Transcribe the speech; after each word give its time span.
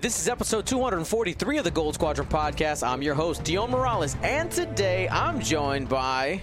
This 0.00 0.20
is 0.20 0.28
episode 0.28 0.64
243 0.64 1.58
of 1.58 1.64
the 1.64 1.72
Gold 1.72 1.94
Squadron 1.94 2.28
podcast. 2.28 2.86
I'm 2.86 3.02
your 3.02 3.16
host, 3.16 3.42
Dion 3.42 3.72
Morales, 3.72 4.16
and 4.22 4.48
today 4.48 5.08
I'm 5.08 5.40
joined 5.40 5.88
by 5.88 6.40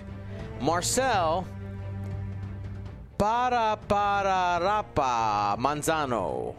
Marcel 0.60 1.48
Parapararapa 3.18 4.84
Manzano. 5.58 6.54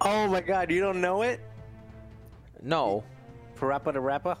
Oh 0.00 0.26
my 0.28 0.40
god, 0.40 0.70
you 0.70 0.80
don't 0.80 1.02
know 1.02 1.20
it? 1.20 1.38
No, 2.62 3.04
Parappa 3.58 3.92
the 3.92 4.00
rapper? 4.00 4.38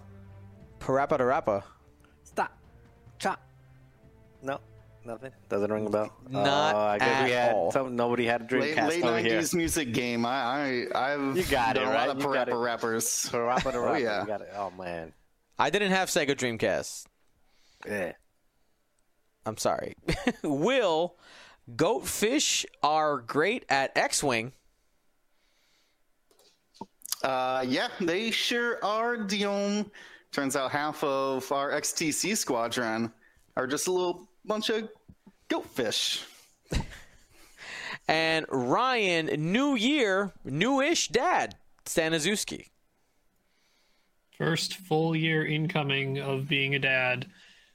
Parappa 0.80 1.18
Rappa. 1.18 1.62
Stop. 2.24 2.56
Chop. 3.18 3.38
No, 4.40 4.60
nothing. 5.06 5.30
Doesn't 5.48 5.72
ring 5.72 5.86
a 5.86 5.90
bell. 5.90 6.12
Not 6.28 6.74
Oh, 6.74 6.78
I 6.78 6.98
guess 6.98 7.24
we 7.24 7.32
at 7.32 7.46
had 7.48 7.54
all. 7.54 7.72
some. 7.72 7.96
Nobody 7.96 8.26
had 8.26 8.40
a 8.52 8.56
Late, 8.58 8.76
Dreamcast 8.76 8.88
late 8.88 9.04
over 9.04 9.18
here. 9.18 9.40
90s 9.40 9.54
music 9.54 9.92
game. 9.92 10.26
I, 10.26 10.86
I, 10.94 11.14
I've 11.14 11.36
You 11.36 11.44
got 11.44 11.74
done 11.76 11.84
it, 11.84 11.86
a 11.86 11.90
right? 11.90 12.06
lot 12.08 12.16
of 12.16 12.22
You 12.22 12.32
got 12.32 12.48
parappa 12.48 12.64
rappers. 12.64 13.04
Parappa 13.32 13.72
the 13.72 13.78
Oh, 13.78 13.94
yeah. 13.94 14.20
You 14.22 14.26
got 14.26 14.40
it. 14.42 14.48
Oh 14.56 14.70
man. 14.76 15.12
I 15.58 15.70
didn't 15.70 15.92
have 15.92 16.08
Sega 16.08 16.30
Dreamcast. 16.36 17.06
Yeah. 17.86 18.12
I'm 19.46 19.56
sorry. 19.56 19.94
Will 20.42 21.16
Goatfish 21.74 22.64
are 22.82 23.18
great 23.18 23.64
at 23.68 23.96
X 23.96 24.22
Wing. 24.22 24.52
Uh, 27.22 27.64
yeah, 27.66 27.88
they 28.00 28.30
sure 28.30 28.78
are, 28.84 29.16
Dion. 29.16 29.90
Turns 30.32 30.54
out 30.56 30.70
half 30.70 31.02
of 31.02 31.50
our 31.50 31.70
XTC 31.70 32.36
squadron 32.36 33.10
are 33.56 33.66
just 33.66 33.86
a 33.86 33.92
little 33.92 34.28
bunch 34.44 34.68
of 34.68 34.88
goatfish. 35.48 36.24
And 38.08 38.46
Ryan, 38.48 39.26
new 39.52 39.74
year, 39.74 40.32
newish 40.44 41.08
dad, 41.08 41.56
Staniszewski. 41.86 42.66
first 44.38 44.74
full 44.74 45.16
year 45.16 45.44
incoming 45.44 46.18
of 46.20 46.46
being 46.46 46.76
a 46.76 46.78
dad. 46.78 47.26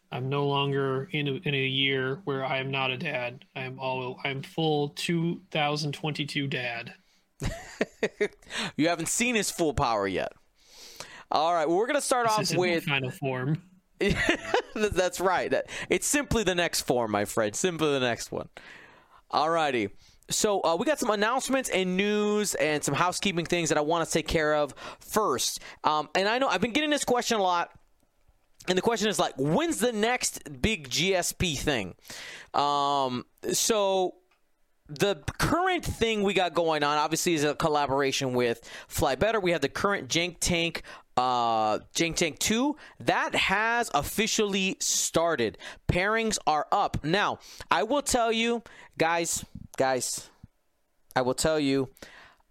I'm 0.09 0.29
no 0.29 0.47
longer 0.47 1.09
in 1.11 1.27
a, 1.27 1.31
in 1.43 1.53
a 1.53 1.57
year 1.65 2.21
where 2.23 2.45
I 2.45 2.59
am 2.59 2.71
not 2.71 2.91
a 2.91 2.97
dad. 2.97 3.43
I 3.57 3.63
am 3.63 3.77
all 3.77 4.19
I'm 4.23 4.41
full 4.41 4.89
2022 4.89 6.47
dad. 6.47 6.93
You 8.77 8.87
haven't 8.87 9.07
seen 9.09 9.35
his 9.35 9.51
full 9.51 9.73
power 9.73 10.07
yet. 10.07 10.31
All 11.29 11.53
right, 11.53 11.67
well, 11.67 11.77
we're 11.77 11.87
going 11.87 11.95
to 11.99 12.01
start 12.05 12.27
This 12.37 12.51
off 12.53 12.57
with. 12.57 12.83
final 12.85 13.11
form. 13.11 13.61
That's 14.75 15.19
right. 15.19 15.53
It's 15.89 16.07
simply 16.07 16.43
the 16.43 16.55
next 16.55 16.81
form, 16.81 17.11
my 17.11 17.25
friend. 17.25 17.55
Simply 17.55 17.91
the 17.91 17.99
next 17.99 18.31
one. 18.31 18.49
Alrighty. 19.31 19.91
So 20.29 20.61
uh, 20.63 20.75
we 20.77 20.85
got 20.85 20.99
some 20.99 21.09
announcements 21.09 21.69
and 21.69 21.97
news 21.97 22.55
and 22.55 22.83
some 22.83 22.93
housekeeping 22.93 23.45
things 23.45 23.69
that 23.69 23.77
I 23.77 23.81
want 23.81 24.07
to 24.07 24.11
take 24.11 24.27
care 24.27 24.55
of 24.55 24.73
first. 24.99 25.59
Um, 25.83 26.09
and 26.15 26.27
I 26.27 26.37
know 26.37 26.47
I've 26.47 26.61
been 26.61 26.71
getting 26.71 26.89
this 26.89 27.03
question 27.03 27.37
a 27.37 27.43
lot. 27.43 27.71
And 28.67 28.77
the 28.77 28.81
question 28.81 29.09
is 29.09 29.17
like, 29.17 29.33
when's 29.37 29.79
the 29.79 29.91
next 29.91 30.61
big 30.61 30.87
GSP 30.87 31.57
thing? 31.57 31.95
Um, 32.53 33.25
so 33.51 34.15
the 34.99 35.15
current 35.37 35.85
thing 35.85 36.23
we 36.23 36.33
got 36.33 36.53
going 36.53 36.83
on 36.83 36.97
obviously 36.97 37.33
is 37.33 37.43
a 37.43 37.55
collaboration 37.55 38.33
with 38.33 38.67
Fly 38.87 39.15
Better. 39.15 39.39
We 39.39 39.51
have 39.51 39.61
the 39.61 39.69
current 39.69 40.09
Jank 40.09 40.37
Tank 40.39 40.83
uh 41.17 41.79
Jank 41.93 42.15
Tank 42.15 42.39
2 42.39 42.75
that 43.01 43.35
has 43.35 43.91
officially 43.93 44.77
started. 44.79 45.57
Pairings 45.87 46.37
are 46.47 46.67
up. 46.71 47.03
Now, 47.03 47.39
I 47.69 47.83
will 47.83 48.01
tell 48.01 48.31
you 48.31 48.63
guys, 48.97 49.45
guys, 49.77 50.29
I 51.15 51.21
will 51.21 51.33
tell 51.33 51.59
you 51.59 51.89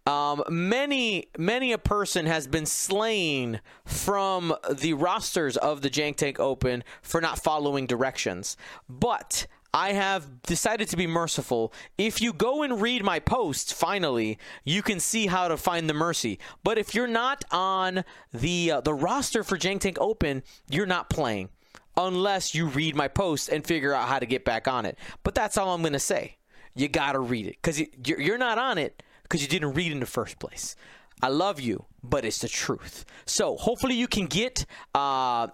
um, 0.07 0.43
many, 0.49 1.27
many 1.39 1.73
a 1.73 1.79
person 1.79 2.27
has 2.27 2.47
been 2.47 2.67
slain 2.67 3.61
from 3.85 4.55
the 4.71 4.95
rosters 4.95 5.57
of 5.57 5.83
the 5.83 5.91
Jank 5.91 6.17
Tank 6.17 6.41
Open 6.41 6.83
for 7.03 7.21
not 7.21 7.39
following 7.39 7.87
directions. 7.87 8.57
But 8.89 9.47
I 9.73 9.93
have 9.93 10.43
decided 10.43 10.89
to 10.89 10.97
be 10.97 11.07
merciful. 11.07 11.73
If 11.97 12.21
you 12.21 12.33
go 12.33 12.63
and 12.63 12.81
read 12.81 13.05
my 13.05 13.21
posts, 13.21 13.73
finally, 13.73 14.39
you 14.65 14.83
can 14.83 14.99
see 14.99 15.27
how 15.29 15.49
to 15.49 15.57
find 15.57 15.89
the 15.89 15.95
mercy. 15.95 16.41
But 16.65 16.77
if 16.77 16.95
you're 16.95 17.07
not 17.07 17.45
on 17.53 18.05
the 18.33 18.73
uh, 18.73 18.81
the 18.81 18.95
roster 18.95 19.45
for 19.45 19.57
Jank 19.57 19.81
Tank 19.81 19.99
Open, 20.01 20.43
you're 20.69 20.87
not 20.87 21.09
playing 21.09 21.51
unless 21.97 22.55
you 22.55 22.67
read 22.67 22.97
my 22.97 23.09
post 23.09 23.49
and 23.49 23.65
figure 23.65 23.93
out 23.95 24.09
how 24.09 24.19
to 24.19 24.27
get 24.27 24.45
back 24.45 24.67
on 24.67 24.87
it. 24.87 24.99
But 25.23 25.35
that's 25.35 25.57
all 25.57 25.75
I'm 25.75 25.83
going 25.83 25.93
to 25.93 25.99
say. 25.99 26.37
You 26.75 26.89
got 26.89 27.13
to 27.13 27.21
read 27.21 27.47
it 27.47 27.57
because 27.63 27.83
you're 28.05 28.39
not 28.39 28.59
on 28.59 28.79
it 28.79 29.03
because 29.23 29.43
you 29.43 29.49
didn't 29.49 29.75
read 29.75 29.93
in 29.93 30.01
the 30.01 30.07
first 30.07 30.39
place. 30.39 30.77
I 31.23 31.29
love 31.29 31.61
you, 31.61 31.85
but 32.03 32.25
it's 32.25 32.39
the 32.39 32.49
truth. 32.49 33.05
So 33.27 33.57
hopefully 33.57 33.95
you 33.95 34.09
can 34.09 34.27
get 34.27 34.65
uh, 34.95 35.49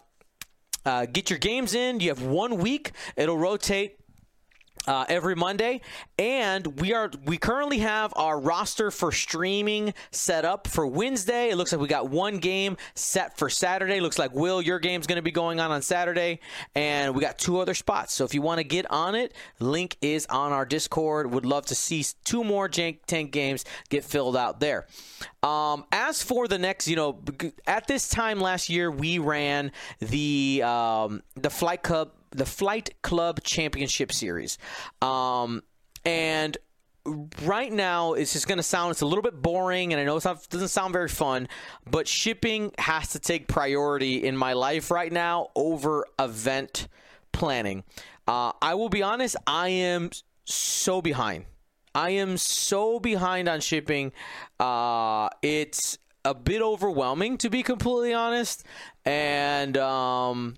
uh, 0.85 1.07
get 1.07 1.29
your 1.29 1.39
games 1.39 1.75
in. 1.75 2.01
You 2.01 2.11
have 2.11 2.23
one 2.23 2.59
week. 2.59 2.93
It'll 3.17 3.39
rotate 3.39 3.99
uh, 4.87 5.05
every 5.09 5.35
Monday, 5.35 5.81
and 6.19 6.81
we 6.81 6.93
are 6.93 7.11
we 7.25 7.39
currently 7.39 7.79
have 7.79 8.13
our 8.17 8.39
roster 8.39 8.91
for 8.91 9.13
streaming 9.13 9.95
set 10.11 10.45
up 10.45 10.69
for 10.69 10.87
Wednesday. 10.87 11.51
It 11.51 11.57
looks 11.57 11.73
like 11.73 11.81
we 11.81 11.89
got 11.89 12.09
one 12.09 12.39
game 12.39 12.77
set 12.95 13.37
for 13.37 13.51
Saturday. 13.51 14.01
Looks 14.01 14.19
like 14.19 14.33
Will, 14.35 14.63
your 14.63 14.79
game's 14.79 15.07
going 15.07 15.17
to 15.17 15.23
be 15.23 15.31
going 15.31 15.61
on 15.61 15.71
on 15.71 15.83
Saturday, 15.83 16.41
and 16.75 17.15
we 17.15 17.21
got 17.21 17.39
two 17.39 17.59
other 17.61 17.75
spots. 17.75 18.13
So 18.13 18.25
if 18.25 18.35
you 18.35 18.43
want 18.43 18.59
to 18.59 18.65
get 18.65 18.91
on 18.91 19.15
it, 19.15 19.35
link 19.59 19.97
is 20.01 20.27
on 20.27 20.53
our 20.53 20.65
Discord. 20.65 21.31
Would 21.33 21.47
love 21.47 21.67
to 21.67 21.75
see 21.75 22.05
two 22.25 22.45
more 22.45 22.69
Jank 22.69 22.99
Tank 23.07 23.33
games 23.33 23.65
get 23.89 24.05
filled 24.05 24.37
out 24.37 24.61
there. 24.61 24.87
Um, 25.43 25.85
as 25.93 26.23
for 26.23 26.49
the 26.49 26.59
next, 26.59 26.89
you 26.89 26.97
know, 26.97 27.23
at 27.67 27.87
this 27.87 28.09
time 28.09 28.41
last 28.41 28.69
year, 28.69 28.91
we 28.91 29.19
ran 29.19 29.73
the 30.01 30.63
um, 30.65 31.23
the 31.35 31.51
Flight 31.51 31.83
Club 31.83 32.13
the 32.37 32.47
Flight 32.47 32.91
Club 33.03 33.43
Championship 33.43 34.13
Series. 34.13 34.59
Um, 35.03 35.63
and 36.05 36.57
right 37.43 37.73
now, 37.73 38.15
it's 38.15 38.33
just 38.33 38.49
going 38.49 38.59
to 38.59 38.63
sound, 38.65 38.91
it's 38.91 39.01
a 39.01 39.07
little 39.07 39.23
bit 39.23 39.41
boring, 39.41 39.93
and 39.93 40.01
I 40.01 40.05
know 40.05 40.17
it 40.17 40.25
doesn't 40.25 40.69
sound 40.69 40.93
very 40.93 41.09
fun, 41.09 41.49
but 41.89 42.09
shipping 42.09 42.73
has 42.79 43.11
to 43.11 43.19
take 43.19 43.49
priority 43.49 44.25
in 44.25 44.37
my 44.37 44.53
life 44.53 44.91
right 44.91 45.13
now 45.13 45.49
over 45.55 46.07
event 46.19 46.89
planning. 47.33 47.85
Uh, 48.27 48.53
I 48.61 48.75
will 48.75 48.89
be 48.89 49.03
honest, 49.03 49.37
I 49.47 49.69
am 49.69 50.11
so 50.45 51.01
behind. 51.01 51.45
I 51.95 52.11
am 52.11 52.37
so 52.37 52.99
behind 52.99 53.49
on 53.49 53.61
shipping. 53.61 54.13
Uh, 54.59 55.29
it's 55.43 55.99
a 56.25 56.35
bit 56.35 56.61
overwhelming, 56.61 57.39
to 57.39 57.49
be 57.49 57.63
completely 57.63 58.13
honest. 58.13 58.65
And, 59.05 59.77
um, 59.77 60.57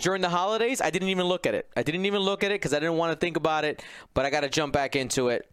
during 0.00 0.22
the 0.22 0.28
holidays, 0.28 0.80
I 0.80 0.90
didn't 0.90 1.08
even 1.08 1.26
look 1.26 1.46
at 1.46 1.54
it. 1.54 1.68
I 1.76 1.82
didn't 1.82 2.06
even 2.06 2.20
look 2.20 2.42
at 2.42 2.50
it 2.50 2.54
because 2.54 2.72
I 2.72 2.80
didn't 2.80 2.96
want 2.96 3.12
to 3.12 3.16
think 3.18 3.36
about 3.36 3.64
it, 3.64 3.82
but 4.14 4.24
I 4.24 4.30
got 4.30 4.40
to 4.40 4.48
jump 4.48 4.72
back 4.72 4.96
into 4.96 5.28
it. 5.28 5.48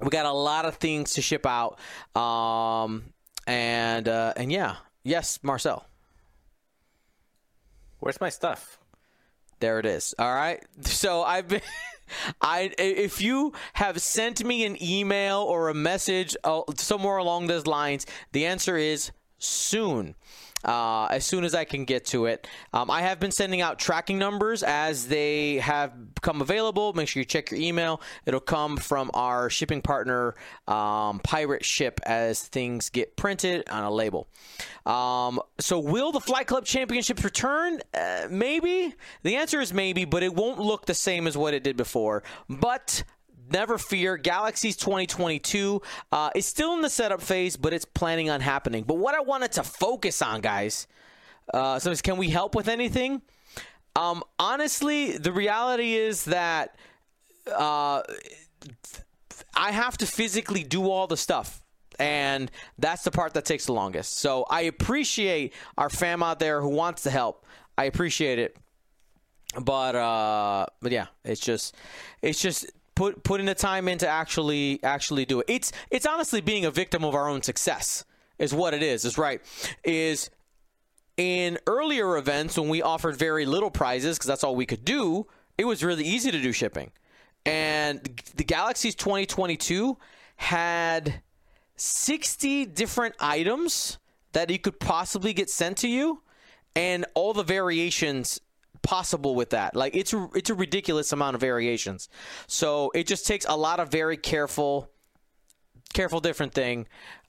We 0.00 0.10
got 0.10 0.26
a 0.26 0.32
lot 0.32 0.64
of 0.64 0.76
things 0.76 1.14
to 1.14 1.22
ship 1.22 1.46
out, 1.46 1.78
um, 2.20 3.04
and 3.46 4.08
uh, 4.08 4.32
and 4.36 4.50
yeah, 4.50 4.76
yes, 5.04 5.38
Marcel, 5.42 5.86
Where's 8.00 8.20
my 8.20 8.30
stuff? 8.30 8.78
there 9.62 9.78
it 9.78 9.86
is. 9.86 10.12
All 10.18 10.34
right, 10.34 10.60
so 10.82 11.22
I've 11.22 11.48
been. 11.48 11.60
I 12.42 12.74
if 12.78 13.22
you 13.22 13.52
have 13.74 14.02
sent 14.02 14.44
me 14.44 14.64
an 14.66 14.76
email 14.82 15.38
or 15.38 15.68
a 15.68 15.74
message 15.74 16.36
uh, 16.44 16.62
somewhere 16.76 17.16
along 17.16 17.46
those 17.46 17.66
lines, 17.66 18.04
the 18.32 18.44
answer 18.44 18.76
is 18.76 19.12
soon. 19.38 20.16
Uh, 20.64 21.06
as 21.06 21.24
soon 21.24 21.44
as 21.44 21.54
I 21.54 21.64
can 21.64 21.84
get 21.84 22.06
to 22.06 22.26
it. 22.26 22.46
Um, 22.72 22.90
I 22.90 23.02
have 23.02 23.18
been 23.18 23.30
sending 23.30 23.60
out 23.60 23.78
tracking 23.78 24.18
numbers 24.18 24.62
as 24.62 25.08
they 25.08 25.56
have 25.56 26.14
become 26.14 26.40
available. 26.40 26.92
Make 26.92 27.08
sure 27.08 27.20
you 27.20 27.24
check 27.24 27.50
your 27.50 27.60
email. 27.60 28.00
It'll 28.26 28.40
come 28.40 28.76
from 28.76 29.10
our 29.14 29.50
shipping 29.50 29.82
partner, 29.82 30.34
um, 30.68 31.20
Pirate 31.20 31.64
Ship, 31.64 32.00
as 32.06 32.42
things 32.42 32.90
get 32.90 33.16
printed 33.16 33.68
on 33.68 33.84
a 33.84 33.90
label. 33.90 34.28
Um, 34.86 35.40
so, 35.58 35.78
will 35.78 36.12
the 36.12 36.20
Flight 36.20 36.46
Club 36.46 36.64
Championships 36.64 37.24
return? 37.24 37.80
Uh, 37.94 38.26
maybe. 38.30 38.94
The 39.22 39.36
answer 39.36 39.60
is 39.60 39.72
maybe, 39.72 40.04
but 40.04 40.22
it 40.22 40.34
won't 40.34 40.58
look 40.58 40.86
the 40.86 40.94
same 40.94 41.26
as 41.26 41.36
what 41.36 41.54
it 41.54 41.62
did 41.62 41.76
before. 41.76 42.22
But 42.48 43.04
never 43.52 43.78
fear. 43.78 44.16
Galaxies 44.16 44.76
2022 44.76 45.82
uh, 46.10 46.30
is 46.34 46.46
still 46.46 46.74
in 46.74 46.80
the 46.80 46.90
setup 46.90 47.20
phase, 47.20 47.56
but 47.56 47.72
it's 47.72 47.84
planning 47.84 48.30
on 48.30 48.40
happening. 48.40 48.84
But 48.84 48.96
what 48.96 49.14
I 49.14 49.20
wanted 49.20 49.52
to 49.52 49.62
focus 49.62 50.22
on, 50.22 50.40
guys, 50.40 50.86
uh, 51.52 51.78
so 51.78 51.94
can 51.96 52.16
we 52.16 52.30
help 52.30 52.54
with 52.54 52.68
anything? 52.68 53.22
Um, 53.94 54.22
honestly, 54.38 55.18
the 55.18 55.32
reality 55.32 55.94
is 55.94 56.24
that 56.24 56.76
uh, 57.54 58.02
I 59.54 59.72
have 59.72 59.98
to 59.98 60.06
physically 60.06 60.64
do 60.64 60.90
all 60.90 61.06
the 61.06 61.16
stuff. 61.16 61.60
And 61.98 62.50
that's 62.78 63.04
the 63.04 63.10
part 63.10 63.34
that 63.34 63.44
takes 63.44 63.66
the 63.66 63.74
longest. 63.74 64.18
So 64.18 64.44
I 64.48 64.62
appreciate 64.62 65.52
our 65.76 65.90
fam 65.90 66.22
out 66.22 66.38
there 66.38 66.60
who 66.60 66.70
wants 66.70 67.02
to 67.02 67.10
help. 67.10 67.46
I 67.76 67.84
appreciate 67.84 68.38
it. 68.38 68.56
But 69.60 69.94
uh 69.94 70.66
but 70.80 70.92
yeah, 70.92 71.08
it's 71.24 71.40
just 71.40 71.76
it's 72.22 72.40
just 72.40 72.70
put 73.02 73.24
putting 73.24 73.46
the 73.46 73.54
time 73.54 73.88
in 73.88 73.98
to 73.98 74.06
actually 74.08 74.78
actually 74.84 75.24
do 75.24 75.40
it. 75.40 75.46
It's 75.48 75.72
it's 75.90 76.06
honestly 76.06 76.40
being 76.40 76.64
a 76.64 76.70
victim 76.70 77.04
of 77.04 77.14
our 77.14 77.28
own 77.28 77.42
success. 77.42 78.04
is 78.38 78.54
what 78.54 78.74
it 78.74 78.82
is. 78.82 79.04
Is 79.04 79.18
right. 79.18 79.40
Is 79.82 80.30
in 81.16 81.58
earlier 81.66 82.16
events 82.16 82.56
when 82.56 82.68
we 82.68 82.80
offered 82.80 83.16
very 83.16 83.44
little 83.44 83.70
prizes 83.70 84.16
because 84.16 84.28
that's 84.28 84.44
all 84.44 84.54
we 84.54 84.66
could 84.66 84.84
do. 84.84 85.26
It 85.58 85.64
was 85.64 85.82
really 85.82 86.04
easy 86.04 86.30
to 86.30 86.40
do 86.40 86.52
shipping, 86.52 86.92
and 87.44 88.00
the 88.36 88.44
Galaxy's 88.44 88.94
2022 88.94 89.98
had 90.36 91.22
60 91.76 92.66
different 92.66 93.14
items 93.20 93.98
that 94.32 94.48
you 94.48 94.58
could 94.58 94.78
possibly 94.80 95.32
get 95.32 95.50
sent 95.50 95.76
to 95.78 95.88
you, 95.88 96.22
and 96.76 97.04
all 97.14 97.32
the 97.34 97.42
variations 97.42 98.40
possible 98.82 99.34
with 99.34 99.50
that. 99.50 99.74
Like 99.74 99.96
it's 99.96 100.14
it's 100.34 100.50
a 100.50 100.54
ridiculous 100.54 101.12
amount 101.12 101.34
of 101.34 101.40
variations. 101.40 102.08
So 102.46 102.90
it 102.94 103.06
just 103.06 103.26
takes 103.26 103.46
a 103.48 103.56
lot 103.56 103.80
of 103.80 103.90
very 103.90 104.16
careful, 104.16 104.90
careful 105.92 106.20
different 106.20 106.54
thing 106.54 106.86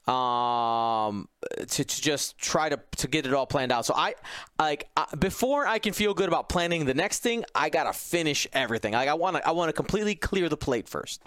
um 0.08 1.30
to, 1.66 1.86
to 1.86 2.02
just 2.02 2.38
try 2.38 2.68
to 2.68 2.78
to 2.98 3.08
get 3.08 3.26
it 3.26 3.34
all 3.34 3.46
planned 3.46 3.72
out 3.72 3.86
so 3.86 3.94
i 3.96 4.14
like 4.60 4.90
uh, 4.98 5.06
before 5.18 5.66
i 5.66 5.80
can 5.80 5.94
feel 5.94 6.14
good 6.14 6.28
about 6.28 6.50
planning 6.50 6.84
the 6.84 6.94
next 6.94 7.20
thing 7.20 7.46
i 7.56 7.70
gotta 7.70 7.94
finish 7.94 8.46
everything 8.52 8.92
like 8.92 9.08
i 9.08 9.14
want 9.14 9.38
to 9.38 9.48
i 9.48 9.52
want 9.52 9.70
to 9.70 9.74
completely 9.74 10.14
clear 10.14 10.50
the 10.50 10.58
plate 10.58 10.90
first 10.90 11.24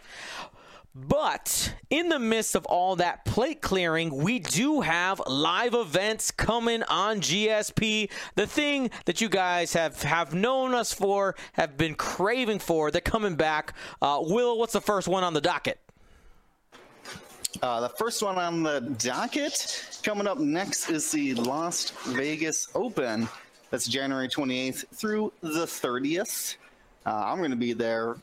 but 0.98 1.75
in 1.90 2.08
the 2.08 2.19
midst 2.19 2.54
of 2.54 2.64
all 2.66 2.96
that 2.96 3.26
plate 3.26 3.60
clearing, 3.60 4.16
we 4.16 4.38
do 4.38 4.81
have 4.81 5.20
live 5.26 5.75
events 5.75 6.31
coming 6.31 6.82
on 6.84 7.20
GSP. 7.20 8.10
The 8.34 8.46
thing 8.46 8.90
that 9.04 9.20
you 9.20 9.28
guys 9.28 9.75
have, 9.75 10.00
have 10.02 10.32
known 10.32 10.72
us 10.72 10.94
for, 10.94 11.37
have 11.52 11.76
been 11.76 11.96
craving 11.96 12.60
for, 12.60 12.90
they're 12.90 13.02
coming 13.02 13.37
back. 13.37 13.75
Uh, 14.00 14.20
Will, 14.22 14.58
what's 14.58 14.72
the 14.72 14.81
first 14.81 15.06
one 15.06 15.22
on 15.22 15.34
the 15.34 15.40
docket? 15.43 15.78
Uh, 17.62 17.81
the 17.81 17.90
first 17.90 18.22
one 18.22 18.38
on 18.38 18.62
the 18.62 18.81
docket 18.98 20.00
coming 20.02 20.26
up 20.26 20.38
next 20.38 20.88
is 20.88 21.10
the 21.10 21.34
Las 21.34 21.90
Vegas 22.06 22.69
Open. 22.75 23.28
That's 23.70 23.87
January 23.87 24.28
28th 24.28 24.87
through 24.94 25.32
the 25.43 25.66
30th. 25.66 26.56
Uh, 27.04 27.10
I'm 27.26 27.38
going 27.38 27.50
to 27.50 27.56
be 27.56 27.75
there. 27.75 28.16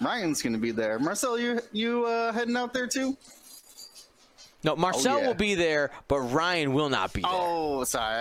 Ryan's 0.00 0.42
going 0.42 0.52
to 0.52 0.58
be 0.58 0.70
there. 0.70 0.98
Marcel, 0.98 1.38
you 1.38 1.60
you 1.72 2.06
uh, 2.06 2.32
heading 2.32 2.56
out 2.56 2.72
there 2.72 2.86
too? 2.86 3.16
No, 4.64 4.74
Marcel 4.76 5.16
Oh, 5.16 5.20
yeah. 5.20 5.26
will 5.28 5.34
be 5.34 5.54
there, 5.54 5.90
but 6.08 6.18
Ryan 6.20 6.72
will 6.72 6.88
not 6.88 7.12
be 7.12 7.22
there. 7.22 7.30
Oh, 7.32 7.84
sorry, 7.84 8.14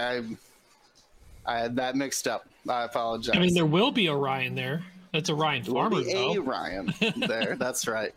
I 1.46 1.56
I 1.56 1.60
had 1.60 1.76
that 1.78 1.96
mixed 1.96 2.28
up. 2.28 2.48
I 2.70 2.84
apologize. 2.84 3.36
I 3.36 3.40
mean, 3.40 3.54
there 3.54 3.66
will 3.66 3.92
be 3.92 4.08
a 4.08 4.16
Ryan 4.16 4.54
there. 4.56 4.84
That's 5.14 5.30
a 5.30 5.36
Ryan 5.36 5.64
There 5.64 5.74
will 5.74 5.82
Farmer, 5.90 6.04
be 6.04 6.12
a 6.12 6.16
though. 6.36 6.42
Ryan 6.42 6.94
there. 7.28 7.56
That's 7.58 7.88
right. 7.88 8.14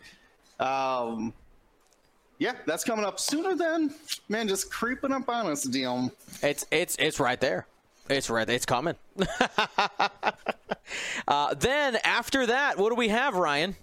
Um, 0.58 1.32
yeah, 2.38 2.52
that's 2.66 2.84
coming 2.84 3.04
up 3.04 3.20
sooner 3.20 3.54
than 3.54 3.94
man, 4.28 4.48
just 4.48 4.70
creeping 4.70 5.12
up 5.12 5.28
on 5.28 5.46
us, 5.46 5.62
Dion. 5.64 6.10
It's 6.42 6.66
it's 6.70 6.96
it's 6.98 7.20
right 7.20 7.40
there. 7.40 7.66
It's 8.10 8.28
right. 8.28 8.48
It's 8.48 8.66
coming. 8.66 8.96
uh, 11.28 11.54
then 11.54 11.96
after 12.04 12.46
that, 12.46 12.76
what 12.76 12.90
do 12.90 12.96
we 12.96 13.08
have, 13.08 13.36
Ryan? 13.36 13.76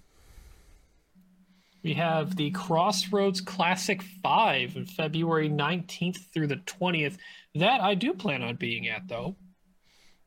We 1.82 1.94
have 1.94 2.36
the 2.36 2.50
Crossroads 2.50 3.40
Classic 3.40 4.02
5 4.22 4.76
on 4.76 4.84
February 4.84 5.48
19th 5.48 6.18
through 6.32 6.48
the 6.48 6.56
20th. 6.56 7.16
That 7.54 7.80
I 7.80 7.94
do 7.94 8.12
plan 8.12 8.42
on 8.42 8.56
being 8.56 8.88
at, 8.88 9.08
though. 9.08 9.36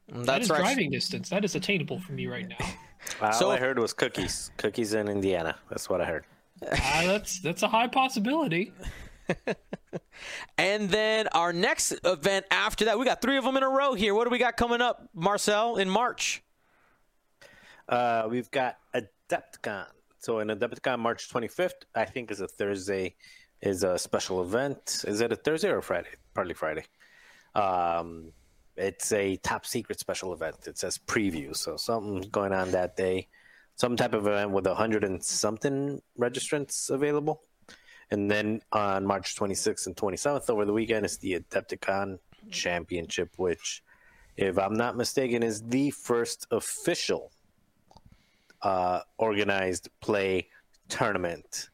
That 0.08 0.26
That's 0.26 0.50
right. 0.50 0.60
driving 0.60 0.90
distance. 0.90 1.30
That 1.30 1.46
is 1.46 1.54
attainable 1.56 2.00
for 2.00 2.14
me 2.14 2.26
right 2.28 2.48
now. 2.48 2.66
All 3.22 3.34
So- 3.34 3.52
I 3.52 3.58
heard 3.58 3.78
was 3.78 3.94
cookies. 3.94 4.52
Cookies 4.58 4.94
in 4.94 5.08
Indiana. 5.08 5.56
That's 5.70 5.90
what 5.90 6.02
I 6.02 6.06
heard. 6.06 6.26
Ah, 6.64 7.04
that's 7.06 7.40
that's 7.40 7.64
a 7.64 7.68
high 7.68 7.88
possibility. 7.88 8.72
And 10.58 10.90
then 10.90 11.28
our 11.30 11.54
next 11.54 11.94
event 12.04 12.46
after 12.52 12.86
that, 12.86 13.00
we 13.00 13.06
got 13.06 13.22
three 13.22 13.38
of 13.38 13.44
them 13.44 13.58
in 13.58 13.64
a 13.64 13.70
row 13.70 13.94
here. 13.94 14.14
What 14.14 14.26
do 14.26 14.30
we 14.30 14.38
got 14.38 14.58
coming 14.58 14.82
up, 14.82 15.10
Marcel, 15.14 15.78
in 15.78 15.90
March? 15.90 16.44
Uh, 17.90 18.28
we've 18.30 18.50
got 18.52 18.78
Adepticon. 18.96 19.88
So 20.20 20.40
in 20.40 20.50
Adepticon, 20.50 21.00
March 21.00 21.30
25th, 21.30 21.72
I 21.96 22.06
think 22.06 22.32
is 22.32 22.42
a 22.42 22.48
Thursday, 22.48 23.16
is 23.62 23.84
a 23.84 23.98
special 23.98 24.42
event. 24.44 25.04
Is 25.08 25.22
it 25.22 25.32
a 25.32 25.36
Thursday 25.36 25.70
or 25.70 25.82
Friday? 25.82 26.10
Partly 26.34 26.54
Friday. 26.54 26.86
Um, 27.56 28.32
it's 28.78 29.12
a 29.12 29.38
top 29.38 29.66
secret 29.66 30.00
special 30.00 30.32
event. 30.34 30.68
It 30.68 30.78
says 30.78 31.00
preview, 31.00 31.56
so 31.56 31.76
something's 31.76 32.28
going 32.28 32.54
on 32.54 32.72
that 32.72 32.96
day. 32.96 33.28
Some 33.76 33.96
type 33.96 34.14
of 34.14 34.28
event 34.28 34.52
with 34.52 34.68
a 34.68 34.76
hundred 34.76 35.04
and 35.04 35.24
something 35.24 36.02
registrants 36.20 36.90
available. 36.90 37.42
And 38.12 38.30
then 38.30 38.62
on 38.72 39.06
March 39.06 39.36
26th 39.36 39.88
and 39.88 39.96
27th 39.96 40.50
over 40.50 40.66
the 40.66 40.74
weekend 40.74 41.06
is 41.06 41.18
the 41.18 41.40
Adepticon 41.40 42.20
Championship, 42.52 43.30
which, 43.38 43.84
if 44.36 44.58
I'm 44.58 44.74
not 44.74 44.98
mistaken, 44.98 45.44
is 45.44 45.62
the 45.64 45.92
first 45.92 46.46
official 46.52 47.32
uh, 48.62 49.02
organized 49.18 49.90
play 50.02 50.50
tournament, 50.90 51.70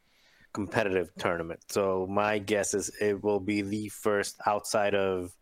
competitive 0.54 1.10
tournament. 1.18 1.60
So 1.70 2.08
my 2.10 2.38
guess 2.38 2.74
is 2.74 2.92
it 3.02 3.24
will 3.24 3.40
be 3.40 3.62
the 3.64 3.90
first 3.90 4.40
outside 4.46 4.94
of 4.94 5.36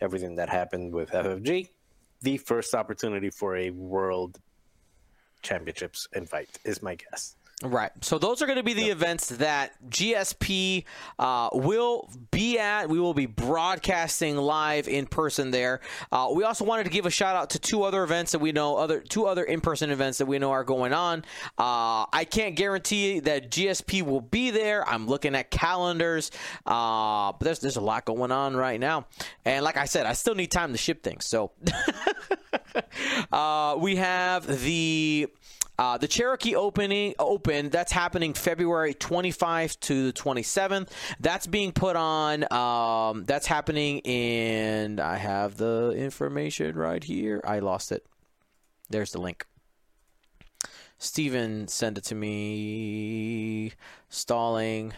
everything 0.00 0.36
that 0.36 0.48
happened 0.48 0.94
with 0.94 1.10
FFG, 1.10 1.68
the 2.22 2.36
first 2.36 2.74
opportunity 2.74 3.30
for 3.30 3.56
a 3.56 3.70
world 3.70 4.38
championships 5.42 6.08
invite 6.14 6.58
is 6.64 6.82
my 6.82 6.94
guess. 6.94 7.36
Right. 7.62 7.90
So 8.02 8.18
those 8.18 8.42
are 8.42 8.46
going 8.46 8.58
to 8.58 8.62
be 8.62 8.74
the 8.74 8.90
events 8.90 9.28
that 9.28 9.72
GSP 9.88 10.84
uh, 11.18 11.48
will 11.54 12.10
be 12.30 12.58
at. 12.58 12.90
We 12.90 13.00
will 13.00 13.14
be 13.14 13.24
broadcasting 13.24 14.36
live 14.36 14.88
in 14.88 15.06
person 15.06 15.52
there. 15.52 15.80
Uh, 16.12 16.32
we 16.34 16.44
also 16.44 16.66
wanted 16.66 16.84
to 16.84 16.90
give 16.90 17.06
a 17.06 17.10
shout 17.10 17.34
out 17.34 17.48
to 17.50 17.58
two 17.58 17.82
other 17.82 18.04
events 18.04 18.32
that 18.32 18.40
we 18.40 18.52
know, 18.52 18.76
other 18.76 19.00
two 19.00 19.24
other 19.24 19.42
in 19.42 19.62
person 19.62 19.90
events 19.90 20.18
that 20.18 20.26
we 20.26 20.38
know 20.38 20.50
are 20.50 20.64
going 20.64 20.92
on. 20.92 21.20
Uh, 21.56 22.04
I 22.12 22.26
can't 22.30 22.56
guarantee 22.56 23.20
that 23.20 23.50
GSP 23.50 24.02
will 24.02 24.20
be 24.20 24.50
there. 24.50 24.86
I'm 24.86 25.06
looking 25.06 25.34
at 25.34 25.50
calendars, 25.50 26.30
uh, 26.66 27.32
but 27.32 27.40
there's 27.40 27.60
there's 27.60 27.76
a 27.76 27.80
lot 27.80 28.04
going 28.04 28.32
on 28.32 28.54
right 28.54 28.78
now. 28.78 29.06
And 29.46 29.64
like 29.64 29.78
I 29.78 29.86
said, 29.86 30.04
I 30.04 30.12
still 30.12 30.34
need 30.34 30.50
time 30.50 30.72
to 30.72 30.78
ship 30.78 31.02
things. 31.02 31.24
So 31.24 31.52
uh, 33.32 33.76
we 33.78 33.96
have 33.96 34.46
the. 34.62 35.28
Uh, 35.78 35.98
the 35.98 36.08
Cherokee 36.08 36.54
opening 36.54 37.14
open 37.18 37.68
that's 37.68 37.92
happening 37.92 38.32
February 38.32 38.94
25 38.94 39.78
to 39.80 40.06
the 40.06 40.12
27th. 40.12 40.88
That's 41.20 41.46
being 41.46 41.72
put 41.72 41.96
on. 41.96 42.50
Um, 42.52 43.24
that's 43.24 43.46
happening 43.46 43.98
in. 43.98 45.00
I 45.00 45.16
have 45.16 45.56
the 45.56 45.92
information 45.96 46.76
right 46.76 47.02
here. 47.02 47.42
I 47.44 47.58
lost 47.58 47.92
it. 47.92 48.06
There's 48.88 49.12
the 49.12 49.20
link. 49.20 49.46
Steven 50.98 51.68
sent 51.68 51.98
it 51.98 52.04
to 52.04 52.14
me. 52.14 53.72
Stalling. 54.08 54.94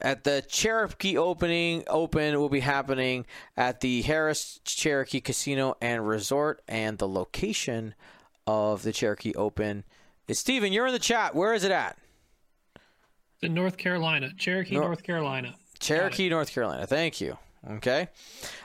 At 0.00 0.24
the 0.24 0.42
Cherokee 0.46 1.16
opening, 1.16 1.84
open 1.86 2.38
will 2.38 2.48
be 2.48 2.60
happening 2.60 3.26
at 3.56 3.80
the 3.80 4.02
Harrah's 4.02 4.60
Cherokee 4.64 5.20
Casino 5.20 5.76
and 5.80 6.06
Resort, 6.06 6.62
and 6.66 6.98
the 6.98 7.08
location 7.08 7.94
of 8.46 8.82
the 8.82 8.92
Cherokee 8.92 9.34
Open 9.34 9.84
is 10.28 10.38
Steven. 10.38 10.72
You're 10.72 10.86
in 10.86 10.92
the 10.92 10.98
chat. 10.98 11.34
Where 11.34 11.54
is 11.54 11.64
it 11.64 11.70
at? 11.70 11.96
In 13.42 13.54
North 13.54 13.76
Carolina, 13.76 14.30
Cherokee, 14.38 14.74
Nor- 14.74 14.84
North 14.84 15.02
Carolina. 15.02 15.54
Cherokee, 15.78 16.28
North 16.28 16.50
Carolina. 16.52 16.86
Thank 16.86 17.20
you. 17.20 17.36
Okay. 17.70 18.08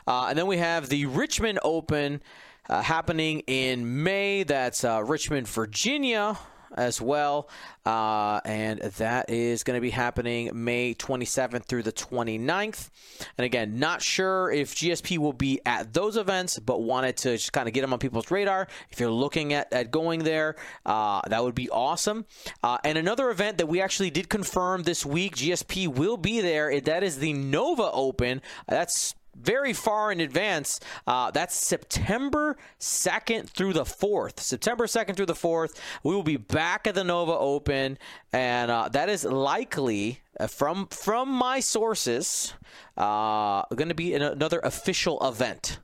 Uh, 0.08 0.28
and 0.30 0.38
then 0.38 0.48
we 0.48 0.58
have 0.58 0.90
the 0.90 1.06
Richmond 1.06 1.60
Open 1.64 2.22
uh, 2.70 2.82
happening 2.82 3.42
in 3.42 4.04
May. 4.04 4.44
That's 4.44 4.84
uh, 4.84 5.04
Richmond, 5.06 5.48
Virginia 5.48 6.38
as 6.76 7.02
well. 7.02 7.50
Uh, 7.86 8.40
and 8.46 8.80
that 8.80 9.30
is 9.30 9.64
going 9.64 9.78
to 9.78 9.82
be 9.82 9.90
happening 9.90 10.52
May 10.54 10.94
27th 10.94 11.66
through 11.66 11.84
the 11.84 11.92
29th. 11.92 12.90
And 13.38 13.46
again, 13.46 13.80
not 13.80 14.02
sure 14.02 14.52
if 14.52 14.76
GSP 14.76 15.18
will 15.18 15.34
be 15.34 15.60
at 15.66 15.94
those 15.94 16.18
events, 16.18 16.60
but 16.60 16.82
wanted 16.82 17.18
to 17.18 17.32
just 17.32 17.54
kind 17.54 17.68
of 17.68 17.74
get 17.74 17.82
them 17.82 17.94
on 17.94 18.00
people's 18.00 18.30
radar. 18.30 18.68
If 18.92 19.00
you're 19.00 19.10
looking 19.10 19.54
at, 19.54 19.72
at 19.74 19.92
going 19.92 20.24
there, 20.24 20.56
uh, 20.86 21.22
that 21.28 21.44
would 21.44 21.56
be 21.56 21.70
awesome. 21.70 22.26
Uh, 22.64 22.78
and 22.84 22.98
another 22.98 23.30
event 23.30 23.58
that 23.58 23.68
we 23.68 23.82
actually 23.82 24.10
did 24.10 24.30
confirm 24.30 24.84
this 24.84 25.06
week, 25.06 25.36
GSP 25.36 25.88
will 25.88 26.18
be 26.18 26.42
there. 26.42 26.80
That 26.82 27.04
is 27.04 27.20
the 27.20 27.34
Nova 27.34 27.90
Open. 27.92 28.42
That's 28.68 29.16
very 29.42 29.74
far 29.74 30.12
in 30.12 30.20
advance. 30.20 30.80
Uh, 31.08 31.32
that's 31.32 31.56
September 31.56 32.58
2nd 32.80 33.50
through 33.50 33.74
the 33.74 33.84
4th. 33.84 34.40
September 34.40 34.86
2nd 34.86 35.16
through 35.16 35.26
the 35.26 35.34
4th. 35.34 35.78
We 36.04 36.14
will 36.14 36.24
be 36.24 36.38
back 36.38 36.88
at 36.88 36.96
the 36.96 37.04
Nova 37.04 37.38
Open, 37.38 37.98
and 38.34 38.72
uh, 38.72 38.90
that 38.90 39.10
is 39.10 39.24
likely, 39.26 40.22
uh, 40.40 40.48
from 40.48 40.88
from 40.88 41.30
my 41.30 41.60
sources, 41.60 42.54
uh, 42.98 43.64
going 43.76 43.90
to 43.90 43.96
be 43.96 44.14
an, 44.14 44.22
another 44.22 44.60
official 44.60 45.20
event. 45.28 45.80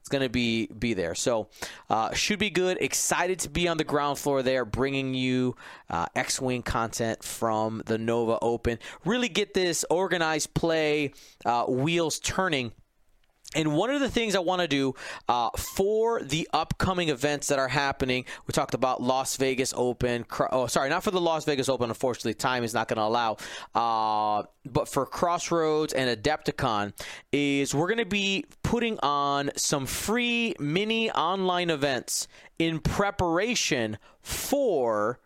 It's 0.00 0.08
going 0.08 0.22
to 0.22 0.28
be 0.28 0.66
be 0.66 0.94
there. 0.94 1.14
So 1.14 1.48
uh, 1.88 2.12
should 2.12 2.40
be 2.40 2.50
good. 2.50 2.78
Excited 2.80 3.38
to 3.40 3.48
be 3.48 3.68
on 3.68 3.76
the 3.76 3.84
ground 3.84 4.18
floor 4.18 4.42
there, 4.42 4.64
bringing 4.64 5.14
you 5.14 5.54
uh, 5.88 6.06
X-wing 6.16 6.62
content 6.62 7.22
from 7.22 7.82
the 7.86 7.98
Nova 7.98 8.36
Open. 8.42 8.80
Really 9.04 9.28
get 9.28 9.54
this 9.54 9.84
organized 9.90 10.54
play 10.54 11.12
uh, 11.44 11.66
wheels 11.66 12.18
turning 12.18 12.72
and 13.54 13.74
one 13.76 13.90
of 13.90 14.00
the 14.00 14.08
things 14.08 14.34
I 14.34 14.38
want 14.38 14.62
to 14.62 14.68
do 14.68 14.94
uh, 15.28 15.50
for 15.58 16.22
the 16.22 16.48
upcoming 16.52 17.10
events 17.10 17.48
that 17.48 17.58
are 17.58 17.68
happening, 17.68 18.24
we 18.46 18.52
talked 18.52 18.74
about 18.74 19.02
Las 19.02 19.36
Vegas 19.36 19.74
Open. 19.76 20.24
Oh, 20.50 20.66
sorry, 20.66 20.88
not 20.88 21.04
for 21.04 21.10
the 21.10 21.20
Las 21.20 21.44
Vegas 21.44 21.68
Open. 21.68 21.90
Unfortunately, 21.90 22.34
time 22.34 22.64
is 22.64 22.72
not 22.72 22.88
going 22.88 22.96
to 22.96 23.02
allow. 23.02 23.36
Uh, 23.74 24.44
but 24.64 24.88
for 24.88 25.04
Crossroads 25.04 25.92
and 25.92 26.22
Adepticon, 26.22 26.92
is 27.32 27.74
we're 27.74 27.88
going 27.88 27.98
to 27.98 28.04
be 28.06 28.44
putting 28.62 28.98
on 29.00 29.50
some 29.56 29.86
free 29.86 30.54
mini 30.58 31.10
online 31.10 31.70
events 31.70 32.28
in 32.58 32.78
preparation 32.78 33.98
for 34.22 35.18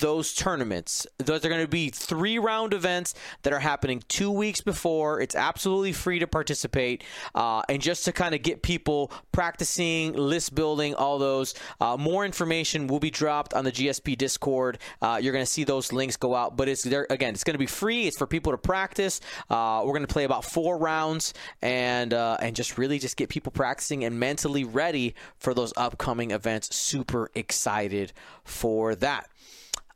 those 0.00 0.32
tournaments. 0.34 1.06
Those 1.18 1.44
are 1.44 1.48
going 1.48 1.62
to 1.62 1.68
be 1.68 1.90
three 1.90 2.38
round 2.38 2.74
events 2.74 3.14
that 3.42 3.52
are 3.52 3.58
happening 3.58 4.02
two 4.08 4.30
weeks 4.30 4.60
before. 4.60 5.20
It's 5.20 5.34
absolutely 5.34 5.92
free 5.92 6.18
to 6.18 6.26
participate. 6.26 7.04
Uh, 7.34 7.62
and 7.68 7.80
just 7.80 8.04
to 8.04 8.12
kind 8.12 8.34
of 8.34 8.42
get 8.42 8.62
people 8.62 9.10
practicing, 9.32 10.12
list 10.12 10.54
building, 10.54 10.94
all 10.94 11.18
those, 11.18 11.54
uh, 11.80 11.96
more 11.96 12.24
information 12.24 12.86
will 12.86 13.00
be 13.00 13.10
dropped 13.10 13.54
on 13.54 13.64
the 13.64 13.72
GSP 13.72 14.16
Discord. 14.16 14.78
Uh, 15.00 15.18
you're 15.20 15.32
going 15.32 15.44
to 15.44 15.50
see 15.50 15.64
those 15.64 15.92
links 15.92 16.16
go 16.16 16.34
out. 16.34 16.56
But 16.56 16.68
it's 16.68 16.82
there 16.82 17.06
again, 17.10 17.34
it's 17.34 17.44
going 17.44 17.54
to 17.54 17.58
be 17.58 17.66
free. 17.66 18.06
It's 18.06 18.16
for 18.16 18.26
people 18.26 18.52
to 18.52 18.58
practice. 18.58 19.20
Uh, 19.50 19.82
we're 19.84 19.92
going 19.92 20.06
to 20.06 20.12
play 20.12 20.24
about 20.24 20.44
four 20.44 20.78
rounds 20.78 21.34
and, 21.60 22.14
uh, 22.14 22.36
and 22.40 22.54
just 22.56 22.78
really 22.78 22.98
just 22.98 23.16
get 23.16 23.28
people 23.28 23.52
practicing 23.52 24.04
and 24.04 24.18
mentally 24.18 24.64
ready 24.64 25.14
for 25.38 25.54
those 25.54 25.72
upcoming 25.76 26.30
events. 26.30 26.74
Super 26.74 27.30
excited 27.34 28.12
for 28.44 28.94
that. 28.96 29.28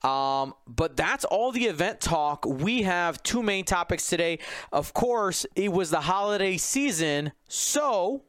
Um, 0.02 0.54
but 0.66 0.96
that's 0.96 1.24
all 1.24 1.52
the 1.52 1.64
event 1.64 2.00
talk. 2.00 2.44
We 2.44 2.82
have 2.82 3.22
two 3.22 3.42
main 3.42 3.64
topics 3.64 4.06
today. 4.08 4.38
Of 4.72 4.94
course, 4.94 5.46
it 5.54 5.72
was 5.72 5.90
the 5.90 6.00
holiday 6.00 6.56
season, 6.56 7.32
so 7.48 8.24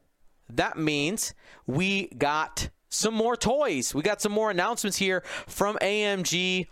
that 0.48 0.78
means 0.78 1.34
we 1.66 2.08
got 2.08 2.70
some 2.88 3.14
more 3.14 3.36
toys. 3.36 3.94
We 3.94 4.02
got 4.02 4.20
some 4.20 4.32
more 4.32 4.50
announcements 4.50 4.96
here 4.96 5.22
from 5.46 5.76
AMG 5.82 6.66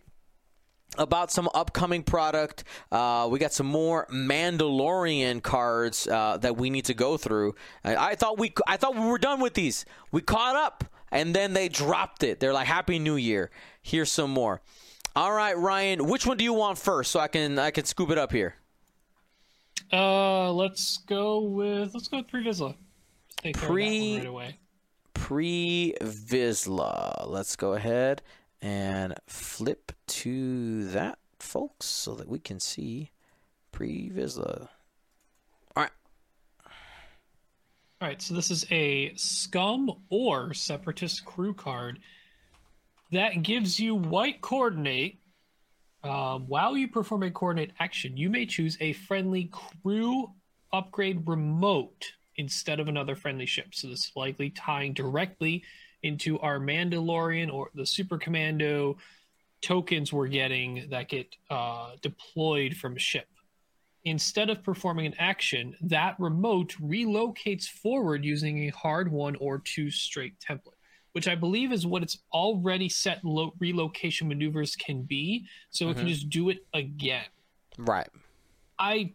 about 0.98 1.30
some 1.30 1.48
upcoming 1.54 2.02
product. 2.02 2.64
Uh, 2.90 3.28
we 3.30 3.38
got 3.38 3.52
some 3.52 3.66
more 3.66 4.06
Mandalorian 4.10 5.42
cards 5.42 6.06
uh, 6.06 6.38
that 6.38 6.56
we 6.56 6.70
need 6.70 6.86
to 6.86 6.94
go 6.94 7.16
through. 7.16 7.54
I, 7.84 7.96
I, 7.96 8.14
thought 8.14 8.38
we 8.38 8.52
I 8.66 8.76
thought 8.76 8.94
we 8.94 9.04
were 9.06 9.18
done 9.18 9.40
with 9.40 9.54
these. 9.54 9.84
We 10.10 10.22
caught 10.22 10.56
up, 10.56 10.84
and 11.10 11.34
then 11.34 11.52
they 11.52 11.68
dropped 11.68 12.22
it. 12.22 12.40
They're 12.40 12.52
like 12.52 12.66
Happy 12.66 12.98
New 12.98 13.16
Year. 13.16 13.50
Here's 13.82 14.10
some 14.10 14.30
more. 14.30 14.62
All 15.16 15.32
right, 15.32 15.56
Ryan, 15.56 16.08
which 16.08 16.26
one 16.26 16.37
do 16.37 16.44
you 16.44 16.52
want 16.52 16.76
first 16.76 17.11
so 17.11 17.18
I 17.18 17.28
can 17.28 17.58
I 17.58 17.70
can 17.70 17.87
scoop 17.87 18.11
it 18.11 18.18
up 18.18 18.30
here? 18.30 18.54
Uh, 19.90 20.52
let's 20.52 20.99
go 20.99 21.40
with 21.40 21.94
let's 21.94 22.06
go 22.08 22.18
with 22.18 22.28
Pre 22.28 22.44
Vizsla. 22.44 22.75
Pre 23.54 24.18
right 24.18 24.26
away. 24.26 24.58
Pre 25.14 25.94
Vizsla. 26.02 27.26
Let's 27.26 27.56
go 27.56 27.73
ahead 27.73 28.20
and 28.61 29.14
flip 29.26 29.92
to 30.06 30.85
that, 30.88 31.18
folks, 31.38 31.87
so 31.87 32.14
that 32.14 32.28
we 32.28 32.38
can 32.38 32.61
see 32.61 33.11
Pre 33.73 34.11
Vizsla. 34.11 34.68
All 35.75 35.82
right. 35.82 35.90
All 38.02 38.08
right, 38.08 38.20
so 38.20 38.35
this 38.35 38.50
is 38.50 38.66
a 38.70 39.14
Scum 39.14 39.90
or 40.11 40.52
Separatist 40.52 41.25
crew 41.25 41.54
card 41.54 42.00
that 43.12 43.42
gives 43.42 43.78
you 43.78 43.94
white 43.94 44.40
coordinate. 44.40 45.20
Um, 46.02 46.46
while 46.46 46.76
you 46.76 46.88
perform 46.88 47.22
a 47.25 47.30
coordinate 47.30 47.72
action, 47.80 48.16
you 48.16 48.30
may 48.30 48.46
choose 48.46 48.76
a 48.80 48.92
friendly 48.92 49.50
crew 49.52 50.30
upgrade 50.72 51.26
remote 51.26 52.12
instead 52.36 52.80
of 52.80 52.88
another 52.88 53.16
friendly 53.16 53.46
ship. 53.46 53.68
So 53.72 53.88
this 53.88 54.06
is 54.06 54.12
likely 54.14 54.50
tying 54.50 54.92
directly 54.92 55.64
into 56.02 56.38
our 56.40 56.58
Mandalorian 56.58 57.52
or 57.52 57.70
the 57.75 57.86
Super 57.86 58.18
Commando 58.18 58.98
tokens 59.62 60.12
we're 60.12 60.28
getting 60.28 60.86
that 60.90 61.08
get 61.08 61.34
uh, 61.50 61.92
deployed 62.02 62.76
from 62.76 62.96
a 62.96 63.00
ship. 63.00 63.26
Instead 64.04 64.50
of 64.50 64.62
performing 64.62 65.06
an 65.06 65.14
action, 65.18 65.75
that 65.80 66.14
remote 66.20 66.76
relocates 66.80 67.66
forward 67.66 68.25
using 68.25 68.68
a 68.68 68.68
hard 68.68 69.10
one 69.10 69.34
or 69.36 69.58
two 69.58 69.90
straight 69.90 70.34
template 70.38 70.75
which 71.16 71.28
I 71.28 71.35
believe 71.35 71.73
is 71.73 71.87
what 71.87 72.02
its 72.02 72.18
already 72.30 72.90
set 72.90 73.25
lo- 73.25 73.54
relocation 73.58 74.28
maneuvers 74.28 74.76
can 74.76 75.00
be. 75.00 75.46
So 75.70 75.87
mm-hmm. 75.87 75.90
it 75.90 75.94
can 75.94 76.02
mm-hmm. 76.02 76.12
just 76.12 76.28
do 76.28 76.50
it 76.50 76.58
again. 76.75 77.25
Right. 77.78 78.11
I 78.78 79.14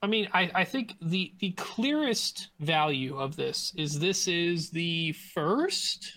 I 0.00 0.06
mean, 0.06 0.28
I, 0.32 0.48
I 0.54 0.62
think 0.62 0.92
the 1.02 1.32
the 1.40 1.50
clearest 1.56 2.50
value 2.60 3.18
of 3.18 3.34
this 3.34 3.72
is 3.76 3.98
this 3.98 4.28
is 4.28 4.70
the 4.70 5.14
first 5.34 6.12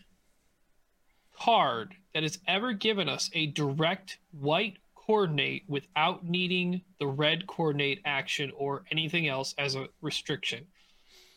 card 1.36 1.95
that 2.13 2.21
has 2.21 2.38
ever 2.48 2.74
given 2.74 3.09
us 3.09 3.31
a 3.33 3.48
direct 3.48 4.19
white 4.29 4.77
coordinate 4.93 5.63
without 5.67 6.24
needing 6.24 6.81
the 7.00 7.07
red 7.07 7.48
coordinate 7.48 8.01
action 8.05 8.51
or 8.55 8.83
anything 8.91 9.27
else 9.27 9.55
as 9.57 9.74
a 9.74 9.88
restriction, 10.01 10.67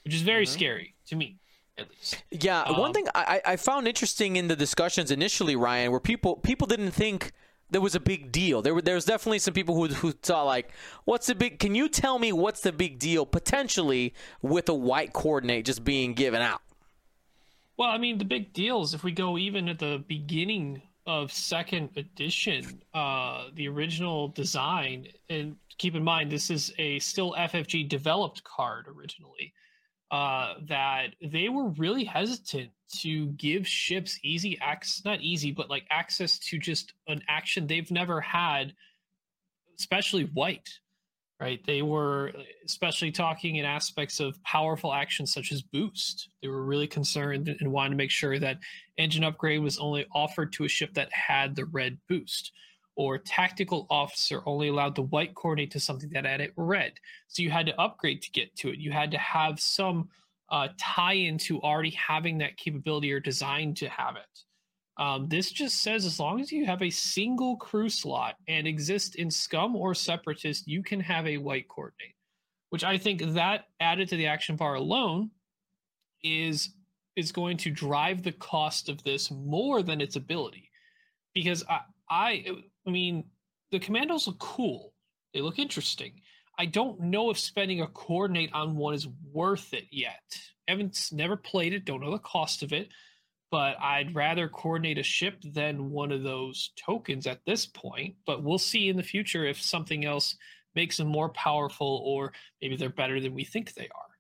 which 0.05 0.13
is 0.13 0.21
very 0.21 0.45
mm-hmm. 0.45 0.53
scary 0.53 0.95
to 1.07 1.17
me 1.17 1.39
at 1.79 1.91
least. 1.91 2.23
Yeah, 2.31 2.63
um, 2.63 2.79
one 2.79 2.93
thing 2.93 3.07
I, 3.15 3.41
I 3.45 3.57
found 3.57 3.89
interesting 3.89 4.37
in 4.37 4.49
the 4.49 4.57
discussions 4.57 5.11
initially, 5.11 5.57
Ryan, 5.57 5.91
where 5.91 6.01
people 6.01 6.37
people 6.37 6.67
didn't 6.67 6.93
think 6.93 7.33
there 7.71 7.81
was 7.81 7.95
a 7.95 8.01
big 8.01 8.31
deal. 8.31 8.63
There 8.63 8.75
were 8.75 8.83
there's 8.83 9.05
definitely 9.05 9.39
some 9.39 9.55
people 9.55 9.75
who 9.75 9.95
who 9.95 10.13
thought 10.13 10.45
like, 10.45 10.71
what's 11.05 11.27
the 11.27 11.35
big? 11.35 11.59
Can 11.59 11.75
you 11.75 11.89
tell 11.89 12.19
me 12.19 12.33
what's 12.33 12.61
the 12.61 12.73
big 12.73 12.99
deal 12.99 13.27
potentially 13.27 14.15
with 14.43 14.69
a 14.69 14.75
white 14.75 15.13
coordinate 15.13 15.65
just 15.65 15.85
being 15.85 16.15
given 16.15 16.43
out? 16.43 16.63
Well, 17.77 17.89
I 17.89 17.99
mean, 17.99 18.19
the 18.19 18.25
big 18.25 18.53
deal 18.53 18.83
is 18.83 18.95
if 18.95 19.03
we 19.03 19.13
go 19.13 19.39
even 19.39 19.69
at 19.69 19.79
the 19.79 20.05
beginning 20.07 20.83
of 21.07 21.33
second 21.33 21.91
edition, 21.97 22.83
uh, 22.95 23.47
the 23.55 23.67
original 23.67 24.29
design, 24.29 25.09
and 25.29 25.57
keep 25.79 25.95
in 25.95 26.05
mind 26.05 26.31
this 26.31 26.51
is 26.51 26.73
a 26.79 26.99
still 27.01 27.35
FFG 27.37 27.89
developed 27.89 28.45
card 28.45 28.87
originally 28.87 29.53
uh, 30.13 30.55
that 30.69 31.15
they 31.23 31.49
were 31.49 31.71
really 31.71 32.05
hesitant 32.05 32.71
to 32.99 33.29
give 33.29 33.67
ships 33.67 34.21
easy 34.23 34.59
access, 34.61 35.03
not 35.07 35.23
easy, 35.23 35.51
but 35.51 35.71
like 35.71 35.85
access 35.91 36.39
to 36.39 36.59
just 36.59 36.93
an 37.09 37.23
action 37.29 37.67
they've 37.67 37.91
never 37.91 38.21
had, 38.21 38.75
especially 39.79 40.25
white, 40.25 40.69
right? 41.41 41.61
They 41.67 41.81
were 41.81 42.33
especially 42.67 43.11
talking 43.11 43.57
in 43.57 43.65
aspects 43.65 44.21
of 44.21 44.41
powerful 44.45 44.93
actions 44.93 45.33
such 45.33 45.51
as 45.51 45.63
boost. 45.63 46.29
They 46.43 46.49
were 46.49 46.63
really 46.63 46.87
concerned 46.87 47.49
and 47.49 47.73
wanted 47.73 47.91
to 47.91 47.97
make 47.97 48.11
sure 48.11 48.39
that 48.39 48.59
engine 48.99 49.25
upgrade 49.25 49.63
was 49.63 49.79
only 49.79 50.05
offered 50.15 50.53
to 50.53 50.65
a 50.65 50.69
ship 50.69 50.93
that 50.93 51.11
had 51.11 51.57
the 51.57 51.65
red 51.65 51.97
boost 52.07 52.53
or 52.95 53.19
tactical 53.19 53.87
officer 53.91 54.43
only 54.47 54.69
allowed 54.69 54.95
the 54.95 55.03
white 55.03 55.35
coordinate 55.35 55.71
to 55.71 55.81
something 55.81 56.11
that 56.11 56.27
had 56.27 56.41
it 56.41 56.53
red. 56.57 56.93
So 57.29 57.43
you 57.43 57.51
had 57.51 57.67
to 57.67 57.81
upgrade 57.81 58.23
to 58.23 58.31
get 58.31 58.55
to 58.57 58.71
it. 58.71 58.79
You 58.79 58.93
had 58.93 59.11
to 59.13 59.19
have 59.19 59.59
some 59.61 60.09
uh, 60.51 60.69
tie 60.79 61.15
into 61.15 61.61
already 61.63 61.91
having 61.91 62.39
that 62.39 62.57
capability 62.57 63.13
or 63.13 63.21
designed 63.21 63.77
to 63.79 63.89
have 63.89 64.17
it. 64.17 65.03
Um, 65.03 65.27
this 65.29 65.51
just 65.51 65.83
says 65.83 66.05
as 66.05 66.21
long 66.21 66.41
as 66.41 66.53
you 66.53 66.67
have 66.67 66.83
a 66.83 66.91
single 66.91 67.57
crew 67.57 67.89
slot 67.89 68.37
and 68.47 68.67
exist 68.67 69.17
in 69.17 69.31
Scum 69.31 69.75
or 69.75 69.95
Separatist, 69.95 70.69
you 70.69 70.83
can 70.83 71.01
have 71.01 71.27
a 71.27 71.39
white 71.39 71.67
coordinate, 71.69 72.15
which 72.69 72.85
I 72.85 72.99
think 72.99 73.23
that 73.33 73.65
added 73.81 74.11
to 74.11 74.17
the 74.17 74.27
action 74.27 74.57
bar 74.57 74.75
alone 74.75 75.31
is 76.23 76.75
is 77.17 77.33
going 77.33 77.57
to 77.59 77.71
drive 77.71 78.23
the 78.23 78.33
cost 78.33 78.89
of 78.89 79.03
this 79.03 79.31
more 79.31 79.83
than 79.83 80.01
its 80.01 80.17
ability 80.17 80.71
because 81.35 81.63
I, 81.69 81.81
I 82.09 82.45
I 82.87 82.91
mean, 82.91 83.25
the 83.71 83.79
commandos 83.79 84.27
look 84.27 84.39
cool. 84.39 84.93
They 85.33 85.41
look 85.41 85.59
interesting. 85.59 86.21
I 86.59 86.67
don't 86.67 87.01
know 87.01 87.31
if 87.31 87.39
spending 87.39 87.81
a 87.81 87.87
coordinate 87.87 88.53
on 88.53 88.77
one 88.77 88.95
is 88.95 89.09
worth 89.33 89.73
it 89.73 89.87
yet. 89.91 90.23
Haven't 90.69 91.09
never 91.13 91.37
played 91.37 91.73
it, 91.73 91.85
don't 91.85 92.01
know 92.01 92.11
the 92.11 92.19
cost 92.19 92.63
of 92.63 92.73
it, 92.73 92.89
but 93.51 93.77
I'd 93.81 94.15
rather 94.15 94.49
coordinate 94.49 94.99
a 94.99 95.03
ship 95.03 95.39
than 95.43 95.91
one 95.91 96.13
of 96.13 96.23
those 96.23 96.71
tokens 96.77 97.27
at 97.27 97.45
this 97.47 97.67
point. 97.67 98.17
But 98.27 98.43
we'll 98.43 98.59
see 98.59 98.89
in 98.89 98.97
the 98.97 99.03
future 99.03 99.45
if 99.45 99.61
something 99.61 100.05
else 100.05 100.37
makes 100.75 100.97
them 100.97 101.09
more 101.09 101.31
powerful 101.31 102.03
or 102.05 102.33
maybe 102.61 102.77
they're 102.77 102.91
better 102.91 103.21
than 103.21 103.35
we 103.35 103.45
think 103.45 103.75
they 103.75 103.89
are. 103.89 104.12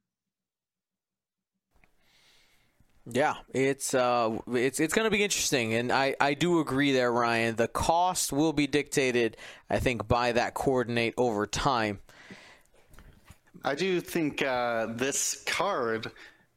Yeah, 3.10 3.34
it's 3.52 3.94
uh, 3.94 4.38
it's 4.52 4.78
it's 4.78 4.94
going 4.94 5.06
to 5.06 5.10
be 5.10 5.24
interesting, 5.24 5.74
and 5.74 5.90
I, 5.90 6.14
I 6.20 6.34
do 6.34 6.60
agree 6.60 6.92
there, 6.92 7.12
Ryan. 7.12 7.56
The 7.56 7.66
cost 7.66 8.32
will 8.32 8.52
be 8.52 8.68
dictated, 8.68 9.36
I 9.68 9.80
think, 9.80 10.06
by 10.06 10.32
that 10.32 10.54
coordinate 10.54 11.14
over 11.16 11.46
time. 11.46 11.98
I 13.64 13.74
do 13.74 14.00
think 14.00 14.42
uh, 14.42 14.86
this 14.86 15.42
card 15.46 16.12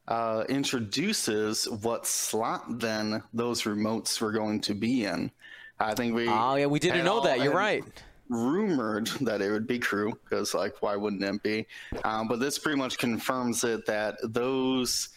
uh, 0.08 0.44
introduces 0.48 1.68
what 1.70 2.06
slot 2.06 2.80
then 2.80 3.24
those 3.34 3.64
remotes 3.64 4.22
were 4.22 4.32
going 4.32 4.62
to 4.62 4.76
be 4.76 5.06
in. 5.06 5.32
I 5.80 5.94
think 5.94 6.16
we. 6.16 6.28
Oh 6.28 6.56
yeah, 6.56 6.68
we 6.68 6.80
didn't 6.80 7.06
know 7.06 7.22
that. 7.22 7.42
You're 7.42 7.54
right. 7.54 7.84
Rumored 8.30 9.08
that 9.22 9.42
it 9.42 9.52
would 9.52 9.68
be 9.68 9.78
crew 9.78 10.14
because, 10.24 10.54
like, 10.54 10.82
why 10.82 10.96
wouldn't 10.96 11.24
it 11.24 11.44
be? 11.44 11.68
Um, 12.04 12.28
but 12.28 12.40
this 12.40 12.58
pretty 12.58 12.78
much 12.78 12.98
confirms 12.98 13.64
it 13.64 13.86
that 13.86 14.16
those, 14.24 15.10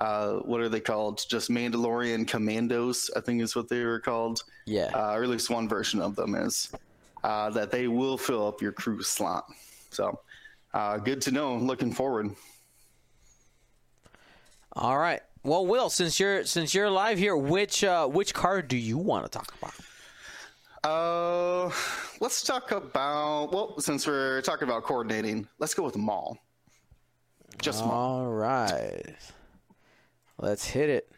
uh, 0.00 0.36
what 0.38 0.60
are 0.60 0.68
they 0.68 0.80
called? 0.80 1.24
Just 1.28 1.50
Mandalorian 1.50 2.26
commandos, 2.26 3.10
I 3.14 3.20
think 3.20 3.42
is 3.42 3.54
what 3.54 3.68
they 3.68 3.84
were 3.84 4.00
called. 4.00 4.42
Yeah. 4.66 4.90
Uh, 4.94 5.12
or 5.12 5.22
at 5.22 5.28
least 5.28 5.50
one 5.50 5.68
version 5.68 6.00
of 6.00 6.16
them 6.16 6.34
is 6.34 6.72
uh, 7.22 7.50
that 7.50 7.70
they 7.70 7.86
will 7.86 8.16
fill 8.16 8.46
up 8.46 8.62
your 8.62 8.72
crew 8.72 9.02
slot. 9.02 9.46
So, 9.90 10.18
uh, 10.72 10.96
good 10.98 11.20
to 11.22 11.30
know. 11.30 11.56
Looking 11.56 11.92
forward. 11.92 12.34
All 14.74 14.98
right. 14.98 15.20
Well, 15.42 15.66
Will, 15.66 15.90
since 15.90 16.20
you're 16.20 16.44
since 16.44 16.74
you're 16.74 16.90
live 16.90 17.18
here, 17.18 17.36
which 17.36 17.82
uh, 17.82 18.06
which 18.06 18.32
card 18.34 18.68
do 18.68 18.76
you 18.76 18.98
want 18.98 19.24
to 19.24 19.30
talk 19.30 19.52
about? 19.58 19.74
Uh, 20.82 21.70
let's 22.20 22.42
talk 22.42 22.70
about 22.70 23.52
well, 23.52 23.78
since 23.80 24.06
we're 24.06 24.42
talking 24.42 24.68
about 24.68 24.84
coordinating, 24.84 25.48
let's 25.58 25.74
go 25.74 25.82
with 25.82 25.96
Maul. 25.96 26.38
Just 27.60 27.84
Maul. 27.84 27.92
All 27.92 28.26
right. 28.28 29.16
Let's 30.42 30.66
hit 30.66 30.88
it. 30.88 31.12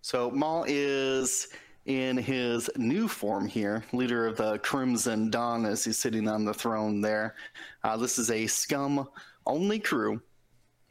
So 0.00 0.30
Maul 0.30 0.64
is 0.66 1.48
in 1.84 2.16
his 2.16 2.70
new 2.76 3.06
form 3.06 3.46
here, 3.46 3.84
leader 3.92 4.26
of 4.26 4.38
the 4.38 4.58
Crimson 4.58 5.28
Dawn, 5.28 5.66
as 5.66 5.84
he's 5.84 5.98
sitting 5.98 6.26
on 6.26 6.46
the 6.46 6.54
throne 6.54 7.02
there. 7.02 7.34
Uh, 7.82 7.98
this 7.98 8.18
is 8.18 8.30
a 8.30 8.46
scum 8.46 9.06
only 9.46 9.78
crew. 9.78 10.22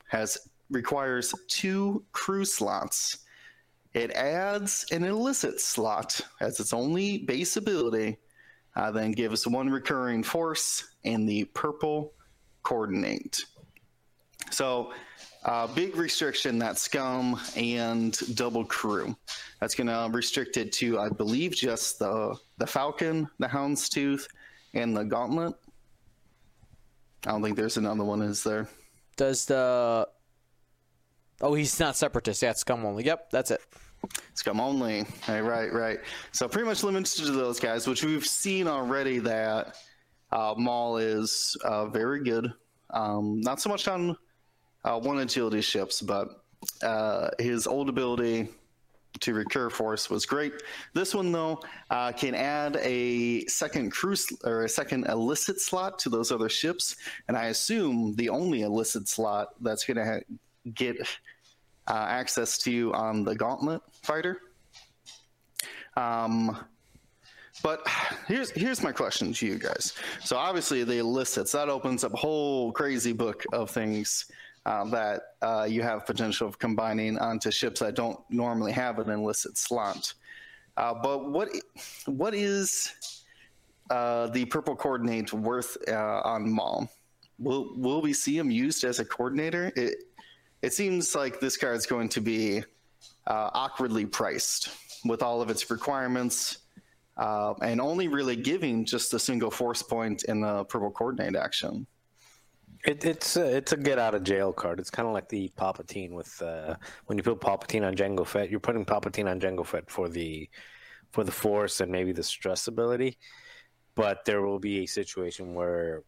Has 0.09 0.37
requires 0.69 1.33
two 1.47 2.03
crew 2.11 2.45
slots. 2.45 3.19
It 3.95 4.11
adds 4.11 4.85
an 4.91 5.03
illicit 5.03 5.59
slot 5.59 6.21
as 6.39 6.59
its 6.59 6.71
only 6.71 7.19
base 7.19 7.57
ability, 7.57 8.17
uh, 8.75 8.91
then 8.91 9.11
gives 9.11 9.47
one 9.47 9.69
recurring 9.69 10.21
force 10.21 10.95
and 11.03 11.27
the 11.27 11.45
purple 11.45 12.13
coordinate. 12.61 13.39
So, 14.51 14.93
uh, 15.45 15.67
big 15.67 15.95
restriction 15.95 16.57
that 16.59 16.77
scum 16.77 17.39
and 17.55 18.17
double 18.35 18.63
crew. 18.65 19.15
That's 19.59 19.75
going 19.75 19.87
to 19.87 20.09
restrict 20.15 20.57
it 20.57 20.71
to, 20.73 20.99
I 20.99 21.09
believe, 21.09 21.53
just 21.53 21.99
the 21.99 22.35
the 22.57 22.67
falcon, 22.67 23.29
the 23.39 23.47
houndstooth, 23.47 24.27
and 24.73 24.95
the 24.95 25.03
gauntlet. 25.03 25.53
I 27.25 27.31
don't 27.31 27.43
think 27.43 27.55
there's 27.55 27.77
another 27.77 28.03
one, 28.03 28.21
is 28.21 28.43
there? 28.43 28.67
Does 29.15 29.45
the 29.45 30.07
Oh, 31.41 31.53
he's 31.53 31.77
not 31.79 31.97
separatist. 31.97 32.41
Yeah, 32.41 32.51
it's 32.51 32.61
scum 32.61 32.85
only. 32.85 33.05
Yep, 33.05 33.29
that's 33.31 33.51
it. 33.51 33.61
Scum 34.33 34.61
only. 34.61 35.05
Right, 35.27 35.41
right, 35.41 35.73
right. 35.73 35.99
So 36.31 36.47
pretty 36.47 36.67
much 36.67 36.83
limited 36.83 37.25
to 37.25 37.31
those 37.31 37.59
guys, 37.59 37.85
which 37.87 38.03
we've 38.03 38.25
seen 38.25 38.67
already 38.67 39.19
that 39.19 39.75
uh, 40.31 40.53
Maul 40.57 40.97
is 40.97 41.57
uh, 41.65 41.87
very 41.87 42.23
good. 42.23 42.53
Um, 42.91 43.41
not 43.41 43.59
so 43.59 43.69
much 43.69 43.87
on 43.87 44.15
uh, 44.83 44.99
one 44.99 45.19
agility 45.19 45.61
ships, 45.61 46.01
but 46.01 46.43
uh, 46.81 47.29
his 47.39 47.67
old 47.67 47.89
ability 47.89 48.47
to 49.19 49.33
recur 49.33 49.69
force 49.69 50.09
was 50.09 50.25
great. 50.25 50.53
This 50.93 51.13
one 51.13 51.31
though 51.31 51.59
uh, 51.89 52.11
can 52.11 52.35
add 52.35 52.77
a 52.81 53.45
second 53.45 53.91
cruise 53.91 54.27
or 54.43 54.63
a 54.63 54.69
second 54.69 55.05
illicit 55.07 55.59
slot 55.59 55.99
to 55.99 56.09
those 56.09 56.31
other 56.31 56.49
ships, 56.49 56.95
and 57.27 57.37
I 57.37 57.45
assume 57.45 58.15
the 58.15 58.29
only 58.29 58.61
illicit 58.61 59.07
slot 59.07 59.49
that's 59.61 59.85
going 59.85 59.97
to 59.97 60.05
ha- 60.05 60.37
get 60.73 60.99
uh, 61.87 62.05
access 62.07 62.57
to 62.59 62.71
you 62.71 62.93
on 62.93 63.23
the 63.23 63.35
Gauntlet 63.35 63.81
fighter. 64.01 64.39
Um, 65.95 66.65
but 67.61 67.87
here's 68.27 68.49
here's 68.51 68.81
my 68.81 68.91
question 68.91 69.31
to 69.33 69.45
you 69.45 69.59
guys. 69.59 69.93
So 70.21 70.37
obviously 70.37 70.83
the 70.83 70.97
illicits 70.97 71.51
that 71.51 71.69
opens 71.69 72.03
up 72.03 72.13
a 72.13 72.17
whole 72.17 72.71
crazy 72.71 73.13
book 73.13 73.43
of 73.53 73.69
things 73.69 74.25
uh, 74.65 74.85
that 74.85 75.21
uh, 75.41 75.67
you 75.69 75.81
have 75.81 76.05
potential 76.05 76.47
of 76.47 76.57
combining 76.57 77.17
onto 77.17 77.51
ships 77.51 77.81
that 77.81 77.95
don't 77.95 78.19
normally 78.29 78.71
have 78.71 78.99
an 78.99 79.09
illicit 79.09 79.57
slot. 79.57 80.13
Uh, 80.77 80.93
but 80.93 81.29
what 81.29 81.49
what 82.05 82.33
is 82.33 82.93
uh, 83.89 84.27
the 84.27 84.45
purple 84.45 84.75
coordinate 84.75 85.33
worth 85.33 85.77
uh, 85.87 86.21
on 86.23 86.49
Maul? 86.49 86.89
Will 87.39 87.75
will 87.75 88.01
we 88.01 88.13
see 88.13 88.37
him 88.37 88.49
used 88.49 88.83
as 88.83 88.99
a 88.99 89.05
coordinator? 89.05 89.71
It 89.75 89.95
it 90.61 90.73
seems 90.73 91.13
like 91.13 91.39
this 91.39 91.57
card 91.57 91.75
is 91.75 91.85
going 91.85 92.09
to 92.09 92.21
be 92.21 92.63
uh, 93.27 93.49
awkwardly 93.53 94.05
priced 94.05 94.69
with 95.03 95.21
all 95.21 95.41
of 95.41 95.49
its 95.49 95.69
requirements 95.69 96.59
and 97.17 97.81
only 97.81 98.07
really 98.07 98.37
giving 98.37 98.85
just 98.85 99.13
a 99.13 99.19
single 99.19 99.51
force 99.51 99.83
point 99.83 100.23
in 100.23 100.39
the 100.41 100.63
purple 100.65 100.89
coordinate 100.89 101.35
action. 101.35 101.85
It, 102.83 103.05
it's 103.05 103.37
a, 103.37 103.57
it's 103.57 103.71
a 103.71 103.77
get 103.77 103.97
out 103.97 104.13
of 104.13 104.23
jail 104.23 104.51
card. 104.51 104.79
It's 104.79 104.89
kind 104.89 105.07
of 105.07 105.13
like 105.13 105.29
the 105.29 105.49
Palpatine 105.57 106.11
with 106.11 106.41
uh, 106.41 106.75
when 107.05 107.17
you 107.17 107.23
put 107.23 107.39
Palpatine 107.39 107.87
on 107.87 107.95
Jango 107.95 108.27
Fett, 108.27 108.49
you're 108.49 108.59
putting 108.59 108.85
Palpatine 108.85 109.29
on 109.29 109.39
Jango 109.39 109.65
Fett 109.65 109.89
for 109.89 110.09
the 110.09 110.49
for 111.11 111.23
the 111.23 111.31
Force 111.31 111.79
and 111.79 111.91
maybe 111.91 112.11
the 112.11 112.23
stress 112.23 112.67
ability. 112.67 113.17
But 113.95 114.25
there 114.25 114.41
will 114.41 114.59
be 114.59 114.83
a 114.83 114.85
situation 114.85 115.53
where, 115.53 116.03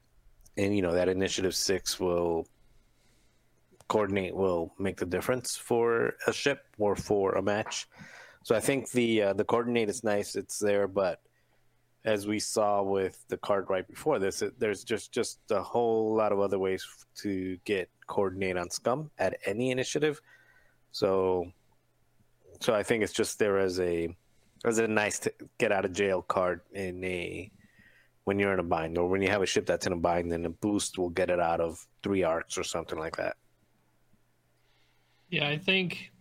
and 0.58 0.76
you 0.76 0.82
know 0.82 0.94
that 0.94 1.08
Initiative 1.08 1.56
Six 1.56 2.00
will 2.00 2.46
coordinate 3.88 4.36
will 4.36 4.74
make 4.80 4.98
the 4.98 5.06
difference 5.06 5.56
for 5.56 6.14
a 6.28 6.34
ship 6.34 6.60
or 6.78 6.96
for 6.96 7.34
a 7.34 7.42
match. 7.42 7.88
So 8.44 8.56
I 8.56 8.60
think 8.60 8.92
the 8.92 9.22
uh, 9.22 9.34
the 9.34 9.46
coordinate 9.46 9.90
is 9.90 10.04
nice. 10.04 10.36
It's 10.36 10.60
there, 10.60 10.88
but 10.88 11.20
as 12.06 12.28
we 12.28 12.40
saw 12.40 12.84
with 12.84 13.26
the 13.30 13.38
card 13.38 13.66
right 13.68 13.88
before 13.88 14.20
this, 14.20 14.44
it, 14.44 14.60
there's 14.60 14.84
just 14.84 15.12
just 15.12 15.40
a 15.50 15.62
whole 15.62 16.16
lot 16.16 16.32
of 16.32 16.40
other 16.40 16.60
ways 16.60 16.86
to 17.18 17.58
get 17.66 17.90
coordinate 18.08 18.58
on 18.58 18.70
Scum 18.70 19.10
at 19.18 19.38
any 19.46 19.72
initiative. 19.72 20.22
So, 20.92 21.52
so 22.62 22.74
I 22.74 22.84
think 22.84 23.04
it's 23.04 23.12
just 23.12 23.40
there 23.40 23.58
as 23.58 23.80
a 23.80 24.16
as 24.64 24.78
a 24.78 24.88
nice 24.88 25.20
to 25.20 25.34
get 25.58 25.72
out 25.72 25.84
of 25.84 25.94
jail 25.94 26.22
card 26.22 26.62
in 26.74 27.04
a 27.04 27.52
when 28.24 28.40
you're 28.40 28.54
in 28.54 28.60
a 28.60 28.64
bind 28.64 28.98
or 28.98 29.08
when 29.10 29.22
you 29.22 29.30
have 29.30 29.42
a 29.42 29.46
ship 29.46 29.66
that's 29.66 29.88
in 29.88 29.94
a 29.94 29.98
bind, 29.98 30.32
then 30.32 30.46
a 30.46 30.50
boost 30.50 30.98
will 30.98 31.10
get 31.10 31.30
it 31.30 31.40
out 31.40 31.60
of 31.60 31.86
three 32.04 32.24
arcs 32.24 32.58
or 32.58 32.64
something 32.64 32.98
like 32.98 33.18
that. 33.18 33.36
Yeah, 35.30 35.48
I 35.48 35.58
think 35.58 36.12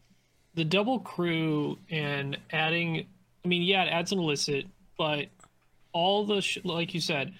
the 0.54 0.64
double 0.64 1.00
crew 1.00 1.78
and 1.90 2.38
adding, 2.50 3.06
I 3.44 3.48
mean, 3.48 3.62
yeah, 3.62 3.84
it 3.84 3.88
adds 3.88 4.12
an 4.12 4.18
illicit, 4.18 4.66
but 4.98 5.26
all 5.94 6.26
the, 6.26 6.42
sh- 6.42 6.58
like 6.64 6.92
you 6.92 7.00
said, 7.00 7.32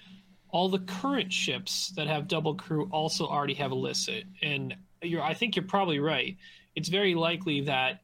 all 0.49 0.69
the 0.69 0.79
current 0.79 1.31
ships 1.31 1.91
that 1.95 2.07
have 2.07 2.27
double 2.27 2.55
crew 2.55 2.89
also 2.91 3.27
already 3.27 3.53
have 3.53 3.71
illicit. 3.71 4.23
And 4.41 4.75
you're, 5.03 5.21
I 5.21 5.35
think 5.35 5.55
you're 5.55 5.65
probably 5.65 5.99
right. 5.99 6.37
It's 6.75 6.89
very 6.89 7.13
likely 7.13 7.61
that 7.61 7.99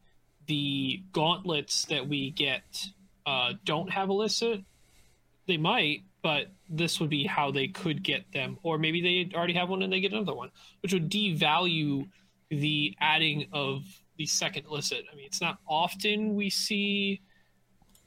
the 0.47 1.01
gauntlets 1.13 1.85
that 1.85 2.07
we 2.07 2.31
get 2.31 2.85
uh, 3.25 3.53
don't 3.63 3.89
have 3.89 4.09
illicit. 4.09 4.61
They 5.47 5.57
might, 5.57 6.03
but 6.21 6.51
this 6.69 6.99
would 6.99 7.09
be 7.09 7.25
how 7.25 7.51
they 7.51 7.67
could 7.67 8.03
get 8.03 8.31
them. 8.33 8.57
Or 8.63 8.77
maybe 8.77 9.01
they 9.01 9.35
already 9.35 9.53
have 9.53 9.69
one 9.69 9.81
and 9.81 9.91
they 9.91 10.01
get 10.01 10.11
another 10.11 10.35
one, 10.35 10.51
which 10.81 10.93
would 10.93 11.09
devalue 11.09 12.07
the 12.49 12.95
adding 12.99 13.47
of 13.53 13.83
the 14.17 14.25
second 14.25 14.65
illicit. 14.65 15.05
I 15.11 15.15
mean, 15.15 15.25
it's 15.25 15.41
not 15.41 15.59
often 15.67 16.35
we 16.35 16.49
see 16.49 17.21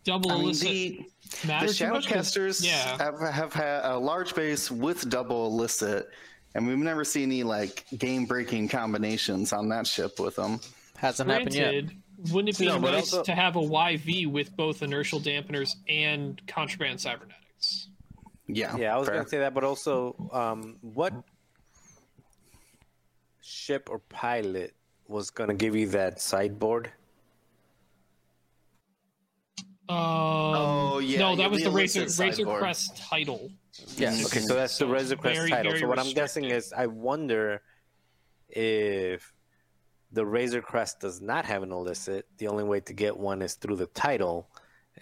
double 0.04 0.30
I 0.30 0.34
mean, 0.34 0.44
illicit 0.44 0.68
the, 0.68 1.06
matter 1.46 1.66
the 1.66 1.72
too 1.74 1.88
much 1.88 2.06
'cause- 2.08 2.30
Shadowcasters 2.32 2.64
Yeah, 2.64 2.96
have, 2.98 3.18
have 3.20 3.52
had 3.52 3.84
a 3.84 3.98
large 3.98 4.34
base 4.34 4.70
with 4.70 5.08
double 5.10 5.46
illicit, 5.46 6.08
and 6.54 6.66
we've 6.66 6.78
never 6.78 7.04
seen 7.04 7.24
any 7.30 7.42
like 7.42 7.84
game 7.98 8.26
breaking 8.26 8.68
combinations 8.68 9.52
on 9.52 9.68
that 9.70 9.86
ship 9.86 10.20
with 10.20 10.36
them. 10.36 10.60
Hasn't 10.96 11.28
happened 11.28 11.54
yet. 11.54 11.70
granted, 11.72 11.96
wouldn't 12.30 12.54
it 12.54 12.58
be 12.58 12.66
No, 12.66 12.78
nice 12.78 13.12
also- 13.12 13.24
to 13.24 13.34
have 13.34 13.56
a 13.56 13.60
YV 13.60 14.26
with 14.30 14.54
both 14.56 14.82
inertial 14.82 15.20
dampeners 15.20 15.74
and 15.88 16.40
contraband 16.46 17.00
cybernetics? 17.00 17.88
Yeah, 18.46 18.76
Yeah, 18.76 18.94
I 18.94 18.98
was 18.98 19.06
fair. 19.08 19.14
going 19.16 19.24
to 19.24 19.30
say 19.30 19.38
that, 19.38 19.54
but 19.54 19.64
also, 19.64 20.14
um, 20.32 20.76
what 20.82 21.12
ship 23.40 23.88
or 23.90 23.98
pilot 23.98 24.74
was 25.08 25.30
going 25.30 25.48
to 25.48 25.54
give 25.54 25.74
you 25.74 25.88
that 25.88 26.20
sideboard? 26.20 26.90
Um, 29.88 29.96
Oh, 29.96 30.98
yeah, 30.98 31.18
no, 31.18 31.36
that 31.36 31.50
was 31.50 31.62
the 31.62 31.68
the 31.70 31.74
Razor, 31.76 32.06
Razor. 32.22 32.44
Crest 32.44 32.96
title. 32.96 33.50
Yes. 33.96 34.24
Okay, 34.26 34.40
so 34.40 34.54
that's 34.54 34.78
the 34.78 34.84
So 34.86 34.92
it's 34.92 35.02
Razor 35.02 35.16
Crest 35.16 35.36
very, 35.36 35.50
title. 35.50 35.70
very 35.72 35.80
so 35.80 35.88
what 35.88 35.98
I'm 35.98 36.12
guessing 36.14 36.44
is, 36.44 36.72
I 36.72 36.86
wonder 36.86 37.60
if 38.48 39.32
the 40.12 40.24
Razor 40.24 40.62
Crest 40.62 41.00
does 41.00 41.20
not 41.20 41.44
have 41.44 41.62
an 41.62 41.72
illicit. 41.72 42.26
The 42.38 42.48
only 42.48 42.64
way 42.64 42.80
to 42.80 42.92
get 42.92 43.16
one 43.16 43.42
is 43.42 43.54
through 43.54 43.76
the 43.76 43.86
title, 43.86 44.48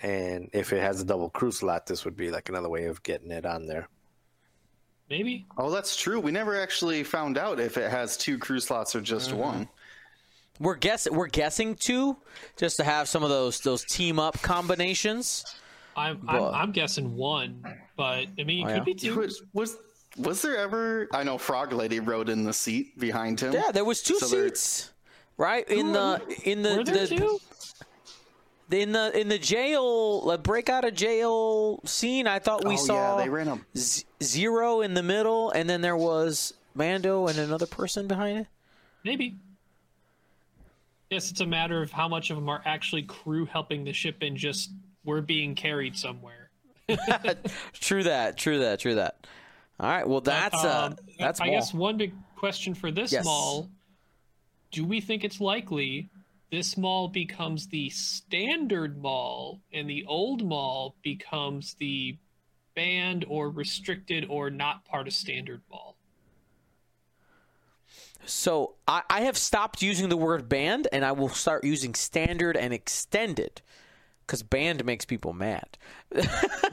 and 0.02 0.48
if 0.52 0.72
it 0.72 0.80
has 0.80 1.00
a 1.02 1.04
double 1.04 1.28
crew 1.30 1.52
slot, 1.52 1.86
this 1.86 2.04
would 2.04 2.16
be 2.16 2.30
like 2.30 2.48
another 2.48 2.68
way 2.70 2.86
of 2.86 3.02
getting 3.02 3.30
it 3.30 3.44
on 3.46 3.66
there. 3.66 3.88
Maybe. 5.10 5.44
Oh, 5.58 5.70
that's 5.70 5.94
true. 5.96 6.18
We 6.18 6.30
never 6.30 6.58
actually 6.58 7.04
found 7.04 7.36
out 7.36 7.60
if 7.60 7.76
it 7.76 7.90
has 7.90 8.16
two 8.16 8.38
crew 8.38 8.60
slots 8.60 8.96
or 8.96 9.00
just 9.02 9.30
Mm-hmm. 9.30 9.38
one. 9.38 9.68
We're 10.60 10.76
guess 10.76 11.08
we're 11.10 11.26
guessing 11.28 11.74
two, 11.74 12.16
just 12.56 12.76
to 12.76 12.84
have 12.84 13.08
some 13.08 13.22
of 13.22 13.30
those 13.30 13.60
those 13.60 13.84
team 13.84 14.18
up 14.18 14.40
combinations. 14.42 15.44
I'm 15.96 16.18
But- 16.18 16.34
I'm, 16.48 16.54
I'm 16.54 16.72
guessing 16.72 17.16
one, 17.16 17.64
but 17.96 18.26
I 18.38 18.44
mean, 18.44 18.66
it 18.68 18.70
Oh, 18.70 18.74
could 18.74 18.76
yeah? 18.78 18.84
be 18.84 18.94
two. 18.94 19.16
Was, 19.18 19.42
was 19.52 19.76
was 20.18 20.42
there 20.42 20.56
ever? 20.58 21.08
I 21.12 21.22
know 21.24 21.38
Frog 21.38 21.72
Lady 21.72 22.00
rode 22.00 22.28
in 22.28 22.44
the 22.44 22.52
seat 22.52 22.98
behind 22.98 23.40
him. 23.40 23.52
Yeah, 23.52 23.72
there 23.72 23.84
was 23.84 24.02
two 24.02 24.18
So 24.18 24.26
there- 24.28 24.48
seats, 24.48 24.92
right 25.36 25.68
in 25.68 25.92
the 25.92 26.20
in 26.44 26.62
the, 26.62 26.76
Were 26.76 26.84
there 26.84 27.06
the 27.06 27.16
two? 27.16 27.40
in 28.70 28.92
the 28.92 29.18
in 29.18 29.28
the 29.28 29.38
jail 29.38 30.22
like 30.22 30.42
break 30.42 30.68
out 30.70 30.84
of 30.84 30.94
jail 30.94 31.80
scene. 31.84 32.26
I 32.26 32.38
thought 32.38 32.64
we 32.64 32.74
oh 32.74 32.76
saw 32.76 33.18
yeah, 33.18 33.24
they 33.24 33.30
ran 33.30 33.48
a 33.48 33.60
Z- 33.76 34.04
zero 34.22 34.80
in 34.82 34.94
the 34.94 35.02
middle, 35.02 35.50
and 35.50 35.68
then 35.68 35.80
there 35.80 35.96
was 35.96 36.54
Mando 36.74 37.26
and 37.26 37.38
another 37.38 37.66
person 37.66 38.06
behind 38.06 38.38
it. 38.38 38.46
Maybe. 39.04 39.36
Yes, 41.12 41.30
it's 41.30 41.40
a 41.42 41.46
matter 41.46 41.82
of 41.82 41.92
how 41.92 42.08
much 42.08 42.30
of 42.30 42.36
them 42.36 42.48
are 42.48 42.62
actually 42.64 43.02
crew 43.02 43.44
helping 43.44 43.84
the 43.84 43.92
ship 43.92 44.16
and 44.22 44.34
just 44.34 44.70
we're 45.04 45.20
being 45.20 45.54
carried 45.54 45.94
somewhere. 45.94 46.50
True 47.74 48.02
that. 48.04 48.38
True 48.38 48.60
that. 48.60 48.80
True 48.80 48.94
that. 48.94 49.26
All 49.78 49.90
right. 49.90 50.08
Well, 50.08 50.22
that's 50.22 50.54
uh, 50.64 50.86
Um, 50.92 50.96
that's 51.18 51.38
I 51.38 51.46
Maul. 51.46 51.54
guess 51.54 51.74
one 51.74 51.96
big 51.98 52.14
question 52.36 52.74
for 52.74 52.90
this 52.90 53.12
Yes. 53.12 53.26
Maul: 53.26 53.68
Do 54.70 54.86
we 54.86 55.02
think 55.02 55.22
it's 55.22 55.38
likely 55.38 56.08
this 56.50 56.78
Maul 56.78 57.08
becomes 57.08 57.66
the 57.66 57.90
standard 57.90 58.96
Maul 58.96 59.60
and 59.70 59.90
the 59.90 60.06
old 60.06 60.42
Maul 60.42 60.96
becomes 61.02 61.74
the 61.74 62.16
banned 62.74 63.26
or 63.28 63.50
restricted 63.50 64.24
or 64.30 64.48
not 64.48 64.86
part 64.86 65.06
of 65.06 65.12
standard 65.12 65.60
Maul? 65.70 65.91
So 68.24 68.74
I, 68.86 69.02
I 69.10 69.20
have 69.22 69.36
stopped 69.36 69.82
using 69.82 70.08
the 70.08 70.16
word 70.16 70.48
banned, 70.48 70.88
and 70.92 71.04
I 71.04 71.12
will 71.12 71.28
start 71.28 71.64
using 71.64 71.94
standard 71.94 72.56
and 72.56 72.72
extended, 72.72 73.62
because 74.26 74.42
banned 74.42 74.84
makes 74.84 75.04
people 75.04 75.32
mad. 75.32 75.78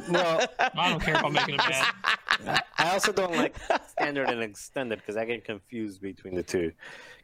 Well, 0.09 0.47
I 0.59 0.89
don't 0.89 0.99
care 1.01 1.15
about 1.17 1.33
making 1.33 1.57
them 1.57 1.67
bad. 1.67 2.63
I 2.79 2.91
also 2.93 3.11
don't 3.11 3.35
like 3.35 3.55
standard 3.89 4.27
and 4.27 4.41
extended 4.41 4.97
because 4.99 5.17
I 5.17 5.25
get 5.25 5.45
confused 5.45 6.01
between 6.01 6.33
the 6.33 6.41
two. 6.41 6.71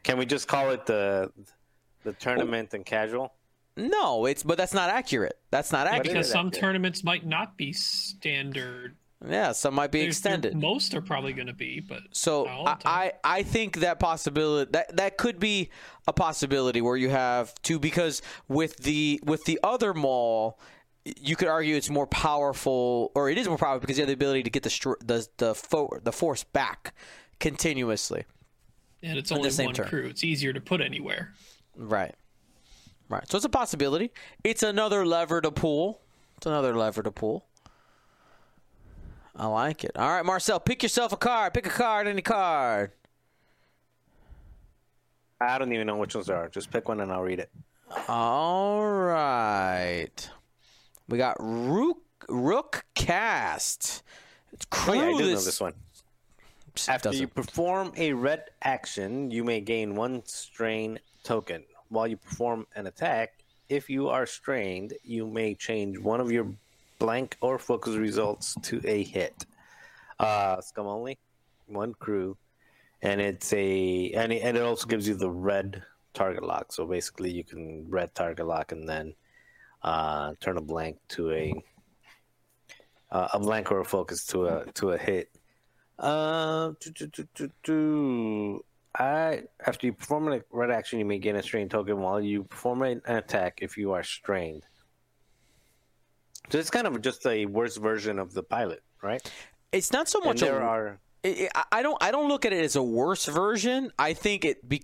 Can 0.04 0.16
we 0.18 0.24
just 0.26 0.46
call 0.46 0.70
it 0.70 0.86
the 0.86 1.32
the 2.04 2.12
tournament 2.12 2.74
and 2.74 2.86
casual? 2.86 3.32
No, 3.76 4.26
it's 4.26 4.44
but 4.44 4.56
that's 4.56 4.72
not 4.74 4.88
accurate. 4.88 5.36
That's 5.50 5.72
not 5.72 5.86
But 5.86 5.94
it 5.94 5.98
accurate. 6.00 6.14
Because 6.14 6.30
some 6.30 6.46
accurate. 6.48 6.60
tournaments 6.60 7.02
might 7.02 7.26
not 7.26 7.56
be 7.56 7.72
standard. 7.72 8.94
Yeah, 9.26 9.52
some 9.52 9.74
might 9.74 9.92
be 9.92 10.02
extended. 10.02 10.54
Most 10.54 10.94
are 10.94 11.00
probably 11.00 11.32
going 11.32 11.46
to 11.46 11.54
be, 11.54 11.80
but 11.80 12.02
So 12.10 12.44
not 12.44 12.52
all 12.52 12.64
the 12.64 12.70
I. 12.88 13.12
I 13.24 13.38
I 13.38 13.42
think 13.42 13.78
that 13.80 13.98
possibility 13.98 14.70
that 14.72 14.96
that 14.96 15.16
could 15.16 15.40
be 15.40 15.70
a 16.06 16.12
possibility 16.12 16.82
where 16.82 16.96
you 16.96 17.08
have 17.08 17.54
two 17.62 17.78
because 17.78 18.20
with 18.46 18.76
the 18.78 19.20
with 19.24 19.44
the 19.44 19.58
other 19.62 19.94
Maul 19.94 20.58
you 21.20 21.36
could 21.36 21.48
argue 21.48 21.76
it's 21.76 21.88
more 21.88 22.06
powerful 22.06 23.12
or 23.14 23.30
it 23.30 23.38
is 23.38 23.48
more 23.48 23.56
powerful 23.58 23.80
because 23.80 23.96
you 23.96 24.02
have 24.02 24.08
the 24.08 24.14
ability 24.14 24.42
to 24.42 24.50
get 24.50 24.62
the 24.64 24.96
the 25.04 25.26
the, 25.38 25.54
fo- 25.54 25.98
the 26.02 26.12
force 26.12 26.44
back 26.44 26.94
continuously. 27.38 28.24
and 29.02 29.16
it's 29.16 29.30
only 29.30 29.50
one 29.64 29.74
turn. 29.74 29.86
crew. 29.88 30.06
It's 30.06 30.24
easier 30.24 30.52
to 30.52 30.60
put 30.60 30.80
anywhere. 30.80 31.32
Right. 31.76 32.14
Right. 33.08 33.28
So 33.30 33.36
it's 33.36 33.44
a 33.44 33.50
possibility. 33.50 34.10
It's 34.42 34.62
another 34.62 35.06
lever 35.06 35.40
to 35.40 35.50
pull. 35.52 36.00
It's 36.36 36.46
another 36.46 36.74
lever 36.76 37.02
to 37.02 37.12
pull. 37.12 37.46
I 39.38 39.46
like 39.46 39.84
it. 39.84 39.92
All 39.96 40.08
right, 40.08 40.24
Marcel, 40.24 40.58
pick 40.58 40.82
yourself 40.82 41.12
a 41.12 41.16
card. 41.16 41.52
Pick 41.52 41.66
a 41.66 41.70
card, 41.70 42.06
any 42.06 42.22
card. 42.22 42.92
I 45.40 45.58
don't 45.58 45.72
even 45.72 45.86
know 45.86 45.96
which 45.96 46.14
ones 46.14 46.30
are. 46.30 46.48
Just 46.48 46.70
pick 46.70 46.88
one 46.88 47.00
and 47.00 47.12
I'll 47.12 47.22
read 47.22 47.40
it. 47.40 47.50
All 48.08 48.86
right. 48.86 50.30
We 51.08 51.18
got 51.18 51.36
Rook 51.38 51.98
Rook 52.28 52.84
Kast. 52.94 54.02
It's 54.52 54.66
Oh 54.88 54.92
yeah, 54.94 55.02
I 55.02 55.12
do 55.12 55.18
know 55.18 55.40
this, 55.40 55.60
one. 55.60 55.74
After 56.88 57.10
you 57.10 57.26
doesn't- 57.26 57.34
perform 57.34 57.92
a 57.96 58.12
red 58.14 58.44
action, 58.62 59.30
you 59.30 59.44
may 59.44 59.60
gain 59.60 59.94
one 59.94 60.24
strain 60.24 60.98
token. 61.22 61.64
While 61.88 62.06
you 62.06 62.16
perform 62.16 62.66
an 62.74 62.86
attack, 62.86 63.44
if 63.68 63.90
you 63.90 64.08
are 64.08 64.26
strained, 64.26 64.94
you 65.04 65.26
may 65.26 65.54
change 65.54 65.98
one 65.98 66.20
of 66.20 66.32
your 66.32 66.48
blank 66.98 67.36
or 67.40 67.58
focus 67.58 67.94
results 67.94 68.54
to 68.62 68.80
a 68.84 69.02
hit. 69.02 69.46
Uh, 70.18 70.60
scum 70.60 70.86
only, 70.86 71.18
one 71.66 71.94
crew, 71.94 72.36
and 73.02 73.20
it's 73.20 73.52
a 73.52 74.12
and 74.12 74.32
it, 74.32 74.42
and 74.42 74.56
it 74.56 74.62
also 74.62 74.86
gives 74.86 75.06
you 75.06 75.14
the 75.14 75.30
red 75.30 75.82
target 76.14 76.42
lock. 76.42 76.72
So 76.72 76.86
basically, 76.86 77.30
you 77.30 77.44
can 77.44 77.86
red 77.88 78.14
target 78.14 78.46
lock 78.46 78.72
and 78.72 78.88
then 78.88 79.14
uh, 79.82 80.32
turn 80.40 80.56
a 80.56 80.62
blank 80.62 80.96
to 81.10 81.30
a 81.32 81.64
uh, 83.10 83.28
a 83.34 83.38
blank 83.38 83.70
or 83.70 83.80
a 83.80 83.84
focus 83.84 84.24
to 84.26 84.46
a 84.46 84.72
to 84.72 84.90
a 84.92 84.98
hit. 84.98 85.30
Uh, 85.98 86.72
do, 86.80 87.06
do, 87.34 87.50
do. 87.62 88.64
I 88.98 89.42
after 89.66 89.86
you 89.86 89.92
perform 89.92 90.32
a 90.32 90.40
red 90.50 90.70
action, 90.70 90.98
you 90.98 91.04
may 91.04 91.18
gain 91.18 91.36
a 91.36 91.42
strain 91.42 91.68
token 91.68 92.00
while 92.00 92.20
you 92.20 92.44
perform 92.44 92.82
an 92.82 93.02
attack 93.06 93.58
if 93.60 93.76
you 93.76 93.92
are 93.92 94.02
strained. 94.02 94.64
So 96.50 96.58
it's 96.58 96.70
kind 96.70 96.86
of 96.86 97.00
just 97.02 97.26
a 97.26 97.46
worse 97.46 97.76
version 97.76 98.18
of 98.18 98.32
the 98.34 98.42
pilot, 98.42 98.82
right? 99.02 99.22
it's 99.72 99.92
not 99.92 100.08
so 100.08 100.18
And 100.20 100.26
much 100.28 100.40
there 100.40 100.60
a, 100.60 100.64
are 100.64 100.98
it, 101.22 101.50
I- 101.72 101.82
don't 101.82 101.98
I 102.00 102.10
don't 102.10 102.28
look 102.28 102.44
at 102.46 102.52
it 102.52 102.64
as 102.64 102.76
a 102.76 102.82
worse 102.82 103.26
version. 103.26 103.90
I 103.98 104.12
think 104.14 104.44
it 104.44 104.68
be 104.68 104.82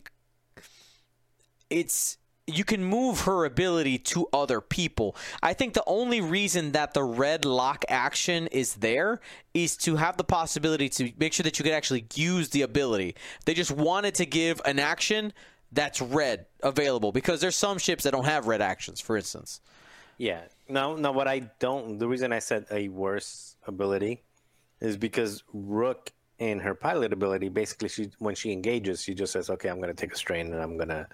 it's 1.70 2.18
you 2.48 2.64
can 2.64 2.84
move 2.84 3.20
her 3.20 3.44
ability 3.44 3.98
to 3.98 4.26
other 4.32 4.60
people. 4.60 5.14
I 5.42 5.54
think 5.54 5.74
the 5.74 5.84
only 5.86 6.20
reason 6.20 6.72
that 6.72 6.92
the 6.92 7.04
red 7.04 7.44
lock 7.44 7.84
action 7.88 8.48
is 8.48 8.74
there 8.74 9.20
is 9.54 9.76
to 9.78 9.94
have 9.96 10.16
the 10.16 10.24
possibility 10.24 10.88
to 10.90 11.12
make 11.18 11.32
sure 11.32 11.44
that 11.44 11.58
you 11.60 11.62
can 11.62 11.72
actually 11.72 12.04
use 12.14 12.48
the 12.48 12.62
ability. 12.62 13.14
They 13.44 13.54
just 13.54 13.70
wanted 13.70 14.16
to 14.16 14.26
give 14.26 14.60
an 14.64 14.80
action 14.80 15.32
that's 15.70 16.02
red 16.02 16.46
available 16.64 17.12
because 17.12 17.40
there's 17.40 17.56
some 17.56 17.78
ships 17.78 18.02
that 18.04 18.10
don't 18.10 18.24
have 18.26 18.48
red 18.48 18.60
actions, 18.60 19.00
for 19.00 19.16
instance. 19.16 19.60
Yeah. 20.18 20.42
No, 20.72 20.96
no. 20.96 21.12
What 21.12 21.28
I 21.28 21.40
don't. 21.58 21.98
The 21.98 22.08
reason 22.08 22.32
I 22.32 22.38
said 22.38 22.64
a 22.70 22.88
worse 22.88 23.56
ability 23.66 24.24
is 24.80 24.96
because 24.96 25.44
Rook 25.52 26.10
in 26.38 26.60
her 26.60 26.74
pilot 26.74 27.12
ability, 27.12 27.50
basically, 27.50 27.90
she 27.90 28.10
when 28.20 28.34
she 28.34 28.52
engages, 28.52 29.02
she 29.02 29.12
just 29.12 29.34
says, 29.34 29.50
"Okay, 29.50 29.68
I'm 29.68 29.76
going 29.76 29.94
to 29.94 30.00
take 30.02 30.14
a 30.14 30.16
strain 30.16 30.46
and 30.50 30.62
I'm 30.62 30.78
going 30.78 30.88
to 30.88 31.06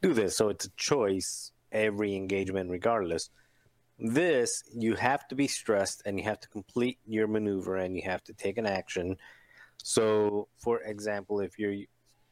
do 0.00 0.14
this." 0.14 0.34
So 0.34 0.48
it's 0.48 0.64
a 0.64 0.70
choice 0.76 1.52
every 1.72 2.16
engagement, 2.16 2.70
regardless. 2.70 3.28
This 3.98 4.64
you 4.74 4.94
have 4.94 5.28
to 5.28 5.34
be 5.34 5.46
stressed 5.46 6.00
and 6.06 6.18
you 6.18 6.24
have 6.24 6.40
to 6.40 6.48
complete 6.48 6.98
your 7.06 7.26
maneuver 7.26 7.76
and 7.76 7.94
you 7.94 8.02
have 8.06 8.24
to 8.24 8.32
take 8.32 8.56
an 8.56 8.64
action. 8.64 9.18
So, 9.82 10.48
for 10.56 10.80
example, 10.80 11.40
if 11.40 11.58
you're 11.58 11.84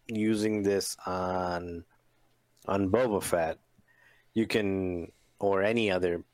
using 0.09 0.63
this 0.63 0.97
on 1.05 1.85
on 2.67 2.91
Boba 2.91 3.23
Fett, 3.23 3.59
you 4.33 4.47
can 4.47 5.13
or 5.39 5.63
any 5.63 5.91
other 5.91 6.25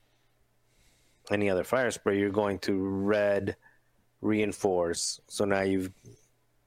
any 1.32 1.50
other 1.50 1.64
Firespray, 1.64 2.18
you're 2.18 2.30
going 2.30 2.58
to 2.60 2.74
red 2.80 3.56
reinforce. 4.20 5.20
So 5.28 5.44
now 5.44 5.62
you've 5.62 5.90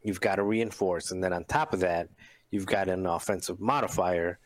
you've 0.01 0.21
got 0.21 0.35
to 0.35 0.43
reinforce, 0.43 1.11
and 1.11 1.23
then 1.23 1.33
on 1.33 1.45
top 1.45 1.73
of 1.73 1.79
that, 1.81 2.09
you've 2.51 2.65
got 2.65 2.89
an 2.89 3.05
offensive 3.05 3.59
modifier. 3.59 4.39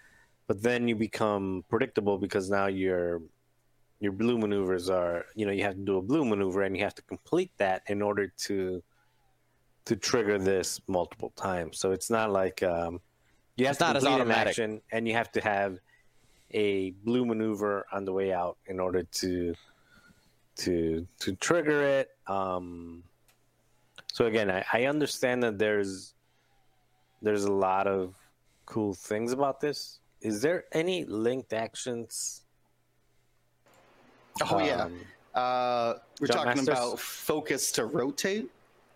But 0.48 0.62
then 0.62 0.88
you 0.88 0.96
become 0.96 1.64
predictable 1.70 2.18
because 2.18 2.50
now 2.50 2.68
your 2.68 3.22
your 4.00 4.12
blue 4.12 4.38
maneuvers 4.38 4.90
are 4.90 5.26
you 5.36 5.46
know 5.46 5.52
you 5.52 5.64
have 5.64 5.74
to 5.76 5.82
do 5.82 5.98
a 5.98 6.02
blue 6.02 6.24
maneuver 6.24 6.62
and 6.62 6.78
you 6.78 6.84
have 6.84 6.96
to 6.96 7.02
complete 7.04 7.52
that 7.58 7.82
in 7.88 8.02
order 8.02 8.28
to 8.38 8.82
to 9.86 9.96
trigger 9.96 10.38
this 10.38 10.82
multiple 10.88 11.32
times. 11.36 11.80
So 11.80 11.92
it's 11.92 12.10
not 12.10 12.32
like 12.32 12.62
um, 12.62 13.00
you 13.56 13.66
have 13.66 13.72
It's 13.74 13.80
to 13.80 13.86
not 13.86 13.96
as 13.96 14.06
automatic. 14.06 14.50
action 14.50 14.82
and 14.92 15.08
you 15.08 15.14
have 15.14 15.32
to 15.32 15.42
have 15.42 15.80
a 16.52 16.92
blue 17.04 17.26
maneuver 17.26 17.86
on 17.92 18.06
the 18.06 18.12
way 18.14 18.32
out 18.34 18.58
in 18.68 18.80
order 18.80 19.04
to 19.04 19.54
to 20.58 21.08
to 21.20 21.36
trigger 21.36 21.84
it. 21.84 22.12
Um, 22.28 23.04
so 24.12 24.26
again, 24.26 24.50
I, 24.50 24.66
I 24.74 24.86
understand 24.86 25.44
that 25.44 25.58
there's 25.58 26.14
there's 27.22 27.46
a 27.46 27.52
lot 27.52 27.88
of 27.88 28.16
cool 28.66 28.94
things 28.94 29.32
about 29.32 29.60
this. 29.62 30.00
Is 30.22 30.42
there 30.42 30.66
any 30.72 31.06
linked 31.06 31.54
actions? 31.54 32.42
Oh 34.52 34.60
yeah. 34.60 34.84
um, 34.86 35.00
Uh, 35.36 35.94
we're 36.20 36.28
talking 36.28 36.46
Masters? 36.66 36.68
about 36.68 37.00
focus 37.00 37.72
to 37.74 37.86
rotate 37.86 38.50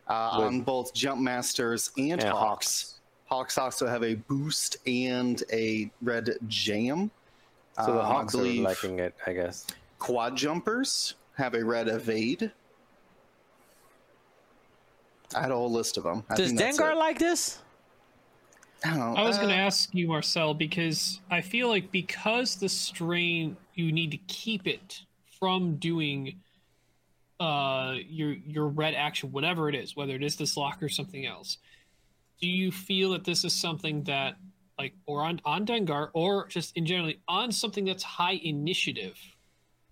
uh, 0.08 0.30
on 0.32 0.62
both 0.62 0.92
jump 0.94 1.22
masters 1.22 1.92
and, 1.98 2.14
and 2.14 2.24
hawks. 2.24 3.00
Hawks 3.26 3.58
also 3.58 3.88
have 3.88 4.04
a 4.04 4.16
boost 4.16 4.78
and 4.88 5.44
a 5.54 5.90
red 6.02 6.32
jam. 6.48 7.12
So 7.78 7.94
the 7.94 8.00
Um, 8.00 8.06
Hawks 8.06 8.36
are 8.36 8.44
liking 8.44 9.00
it, 9.00 9.14
I 9.26 9.34
guess. 9.34 9.66
quad 10.00 10.36
jumpers 10.36 11.14
have 11.42 11.56
a 11.56 11.66
red 11.66 11.88
evade. 11.88 12.52
I 15.36 15.42
had 15.42 15.52
a 15.52 15.56
whole 15.56 15.72
list 15.72 15.98
of 15.98 16.04
them. 16.04 16.24
I 16.30 16.36
Does 16.36 16.48
think 16.48 16.60
that's 16.60 16.78
Dengar 16.78 16.96
like 16.96 17.18
this? 17.18 17.60
I. 18.86 18.98
I 19.00 19.24
was 19.24 19.38
going 19.38 19.50
to 19.50 19.56
uh, 19.56 19.58
ask 19.58 19.94
you, 19.94 20.08
Marcel, 20.08 20.54
because 20.54 21.20
I 21.30 21.42
feel 21.42 21.68
like 21.68 21.92
because 21.92 22.56
the 22.56 22.70
strain, 22.70 23.58
you 23.76 23.92
need 23.92 24.12
to 24.12 24.18
keep 24.28 24.68
it 24.68 25.02
from 25.40 25.76
doing 25.78 26.40
uh, 27.40 27.96
your 28.08 28.34
your 28.34 28.68
red 28.68 28.94
action, 28.94 29.32
whatever 29.32 29.70
it 29.70 29.76
is, 29.76 29.96
whether 29.96 30.16
it 30.16 30.24
is 30.24 30.36
this 30.36 30.58
lock 30.58 30.82
or 30.84 30.90
something 30.90 31.26
else. 31.26 31.58
Do 32.40 32.48
you 32.48 32.72
feel 32.72 33.12
that 33.12 33.24
this 33.24 33.44
is 33.44 33.54
something 33.54 34.04
that, 34.04 34.36
like, 34.78 34.94
or 35.06 35.24
on 35.24 35.42
on 35.46 35.66
Dengar, 35.66 36.10
or 36.14 36.48
just 36.48 36.76
in 36.76 36.86
generally 36.86 37.20
on 37.28 37.52
something 37.52 37.86
that's 37.86 38.04
high 38.04 38.40
initiative, 38.44 39.18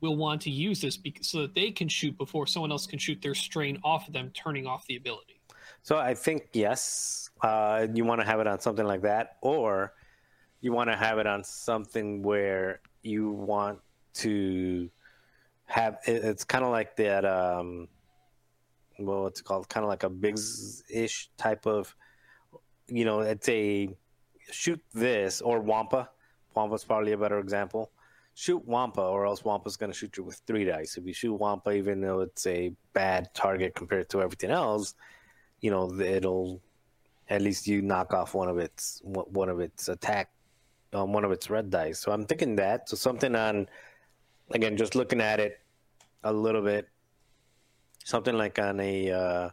will 0.01 0.15
want 0.15 0.41
to 0.41 0.49
use 0.49 0.81
this 0.81 0.97
because, 0.97 1.27
so 1.27 1.41
that 1.41 1.55
they 1.55 1.71
can 1.71 1.87
shoot 1.87 2.17
before 2.17 2.47
someone 2.47 2.71
else 2.71 2.87
can 2.87 2.99
shoot 2.99 3.21
their 3.21 3.35
strain 3.35 3.79
off 3.83 4.07
of 4.07 4.13
them, 4.13 4.31
turning 4.33 4.65
off 4.65 4.85
the 4.87 4.95
ability? 4.95 5.39
So 5.81 5.97
I 5.97 6.13
think 6.13 6.49
yes, 6.53 7.29
uh, 7.41 7.87
you 7.93 8.05
want 8.05 8.21
to 8.21 8.27
have 8.27 8.39
it 8.39 8.47
on 8.47 8.59
something 8.59 8.85
like 8.85 9.01
that, 9.01 9.37
or 9.41 9.93
you 10.61 10.71
want 10.73 10.89
to 10.89 10.95
have 10.95 11.19
it 11.19 11.27
on 11.27 11.43
something 11.43 12.21
where 12.21 12.81
you 13.01 13.29
want 13.31 13.79
to 14.15 14.89
have. 15.65 15.99
it- 16.05 16.23
It's 16.25 16.43
kind 16.43 16.65
of 16.65 16.71
like 16.71 16.95
that. 16.97 17.23
Um, 17.25 17.87
well, 18.97 19.23
what's 19.23 19.39
it 19.39 19.43
called? 19.43 19.69
Kind 19.69 19.83
of 19.85 19.89
like 19.89 20.03
a 20.03 20.09
Biggs-ish 20.09 21.29
type 21.37 21.65
of. 21.65 21.95
You 22.87 23.05
know, 23.05 23.19
it's 23.21 23.47
a 23.47 23.95
shoot 24.51 24.81
this 24.93 25.41
or 25.41 25.61
Wampa. 25.61 26.09
Wampa's 26.55 26.83
probably 26.83 27.11
a 27.13 27.17
better 27.17 27.39
example. 27.39 27.91
Shoot 28.39 28.65
Wampa, 28.65 29.01
or 29.01 29.25
else 29.25 29.43
Wampa's 29.43 29.75
going 29.75 29.91
to 29.91 29.97
shoot 29.97 30.15
you 30.15 30.23
with 30.23 30.41
three 30.47 30.63
dice. 30.63 30.97
If 30.97 31.05
you 31.05 31.13
shoot 31.13 31.33
Wampa, 31.33 31.71
even 31.71 31.99
though 31.99 32.21
it's 32.21 32.47
a 32.47 32.71
bad 32.93 33.33
target 33.33 33.75
compared 33.75 34.07
to 34.11 34.21
everything 34.21 34.49
else, 34.49 34.95
you 35.61 35.71
know 35.71 35.91
it'll 35.99 36.61
at 37.29 37.41
least 37.41 37.67
you 37.67 37.81
knock 37.81 38.13
off 38.13 38.33
one 38.33 38.47
of 38.47 38.57
its 38.57 39.01
one 39.03 39.49
of 39.49 39.59
its 39.59 39.89
attack 39.89 40.31
um, 40.93 41.13
one 41.13 41.23
of 41.23 41.31
its 41.31 41.49
red 41.49 41.69
dice 41.69 41.99
so 41.99 42.11
i'm 42.11 42.25
thinking 42.25 42.55
that 42.55 42.89
so 42.89 42.95
something 42.95 43.35
on 43.35 43.67
again 44.51 44.77
just 44.77 44.95
looking 44.95 45.21
at 45.21 45.39
it 45.39 45.59
a 46.23 46.33
little 46.33 46.61
bit 46.61 46.87
something 48.03 48.35
like 48.35 48.57
on 48.59 48.79
a 48.79 49.11
uh, 49.11 49.49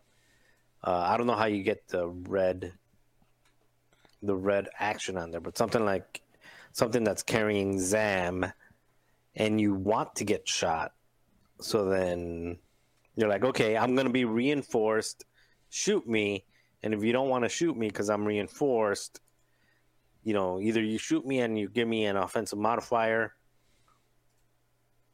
uh, 0.85 1.05
i 1.09 1.17
don't 1.17 1.27
know 1.27 1.35
how 1.35 1.47
you 1.47 1.63
get 1.63 1.87
the 1.89 2.09
red 2.29 2.73
the 4.23 4.35
red 4.35 4.69
action 4.79 5.17
on 5.17 5.31
there 5.31 5.41
but 5.41 5.59
something 5.59 5.85
like 5.85 6.23
something 6.73 7.05
that's 7.05 7.23
carrying 7.23 7.79
zam 7.79 8.47
and 9.37 9.61
you 9.61 9.75
want 9.75 10.15
to 10.17 10.25
get 10.25 10.49
shot 10.49 10.93
so 11.61 11.85
then 11.87 12.59
you're 13.15 13.29
like 13.29 13.45
okay 13.45 13.77
i'm 13.77 13.95
going 13.95 14.07
to 14.07 14.13
be 14.13 14.25
reinforced. 14.25 15.25
Shoot 15.69 16.07
me. 16.07 16.45
And 16.83 16.95
if 16.95 17.03
you 17.03 17.13
don't 17.13 17.29
want 17.29 17.45
to 17.45 17.49
shoot 17.49 17.77
me 17.77 17.89
because 17.89 18.09
i'm 18.09 18.25
reinforced 18.25 19.21
you 20.27 20.35
know 20.35 20.61
either 20.61 20.83
you 20.83 20.99
shoot 20.99 21.25
me 21.25 21.39
and 21.41 21.57
you 21.57 21.69
give 21.69 21.87
me 21.87 22.05
an 22.05 22.17
offensive 22.17 22.59
modifier 22.59 23.33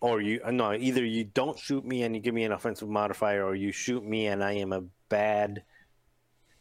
or 0.00 0.20
you 0.22 0.40
no 0.50 0.72
either 0.72 1.04
you 1.04 1.22
don't 1.22 1.58
shoot 1.58 1.84
me 1.84 2.02
and 2.02 2.16
you 2.16 2.20
give 2.20 2.34
me 2.34 2.44
an 2.44 2.52
offensive 2.52 2.88
modifier 2.88 3.44
or 3.44 3.54
you 3.54 3.70
shoot 3.70 4.02
me 4.04 4.26
and 4.26 4.42
i 4.42 4.52
am 4.52 4.72
a 4.72 4.82
bad 5.10 5.62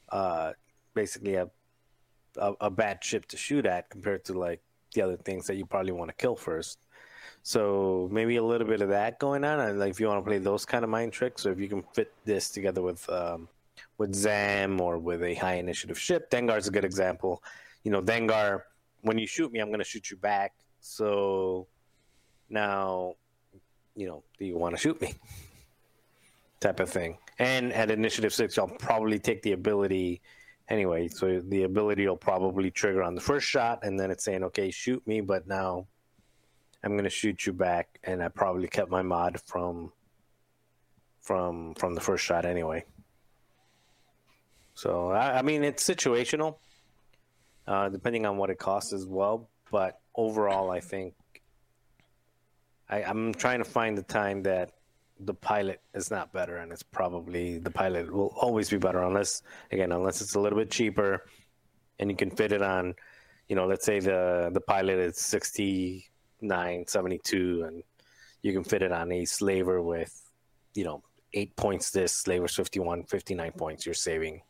uh 0.09 0.51
basically 0.93 1.35
a 1.35 1.49
a, 2.37 2.53
a 2.61 2.69
bad 2.69 3.01
ship 3.01 3.25
to 3.25 3.37
shoot 3.37 3.65
at 3.65 3.89
compared 3.89 4.23
to 4.25 4.33
like 4.33 4.61
the 4.93 5.01
other 5.01 5.17
things 5.17 5.47
that 5.47 5.55
you 5.55 5.65
probably 5.65 5.93
want 5.93 6.09
to 6.09 6.15
kill 6.15 6.35
first 6.35 6.79
so 7.43 8.07
maybe 8.11 8.35
a 8.35 8.43
little 8.43 8.67
bit 8.67 8.81
of 8.81 8.89
that 8.89 9.19
going 9.19 9.43
on 9.43 9.59
and 9.59 9.79
like 9.79 9.91
if 9.91 9.99
you 9.99 10.07
want 10.07 10.23
to 10.23 10.29
play 10.29 10.37
those 10.37 10.65
kind 10.65 10.83
of 10.83 10.89
mind 10.89 11.11
tricks 11.11 11.45
or 11.45 11.51
if 11.51 11.59
you 11.59 11.67
can 11.67 11.83
fit 11.93 12.13
this 12.23 12.49
together 12.49 12.81
with 12.81 13.09
um 13.09 13.47
with 13.97 14.15
Zam 14.15 14.81
or 14.81 14.97
with 14.97 15.21
a 15.23 15.35
high 15.35 15.55
initiative 15.55 15.99
ship. 15.99 16.29
Dengar's 16.31 16.67
a 16.67 16.71
good 16.71 16.85
example. 16.85 17.43
You 17.83 17.91
know, 17.91 18.01
Dengar, 18.01 18.63
when 19.01 19.17
you 19.17 19.27
shoot 19.27 19.51
me, 19.51 19.59
I'm 19.59 19.67
going 19.67 19.79
to 19.79 19.85
shoot 19.85 20.09
you 20.09 20.17
back. 20.17 20.53
So 20.79 21.67
now, 22.49 23.15
you 23.95 24.07
know, 24.07 24.23
do 24.39 24.45
you 24.45 24.57
want 24.57 24.75
to 24.75 24.81
shoot 24.81 24.99
me? 25.01 25.13
Type 26.59 26.79
of 26.79 26.89
thing. 26.89 27.17
And 27.39 27.71
at 27.73 27.91
initiative 27.91 28.33
six, 28.33 28.57
I'll 28.57 28.67
probably 28.67 29.19
take 29.19 29.41
the 29.43 29.51
ability 29.51 30.21
anyway. 30.69 31.07
So 31.07 31.41
the 31.41 31.63
ability 31.63 32.07
will 32.07 32.17
probably 32.17 32.71
trigger 32.71 33.03
on 33.03 33.15
the 33.15 33.21
first 33.21 33.47
shot, 33.47 33.83
and 33.83 33.99
then 33.99 34.11
it's 34.11 34.23
saying, 34.23 34.43
okay, 34.45 34.71
shoot 34.71 35.05
me, 35.07 35.21
but 35.21 35.47
now 35.47 35.87
I'm 36.83 36.97
to 36.97 37.09
shoot 37.09 37.45
you 37.45 37.53
back. 37.53 37.99
And 38.03 38.23
I 38.23 38.29
probably 38.29 38.67
kept 38.67 38.89
my 38.89 39.01
mod 39.01 39.39
from 39.45 39.91
from 41.21 41.75
from 41.75 41.93
the 41.95 42.01
first 42.01 42.23
shot 42.25 42.45
anyway. 42.45 42.83
So 44.73 45.11
I, 45.11 45.39
I 45.39 45.41
mean, 45.41 45.63
it's 45.63 45.87
situational, 45.87 46.57
uh, 47.67 47.89
depending 47.89 48.25
on 48.25 48.37
what 48.37 48.49
it 48.49 48.57
costs 48.57 48.93
as 48.93 49.05
well. 49.05 49.49
But 49.71 49.99
overall, 50.15 50.71
I 50.71 50.79
think 50.79 51.13
I, 52.89 53.03
I'm 53.03 53.33
trying 53.33 53.59
to 53.59 53.65
find 53.65 53.97
the 53.97 54.03
time 54.03 54.43
that 54.43 54.71
the 55.19 55.33
pilot 55.33 55.81
is 55.93 56.11
not 56.11 56.33
better, 56.33 56.57
and 56.57 56.71
it's 56.71 56.83
probably 56.83 57.59
the 57.59 57.71
pilot 57.71 58.11
will 58.11 58.33
always 58.35 58.69
be 58.69 58.77
better 58.77 59.01
unless, 59.03 59.43
again, 59.71 59.91
unless 59.91 60.21
it's 60.21 60.35
a 60.35 60.39
little 60.39 60.57
bit 60.57 60.71
cheaper, 60.71 61.25
and 61.99 62.09
you 62.09 62.17
can 62.17 62.31
fit 62.31 62.51
it 62.51 62.61
on, 62.61 62.95
you 63.47 63.55
know, 63.55 63.67
let's 63.67 63.85
say 63.85 63.99
the 63.99 64.49
the 64.53 64.61
pilot 64.61 64.97
is 64.99 65.17
69, 65.17 66.01
72, 66.41 67.63
and 67.67 67.83
you 68.41 68.53
can 68.53 68.63
fit 68.63 68.81
it 68.81 68.91
on 68.91 69.11
a 69.11 69.25
slaver 69.25 69.81
with, 69.81 70.19
you 70.73 70.83
know, 70.83 71.03
eight 71.33 71.55
points. 71.55 71.91
This 71.91 72.13
slaver's 72.13 72.55
51, 72.55 73.03
59 73.03 73.51
points. 73.53 73.85
You're 73.85 73.95
saving 73.95 74.41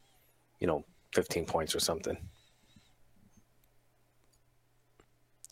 you 0.62 0.68
know, 0.68 0.86
15 1.14 1.46
points 1.46 1.76
or 1.76 1.82
something. 1.82 2.16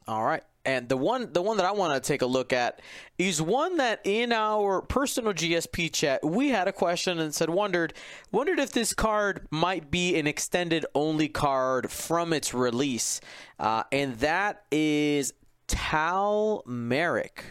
All 0.07 0.23
right. 0.23 0.43
And 0.65 0.87
the 0.87 0.97
one 0.97 1.31
the 1.33 1.41
one 1.41 1.57
that 1.57 1.65
I 1.65 1.71
want 1.71 1.93
to 1.93 2.05
take 2.05 2.21
a 2.21 2.25
look 2.25 2.53
at 2.53 2.81
is 3.17 3.41
one 3.41 3.77
that 3.77 4.01
in 4.03 4.31
our 4.31 4.81
personal 4.81 5.33
GSP 5.33 5.91
chat 5.91 6.23
we 6.23 6.49
had 6.49 6.67
a 6.67 6.73
question 6.73 7.17
and 7.19 7.33
said 7.33 7.49
wondered 7.49 7.93
wondered 8.31 8.59
if 8.59 8.71
this 8.71 8.93
card 8.93 9.47
might 9.49 9.89
be 9.89 10.19
an 10.19 10.27
extended 10.27 10.85
only 10.93 11.27
card 11.27 11.89
from 11.89 12.33
its 12.33 12.53
release, 12.53 13.21
uh, 13.57 13.83
and 13.91 14.17
that 14.19 14.65
is 14.69 15.33
Tal 15.69 16.63
Merrik. 16.65 17.43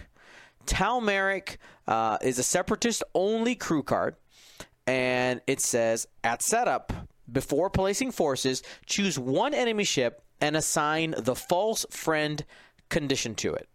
Tal 0.66 1.00
Merrik 1.00 1.56
uh, 1.86 2.18
is 2.20 2.38
a 2.38 2.42
separatist 2.42 3.02
only 3.14 3.54
crew 3.54 3.82
card, 3.82 4.16
and 4.86 5.40
it 5.46 5.60
says 5.60 6.06
at 6.22 6.42
setup 6.42 6.92
before 7.30 7.70
placing 7.70 8.10
forces, 8.10 8.62
choose 8.86 9.18
one 9.18 9.54
enemy 9.54 9.84
ship 9.84 10.22
and 10.40 10.56
assign 10.56 11.14
the 11.16 11.34
false 11.34 11.86
friend 11.90 12.44
condition 12.88 13.34
to 13.36 13.54
it. 13.54 13.68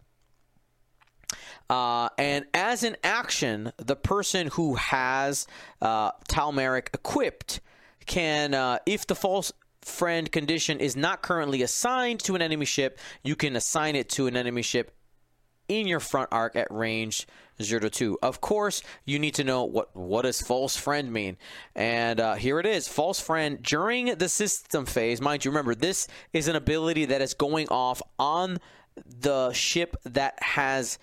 Uh, 1.69 2.09
and 2.17 2.45
as 2.53 2.83
an 2.83 2.97
action, 3.03 3.71
the 3.77 3.95
person 3.95 4.47
who 4.47 4.75
has 4.75 5.47
uh, 5.81 6.11
Tal 6.27 6.51
Merrik 6.51 6.89
equipped 6.93 7.61
can, 8.05 8.53
uh, 8.53 8.79
if 8.85 9.07
the 9.07 9.15
false 9.15 9.51
friend 9.83 10.31
condition 10.31 10.79
is 10.79 10.95
not 10.95 11.21
currently 11.21 11.61
assigned 11.61 12.19
to 12.21 12.35
an 12.35 12.41
enemy 12.41 12.65
ship, 12.65 12.99
you 13.23 13.35
can 13.35 13.55
assign 13.55 13.95
it 13.95 14.09
to 14.09 14.27
an 14.27 14.35
enemy 14.35 14.61
ship 14.61 14.91
in 15.69 15.87
your 15.87 15.99
front 15.99 16.29
arc 16.31 16.55
at 16.55 16.67
range 16.71 17.27
0 17.61 17.81
to 17.81 17.89
2. 17.89 18.19
Of 18.21 18.41
course, 18.41 18.81
you 19.05 19.19
need 19.19 19.35
to 19.35 19.43
know 19.43 19.63
what 19.63 19.95
what 19.95 20.23
does 20.23 20.41
false 20.41 20.75
friend 20.75 21.11
mean. 21.11 21.37
And 21.75 22.19
uh, 22.19 22.35
here 22.35 22.59
it 22.59 22.65
is. 22.65 22.87
False 22.87 23.19
friend 23.19 23.61
during 23.61 24.15
the 24.15 24.29
system 24.29 24.85
phase, 24.85 25.21
mind 25.21 25.45
you 25.45 25.51
remember 25.51 25.75
this 25.75 26.07
is 26.33 26.47
an 26.47 26.55
ability 26.55 27.05
that 27.05 27.21
is 27.21 27.33
going 27.33 27.69
off 27.69 28.01
on 28.19 28.59
the 29.05 29.51
ship 29.53 29.95
that 30.03 30.41
has 30.41 30.99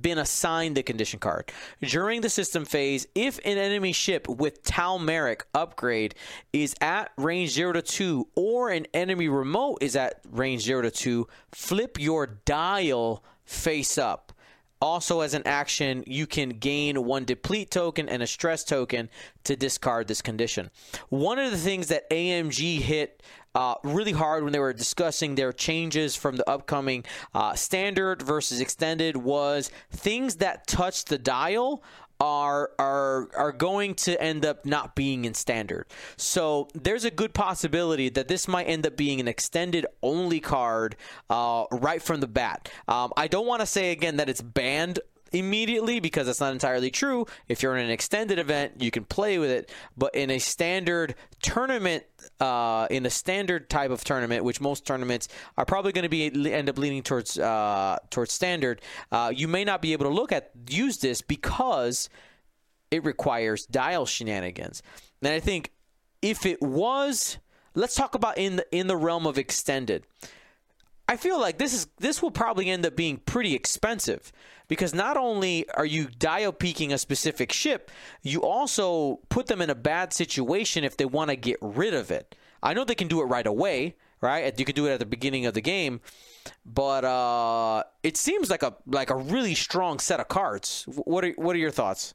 been 0.00 0.18
assigned 0.18 0.76
the 0.76 0.82
condition 0.82 1.18
card. 1.18 1.52
During 1.82 2.20
the 2.20 2.30
system 2.30 2.64
phase, 2.64 3.06
if 3.14 3.38
an 3.44 3.58
enemy 3.58 3.92
ship 3.92 4.28
with 4.28 4.62
Tal 4.62 4.98
Merrik 4.98 5.44
upgrade 5.54 6.14
is 6.52 6.74
at 6.80 7.10
range 7.16 7.50
0 7.50 7.72
to 7.74 7.82
2 7.82 8.28
or 8.34 8.70
an 8.70 8.86
enemy 8.94 9.28
remote 9.28 9.78
is 9.80 9.96
at 9.96 10.20
range 10.30 10.62
0 10.62 10.82
to 10.82 10.90
2, 10.90 11.26
flip 11.52 11.98
your 12.00 12.26
dial 12.26 13.22
face 13.44 13.98
up. 13.98 14.32
Also, 14.80 15.20
as 15.20 15.32
an 15.32 15.42
action, 15.46 16.02
you 16.08 16.26
can 16.26 16.48
gain 16.48 17.04
one 17.04 17.24
deplete 17.24 17.70
token 17.70 18.08
and 18.08 18.20
a 18.20 18.26
stress 18.26 18.64
token 18.64 19.08
to 19.44 19.54
discard 19.54 20.08
this 20.08 20.20
condition. 20.20 20.70
One 21.08 21.38
of 21.38 21.52
the 21.52 21.56
things 21.56 21.86
that 21.86 22.10
AMG 22.10 22.80
hit 22.80 23.22
uh, 23.54 23.74
really 23.82 24.12
hard 24.12 24.44
when 24.44 24.52
they 24.52 24.58
were 24.58 24.72
discussing 24.72 25.34
their 25.34 25.52
changes 25.52 26.16
from 26.16 26.36
the 26.36 26.48
upcoming 26.48 27.04
uh, 27.34 27.54
standard 27.54 28.22
versus 28.22 28.60
extended 28.60 29.16
was 29.16 29.70
things 29.90 30.36
that 30.36 30.66
touch 30.66 31.04
the 31.06 31.18
dial 31.18 31.82
are 32.22 32.70
are 32.78 33.28
are 33.36 33.50
going 33.50 33.96
to 33.96 34.20
end 34.22 34.46
up 34.46 34.64
not 34.64 34.94
being 34.94 35.24
in 35.24 35.34
standard. 35.34 35.86
So 36.16 36.68
there's 36.72 37.04
a 37.04 37.10
good 37.10 37.34
possibility 37.34 38.08
that 38.10 38.28
this 38.28 38.46
might 38.46 38.64
end 38.64 38.86
up 38.86 38.96
being 38.96 39.18
an 39.18 39.26
extended 39.26 39.86
only 40.02 40.38
card 40.38 40.94
uh, 41.28 41.64
right 41.72 42.00
from 42.00 42.20
the 42.20 42.28
bat. 42.28 42.70
Um, 42.86 43.12
I 43.16 43.26
don't 43.26 43.46
want 43.46 43.60
to 43.60 43.66
say 43.66 43.90
again 43.90 44.18
that 44.18 44.28
it's 44.28 44.40
banned 44.40 45.00
immediately 45.32 46.00
because 46.00 46.26
that's 46.26 46.40
not 46.40 46.52
entirely 46.52 46.90
true. 46.90 47.26
If 47.48 47.62
you're 47.62 47.76
in 47.76 47.84
an 47.84 47.90
extended 47.90 48.38
event, 48.38 48.80
you 48.80 48.90
can 48.90 49.04
play 49.04 49.38
with 49.38 49.50
it, 49.50 49.70
but 49.96 50.14
in 50.14 50.30
a 50.30 50.38
standard 50.38 51.14
tournament, 51.42 52.04
uh, 52.40 52.86
in 52.90 53.06
a 53.06 53.10
standard 53.10 53.68
type 53.70 53.90
of 53.90 54.04
tournament, 54.04 54.44
which 54.44 54.60
most 54.60 54.86
tournaments 54.86 55.28
are 55.56 55.64
probably 55.64 55.92
going 55.92 56.04
to 56.04 56.08
be 56.08 56.52
end 56.52 56.68
up 56.68 56.78
leaning 56.78 57.02
towards 57.02 57.38
uh, 57.38 57.98
towards 58.10 58.32
standard, 58.32 58.80
uh, 59.10 59.32
you 59.34 59.48
may 59.48 59.64
not 59.64 59.82
be 59.82 59.92
able 59.92 60.06
to 60.06 60.14
look 60.14 60.32
at 60.32 60.50
use 60.68 60.98
this 60.98 61.22
because 61.22 62.08
it 62.90 63.04
requires 63.04 63.66
dial 63.66 64.06
shenanigans. 64.06 64.82
And 65.22 65.32
I 65.32 65.40
think 65.40 65.72
if 66.20 66.46
it 66.46 66.60
was, 66.60 67.38
let's 67.74 67.94
talk 67.94 68.14
about 68.14 68.38
in 68.38 68.56
the 68.56 68.66
in 68.70 68.86
the 68.86 68.96
realm 68.96 69.26
of 69.26 69.38
extended. 69.38 70.04
I 71.08 71.16
feel 71.16 71.40
like 71.40 71.58
this 71.58 71.74
is 71.74 71.86
this 71.98 72.22
will 72.22 72.30
probably 72.30 72.70
end 72.70 72.86
up 72.86 72.96
being 72.96 73.18
pretty 73.18 73.54
expensive 73.54 74.32
because 74.68 74.94
not 74.94 75.16
only 75.16 75.68
are 75.70 75.84
you 75.84 76.08
dial 76.18 76.52
peeking 76.52 76.92
a 76.92 76.98
specific 76.98 77.52
ship, 77.52 77.90
you 78.22 78.42
also 78.42 79.20
put 79.28 79.46
them 79.46 79.60
in 79.60 79.68
a 79.68 79.74
bad 79.74 80.12
situation 80.12 80.84
if 80.84 80.96
they 80.96 81.04
want 81.04 81.30
to 81.30 81.36
get 81.36 81.58
rid 81.60 81.92
of 81.92 82.10
it. 82.10 82.34
I 82.62 82.72
know 82.72 82.84
they 82.84 82.94
can 82.94 83.08
do 83.08 83.20
it 83.20 83.24
right 83.24 83.46
away, 83.46 83.96
right? 84.20 84.58
You 84.58 84.64
can 84.64 84.74
do 84.74 84.86
it 84.86 84.92
at 84.92 85.00
the 85.00 85.06
beginning 85.06 85.46
of 85.46 85.54
the 85.54 85.60
game, 85.60 86.00
but 86.64 87.04
uh, 87.04 87.82
it 88.02 88.16
seems 88.16 88.48
like 88.48 88.62
a 88.62 88.74
like 88.86 89.10
a 89.10 89.16
really 89.16 89.54
strong 89.54 89.98
set 89.98 90.20
of 90.20 90.28
cards. 90.28 90.84
What 90.86 91.24
are 91.24 91.32
what 91.32 91.54
are 91.56 91.58
your 91.58 91.70
thoughts? 91.70 92.14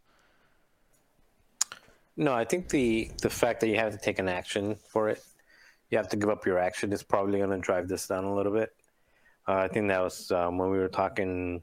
No, 2.15 2.33
I 2.33 2.45
think 2.45 2.69
the 2.69 3.11
the 3.21 3.29
fact 3.29 3.59
that 3.59 3.67
you 3.67 3.75
have 3.75 3.91
to 3.91 3.99
take 3.99 4.17
an 4.17 4.29
action 4.29 4.75
for 4.87 5.09
it, 5.09 5.23
you 5.89 5.97
have 5.97 6.09
to 6.09 6.17
give 6.17 6.29
up 6.29 6.45
your 6.45 6.59
action 6.59 6.91
is 6.91 7.03
probably 7.03 7.39
going 7.39 7.49
to 7.49 7.57
drive 7.59 7.87
this 7.87 8.07
down 8.07 8.25
a 8.25 8.33
little 8.33 8.51
bit. 8.51 8.75
Uh, 9.47 9.53
I 9.55 9.67
think 9.67 9.87
that 9.87 10.01
was 10.01 10.31
um, 10.31 10.57
when 10.57 10.69
we 10.69 10.77
were 10.77 10.89
talking 10.89 11.61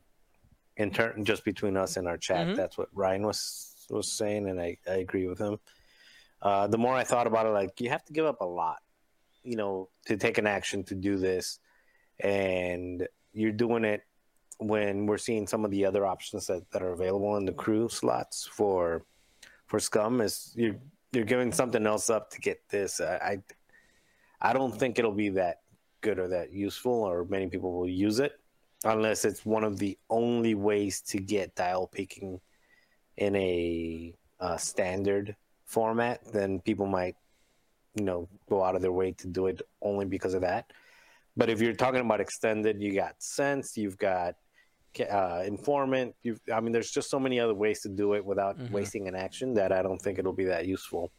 in 0.76 0.90
turn 0.90 1.24
just 1.24 1.44
between 1.44 1.76
us 1.76 1.96
and 1.96 2.08
our 2.08 2.16
chat. 2.16 2.48
Mhm. 2.48 2.56
That's 2.56 2.78
what 2.78 2.88
Ryan 2.94 3.26
was 3.26 3.70
was 3.90 4.10
saying, 4.10 4.48
and 4.48 4.58
I, 4.60 4.78
I 4.88 4.94
agree 4.94 5.26
with 5.26 5.38
him. 5.38 5.58
Uh, 6.40 6.66
the 6.66 6.78
more 6.78 6.94
I 6.94 7.04
thought 7.04 7.26
about 7.26 7.46
it, 7.46 7.50
like 7.50 7.80
you 7.80 7.90
have 7.90 8.04
to 8.06 8.12
give 8.14 8.24
up 8.24 8.40
a 8.40 8.46
lot, 8.46 8.82
you 9.42 9.56
know, 9.56 9.90
to 10.06 10.16
take 10.16 10.38
an 10.38 10.46
action 10.46 10.82
to 10.84 10.94
do 10.94 11.18
this, 11.18 11.58
and 12.20 13.06
you're 13.32 13.52
doing 13.52 13.84
it 13.84 14.02
when 14.58 15.04
we're 15.06 15.18
seeing 15.18 15.46
some 15.46 15.64
of 15.64 15.70
the 15.70 15.84
other 15.84 16.06
options 16.06 16.46
that, 16.46 16.70
that 16.70 16.82
are 16.82 16.92
available 16.92 17.36
in 17.36 17.44
the 17.44 17.52
crew 17.52 17.88
slots 17.88 18.46
for 18.46 19.04
for 19.66 19.78
scum 19.78 20.20
is 20.20 20.52
you're 20.56 20.76
you're 21.12 21.24
giving 21.24 21.52
something 21.52 21.86
else 21.86 22.08
up 22.08 22.30
to 22.30 22.40
get 22.40 22.66
this. 22.70 23.00
I 23.00 23.16
I, 23.16 23.42
I 24.44 24.52
don't 24.52 24.78
think 24.78 24.98
it'll 24.98 25.12
be 25.12 25.30
that 25.30 25.62
good 26.02 26.18
or 26.18 26.28
that 26.28 26.52
useful, 26.52 26.92
or 26.92 27.24
many 27.24 27.46
people 27.48 27.72
will 27.72 27.88
use 27.88 28.20
it 28.20 28.32
unless 28.84 29.24
it's 29.24 29.46
one 29.46 29.64
of 29.64 29.78
the 29.78 29.96
only 30.10 30.54
ways 30.54 31.00
to 31.00 31.18
get 31.18 31.54
dial 31.54 31.86
picking 31.86 32.38
in 33.16 33.34
a 33.36 34.14
uh, 34.40 34.58
standard 34.58 35.34
format. 35.64 36.20
Then 36.30 36.60
people 36.60 36.86
might 36.86 37.16
you 37.94 38.04
know 38.04 38.28
go 38.50 38.62
out 38.62 38.76
of 38.76 38.82
their 38.82 38.92
way 38.92 39.12
to 39.12 39.26
do 39.26 39.46
it 39.46 39.62
only 39.80 40.04
because 40.04 40.34
of 40.34 40.42
that. 40.42 40.70
But 41.38 41.48
if 41.48 41.62
you're 41.62 41.72
talking 41.72 42.02
about 42.02 42.20
extended, 42.20 42.82
you 42.82 42.94
got 42.94 43.20
sense, 43.22 43.78
you've 43.78 43.96
got 43.96 44.34
uh, 45.10 45.42
informant. 45.44 46.14
You've, 46.22 46.40
I 46.54 46.60
mean, 46.60 46.70
there's 46.72 46.90
just 46.90 47.10
so 47.10 47.18
many 47.18 47.40
other 47.40 47.54
ways 47.54 47.80
to 47.80 47.88
do 47.88 48.12
it 48.12 48.24
without 48.24 48.56
Mhm. 48.58 48.70
wasting 48.70 49.08
an 49.08 49.16
action 49.16 49.54
that 49.54 49.72
I 49.72 49.82
don't 49.82 50.00
think 50.00 50.18
it'll 50.18 50.34
be 50.34 50.44
that 50.44 50.66
useful. 50.66 51.10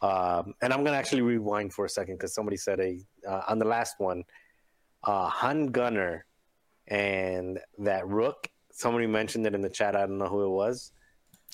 Um, 0.00 0.54
and 0.62 0.72
I'm 0.72 0.84
gonna 0.84 0.96
actually 0.96 1.22
rewind 1.22 1.72
for 1.72 1.84
a 1.84 1.88
second 1.88 2.16
because 2.16 2.34
somebody 2.34 2.56
said 2.56 2.78
a 2.80 2.98
uh, 3.28 3.42
on 3.48 3.58
the 3.58 3.64
last 3.66 3.94
one, 3.98 4.22
uh, 5.04 5.28
Han 5.28 5.66
Gunner 5.66 6.24
and 6.86 7.58
that 7.78 8.06
Rook. 8.06 8.48
Somebody 8.72 9.06
mentioned 9.06 9.46
it 9.46 9.54
in 9.54 9.60
the 9.60 9.68
chat. 9.68 9.96
I 9.96 10.00
don't 10.06 10.18
know 10.18 10.28
who 10.28 10.44
it 10.44 10.50
was. 10.50 10.92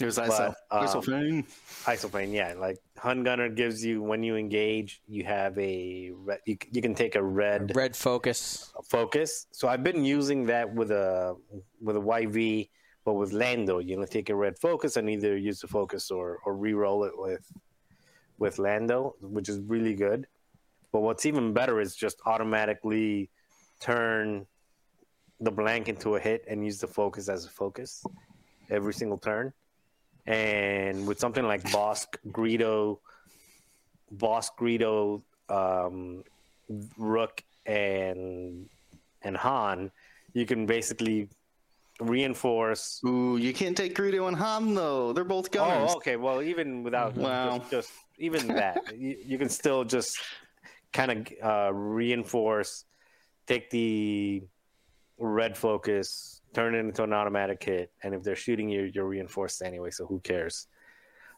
It 0.01 0.05
was 0.07 0.17
But, 0.17 0.29
ISO. 0.31 0.55
um, 0.73 0.85
Isofane. 0.87 1.45
Isoplane, 1.85 2.33
yeah. 2.35 2.55
Like 2.59 2.79
Han 2.99 3.23
Gunner 3.23 3.49
gives 3.49 3.83
you 3.85 4.03
when 4.03 4.23
you 4.25 4.35
engage, 4.37 5.01
you 5.07 5.25
have 5.25 5.57
a 5.57 6.11
red, 6.15 6.41
you, 6.47 6.59
you 6.73 6.83
can 6.83 6.95
take 6.97 7.15
a 7.15 7.23
red 7.23 7.75
Red 7.77 7.97
focus. 7.97 8.73
focus. 8.91 9.47
So 9.53 9.69
I've 9.69 9.85
been 9.85 10.05
using 10.05 10.47
that 10.47 10.73
with 10.75 10.91
a 10.91 11.37
with 11.81 11.97
a 11.97 12.01
YV, 12.01 12.69
but 13.05 13.15
with 13.15 13.33
Lando, 13.33 13.79
you 13.79 13.97
know, 13.97 14.05
take 14.05 14.31
a 14.31 14.35
red 14.35 14.59
focus 14.59 14.97
and 14.97 15.09
either 15.09 15.37
use 15.37 15.61
the 15.61 15.69
focus 15.69 16.11
or 16.11 16.41
or 16.45 16.57
re-roll 16.57 17.05
it 17.05 17.13
with 17.17 17.47
with 18.39 18.59
Lando, 18.59 19.15
which 19.21 19.49
is 19.49 19.61
really 19.61 19.95
good. 19.95 20.27
But 20.93 21.01
what's 21.01 21.27
even 21.27 21.53
better 21.53 21.81
is 21.81 21.97
just 21.97 22.21
automatically 22.27 23.31
turn 23.81 24.47
the 25.41 25.51
blank 25.51 25.89
into 25.89 26.15
a 26.17 26.21
hit 26.21 26.45
and 26.49 26.65
use 26.65 26.79
the 26.79 26.87
focus 26.87 27.29
as 27.29 27.45
a 27.45 27.51
focus 27.51 28.05
every 28.71 28.95
single 28.95 29.19
turn. 29.19 29.53
And 30.27 31.07
with 31.07 31.19
something 31.19 31.45
like 31.45 31.63
Bossk, 31.65 32.17
Greedo, 32.29 32.99
Bossk 34.17 34.51
Greedo, 34.59 35.23
um, 35.49 36.25
Rook, 36.97 37.43
and 37.67 38.67
and 39.23 39.37
Han, 39.37 39.91
you 40.33 40.47
can 40.47 40.65
basically 40.67 41.29
reinforce. 42.01 43.01
Ooh, 43.07 43.37
you 43.37 43.53
can't 43.53 43.77
take 43.77 43.95
Greedo 43.95 44.29
and 44.29 44.37
Han 44.37 44.75
though. 44.75 45.13
They're 45.13 45.25
both 45.25 45.51
gunners. 45.51 45.91
Oh, 45.93 45.97
okay. 45.97 46.17
Well, 46.17 46.43
even 46.43 46.83
without 46.83 47.17
Wow. 47.17 47.59
just, 47.59 47.71
just 47.71 47.93
even 48.25 48.49
that, 48.49 48.79
you, 48.97 49.17
you 49.25 49.39
can 49.39 49.49
still 49.49 49.85
just 49.85 50.19
kind 50.93 51.11
of 51.13 51.27
uh, 51.43 51.73
reinforce, 51.73 52.85
take 53.47 53.71
the 53.71 54.43
red 55.19 55.57
focus, 55.57 56.41
turn 56.53 56.75
it 56.75 56.79
into 56.79 57.03
an 57.03 57.13
automatic 57.13 57.63
hit, 57.63 57.93
and 58.03 58.15
if 58.15 58.23
they're 58.23 58.37
shooting 58.37 58.69
you, 58.69 58.91
you're 58.95 59.07
reinforced 59.07 59.63
anyway. 59.63 59.91
So 59.91 60.07
who 60.07 60.21
cares? 60.21 60.67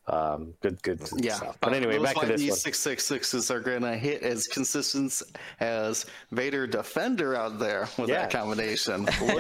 Um, 0.09 0.55
good, 0.63 0.81
good 0.83 1.01
Yeah, 1.17 1.35
stuff. 1.35 1.59
But 1.61 1.75
anyway, 1.75 1.97
those 1.97 2.05
back 2.05 2.21
to 2.21 2.27
this 2.27 2.41
these 2.41 2.51
one. 2.51 2.59
six 2.59 2.79
six 2.79 3.05
sixes 3.05 3.51
are 3.51 3.59
gonna 3.59 3.97
hit 3.97 4.23
as 4.23 4.47
consistent 4.47 5.21
as 5.59 6.07
Vader 6.31 6.65
Defender 6.69 7.35
out 7.35 7.59
there 7.59 7.89
with 7.99 8.09
Yeah. 8.11 8.21
that 8.23 8.31
combination. 8.31 9.09
Yeah, 9.21 9.35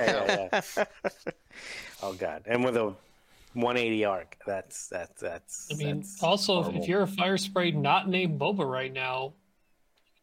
yeah, 0.50 0.60
yeah. 0.76 0.84
oh 2.02 2.14
god, 2.14 2.42
and 2.46 2.64
with 2.64 2.76
a 2.76 2.94
180 3.56 4.04
arc, 4.04 4.36
that's 4.46 4.88
that's 4.88 5.20
that's. 5.20 5.68
I 5.72 5.76
mean, 5.76 5.96
that's 6.00 6.22
also, 6.22 6.58
if, 6.60 6.64
horrible. 6.66 6.82
if 6.82 6.88
you're 6.88 7.02
a 7.02 7.06
Firespray 7.06 7.74
not 7.74 8.08
named 8.08 8.38
Boba 8.40 8.70
right 8.70 8.92
now, 8.92 9.34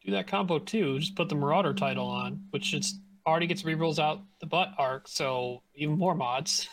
can 0.02 0.10
do 0.12 0.16
that 0.16 0.26
combo 0.26 0.58
too. 0.58 0.98
Just 0.98 1.14
put 1.16 1.28
the 1.28 1.34
Marauder 1.34 1.74
title 1.74 2.06
on, 2.06 2.44
which 2.50 2.74
it's 2.74 2.98
already 3.26 3.46
gets 3.46 3.62
rerolls 3.62 3.98
out 3.98 4.20
the 4.40 4.46
butt 4.46 4.70
arc, 4.78 5.08
so 5.08 5.62
even 5.74 5.98
more 5.98 6.14
mods. 6.14 6.68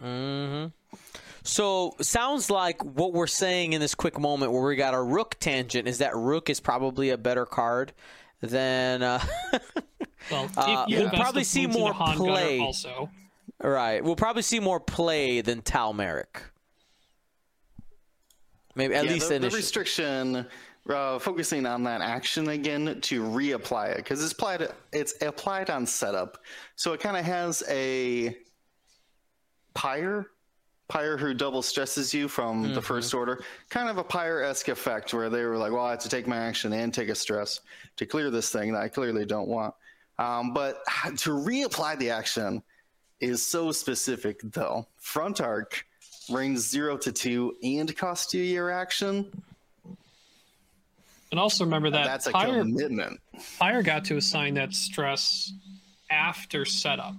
hmm 0.00 0.66
So 1.42 1.94
sounds 2.00 2.50
like 2.50 2.82
what 2.84 3.12
we're 3.12 3.26
saying 3.26 3.72
in 3.72 3.80
this 3.80 3.94
quick 3.94 4.18
moment 4.18 4.52
where 4.52 4.62
we 4.62 4.76
got 4.76 4.94
a 4.94 5.02
Rook 5.02 5.36
tangent 5.40 5.86
is 5.88 5.98
that 5.98 6.14
Rook 6.16 6.48
is 6.50 6.60
probably 6.60 7.10
a 7.10 7.18
better 7.18 7.46
card 7.46 7.92
than 8.40 9.02
uh, 9.02 9.20
Well, 10.30 10.50
Uh, 10.56 10.84
if 10.86 10.90
you 10.90 10.96
we'll 10.96 11.04
invest 11.06 11.22
probably 11.22 11.44
see 11.44 11.66
more 11.66 11.92
Han 11.92 12.18
Gunner 12.18 12.30
play. 12.32 12.58
Also, 12.60 13.10
right. 13.62 14.02
We'll 14.02 14.16
probably 14.16 14.42
see 14.42 14.60
more 14.60 14.80
play 14.80 15.40
than 15.40 15.62
Tal 15.62 15.92
Merrik. 15.94 16.42
Maybe 18.74 18.94
at 18.94 19.04
Yeah, 19.06 19.12
least 19.12 19.28
the, 19.28 19.38
the 19.38 19.50
restriction 19.50 20.46
uh, 20.88 21.18
focusing 21.18 21.66
on 21.66 21.82
that 21.84 22.00
action 22.02 22.48
again 22.48 23.00
to 23.00 23.22
reapply 23.22 23.92
it 23.92 23.96
because 23.98 24.22
it's 24.22 24.32
applied 24.32 24.68
it's 24.92 25.14
applied 25.22 25.70
on 25.70 25.86
setup, 25.86 26.38
so 26.76 26.92
it 26.92 27.00
kind 27.00 27.16
of 27.16 27.24
has 27.24 27.62
a 27.68 28.36
pyre 29.74 30.30
pyre 30.88 31.16
who 31.16 31.34
double 31.34 31.62
stresses 31.62 32.14
you 32.14 32.28
from 32.28 32.62
Mm-hmm. 32.64 32.74
the 32.74 32.82
first 32.82 33.12
order 33.12 33.42
kind 33.68 33.88
of 33.88 33.98
a 33.98 34.04
pyre-esque 34.04 34.68
effect 34.68 35.12
where 35.12 35.28
they 35.28 35.44
were 35.44 35.58
like 35.58 35.72
well 35.72 35.84
i 35.84 35.90
have 35.90 35.98
to 35.98 36.08
take 36.08 36.26
my 36.28 36.36
action 36.36 36.72
and 36.72 36.94
take 36.94 37.08
a 37.08 37.14
stress 37.14 37.60
to 37.96 38.06
clear 38.06 38.30
this 38.30 38.50
thing 38.50 38.72
that 38.72 38.80
i 38.82 38.88
clearly 38.88 39.26
don't 39.26 39.48
want 39.48 39.74
um, 40.18 40.54
but 40.54 40.78
to 41.16 41.30
reapply 41.30 41.98
the 41.98 42.08
action 42.08 42.62
is 43.20 43.44
so 43.44 43.72
specific 43.72 44.40
though 44.52 44.86
front 44.96 45.40
arc 45.40 45.84
range 46.30 46.58
0 46.58 46.98
to 46.98 47.12
2 47.12 47.56
and 47.62 47.96
cost 47.96 48.34
you 48.34 48.42
your 48.42 48.70
action 48.70 49.30
and 51.30 51.40
also 51.40 51.64
remember 51.64 51.90
that 51.90 52.06
that's 52.06 52.26
a 52.26 52.30
Pyre, 52.30 52.58
commitment 52.58 53.20
Pyre 53.58 53.82
got 53.82 54.04
to 54.06 54.16
assign 54.16 54.54
that 54.54 54.74
stress 54.74 55.52
after 56.10 56.64
setup. 56.64 57.14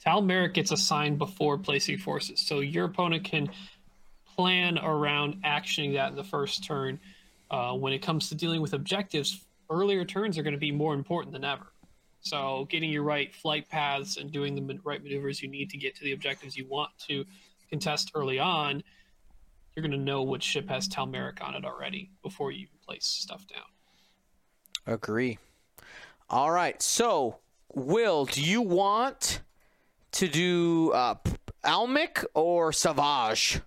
Tal 0.00 0.22
Merrik 0.22 0.54
gets 0.54 0.70
assigned 0.70 1.18
before 1.18 1.56
placing 1.56 1.98
forces, 1.98 2.40
so 2.40 2.60
your 2.60 2.86
opponent 2.86 3.24
can 3.24 3.48
plan 4.34 4.78
around 4.78 5.42
actioning 5.44 5.94
that 5.94 6.10
in 6.10 6.16
the 6.16 6.24
first 6.24 6.64
turn. 6.64 6.98
Uh, 7.50 7.72
when 7.74 7.92
it 7.92 8.00
comes 8.00 8.28
to 8.28 8.34
dealing 8.34 8.60
with 8.60 8.72
objectives, 8.72 9.44
earlier 9.70 10.04
turns 10.04 10.36
are 10.36 10.42
going 10.42 10.54
to 10.54 10.58
be 10.58 10.72
more 10.72 10.94
important 10.94 11.32
than 11.32 11.44
ever. 11.44 11.66
So, 12.24 12.66
getting 12.70 12.90
your 12.90 13.02
right 13.02 13.34
flight 13.34 13.68
paths 13.68 14.16
and 14.16 14.32
doing 14.32 14.54
the 14.54 14.80
right 14.82 15.02
maneuvers 15.02 15.42
you 15.42 15.48
need 15.48 15.70
to 15.70 15.76
get 15.76 15.94
to 15.96 16.04
the 16.04 16.12
objectives 16.12 16.56
you 16.56 16.66
want 16.66 16.90
to 17.06 17.24
contest 17.68 18.12
early 18.14 18.38
on, 18.38 18.82
you're 19.74 19.82
going 19.82 19.98
to 19.98 20.04
know 20.04 20.22
which 20.22 20.42
ship 20.42 20.68
has 20.68 20.88
Tal 20.88 21.06
Merrik 21.06 21.42
on 21.42 21.54
it 21.54 21.64
already 21.64 22.10
before 22.22 22.50
you 22.50 22.66
place 22.86 23.04
stuff 23.04 23.46
down. 23.46 24.94
Agree. 24.94 25.38
All 26.30 26.50
right. 26.50 26.80
So, 26.80 27.38
Will, 27.74 28.24
do 28.24 28.42
you 28.42 28.62
want 28.62 29.40
to 30.12 30.28
do? 30.28 30.92
Uh, 30.92 31.14
p- 31.14 31.32
Almec 31.64 32.24
or 32.34 32.72
Savage? 32.72 33.60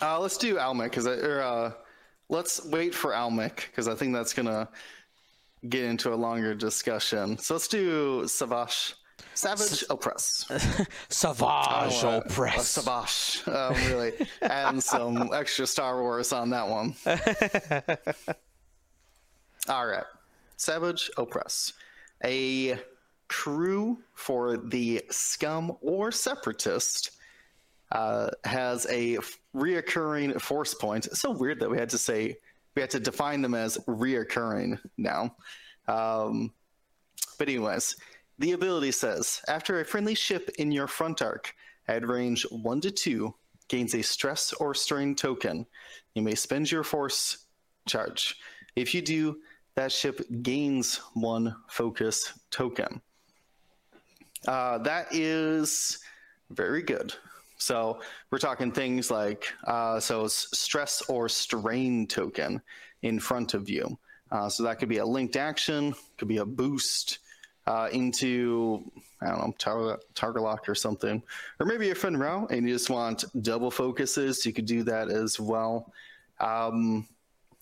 Uh, 0.00 0.20
let's 0.20 0.38
do 0.38 0.58
Almec 0.58 0.92
because 0.92 1.06
or 1.06 1.42
uh, 1.42 1.72
let's 2.28 2.64
wait 2.66 2.94
for 2.94 3.14
Almec 3.14 3.68
because 3.70 3.88
I 3.88 3.94
think 3.94 4.12
that's 4.14 4.32
gonna 4.32 4.68
get 5.68 5.84
into 5.84 6.12
a 6.12 6.16
longer 6.16 6.54
discussion. 6.54 7.38
So 7.38 7.54
let's 7.54 7.68
do 7.68 8.26
Savage, 8.28 8.94
Savage 9.34 9.84
Oppress. 9.90 10.46
Savage 11.08 12.04
Uh, 12.04 12.20
Oppress. 12.24 12.68
Savage, 12.68 13.42
um, 13.48 13.74
really, 13.90 14.12
adding 14.42 14.80
some 14.80 15.30
extra 15.32 15.66
Star 15.66 16.00
Wars 16.02 16.32
on 16.32 16.50
that 16.50 16.68
one. 16.68 16.94
All 19.68 19.86
right, 19.86 20.04
Savage 20.56 21.10
Oppress, 21.18 21.72
a 22.24 22.78
crew 23.28 23.98
for 24.14 24.56
the 24.56 25.02
Scum 25.10 25.76
or 25.80 26.10
Separatist. 26.10 27.12
Uh, 27.90 28.28
has 28.44 28.86
a 28.90 29.16
f- 29.16 29.38
reoccurring 29.56 30.38
force 30.42 30.74
point. 30.74 31.06
It's 31.06 31.20
so 31.20 31.30
weird 31.30 31.58
that 31.60 31.70
we 31.70 31.78
had 31.78 31.88
to 31.88 31.96
say 31.96 32.36
we 32.78 32.82
had 32.82 32.90
to 32.90 33.00
define 33.00 33.42
them 33.42 33.56
as 33.56 33.76
reoccurring 33.88 34.78
now. 34.96 35.34
Um, 35.88 36.52
but 37.36 37.48
anyways, 37.48 37.96
the 38.38 38.52
ability 38.52 38.92
says 38.92 39.42
after 39.48 39.80
a 39.80 39.84
friendly 39.84 40.14
ship 40.14 40.48
in 40.60 40.70
your 40.70 40.86
front 40.86 41.20
arc 41.20 41.52
at 41.88 42.06
range 42.06 42.46
one 42.52 42.80
to 42.82 42.92
two 42.92 43.34
gains 43.66 43.96
a 43.96 44.02
stress 44.02 44.52
or 44.52 44.76
strain 44.76 45.16
token, 45.16 45.66
you 46.14 46.22
may 46.22 46.36
spend 46.36 46.70
your 46.70 46.84
force 46.84 47.46
charge. 47.88 48.36
If 48.76 48.94
you 48.94 49.02
do, 49.02 49.38
that 49.74 49.90
ship 49.90 50.24
gains 50.42 51.00
one 51.14 51.56
focus 51.66 52.32
token. 52.52 53.00
Uh, 54.46 54.78
that 54.78 55.08
is 55.10 55.98
very 56.50 56.82
good. 56.82 57.12
So 57.58 58.00
we're 58.30 58.38
talking 58.38 58.72
things 58.72 59.10
like 59.10 59.52
uh, 59.66 60.00
so 60.00 60.26
stress 60.28 61.02
or 61.08 61.28
strain 61.28 62.06
token 62.06 62.62
in 63.02 63.18
front 63.20 63.54
of 63.54 63.68
you. 63.68 63.98
Uh, 64.30 64.48
so 64.48 64.62
that 64.62 64.78
could 64.78 64.88
be 64.88 64.98
a 64.98 65.04
linked 65.04 65.36
action, 65.36 65.94
could 66.16 66.28
be 66.28 66.38
a 66.38 66.44
boost 66.44 67.18
uh, 67.66 67.88
into 67.92 68.90
I 69.20 69.26
don't 69.28 69.38
know 69.38 69.54
tar- 69.58 70.00
target 70.14 70.42
lock 70.42 70.68
or 70.68 70.74
something, 70.74 71.22
or 71.58 71.66
maybe 71.66 71.90
a 71.90 71.94
fun 71.94 72.16
route 72.16 72.50
and 72.50 72.66
you 72.66 72.74
just 72.74 72.90
want 72.90 73.24
double 73.42 73.70
focuses. 73.70 74.46
You 74.46 74.52
could 74.52 74.66
do 74.66 74.82
that 74.84 75.10
as 75.10 75.40
well. 75.40 75.92
Um, 76.40 77.06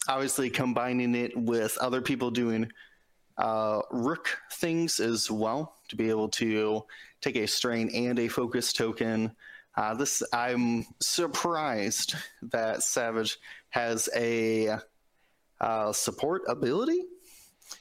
obviously, 0.08 0.50
combining 0.50 1.14
it 1.14 1.36
with 1.36 1.76
other 1.78 2.00
people 2.02 2.30
doing 2.30 2.70
uh, 3.38 3.80
rook 3.90 4.38
things 4.52 5.00
as 5.00 5.30
well 5.30 5.76
to 5.88 5.96
be 5.96 6.10
able 6.10 6.28
to 6.28 6.84
take 7.20 7.36
a 7.36 7.46
strain 7.46 7.90
and 7.94 8.18
a 8.18 8.28
focus 8.28 8.72
token. 8.72 9.34
Uh, 9.76 9.94
this 9.94 10.22
I'm 10.32 10.86
surprised 11.00 12.14
that 12.42 12.82
Savage 12.82 13.38
has 13.70 14.08
a 14.16 14.76
uh, 15.60 15.92
support 15.92 16.42
ability. 16.48 17.02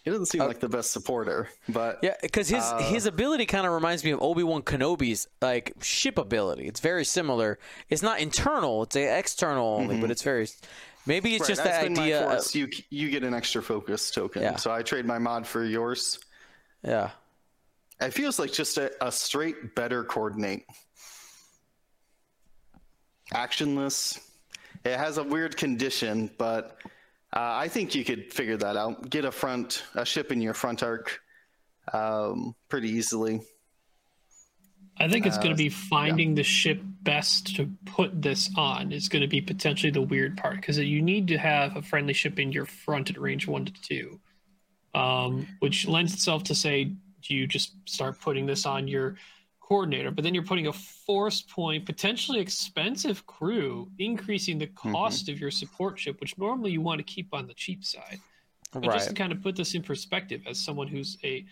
He 0.04 0.10
doesn't 0.12 0.26
seem 0.26 0.42
like 0.42 0.60
the 0.60 0.68
best 0.70 0.92
supporter, 0.92 1.48
but 1.70 2.00
Yeah, 2.02 2.16
because 2.22 2.50
his 2.50 2.64
his 2.82 3.06
ability 3.06 3.46
kind 3.46 3.66
of 3.68 3.74
reminds 3.74 4.04
me 4.04 4.12
of 4.12 4.22
Obi 4.22 4.44
Wan 4.44 4.62
Kenobi's 4.64 5.28
like 5.42 5.74
ship 5.82 6.18
ability. 6.18 6.68
It's 6.68 6.80
very 6.80 7.06
similar. 7.06 7.60
It's 7.90 8.02
not 8.02 8.20
internal; 8.20 8.84
it's 8.84 8.96
a 8.96 9.18
external 9.20 9.66
only, 9.76 10.00
but 10.02 10.12
it's 10.12 10.22
very. 10.24 10.48
Maybe 11.08 11.36
it's 11.36 11.42
Right, 11.42 11.48
just 11.50 11.64
that's 11.64 11.84
the 11.86 12.02
idea. 12.02 12.24
Force. 12.24 12.56
you 12.56 12.68
you 12.90 13.10
get 13.12 13.24
an 13.24 13.34
extra 13.36 13.62
focus 13.62 14.10
token, 14.10 14.42
Yeah. 14.42 14.56
so 14.56 14.72
I 14.72 14.82
trade 14.82 15.06
my 15.06 15.20
mod 15.20 15.46
for 15.46 15.64
yours. 15.64 16.20
yeah, 16.84 17.12
It 18.02 18.12
feels 18.12 18.40
like 18.40 18.52
just 18.52 18.78
a, 18.80 18.92
a 19.06 19.12
straight 19.12 19.76
better 19.76 20.04
coordinate. 20.04 20.66
Actionless. 23.34 24.20
It 24.84 24.98
has 24.98 25.18
a 25.18 25.24
weird 25.24 25.58
condition, 25.58 26.30
but 26.38 26.78
uh, 27.34 27.40
I 27.40 27.68
think 27.68 27.96
you 27.96 28.06
could 28.06 28.32
figure 28.32 28.58
that 28.58 28.78
out. 28.78 29.10
Get 29.10 29.26
a 29.26 29.32
front 29.32 29.84
a 29.96 30.06
ship 30.06 30.32
in 30.32 30.42
your 30.42 30.54
front 30.54 30.84
arc 30.84 31.20
um, 31.92 32.56
pretty 32.70 32.90
easily. 32.90 33.42
I 34.98 35.10
think 35.10 35.26
it's 35.26 35.38
going 35.38 35.50
Uh, 35.52 35.58
to 35.58 35.64
be 35.64 35.70
finding 35.70 36.36
the 36.36 36.44
ship 36.44 36.80
best 36.82 37.56
to 37.58 37.70
put 37.86 38.22
this 38.22 38.50
on 38.56 38.94
is 38.94 39.10
going 39.10 39.24
to 39.24 39.28
be 39.28 39.42
potentially 39.42 39.92
the 39.92 40.02
weird 40.02 40.38
part 40.38 40.56
because 40.56 40.78
you 40.78 41.02
need 41.02 41.28
to 41.28 41.38
have 41.38 41.76
a 41.76 41.82
friendly 41.82 42.14
ship 42.14 42.40
in 42.40 42.54
your 42.54 42.66
front 42.66 43.10
at 43.10 43.18
range 43.18 43.46
one 43.46 43.66
to 43.66 43.74
two, 43.82 44.20
um, 44.94 45.48
which 45.60 45.86
lends 45.86 46.14
itself 46.14 46.44
to 46.44 46.56
say, 46.56 46.86
do 47.22 47.36
you 47.36 47.46
just 47.46 47.74
start 47.86 48.22
putting 48.22 48.46
this 48.46 48.66
on 48.66 48.88
your 48.88 49.16
coordinator? 49.66 50.12
But 50.12 50.24
then 50.24 50.34
you're 50.34 50.44
putting 50.44 50.68
a 50.68 50.74
force 50.74 51.42
point, 51.42 51.86
potentially 51.86 52.40
expensive 52.40 53.26
crew, 53.26 53.90
increasing 53.98 54.58
the 54.58 54.68
mm-hmm. 54.68 54.92
cost 54.92 55.30
of 55.30 55.40
your 55.40 55.52
support 55.52 56.00
ship, 56.00 56.20
which 56.22 56.38
normally 56.38 56.72
you 56.72 56.82
want 56.82 57.00
to 57.00 57.04
keep 57.04 57.34
on 57.34 57.48
the 57.48 57.54
cheap 57.54 57.84
side. 57.84 58.20
But 58.72 58.84
just 58.84 59.10
to 59.10 59.16
kind 59.16 59.32
of 59.32 59.42
put 59.42 59.56
this 59.56 59.74
in 59.74 59.82
perspective, 59.82 60.42
as 60.48 60.60
someone 60.60 60.88
who's 60.88 61.18
a 61.24 61.46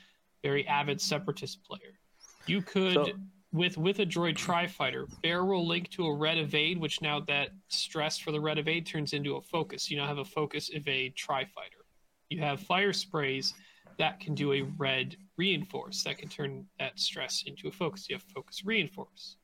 very 0.43 0.68
avid 0.68 0.99
separatist 0.99 1.64
player, 1.64 1.99
you 2.47 2.61
could 2.61 2.93
So- 2.93 3.11
with 3.53 3.78
with 3.78 3.99
a 3.99 4.05
droid 4.05 4.36
tri 4.36 4.66
fighter 4.68 5.07
barrel 5.22 5.66
link 5.66 5.89
to 5.91 6.07
a 6.07 6.14
red 6.14 6.38
evade, 6.38 6.78
which 6.80 7.01
now 7.01 7.20
that 7.22 7.49
stress 7.70 8.18
for 8.18 8.32
the 8.32 8.41
red 8.41 8.57
evade 8.57 8.86
turns 8.86 9.14
into 9.14 9.36
a 9.36 9.41
focus. 9.41 9.89
You 9.89 9.97
now 9.97 10.07
have 10.07 10.18
a 10.18 10.26
focus 10.26 10.72
evade 10.74 11.16
tri 11.16 11.45
fighter. 11.45 11.86
You 12.30 12.39
have 12.39 12.59
Firesprays 12.59 13.53
that 13.99 14.20
can 14.20 14.34
do 14.34 14.53
a 14.53 14.64
red 14.64 15.16
reinforce 15.38 16.04
that 16.04 16.18
can 16.18 16.30
turn 16.30 16.66
that 16.80 17.00
stress 17.00 17.44
into 17.46 17.68
a 17.68 17.72
focus. 17.72 18.08
You 18.10 18.16
have 18.16 18.24
focus 18.24 18.64
reinforce. 18.66 19.38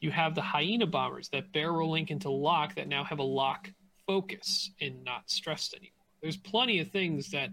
You 0.00 0.10
have 0.10 0.34
the 0.34 0.42
hyena 0.42 0.86
bombers 0.86 1.28
that 1.30 1.52
barrel 1.52 1.90
link 1.90 2.10
into 2.10 2.30
lock 2.30 2.74
that 2.76 2.88
now 2.88 3.02
have 3.04 3.18
a 3.18 3.24
lock 3.24 3.70
focus 4.06 4.70
and 4.80 5.02
not 5.04 5.30
stressed 5.30 5.74
anymore. 5.74 5.92
There's 6.22 6.36
plenty 6.36 6.80
of 6.80 6.90
things 6.90 7.30
that 7.30 7.50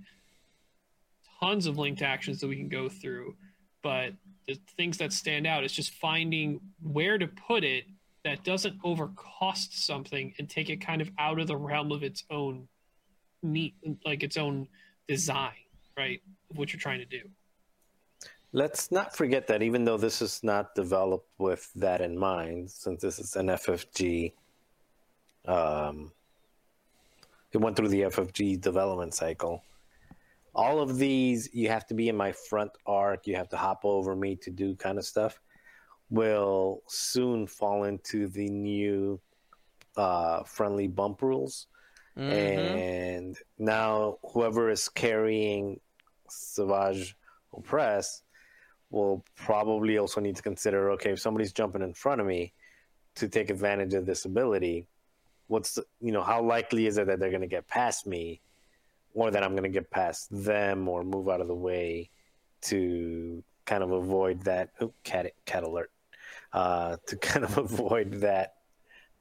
tons 1.39 1.65
of 1.65 1.77
linked 1.77 2.01
actions 2.01 2.39
that 2.39 2.47
we 2.47 2.55
can 2.55 2.69
go 2.69 2.89
through, 2.89 3.35
but 3.81 4.13
the 4.47 4.57
things 4.77 4.97
that 4.97 5.13
stand 5.13 5.47
out 5.47 5.63
is 5.63 5.71
just 5.71 5.93
finding 5.95 6.59
where 6.81 7.17
to 7.17 7.27
put 7.27 7.63
it 7.63 7.85
that 8.23 8.43
doesn't 8.43 8.81
overcost 8.83 9.73
something 9.73 10.33
and 10.37 10.49
take 10.49 10.69
it 10.69 10.77
kind 10.77 11.01
of 11.01 11.09
out 11.17 11.39
of 11.39 11.47
the 11.47 11.57
realm 11.57 11.91
of 11.91 12.03
its 12.03 12.23
own 12.29 12.67
neat 13.41 13.75
like 14.05 14.23
its 14.23 14.37
own 14.37 14.67
design, 15.07 15.51
right? 15.97 16.21
Of 16.49 16.57
what 16.57 16.71
you're 16.71 16.79
trying 16.79 16.99
to 16.99 17.05
do. 17.05 17.21
Let's 18.55 18.91
not 18.91 19.15
forget 19.15 19.47
that 19.47 19.63
even 19.63 19.83
though 19.83 19.97
this 19.97 20.21
is 20.21 20.43
not 20.43 20.75
developed 20.75 21.29
with 21.39 21.71
that 21.73 22.01
in 22.01 22.15
mind, 22.15 22.69
since 22.69 23.01
this 23.01 23.17
is 23.17 23.35
an 23.35 23.47
FFG, 23.47 24.31
um, 25.47 26.11
it 27.51 27.57
went 27.57 27.75
through 27.75 27.89
the 27.89 28.01
FFG 28.01 28.61
development 28.61 29.15
cycle. 29.15 29.63
All 30.53 30.79
of 30.79 30.97
these, 30.97 31.49
you 31.51 31.67
have 31.69 31.87
to 31.87 31.95
be 31.95 32.09
in 32.09 32.15
my 32.15 32.31
front 32.31 32.71
arc, 32.85 33.25
you 33.25 33.35
have 33.35 33.49
to 33.49 33.57
hop 33.57 33.81
over 33.83 34.15
me 34.15 34.35
to 34.37 34.51
do 34.51 34.75
kind 34.75 34.99
of 34.99 35.05
stuff, 35.05 35.39
will 36.11 36.83
soon 36.87 37.47
fall 37.47 37.85
into 37.85 38.27
the 38.27 38.49
new 38.49 39.19
uh, 39.97 40.43
friendly 40.43 40.87
bump 40.87 41.23
rules. 41.23 41.67
Mhm. 42.17 42.31
And 42.31 43.37
now, 43.57 44.19
whoever 44.31 44.69
is 44.69 44.89
carrying 44.89 45.79
Savage 46.29 47.15
Oppress 47.55 48.22
will 48.93 49.25
probably 49.35 49.97
also 49.97 50.21
need 50.21 50.35
to 50.35 50.41
consider 50.41 50.91
okay, 50.91 51.11
if 51.11 51.19
somebody's 51.19 51.51
jumping 51.51 51.81
in 51.81 51.93
front 51.93 52.21
of 52.21 52.27
me 52.27 52.53
to 53.15 53.27
take 53.27 53.49
advantage 53.49 53.93
of 53.93 54.05
this 54.05 54.25
ability, 54.25 54.87
what's 55.47 55.75
the, 55.75 55.85
you 55.99 56.11
know 56.11 56.23
how 56.23 56.41
likely 56.41 56.85
is 56.87 56.97
it 56.97 57.07
that 57.07 57.19
they're 57.19 57.29
going 57.29 57.41
to 57.41 57.47
get 57.47 57.67
past 57.67 58.05
me, 58.05 58.39
or 59.13 59.31
that 59.31 59.43
I'm 59.43 59.51
going 59.51 59.63
to 59.63 59.69
get 59.69 59.89
past 59.89 60.27
them, 60.31 60.87
or 60.87 61.03
move 61.03 61.27
out 61.27 61.41
of 61.41 61.47
the 61.47 61.55
way 61.55 62.09
to 62.61 63.43
kind 63.65 63.83
of 63.83 63.91
avoid 63.91 64.43
that 64.43 64.69
oh, 64.79 64.93
cat 65.03 65.31
cat 65.45 65.63
alert 65.63 65.91
uh, 66.53 66.97
to 67.07 67.15
kind 67.17 67.43
of 67.43 67.57
avoid 67.57 68.13
that 68.21 68.55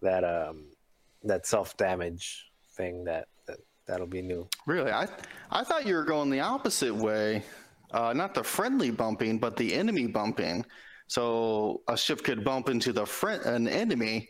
that 0.03 0.23
um, 0.23 0.67
that 1.25 1.47
self 1.47 1.77
damage 1.79 2.51
thing 2.77 3.05
that, 3.05 3.29
that 3.47 3.59
that'll 3.87 4.07
be 4.07 4.21
new. 4.21 4.47
Really, 4.67 4.91
I 4.91 5.09
I 5.51 5.65
thought 5.65 5.87
you 5.87 5.95
were 5.95 6.05
going 6.05 6.29
the 6.29 6.41
opposite 6.41 6.95
way. 6.95 7.43
Uh, 7.93 8.13
not 8.13 8.35
the 8.35 8.43
friendly 8.43 8.91
bumping, 8.91 9.39
but 9.39 9.57
the 9.57 9.75
enemy 9.75 10.07
bumping. 10.07 10.65
So 11.09 11.83
a 11.89 11.97
ship 11.97 12.23
could 12.25 12.43
bump 12.45 12.69
into 12.69 12.93
the 12.93 13.05
friend 13.05 13.43
an 13.45 13.69
enemy. 13.69 14.29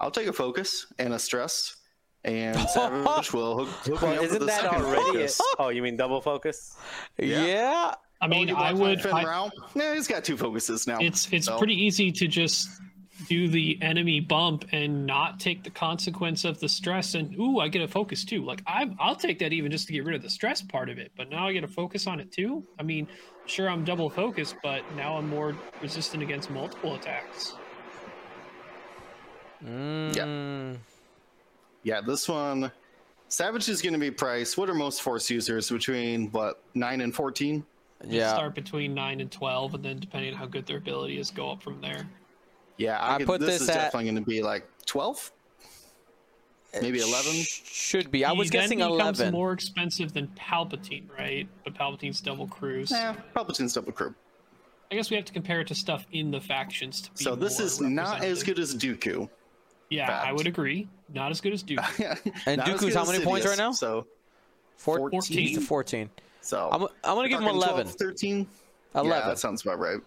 I'll 0.00 0.10
take 0.12 0.28
a 0.28 0.32
focus 0.32 0.86
and 0.98 1.14
a 1.14 1.18
stress, 1.18 1.76
and 2.24 2.56
Savage 2.70 3.32
will 3.36 3.64
hook, 3.64 3.68
hook 3.98 4.02
me 4.02 4.08
up 4.16 4.22
with 4.22 4.24
isn't 4.30 4.38
the 4.38 4.46
that 4.46 4.60
second 4.62 4.82
already? 4.82 5.00
A, 5.02 5.12
focus. 5.12 5.40
oh, 5.58 5.68
you 5.70 5.82
mean 5.82 5.96
double 5.96 6.20
focus? 6.20 6.76
yeah. 7.18 7.94
I 8.20 8.28
mean, 8.28 8.50
Oh, 8.50 8.54
I 8.54 8.72
would. 8.72 9.04
I- 9.04 9.50
Yeah, 9.74 9.94
he's 9.94 10.06
got 10.06 10.22
two 10.22 10.36
focuses 10.36 10.86
now. 10.86 10.98
it's 11.00 11.28
it's 11.32 11.46
So- 11.46 11.58
pretty 11.58 11.74
easy 11.74 12.12
to 12.12 12.28
just 12.28 12.68
do 13.28 13.48
the 13.48 13.78
enemy 13.82 14.20
bump 14.20 14.64
and 14.72 15.06
not 15.06 15.38
take 15.38 15.62
the 15.62 15.70
consequence 15.70 16.44
of 16.44 16.58
the 16.60 16.68
stress. 16.68 17.14
And 17.14 17.34
ooh 17.38 17.58
i 17.60 17.68
get 17.68 17.82
a 17.82 17.88
focus 17.88 18.24
too. 18.24 18.44
Like 18.44 18.62
i 18.66 18.90
i'll 18.98 19.16
take 19.16 19.38
that 19.40 19.52
even 19.52 19.70
just 19.70 19.86
to 19.88 19.92
get 19.92 20.04
rid 20.04 20.14
of 20.16 20.22
the 20.22 20.30
stress 20.30 20.62
part 20.62 20.88
of 20.88 20.98
it 20.98 21.12
but 21.16 21.28
now 21.28 21.46
i 21.48 21.52
get 21.52 21.62
a 21.64 21.68
focus 21.68 22.06
on 22.06 22.20
it 22.20 22.32
too. 22.32 22.64
I 22.78 22.82
mean 22.82 23.06
sure 23.46 23.68
i'm 23.68 23.84
double 23.84 24.08
focused 24.08 24.56
but 24.62 24.82
now 24.96 25.16
i'm 25.16 25.28
more 25.28 25.54
resistant 25.80 26.22
against 26.22 26.50
multiple 26.50 26.94
attacks. 26.94 27.54
Mm, 29.64 30.78
Yeah, 31.84 32.00
this 32.00 32.28
one, 32.28 32.70
Savage 33.28 33.68
is 33.68 33.80
going 33.80 33.92
to 33.92 33.98
be 33.98 34.10
priced. 34.10 34.58
What 34.58 34.68
are 34.68 34.74
most 34.74 35.02
Force 35.02 35.30
users 35.30 35.70
between 35.70 36.30
what 36.32 36.62
nine 36.74 37.00
and 37.00 37.14
fourteen? 37.14 37.64
Yeah. 38.04 38.34
start 38.34 38.56
between 38.56 38.94
9 38.94 39.20
and 39.20 39.30
12 39.30 39.74
and 39.74 39.84
then 39.84 40.00
depending 40.00 40.32
on 40.32 40.36
how 40.36 40.46
good 40.46 40.66
their 40.66 40.78
ability 40.78 41.20
is 41.20 41.30
go 41.30 41.52
up 41.52 41.62
from 41.62 41.80
there 41.80 42.04
Yeah, 42.76 42.98
I 43.00 43.18
could- 43.18 43.26
put 43.26 43.40
this, 43.40 43.50
this 43.54 43.62
is 43.62 43.68
at- 43.68 43.74
definitely 43.74 44.04
going 44.10 44.24
to 44.24 44.28
be 44.30 44.42
like 44.42 44.66
twelve, 44.86 45.30
maybe 46.80 47.00
eleven. 47.00 47.32
Should 47.34 48.10
be. 48.10 48.24
I 48.24 48.32
He 48.32 48.38
was 48.38 48.50
then 48.50 48.62
guessing 48.62 48.78
becomes 48.78 49.20
eleven. 49.20 49.32
more 49.32 49.52
expensive 49.52 50.12
than 50.12 50.28
palpatine 50.28 51.04
right 51.16 51.46
but 51.64 51.74
palpatine's 51.74 52.20
double 52.20 52.46
cruise 52.48 52.90
Yeah, 52.90 53.14
Palpatine's 53.36 53.72
double 53.74 53.92
crew. 53.92 54.14
i 54.90 54.94
guess 54.94 55.10
we 55.10 55.16
have 55.16 55.24
to 55.26 55.32
compare 55.32 55.60
it 55.60 55.66
to 55.68 55.74
stuff 55.74 56.06
in 56.12 56.30
the 56.30 56.40
factions 56.40 57.02
to 57.02 57.10
be 57.12 57.24
So 57.24 57.34
this 57.34 57.58
more 57.58 57.66
is 57.66 57.80
not 57.80 58.24
as 58.24 58.42
good 58.42 58.58
as 58.58 58.74
Dooku. 58.74 59.28
Yeah, 59.90 60.22
I 60.24 60.32
would 60.32 60.46
agree. 60.46 60.88
Not 61.12 61.30
as 61.30 61.40
good 61.42 61.52
as 61.52 61.62
Dooku. 61.62 62.32
And 62.46 62.56
Not 62.58 62.66
Dooku's 62.66 62.94
how 62.94 63.02
as 63.02 63.08
many 63.10 63.22
points 63.24 63.46
right 63.46 63.58
now? 63.58 63.72
So 63.72 64.06
Four- 64.78 65.10
14. 65.10 65.38
He's 65.38 65.58
to 65.58 65.64
fourteen. 65.64 66.08
so 66.40 66.68
I'm, 66.72 66.82
I'm 67.04 67.14
gonna 67.16 67.28
give 67.28 67.38
him 67.40 67.44
talking 67.44 67.60
12, 67.60 67.70
11. 67.80 67.92
13? 67.92 68.46
Yeah, 68.94 69.00
11. 69.02 69.28
that 69.28 69.38
sounds 69.38 69.62
about 69.62 69.78
right. 69.78 69.98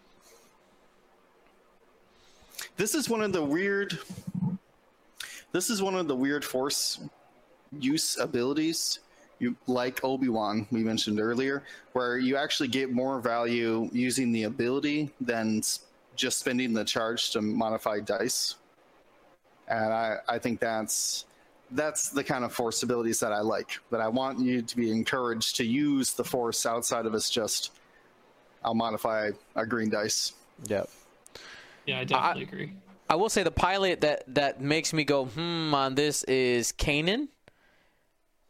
This 2.78 2.94
is 2.94 3.10
one 3.10 3.22
of 3.22 3.32
the 3.32 3.44
weird. 3.44 3.98
This 5.52 5.70
is 5.70 5.82
one 5.82 5.96
of 5.96 6.08
the 6.08 6.16
weird 6.16 6.44
force 6.44 7.00
use 7.80 8.18
abilities, 8.18 9.00
you 9.40 9.56
like 9.68 10.04
Obi 10.04 10.28
Wan 10.28 10.68
we 10.72 10.84
mentioned 10.84 11.20
earlier, 11.20 11.64
where 11.94 12.18
you 12.18 12.36
actually 12.36 12.68
get 12.68 12.92
more 12.92 13.20
value 13.22 13.90
using 13.94 14.32
the 14.34 14.44
ability 14.44 15.10
than 15.22 15.62
just 16.16 16.40
spending 16.40 16.74
the 16.74 16.84
charge 16.84 17.32
to 17.32 17.42
modify 17.42 18.00
dice. 18.02 18.56
And 19.70 19.94
I, 19.94 20.18
I 20.28 20.40
think 20.40 20.60
that's 20.60 21.26
that's 21.72 22.10
the 22.10 22.24
kind 22.24 22.44
of 22.44 22.54
force 22.54 22.84
abilities 22.84 23.22
that 23.22 23.32
I 23.32 23.40
like. 23.40 23.80
That 23.90 24.02
I 24.02 24.10
want 24.10 24.40
you 24.40 24.62
to 24.62 24.76
be 24.76 24.92
encouraged 24.92 25.56
to 25.58 25.66
use 25.66 26.14
the 26.14 26.24
force 26.24 26.66
outside 26.66 27.06
of 27.06 27.14
us 27.14 27.30
just 27.30 27.72
I'll 28.66 28.76
modify 28.76 29.32
a 29.56 29.66
green 29.66 29.90
dice. 29.90 30.34
Yep. 30.68 30.90
Yeah, 31.86 32.00
I 32.00 32.04
definitely 32.04 32.44
agree. 32.44 32.74
I 33.10 33.16
will 33.16 33.30
say 33.30 33.44
the 33.44 33.52
pilot 33.52 34.02
that 34.02 34.24
that 34.34 34.62
makes 34.62 34.92
me 34.94 35.04
go 35.04 35.26
hmm 35.26 35.74
on 35.74 35.96
this 35.96 36.24
is 36.24 36.72
Kanan. 36.74 37.28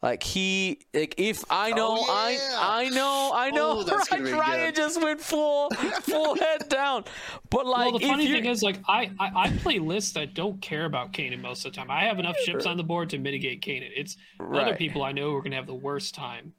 Like 0.02 0.22
he, 0.22 0.80
like 0.94 1.14
if 1.18 1.42
I 1.50 1.72
know, 1.72 1.96
Oh, 1.98 2.06
I, 2.08 2.32
yeah. 2.32 2.58
I 2.60 2.88
know, 2.90 3.32
I 3.34 3.50
know. 3.50 3.78
Oh, 3.78 3.82
that's 3.82 4.08
gonna 4.10 4.24
right, 4.24 4.32
Ryan 4.34 4.66
good. 4.66 4.76
just 4.76 5.02
went 5.02 5.20
full, 5.20 5.70
full 5.70 6.34
head 6.38 6.68
down. 6.68 7.04
But 7.50 7.66
like, 7.66 7.90
well, 7.90 7.98
the 7.98 8.06
funny 8.06 8.26
you're- 8.26 8.40
thing 8.40 8.48
is, 8.50 8.62
like, 8.62 8.78
I, 8.86 9.10
I 9.18 9.30
I 9.44 9.50
play 9.58 9.78
lists 9.78 10.12
that 10.12 10.34
don't 10.34 10.60
care 10.60 10.84
about 10.84 11.12
Kanan 11.12 11.40
most 11.40 11.64
of 11.64 11.72
the 11.72 11.76
time. 11.76 11.90
I 11.90 12.04
have 12.04 12.18
enough 12.18 12.36
ships 12.38 12.66
on 12.66 12.76
the 12.76 12.84
board 12.84 13.10
to 13.10 13.18
mitigate 13.18 13.62
Kanan. 13.62 13.90
It's 13.96 14.16
other 14.38 14.76
people 14.76 15.02
I 15.02 15.12
know 15.12 15.30
who 15.30 15.36
are 15.36 15.42
gonna 15.42 15.56
have 15.56 15.66
the 15.66 15.74
worst 15.74 16.14
time. 16.14 16.52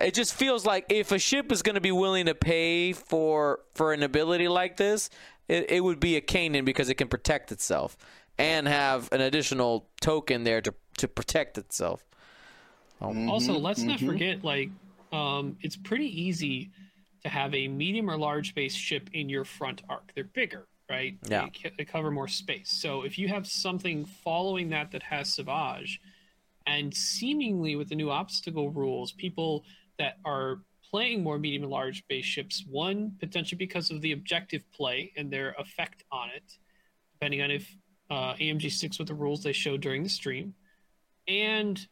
it 0.00 0.14
just 0.14 0.34
feels 0.34 0.64
like 0.64 0.86
if 0.88 1.10
a 1.10 1.18
ship 1.18 1.50
is 1.50 1.62
going 1.62 1.74
to 1.74 1.80
be 1.80 1.90
willing 1.90 2.26
to 2.26 2.34
pay 2.34 2.92
for 2.92 3.60
for 3.74 3.92
an 3.92 4.02
ability 4.04 4.46
like 4.46 4.76
this, 4.76 5.10
it, 5.50 5.70
it 5.70 5.80
would 5.84 6.00
be 6.00 6.16
a 6.16 6.20
Kanan 6.20 6.64
because 6.64 6.88
it 6.88 6.94
can 6.94 7.08
protect 7.08 7.52
itself 7.52 7.96
and 8.38 8.68
have 8.68 9.12
an 9.12 9.20
additional 9.20 9.88
token 10.00 10.44
there 10.44 10.60
to 10.60 10.72
to 10.98 11.08
protect 11.08 11.58
itself. 11.58 12.04
Also, 13.00 13.58
let's 13.58 13.80
not 13.80 13.98
forget, 13.98 14.44
like, 14.44 14.68
um, 15.10 15.56
it's 15.62 15.76
pretty 15.76 16.22
easy 16.22 16.70
to 17.22 17.30
have 17.30 17.54
a 17.54 17.66
medium 17.66 18.10
or 18.10 18.18
large 18.18 18.54
base 18.54 18.74
ship 18.74 19.08
in 19.14 19.30
your 19.30 19.46
front 19.46 19.82
arc. 19.88 20.12
They're 20.14 20.24
bigger, 20.24 20.66
right? 20.90 21.16
Yeah. 21.26 21.48
They, 21.62 21.72
they 21.78 21.84
cover 21.86 22.10
more 22.10 22.28
space. 22.28 22.70
So 22.70 23.02
if 23.02 23.18
you 23.18 23.28
have 23.28 23.46
something 23.46 24.04
following 24.04 24.68
that 24.70 24.90
that 24.92 25.02
has 25.04 25.32
Savage, 25.34 25.98
and 26.66 26.94
seemingly 26.94 27.74
with 27.74 27.88
the 27.88 27.96
new 27.96 28.10
obstacle 28.10 28.68
rules, 28.68 29.12
people 29.12 29.64
that 29.98 30.18
are 30.26 30.60
playing 30.90 31.22
more 31.22 31.38
medium 31.38 31.62
and 31.62 31.70
large 31.70 32.06
base 32.08 32.24
ships, 32.24 32.64
one 32.68 33.12
potentially 33.20 33.58
because 33.58 33.90
of 33.90 34.00
the 34.00 34.12
objective 34.12 34.62
play 34.72 35.12
and 35.16 35.30
their 35.30 35.54
effect 35.58 36.04
on 36.10 36.28
it, 36.30 36.58
depending 37.14 37.42
on 37.42 37.50
if 37.50 37.76
uh, 38.10 38.34
AMG 38.34 38.70
sticks 38.70 38.98
with 38.98 39.08
the 39.08 39.14
rules 39.14 39.42
they 39.42 39.52
showed 39.52 39.80
during 39.80 40.02
the 40.02 40.08
stream, 40.08 40.54
and 41.28 41.86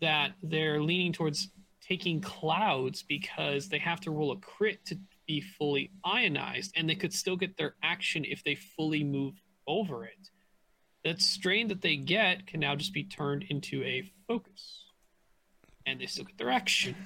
that 0.00 0.32
they're 0.42 0.82
leaning 0.82 1.12
towards 1.12 1.50
taking 1.80 2.20
clouds 2.20 3.02
because 3.02 3.68
they 3.68 3.78
have 3.78 4.00
to 4.00 4.10
roll 4.10 4.32
a 4.32 4.36
crit 4.36 4.84
to 4.86 4.98
be 5.26 5.40
fully 5.40 5.92
ionized, 6.04 6.72
and 6.76 6.88
they 6.88 6.94
could 6.96 7.12
still 7.12 7.36
get 7.36 7.56
their 7.56 7.74
action 7.82 8.24
if 8.24 8.42
they 8.42 8.56
fully 8.56 9.04
move 9.04 9.34
over 9.66 10.04
it. 10.04 10.30
That 11.04 11.22
strain 11.22 11.68
that 11.68 11.82
they 11.82 11.96
get 11.96 12.46
can 12.46 12.60
now 12.60 12.74
just 12.74 12.92
be 12.92 13.04
turned 13.04 13.44
into 13.48 13.82
a 13.84 14.10
focus, 14.26 14.84
and 15.86 16.00
they 16.00 16.06
still 16.06 16.24
get 16.24 16.36
their 16.36 16.50
action. 16.50 16.96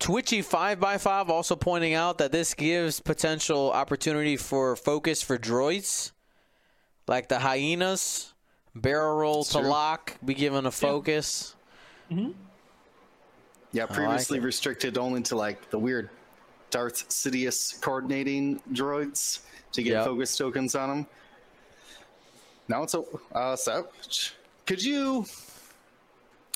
Tw- 0.00 0.04
Twitchy 0.04 0.42
five 0.42 0.82
x 0.82 1.02
five 1.04 1.30
also 1.30 1.54
pointing 1.54 1.94
out 1.94 2.18
that 2.18 2.32
this 2.32 2.54
gives 2.54 2.98
potential 3.00 3.70
opportunity 3.70 4.36
for 4.36 4.74
focus 4.74 5.22
for 5.22 5.38
droids, 5.38 6.10
like 7.06 7.28
the 7.28 7.38
hyenas, 7.38 8.32
barrel 8.74 9.16
roll 9.16 9.44
to 9.44 9.58
true. 9.60 9.68
lock, 9.68 10.16
be 10.24 10.34
given 10.34 10.66
a 10.66 10.70
focus. 10.70 11.54
Yeah, 12.10 13.84
like 13.84 13.92
previously 13.92 14.38
it. 14.38 14.42
restricted 14.42 14.98
only 14.98 15.22
to 15.22 15.36
like 15.36 15.70
the 15.70 15.78
weird 15.78 16.10
Darth 16.70 17.08
Sidious 17.08 17.80
coordinating 17.80 18.60
droids 18.72 19.40
to 19.72 19.82
get 19.82 19.92
Yep. 19.92 20.04
focus 20.06 20.36
tokens 20.36 20.74
on 20.74 20.88
them. 20.88 21.06
Now 22.68 22.82
it's 22.82 22.94
a 22.94 23.04
uh, 23.34 23.54
Savage. 23.56 24.34
Could 24.66 24.82
you? 24.82 25.24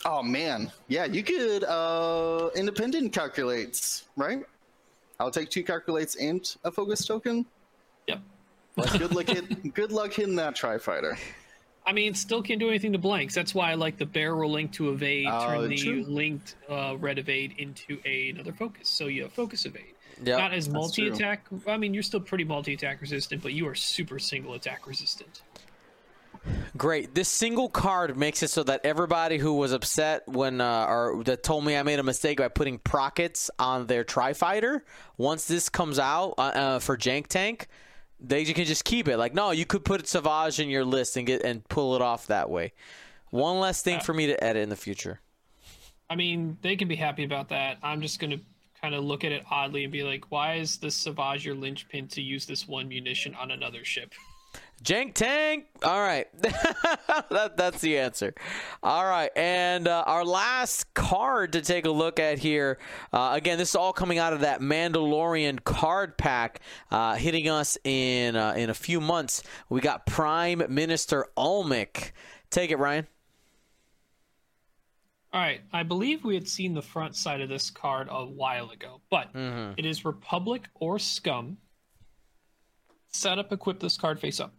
Oh 0.05 0.23
man, 0.23 0.71
yeah, 0.89 1.05
you 1.07 1.23
could 1.23 1.65
uh 1.65 2.51
independent 2.55 3.13
calculates, 3.13 4.05
right? 4.17 4.45
I'll 5.19 5.31
take 5.31 5.49
two 5.49 5.63
calculates 5.63 6.17
and 6.17 6.55
a 6.65 6.71
focus 6.71 7.05
token. 7.07 7.47
Yep. 8.09 8.21
Like, 8.77 8.99
good 8.99 9.15
luck 9.15 9.29
hit, 9.29 9.75
good 9.75 9.93
luck 9.93 10.13
hitting 10.13 10.37
that 10.37 10.57
tri 10.57 10.77
fighter. 10.79 11.17
I 11.87 11.93
mean, 11.93 12.15
still 12.15 12.43
can't 12.43 12.59
do 12.59 12.69
anything 12.69 12.93
to 12.93 12.99
blanks. 12.99 13.35
That's 13.35 13.55
why 13.55 13.71
I 13.71 13.75
like 13.75 13.99
the 13.99 14.07
barrel 14.07 14.51
link 14.51 14.73
to 14.73 14.91
evade, 14.91 15.27
Oh, 15.31 15.47
turn 15.47 15.69
the 15.69 15.77
true. 15.77 16.05
linked 16.09 16.57
uh, 16.69 16.97
red 16.99 17.19
evade 17.19 17.55
into 17.59 17.99
a, 18.07 18.31
another 18.31 18.53
focus. 18.53 18.89
So 18.89 19.07
you 19.07 19.23
have 19.25 19.33
focus 19.33 19.67
evade. 19.67 19.95
Yep. 20.23 20.39
Not 20.39 20.55
as 20.55 20.69
multi 20.69 21.09
attack. 21.09 21.47
I 21.67 21.77
mean, 21.77 21.93
you're 21.93 22.03
still 22.03 22.21
pretty 22.21 22.45
multi 22.45 22.73
attack 22.75 23.01
resistant, 23.01 23.43
but 23.43 23.53
you 23.53 23.69
are 23.69 23.75
super 23.75 24.19
single 24.19 24.55
attack 24.55 24.87
resistant. 24.87 25.43
Great. 26.77 27.15
This 27.15 27.29
single 27.29 27.69
card 27.69 28.17
makes 28.17 28.43
it 28.43 28.51
so 28.51 28.63
that 28.65 28.81
everybody 28.85 29.39
who 29.39 29.55
was 29.55 29.73
upset 29.73 30.27
when 30.29 30.61
uh, 30.61 30.87
or 30.89 31.23
that 31.25 31.43
told 31.43 31.65
me 31.65 31.77
I 31.77 31.83
made 31.83 31.99
a 31.99 32.03
mistake 32.03 32.39
by 32.39 32.49
putting 32.49 32.79
prockets 32.79 33.51
on 33.59 33.87
their 33.87 34.05
tri 34.05 34.33
fighter, 34.33 34.85
once 35.17 35.47
this 35.47 35.69
comes 35.69 35.99
out 35.99 36.35
uh, 36.37 36.43
uh, 36.43 36.79
for 36.81 36.97
Jank 36.97 37.29
Tank, 37.29 37.69
they 38.21 38.43
you 38.43 38.55
can 38.55 38.65
just 38.65 38.85
keep 38.85 39.09
it. 39.09 39.17
Like, 39.17 39.35
no, 39.35 39.53
you 39.53 39.65
could 39.65 39.85
put 39.85 40.07
Savage 40.07 40.61
in 40.61 40.69
your 40.69 40.85
list 40.85 41.17
and 41.17 41.27
get 41.27 41.43
and 41.43 41.67
pull 41.69 41.95
it 41.95 42.03
off 42.03 42.27
that 42.27 42.51
way. 42.51 42.73
One 43.31 43.61
less 43.61 43.83
thing 43.83 44.01
for 44.01 44.15
me 44.15 44.27
to 44.29 44.45
edit 44.45 44.63
in 44.63 44.69
the 44.69 44.77
future. 44.77 45.21
I 46.11 46.17
mean, 46.17 46.59
they 46.63 46.77
can 46.77 46.89
be 46.89 46.97
happy 46.97 47.25
about 47.25 47.49
that. 47.49 47.79
I'm 47.83 48.01
just 48.01 48.21
going 48.21 48.31
to 48.31 48.41
kind 48.81 48.95
of 48.95 49.03
look 49.03 49.25
at 49.25 49.33
it 49.33 49.45
oddly 49.51 49.85
and 49.85 49.93
be 49.93 50.03
like, 50.03 50.31
why 50.31 50.57
is 50.57 50.77
this 50.77 50.95
Savage 50.95 51.45
your 51.45 51.55
linchpin 51.55 52.09
to 52.09 52.21
use 52.21 52.47
this 52.47 52.69
one 52.69 52.89
munition 52.89 53.35
on 53.35 53.51
another 53.51 53.85
ship? 53.85 54.13
Jank 54.83 55.15
Tank. 55.15 55.67
All 55.83 56.01
right, 56.01 56.27
that, 56.41 57.55
that's 57.57 57.81
the 57.81 57.99
answer. 57.99 58.35
All 58.83 59.05
right, 59.05 59.31
and 59.35 59.89
uh, 59.89 60.05
our 60.07 60.25
last 60.25 60.93
card 60.95 61.53
to 61.53 61.63
take 61.63 61.87
a 61.87 61.91
look 61.91 62.19
at 62.19 62.39
here. 62.39 62.79
Uh, 63.13 63.31
again, 63.33 63.57
this 63.57 63.71
is 63.71 63.75
all 63.77 63.93
coming 63.93 64.19
out 64.19 64.33
of 64.33 64.41
that 64.41 64.61
Mandalorian 64.61 65.63
card 65.65 66.19
pack, 66.19 66.61
uh, 66.91 67.15
hitting 67.15 67.49
us 67.49 67.79
in 67.85 68.37
uh, 68.37 68.53
in 68.57 68.69
a 68.69 68.75
few 68.75 69.01
months. 69.01 69.43
We 69.69 69.81
got 69.81 70.05
Prime 70.07 70.63
Minister 70.69 71.27
Almec. 71.37 72.13
Take 72.51 72.71
it, 72.71 72.79
Ryan. 72.79 73.07
All 75.33 75.41
right, 75.41 75.63
I 75.73 75.83
believe 75.83 76.25
we 76.25 76.35
had 76.35 76.47
seen 76.47 76.75
the 76.75 76.83
front 76.83 77.17
side 77.17 77.41
of 77.41 77.49
this 77.49 77.69
card 77.69 78.07
a 78.11 78.25
while 78.25 78.71
ago, 78.71 79.01
but 79.11 79.31
it 79.77 79.85
is 79.85 80.05
Republic 80.05 80.69
or 80.75 80.99
Scum. 80.99 81.57
Set 83.09 83.39
up, 83.39 83.51
equip 83.53 83.81
this 83.81 83.97
card 83.97 84.21
face 84.21 84.39
up. 84.39 84.55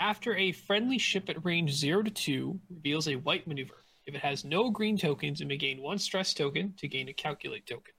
After 0.00 0.34
a 0.34 0.52
friendly 0.52 0.98
ship 0.98 1.28
at 1.28 1.44
range 1.44 1.72
0 1.72 2.02
to 2.02 2.10
2 2.10 2.60
reveals 2.68 3.08
a 3.08 3.16
white 3.16 3.46
maneuver. 3.46 3.84
If 4.06 4.14
it 4.14 4.20
has 4.20 4.44
no 4.44 4.70
green 4.70 4.98
tokens, 4.98 5.40
it 5.40 5.46
may 5.46 5.56
gain 5.56 5.80
one 5.80 5.98
stress 5.98 6.34
token 6.34 6.74
to 6.78 6.88
gain 6.88 7.08
a 7.08 7.12
calculate 7.12 7.66
token. 7.66 7.94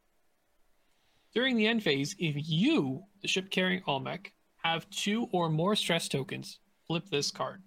During 1.34 1.58
the 1.58 1.68
end 1.68 1.84
phase, 1.84 2.16
if 2.20 2.36
you, 2.38 3.04
the 3.22 3.28
ship 3.28 3.50
carrying 3.50 3.82
Almec, 3.88 4.34
have 4.58 4.90
two 4.90 5.28
or 5.32 5.50
more 5.50 5.76
stress 5.76 6.08
tokens, 6.08 6.60
flip 6.88 7.10
this 7.10 7.32
card. 7.32 7.62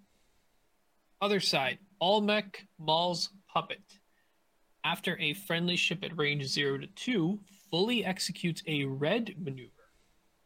Other 1.20 1.40
side, 1.40 1.78
Almec 2.00 2.66
Maul's 2.78 3.30
Puppet. 3.52 3.82
After 4.84 5.18
a 5.18 5.34
friendly 5.34 5.76
ship 5.76 6.04
at 6.04 6.16
range 6.16 6.44
0 6.44 6.78
to 6.78 6.86
2 6.86 7.40
fully 7.70 8.04
executes 8.04 8.62
a 8.66 8.84
red 8.84 9.34
maneuver, 9.38 9.77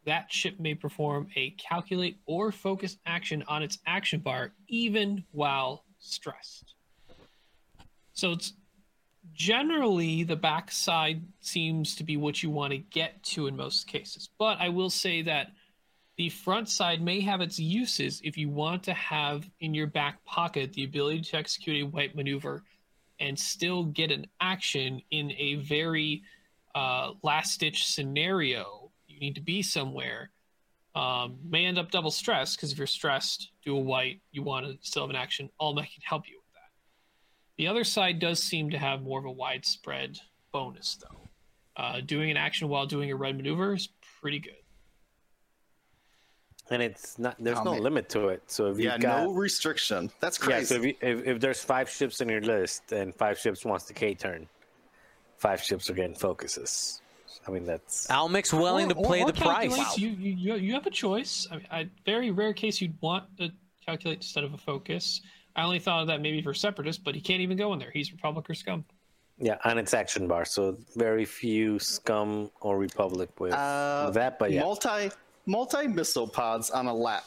that 0.05 0.31
ship 0.31 0.59
may 0.59 0.75
perform 0.75 1.27
a 1.35 1.51
calculate 1.51 2.17
or 2.25 2.51
focus 2.51 2.97
action 3.05 3.43
on 3.47 3.63
its 3.63 3.79
action 3.85 4.19
bar 4.19 4.53
even 4.67 5.23
while 5.31 5.85
stressed. 5.99 6.75
So 8.13 8.31
it's 8.31 8.53
generally 9.33 10.23
the 10.23 10.35
backside 10.35 11.23
seems 11.39 11.95
to 11.95 12.03
be 12.03 12.17
what 12.17 12.43
you 12.43 12.49
want 12.49 12.71
to 12.71 12.77
get 12.77 13.23
to 13.23 13.47
in 13.47 13.55
most 13.55 13.87
cases. 13.87 14.29
But 14.37 14.59
I 14.59 14.69
will 14.69 14.89
say 14.89 15.21
that 15.23 15.47
the 16.17 16.29
front 16.29 16.69
side 16.69 17.01
may 17.01 17.21
have 17.21 17.41
its 17.41 17.57
uses 17.57 18.21
if 18.23 18.37
you 18.37 18.49
want 18.49 18.83
to 18.83 18.93
have 18.93 19.49
in 19.61 19.73
your 19.73 19.87
back 19.87 20.23
pocket 20.25 20.73
the 20.73 20.83
ability 20.83 21.21
to 21.21 21.37
execute 21.37 21.83
a 21.83 21.87
white 21.87 22.15
maneuver 22.15 22.63
and 23.19 23.37
still 23.37 23.85
get 23.85 24.11
an 24.11 24.27
action 24.39 25.01
in 25.09 25.31
a 25.37 25.55
very 25.55 26.21
uh, 26.75 27.11
last 27.23 27.59
ditch 27.59 27.87
scenario. 27.87 28.82
You 29.13 29.19
need 29.19 29.35
to 29.35 29.41
be 29.41 29.61
somewhere. 29.61 30.31
Um, 30.95 31.37
may 31.47 31.65
end 31.65 31.77
up 31.77 31.91
double 31.91 32.11
stressed 32.11 32.57
because 32.57 32.71
if 32.71 32.77
you're 32.77 32.87
stressed, 32.87 33.49
do 33.65 33.75
a 33.75 33.79
white, 33.79 34.21
you 34.31 34.43
want 34.43 34.65
to 34.65 34.77
still 34.81 35.03
have 35.03 35.09
an 35.09 35.15
action. 35.15 35.49
Almec 35.59 35.85
can 35.93 36.01
help 36.03 36.27
you 36.27 36.35
with 36.37 36.53
that. 36.53 36.69
The 37.57 37.67
other 37.67 37.83
side 37.83 38.19
does 38.19 38.41
seem 38.43 38.69
to 38.71 38.77
have 38.77 39.01
more 39.01 39.19
of 39.19 39.25
a 39.25 39.31
widespread 39.31 40.19
bonus, 40.51 40.97
though. 41.01 41.29
Uh, 41.75 42.01
doing 42.01 42.29
an 42.29 42.37
action 42.37 42.69
while 42.69 42.85
doing 42.85 43.11
a 43.11 43.15
red 43.15 43.35
maneuver 43.35 43.73
is 43.73 43.89
pretty 44.21 44.39
good. 44.39 44.53
and 46.69 46.81
it's 46.81 47.19
not. 47.19 47.35
There's 47.39 47.57
Oh, 47.59 47.63
no 47.63 47.71
man. 47.73 47.81
limit 47.83 48.09
to 48.09 48.29
it. 48.29 48.41
So 48.47 48.67
if 48.67 48.77
you 48.77 48.85
Yeah, 48.85 48.97
got 48.97 49.23
no 49.25 49.33
restriction. 49.33 50.09
That's 50.21 50.37
crazy. 50.37 50.59
yeah, 50.59 50.65
so 50.65 50.75
if, 50.75 50.83
you, 50.85 50.95
if 51.01 51.27
if 51.27 51.39
there's 51.41 51.61
five 51.63 51.89
ships 51.89 52.21
in 52.21 52.29
your 52.29 52.41
list 52.41 52.91
and 52.93 53.13
five 53.13 53.37
ships 53.37 53.65
wants 53.65 53.85
the 53.85 53.93
K 53.93 54.15
turn, 54.15 54.47
five 55.37 55.61
ships 55.61 55.89
are 55.89 55.93
getting 55.93 56.15
focuses. 56.15 57.01
I 57.47 57.51
mean 57.51 57.65
that's 57.65 58.07
Almec's 58.09 58.53
willing 58.53 58.89
to 58.89 58.95
Or- 58.95 58.99
or- 58.99 59.05
play 59.07 59.21
or 59.21 59.27
the 59.27 59.33
price. 59.33 59.75
calculate, 59.75 59.97
You, 59.97 60.09
you 60.09 60.35
you 60.35 60.55
you 60.55 60.73
have 60.73 60.85
a 60.85 60.89
choice. 60.91 61.47
I 61.51 61.55
mean, 61.57 61.67
I, 61.71 61.89
very 62.05 62.31
rare 62.31 62.53
case 62.53 62.81
you'd 62.81 62.99
want 63.01 63.25
to 63.37 63.51
calculate 63.85 64.17
instead 64.19 64.43
of 64.43 64.53
a 64.53 64.57
focus. 64.57 65.21
I 65.55 65.63
only 65.63 65.79
thought 65.79 66.01
of 66.01 66.07
that 66.07 66.21
maybe 66.21 66.41
for 66.41 66.53
separatist, 66.53 67.03
but 67.03 67.13
he 67.15 67.21
can't 67.21 67.41
even 67.41 67.57
go 67.57 67.73
in 67.73 67.79
there. 67.79 67.91
He's 67.91 68.11
Republic 68.11 68.49
or 68.49 68.53
Scum. 68.55 68.85
yeah, 69.37 69.57
and 69.65 69.77
it's 69.77 69.93
action 69.93 70.27
bar. 70.27 70.45
So 70.45 70.77
very 70.95 71.25
few 71.25 71.79
scum 71.79 72.49
or 72.61 72.77
republic 72.77 73.39
with 73.39 73.53
Uh, 73.53 74.09
that. 74.11 74.39
But 74.39 74.51
yeah, 74.51 74.61
Multi 74.61 75.11
multi 75.45 75.87
missile 75.87 76.27
pods 76.27 76.69
on 76.71 76.87
a 76.87 76.93
lap. 76.93 77.23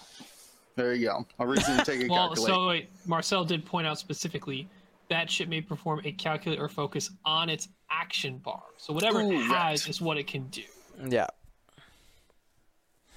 There 0.76 0.92
you 0.94 1.06
go. 1.08 1.26
A 1.38 1.46
reason 1.46 1.76
to 1.78 1.84
take 1.84 2.02
a 2.04 2.06
Well, 2.12 2.28
calculate. 2.28 2.54
so 2.54 2.68
wait, 2.68 2.88
Marcel 3.06 3.44
did 3.44 3.64
point 3.64 3.86
out 3.86 3.98
specifically 3.98 4.68
that 5.08 5.30
ship 5.30 5.48
may 5.48 5.60
perform 5.60 6.00
a 6.04 6.12
calculate 6.12 6.58
or 6.60 6.68
focus 6.68 7.10
on 7.24 7.48
its 7.48 7.68
action 7.90 8.38
bar. 8.38 8.62
So 8.78 8.92
whatever 8.92 9.20
it 9.20 9.28
Correct. 9.28 9.52
has 9.52 9.86
is 9.88 10.00
what 10.00 10.18
it 10.18 10.26
can 10.26 10.46
do. 10.48 10.62
Yeah. 11.08 11.26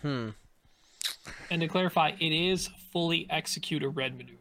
Hmm. 0.01 0.29
And 1.51 1.61
to 1.61 1.67
clarify, 1.67 2.11
it 2.19 2.31
is 2.31 2.67
fully 2.91 3.27
execute 3.29 3.83
a 3.83 3.89
red 3.89 4.17
maneuver. 4.17 4.35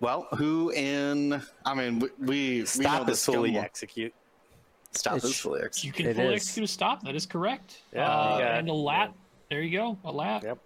well, 0.00 0.28
who 0.36 0.70
in? 0.70 1.40
I 1.64 1.74
mean, 1.74 1.98
we 1.98 2.08
we, 2.18 2.26
we 2.26 2.58
know 2.60 2.64
stop 2.64 3.06
the 3.06 3.12
is 3.12 3.24
fully 3.24 3.52
scum- 3.52 3.64
execute. 3.64 4.14
Stop 4.92 5.16
It's- 5.16 5.32
is 5.32 5.38
fully 5.38 5.62
execute. 5.62 5.98
You 5.98 6.04
can 6.04 6.10
It 6.12 6.16
fully 6.16 6.34
is. 6.34 6.42
execute 6.42 6.64
a 6.64 6.72
stop. 6.72 7.02
That 7.04 7.14
is 7.14 7.26
correct. 7.26 7.82
Yeah, 7.92 8.08
Uh, 8.10 8.38
yeah. 8.38 8.58
and 8.58 8.68
a 8.68 8.72
lat. 8.72 9.12
There 9.50 9.60
you 9.62 9.76
go. 9.76 9.98
A 10.04 10.12
lat. 10.12 10.42
Yep. 10.44 10.58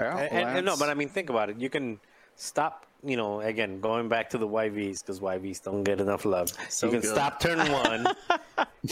Yeah, 0.00 0.16
And, 0.18 0.32
well, 0.32 0.46
and- 0.48 0.56
and 0.58 0.66
no, 0.66 0.76
but 0.76 0.88
I 0.88 0.94
mean, 0.94 1.08
think 1.08 1.30
about 1.30 1.50
it. 1.50 1.58
You 1.60 1.70
can 1.70 2.00
stop. 2.36 2.86
You 3.02 3.16
know, 3.16 3.40
again, 3.40 3.80
going 3.80 4.08
back 4.10 4.28
to 4.30 4.38
the 4.38 4.46
YVs 4.46 5.00
because 5.00 5.20
YVs 5.20 5.62
don't 5.62 5.82
get 5.84 6.00
enough 6.02 6.26
love. 6.26 6.50
So 6.68 6.86
you 6.86 6.92
can 6.92 7.00
good. 7.00 7.10
stop 7.14 7.40
turn 7.40 7.58
one. 7.72 8.06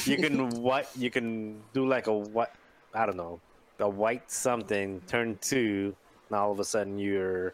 you 0.06 0.16
can 0.16 0.48
what? 0.62 0.88
You 0.96 1.10
can 1.10 1.60
do 1.74 1.86
like 1.86 2.06
a 2.06 2.12
what? 2.16 2.54
I 2.94 3.04
don't 3.04 3.18
know, 3.18 3.38
a 3.80 3.88
white 3.88 4.30
something. 4.30 5.02
Turn 5.06 5.36
two. 5.42 5.94
Now 6.30 6.46
all 6.46 6.52
of 6.52 6.60
a 6.60 6.64
sudden 6.64 6.98
you're 6.98 7.52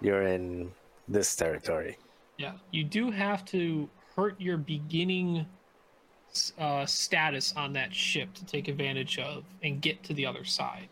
you're 0.00 0.22
in 0.22 0.72
this 1.08 1.36
territory. 1.36 1.98
Yeah, 2.38 2.52
you 2.70 2.82
do 2.84 3.10
have 3.10 3.44
to 3.46 3.86
hurt 4.16 4.40
your 4.40 4.56
beginning 4.56 5.44
uh, 6.58 6.86
status 6.86 7.52
on 7.54 7.74
that 7.74 7.92
ship 7.94 8.32
to 8.34 8.46
take 8.46 8.68
advantage 8.68 9.18
of 9.18 9.44
and 9.62 9.82
get 9.82 10.02
to 10.04 10.14
the 10.14 10.24
other 10.24 10.44
side. 10.44 10.88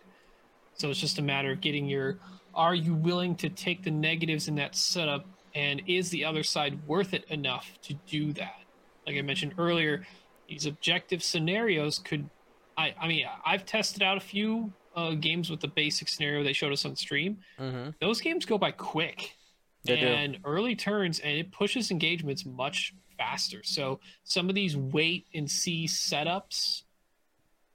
So 0.78 0.90
it's 0.90 1.00
just 1.00 1.18
a 1.18 1.22
matter 1.22 1.50
of 1.52 1.60
getting 1.60 1.86
your. 1.86 2.18
Are 2.54 2.74
you 2.74 2.94
willing 2.94 3.34
to 3.36 3.48
take 3.48 3.84
the 3.84 3.90
negatives 3.90 4.48
in 4.48 4.54
that 4.56 4.74
setup, 4.74 5.26
and 5.54 5.82
is 5.86 6.10
the 6.10 6.24
other 6.24 6.42
side 6.42 6.78
worth 6.86 7.14
it 7.14 7.24
enough 7.28 7.78
to 7.82 7.94
do 8.06 8.32
that? 8.34 8.60
Like 9.06 9.16
I 9.16 9.22
mentioned 9.22 9.54
earlier, 9.58 10.06
these 10.48 10.66
objective 10.66 11.22
scenarios 11.22 11.98
could. 11.98 12.28
I 12.76 12.94
I 13.00 13.08
mean 13.08 13.24
I've 13.44 13.66
tested 13.66 14.02
out 14.02 14.16
a 14.16 14.20
few 14.20 14.72
uh, 14.94 15.14
games 15.14 15.50
with 15.50 15.60
the 15.60 15.68
basic 15.68 16.08
scenario 16.08 16.42
they 16.42 16.52
showed 16.52 16.72
us 16.72 16.84
on 16.84 16.94
stream. 16.96 17.38
Mm-hmm. 17.58 17.90
Those 18.00 18.20
games 18.20 18.44
go 18.44 18.58
by 18.58 18.70
quick 18.72 19.36
They 19.84 20.00
do. 20.00 20.06
and 20.06 20.38
early 20.44 20.74
turns 20.76 21.18
and 21.20 21.38
it 21.38 21.52
pushes 21.52 21.90
engagements 21.90 22.44
much 22.44 22.94
faster 23.16 23.62
so 23.64 23.98
some 24.24 24.48
of 24.48 24.54
these 24.54 24.76
wait 24.76 25.26
and 25.34 25.50
see 25.50 25.86
setups 25.86 26.82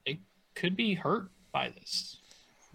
it 0.05 0.17
could 0.55 0.75
be 0.75 0.93
hurt 0.93 1.29
by 1.51 1.69
this 1.69 2.19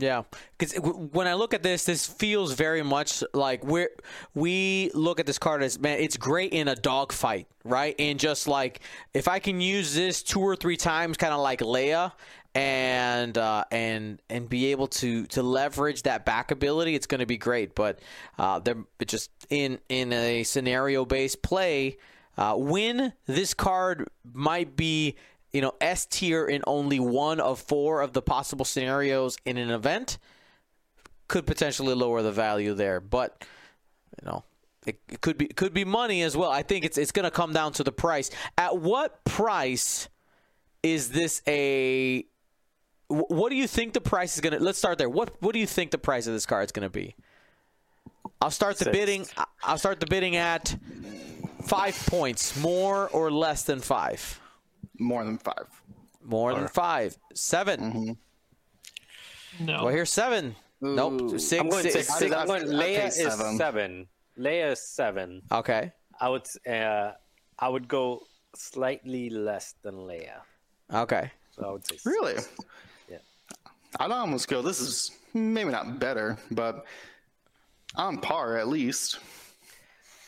Yeah, 0.00 0.22
because 0.56 0.74
when 0.78 1.26
I 1.26 1.34
look 1.34 1.54
at 1.54 1.64
this, 1.64 1.82
this 1.82 2.06
feels 2.06 2.52
very 2.52 2.84
much 2.84 3.24
like 3.34 3.64
we're 3.64 3.90
we 4.32 4.92
look 4.94 5.18
at 5.18 5.26
this 5.26 5.40
card 5.40 5.60
as 5.64 5.76
man, 5.80 5.98
it's 5.98 6.16
great 6.16 6.52
in 6.52 6.68
a 6.68 6.76
dogfight, 6.76 7.48
right? 7.64 7.96
And 7.98 8.16
just 8.20 8.46
like 8.46 8.80
if 9.12 9.26
I 9.26 9.40
can 9.40 9.60
use 9.60 9.96
this 9.96 10.22
two 10.22 10.40
or 10.40 10.54
three 10.54 10.76
times, 10.76 11.16
kind 11.16 11.34
of 11.34 11.40
like 11.40 11.58
Leia, 11.58 12.12
and 12.54 13.36
uh, 13.36 13.64
and 13.72 14.22
and 14.30 14.48
be 14.48 14.66
able 14.70 14.86
to 14.86 15.26
to 15.26 15.42
leverage 15.42 16.02
that 16.04 16.24
back 16.24 16.52
ability, 16.52 16.94
it's 16.94 17.06
going 17.06 17.18
to 17.18 17.26
be 17.26 17.36
great. 17.36 17.74
But 17.74 17.98
uh, 18.38 18.60
they're 18.60 18.84
just 19.04 19.32
in 19.50 19.80
in 19.88 20.12
a 20.12 20.44
scenario 20.44 21.04
based 21.06 21.42
play, 21.42 21.98
uh, 22.36 22.54
when 22.54 23.14
this 23.26 23.52
card 23.52 24.08
might 24.32 24.76
be 24.76 25.16
you 25.52 25.60
know, 25.60 25.72
S 25.80 26.06
tier 26.06 26.46
in 26.46 26.62
only 26.66 27.00
one 27.00 27.40
of 27.40 27.60
four 27.60 28.02
of 28.02 28.12
the 28.12 28.22
possible 28.22 28.64
scenarios 28.64 29.36
in 29.44 29.56
an 29.56 29.70
event 29.70 30.18
could 31.26 31.46
potentially 31.46 31.94
lower 31.94 32.22
the 32.22 32.32
value 32.32 32.74
there. 32.74 33.00
But 33.00 33.44
you 34.20 34.28
know, 34.28 34.44
it, 34.86 35.00
it 35.08 35.20
could 35.20 35.38
be 35.38 35.46
it 35.46 35.56
could 35.56 35.74
be 35.74 35.84
money 35.84 36.22
as 36.22 36.36
well. 36.36 36.50
I 36.50 36.62
think 36.62 36.84
it's 36.84 36.98
it's 36.98 37.12
going 37.12 37.24
to 37.24 37.30
come 37.30 37.52
down 37.52 37.72
to 37.74 37.84
the 37.84 37.92
price. 37.92 38.30
At 38.56 38.78
what 38.78 39.24
price 39.24 40.08
is 40.82 41.10
this 41.10 41.42
a? 41.46 42.26
What 43.08 43.48
do 43.48 43.56
you 43.56 43.66
think 43.66 43.94
the 43.94 44.02
price 44.02 44.34
is 44.34 44.40
going 44.42 44.52
to? 44.52 44.62
Let's 44.62 44.78
start 44.78 44.98
there. 44.98 45.08
What 45.08 45.40
what 45.40 45.52
do 45.54 45.58
you 45.58 45.66
think 45.66 45.92
the 45.92 45.98
price 45.98 46.26
of 46.26 46.34
this 46.34 46.44
card 46.46 46.66
is 46.66 46.72
going 46.72 46.86
to 46.86 46.90
be? 46.90 47.14
I'll 48.40 48.50
start 48.50 48.76
the 48.78 48.84
Six. 48.84 48.96
bidding. 48.96 49.26
I'll 49.62 49.78
start 49.78 50.00
the 50.00 50.06
bidding 50.06 50.36
at 50.36 50.76
five 51.64 51.96
points, 52.06 52.56
more 52.60 53.08
or 53.08 53.30
less 53.30 53.64
than 53.64 53.80
five. 53.80 54.40
More 54.98 55.24
than 55.24 55.38
five. 55.38 55.66
More 56.24 56.54
than 56.54 56.68
five. 56.68 57.16
7 57.34 57.80
Mm-hmm. 57.80 59.64
no 59.66 59.84
Well, 59.84 59.88
here's 59.94 60.10
seven. 60.12 60.54
Nope. 60.80 61.20
Ooh. 61.22 61.38
Six. 61.38 61.60
I'm 61.60 61.68
going 61.68 61.82
six- 61.82 61.94
six. 61.94 62.10
I 62.10 62.12
six. 62.12 62.18
think 62.20 62.34
I'm 62.36 62.46
going. 62.46 62.62
I'd 62.62 62.68
pay 62.68 62.96
Leia 62.96 63.06
is 63.08 63.14
seven. 63.16 63.56
seven. 63.56 64.06
Leia 64.38 64.72
is 64.72 64.80
seven. 64.80 65.42
Okay. 65.50 65.92
I 66.20 66.28
would. 66.28 66.46
Uh, 66.68 67.12
I 67.58 67.68
would 67.68 67.88
go 67.88 68.22
slightly 68.54 69.30
less 69.30 69.74
than 69.82 69.94
Leia. 69.96 70.38
Okay. 70.92 71.30
So 71.56 71.64
I 71.66 71.70
would 71.72 71.84
say. 71.86 71.94
six. 71.96 72.06
Really? 72.06 72.34
Yeah. 73.10 73.18
I'd 73.98 74.10
almost 74.12 74.46
go. 74.48 74.62
This 74.62 74.80
is 74.80 75.10
maybe 75.34 75.70
not 75.70 75.98
better, 75.98 76.38
but 76.52 76.84
on 77.96 78.18
par 78.18 78.58
at 78.58 78.68
least. 78.68 79.18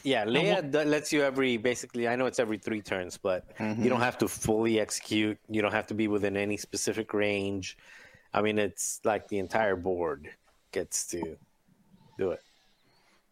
Yeah, 0.03 0.25
Leia 0.25 0.71
d- 0.71 0.85
lets 0.85 1.13
you 1.13 1.23
every 1.23 1.57
basically. 1.57 2.09
I 2.09 2.17
know 2.17 2.27
it's 2.27 2.39
every 2.39 2.59
three 2.59 2.81
turns, 2.81 3.17
but 3.17 3.45
you 3.59 3.89
don't 3.89 4.01
have 4.01 4.19
to 4.19 4.29
fully 4.29 4.81
execute. 4.81 5.39
You 5.49 5.63
don't 5.63 5.73
have 5.73 5.87
to 5.89 5.95
be 5.95 6.09
within 6.09 6.37
any 6.37 6.57
specific 6.57 7.13
range. 7.13 7.77
I 8.33 8.43
mean, 8.43 8.59
it's 8.59 9.01
like 9.05 9.29
the 9.29 9.39
entire 9.39 9.77
board 9.77 10.31
gets 10.73 11.07
to 11.09 11.37
do 12.19 12.31
it. 12.31 12.43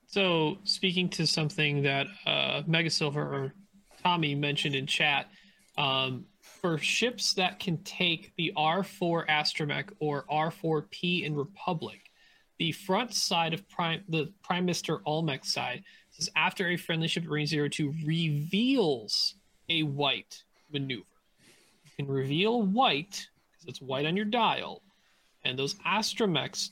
So, 0.07 0.59
speaking 0.65 1.09
to 1.11 1.27
something 1.27 1.83
that 1.83 2.07
uh, 2.27 2.63
Mega 2.67 2.91
Silver 2.91 3.23
or 3.23 3.55
Tommy 4.03 4.35
mentioned 4.35 4.75
in 4.75 4.87
chat, 4.87 5.29
um, 5.77 6.25
for 6.41 6.79
ships 6.79 7.35
that 7.35 7.61
can 7.61 7.77
take 7.85 8.33
the 8.37 8.53
R4 8.57 9.29
Astromech 9.29 9.91
or 10.01 10.25
R4P 10.31 11.25
in 11.25 11.35
Republic, 11.35 12.11
the 12.59 12.73
front 12.73 13.15
side 13.15 13.55
of 13.55 13.69
Prime, 13.69 14.03
the 14.09 14.33
Prime 14.43 14.65
Minister 14.65 15.01
Almec 15.07 15.45
side 15.45 15.85
says 16.19 16.29
after 16.37 16.69
a 16.69 16.77
friendly 16.77 17.09
ship 17.09 17.25
range 17.27 17.51
02 17.51 17.95
reveals 18.05 19.35
a 19.69 19.83
white 19.83 20.43
maneuver. 20.73 21.05
You 21.85 21.91
can 21.97 22.07
reveal 22.07 22.63
white 22.63 23.29
because 23.53 23.69
it's 23.69 23.83
white 23.83 24.07
on 24.07 24.17
your 24.17 24.27
dial, 24.27 24.83
and 25.45 25.59
those 25.59 25.75
astromechs 25.87 26.71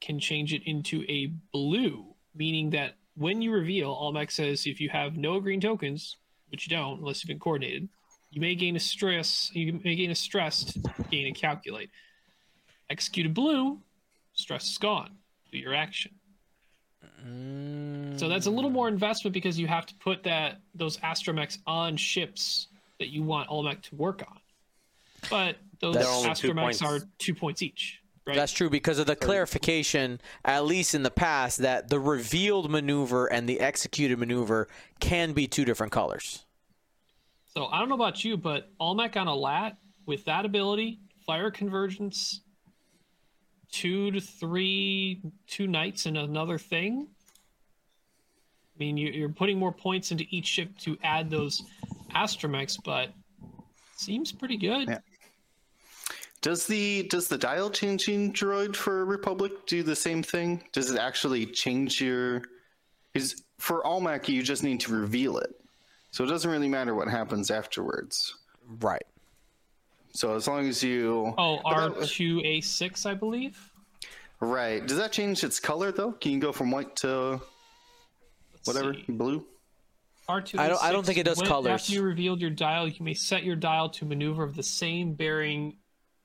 can 0.00 0.18
change 0.18 0.52
it 0.52 0.62
into 0.66 1.04
a 1.08 1.32
blue, 1.52 2.14
meaning 2.34 2.70
that 2.70 2.94
when 3.16 3.40
you 3.40 3.52
reveal, 3.52 3.90
Almec 3.90 4.30
says 4.30 4.66
if 4.66 4.80
you 4.80 4.90
have 4.90 5.16
no 5.16 5.40
green 5.40 5.60
tokens, 5.60 6.16
which 6.50 6.68
you 6.68 6.76
don't 6.76 7.00
unless 7.00 7.22
you've 7.22 7.28
been 7.28 7.38
coordinated, 7.38 7.88
you 8.30 8.40
may 8.40 8.54
gain 8.54 8.76
a 8.76 8.80
stress. 8.80 9.50
You 9.54 9.80
may 9.82 9.94
gain 9.94 10.10
a 10.10 10.14
stress 10.14 10.64
to 10.64 10.80
gain 11.10 11.28
a 11.28 11.32
calculate. 11.32 11.90
Execute 12.90 13.26
a 13.26 13.30
blue, 13.30 13.80
stress 14.34 14.70
is 14.70 14.78
gone. 14.78 15.16
Do 15.50 15.58
your 15.58 15.74
action. 15.74 16.12
Mm. 17.24 18.18
So 18.18 18.28
that's 18.28 18.46
a 18.46 18.50
little 18.50 18.70
more 18.70 18.88
investment 18.88 19.34
because 19.34 19.58
you 19.58 19.66
have 19.66 19.86
to 19.86 19.94
put 19.96 20.22
that 20.24 20.60
those 20.74 20.96
astromechs 20.98 21.58
on 21.66 21.96
ships 21.96 22.68
that 22.98 23.08
you 23.08 23.22
want 23.22 23.48
Almec 23.48 23.82
to 23.82 23.94
work 23.94 24.22
on. 24.26 24.38
But 25.30 25.56
those 25.80 25.94
That's 25.94 26.08
only 26.08 26.34
two 26.34 26.52
astromechs 26.52 26.82
are 26.82 27.00
two 27.18 27.34
points 27.34 27.62
each, 27.62 28.00
right? 28.26 28.36
That's 28.36 28.52
true 28.52 28.70
because 28.70 28.98
of 28.98 29.06
the 29.06 29.16
clarification, 29.16 30.20
at 30.44 30.64
least 30.64 30.94
in 30.94 31.02
the 31.02 31.10
past, 31.10 31.58
that 31.58 31.88
the 31.88 32.00
revealed 32.00 32.70
maneuver 32.70 33.26
and 33.26 33.48
the 33.48 33.60
executed 33.60 34.18
maneuver 34.18 34.68
can 35.00 35.32
be 35.32 35.46
two 35.46 35.64
different 35.64 35.92
colors. 35.92 36.44
So 37.46 37.66
I 37.66 37.78
don't 37.78 37.88
know 37.88 37.94
about 37.94 38.24
you, 38.24 38.36
but 38.36 38.70
Almec 38.80 39.16
on 39.16 39.28
a 39.28 39.34
lat 39.34 39.78
with 40.04 40.24
that 40.26 40.44
ability, 40.44 41.00
fire 41.26 41.50
convergence, 41.50 42.42
two 43.70 44.10
to 44.12 44.20
three, 44.20 45.20
two 45.46 45.66
nights 45.66 46.06
and 46.06 46.16
another 46.16 46.58
thing. 46.58 47.08
I 48.74 48.78
mean, 48.78 48.96
you- 48.96 49.10
you're 49.12 49.28
putting 49.28 49.58
more 49.58 49.72
points 49.72 50.10
into 50.10 50.24
each 50.30 50.46
ship 50.46 50.76
to 50.78 50.98
add 51.02 51.30
those 51.30 51.62
astromechs, 52.10 52.78
but 52.84 53.12
seems 53.96 54.32
pretty 54.32 54.56
good. 54.56 54.88
Yeah. 54.88 54.98
Does 56.42 56.66
the 56.66 57.04
does 57.04 57.28
the 57.28 57.38
dial 57.38 57.70
changing 57.70 58.32
droid 58.32 58.76
for 58.76 59.04
Republic 59.04 59.66
do 59.66 59.82
the 59.82 59.96
same 59.96 60.22
thing? 60.22 60.62
Does 60.72 60.90
it 60.90 60.98
actually 60.98 61.46
change 61.46 62.00
your? 62.00 62.42
Is 63.14 63.42
for 63.58 63.84
Almec 63.86 64.28
you 64.28 64.42
just 64.42 64.62
need 64.62 64.78
to 64.80 64.92
reveal 64.92 65.38
it, 65.38 65.58
so 66.10 66.22
it 66.22 66.28
doesn't 66.28 66.50
really 66.50 66.68
matter 66.68 66.94
what 66.94 67.08
happens 67.08 67.50
afterwards. 67.50 68.36
Right. 68.80 69.06
So 70.16 70.34
as 70.34 70.48
long 70.48 70.66
as 70.66 70.82
you 70.82 71.34
Oh, 71.36 71.58
R 71.64 71.90
two 72.06 72.40
A 72.42 72.62
six, 72.62 73.04
I 73.04 73.12
believe. 73.12 73.70
right, 74.40 74.84
does 74.86 74.96
that 74.96 75.12
change 75.12 75.44
its 75.44 75.60
color 75.60 75.92
though? 75.92 76.12
Can 76.12 76.32
you 76.32 76.38
go 76.40 76.52
from 76.52 76.70
white 76.70 76.96
to 76.96 77.40
Let's 78.54 78.66
whatever 78.66 78.94
see. 78.94 79.04
blue? 79.12 79.44
R2 80.28 80.58
I 80.58 80.68
don't- 80.68 80.82
I 80.82 80.90
don't 80.90 81.04
think 81.06 81.18
it 81.18 81.22
does 81.24 81.38
when, 81.38 81.46
colors. 81.46 81.70
After 81.82 81.92
you 81.92 82.02
revealed 82.02 82.40
your 82.40 82.50
dial, 82.50 82.88
you 82.88 83.04
may 83.04 83.14
set 83.14 83.44
your 83.44 83.54
dial 83.56 83.90
to 83.90 84.04
maneuver 84.06 84.42
of 84.42 84.56
the 84.56 84.62
same 84.62 85.12
bearing 85.14 85.76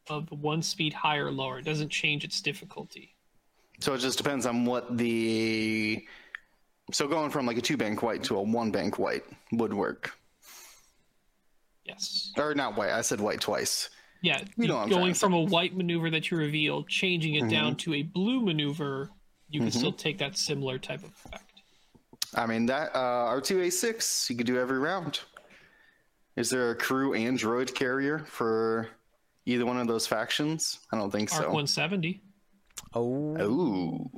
of 0.09 0.31
one 0.31 0.63
speed 0.63 0.93
higher 0.93 1.27
or 1.27 1.31
lower. 1.31 1.59
It 1.59 1.65
doesn't 1.65 1.89
change 1.89 2.23
its 2.23 2.41
difficulty. 2.41 3.13
So 3.79 3.93
it 3.93 3.99
just 3.99 4.17
depends 4.17 4.45
on 4.47 4.65
what 4.65 4.97
the. 4.97 6.03
So 6.93 7.07
going 7.07 7.29
from 7.29 7.45
like 7.45 7.57
a 7.57 7.61
two 7.61 7.77
bank 7.77 8.01
white 8.01 8.23
to 8.23 8.37
a 8.37 8.41
one 8.41 8.71
bank 8.71 8.97
white 8.97 9.23
would 9.51 9.73
work, 9.73 10.17
Yes. 11.85 12.31
or 12.37 12.53
not 12.55 12.75
white. 12.77 12.91
I 12.91 13.01
said 13.01 13.19
white 13.19 13.41
twice. 13.41 13.89
Yeah. 14.21 14.39
You 14.39 14.45
you- 14.57 14.67
know 14.67 14.75
what 14.77 14.83
I'm 14.83 14.89
going 14.89 15.13
from 15.13 15.33
a 15.33 15.41
white 15.41 15.75
maneuver 15.75 16.09
that 16.11 16.29
you 16.31 16.37
reveal, 16.37 16.83
changing 16.83 17.35
it 17.35 17.39
Mm-hmm. 17.41 17.49
down 17.49 17.75
to 17.77 17.93
a 17.95 18.03
blue 18.03 18.41
maneuver, 18.41 19.09
you 19.49 19.59
can 19.59 19.71
still 19.71 19.91
take 19.91 20.17
that 20.19 20.37
similar 20.37 20.77
type 20.77 21.03
of 21.03 21.09
effect. 21.25 21.43
I 22.35 22.45
mean 22.45 22.65
that 22.67 22.95
uh, 22.95 23.33
R2A6 23.35 24.29
you 24.29 24.35
could 24.37 24.45
do 24.47 24.57
every 24.59 24.79
round. 24.79 25.19
Is 26.37 26.49
there 26.49 26.71
a 26.71 26.75
crew 26.75 27.13
android 27.13 27.75
carrier 27.75 28.19
for 28.19 28.87
either 29.45 29.65
one 29.65 29.77
of 29.77 29.87
those 29.87 30.07
factions? 30.07 30.79
I 30.93 30.97
don't 30.97 31.11
think 31.11 31.29
Arc 31.33 31.41
so. 31.41 31.47
170. 31.47 32.21
Oh. 32.93 33.37
Ooh, 33.41 34.09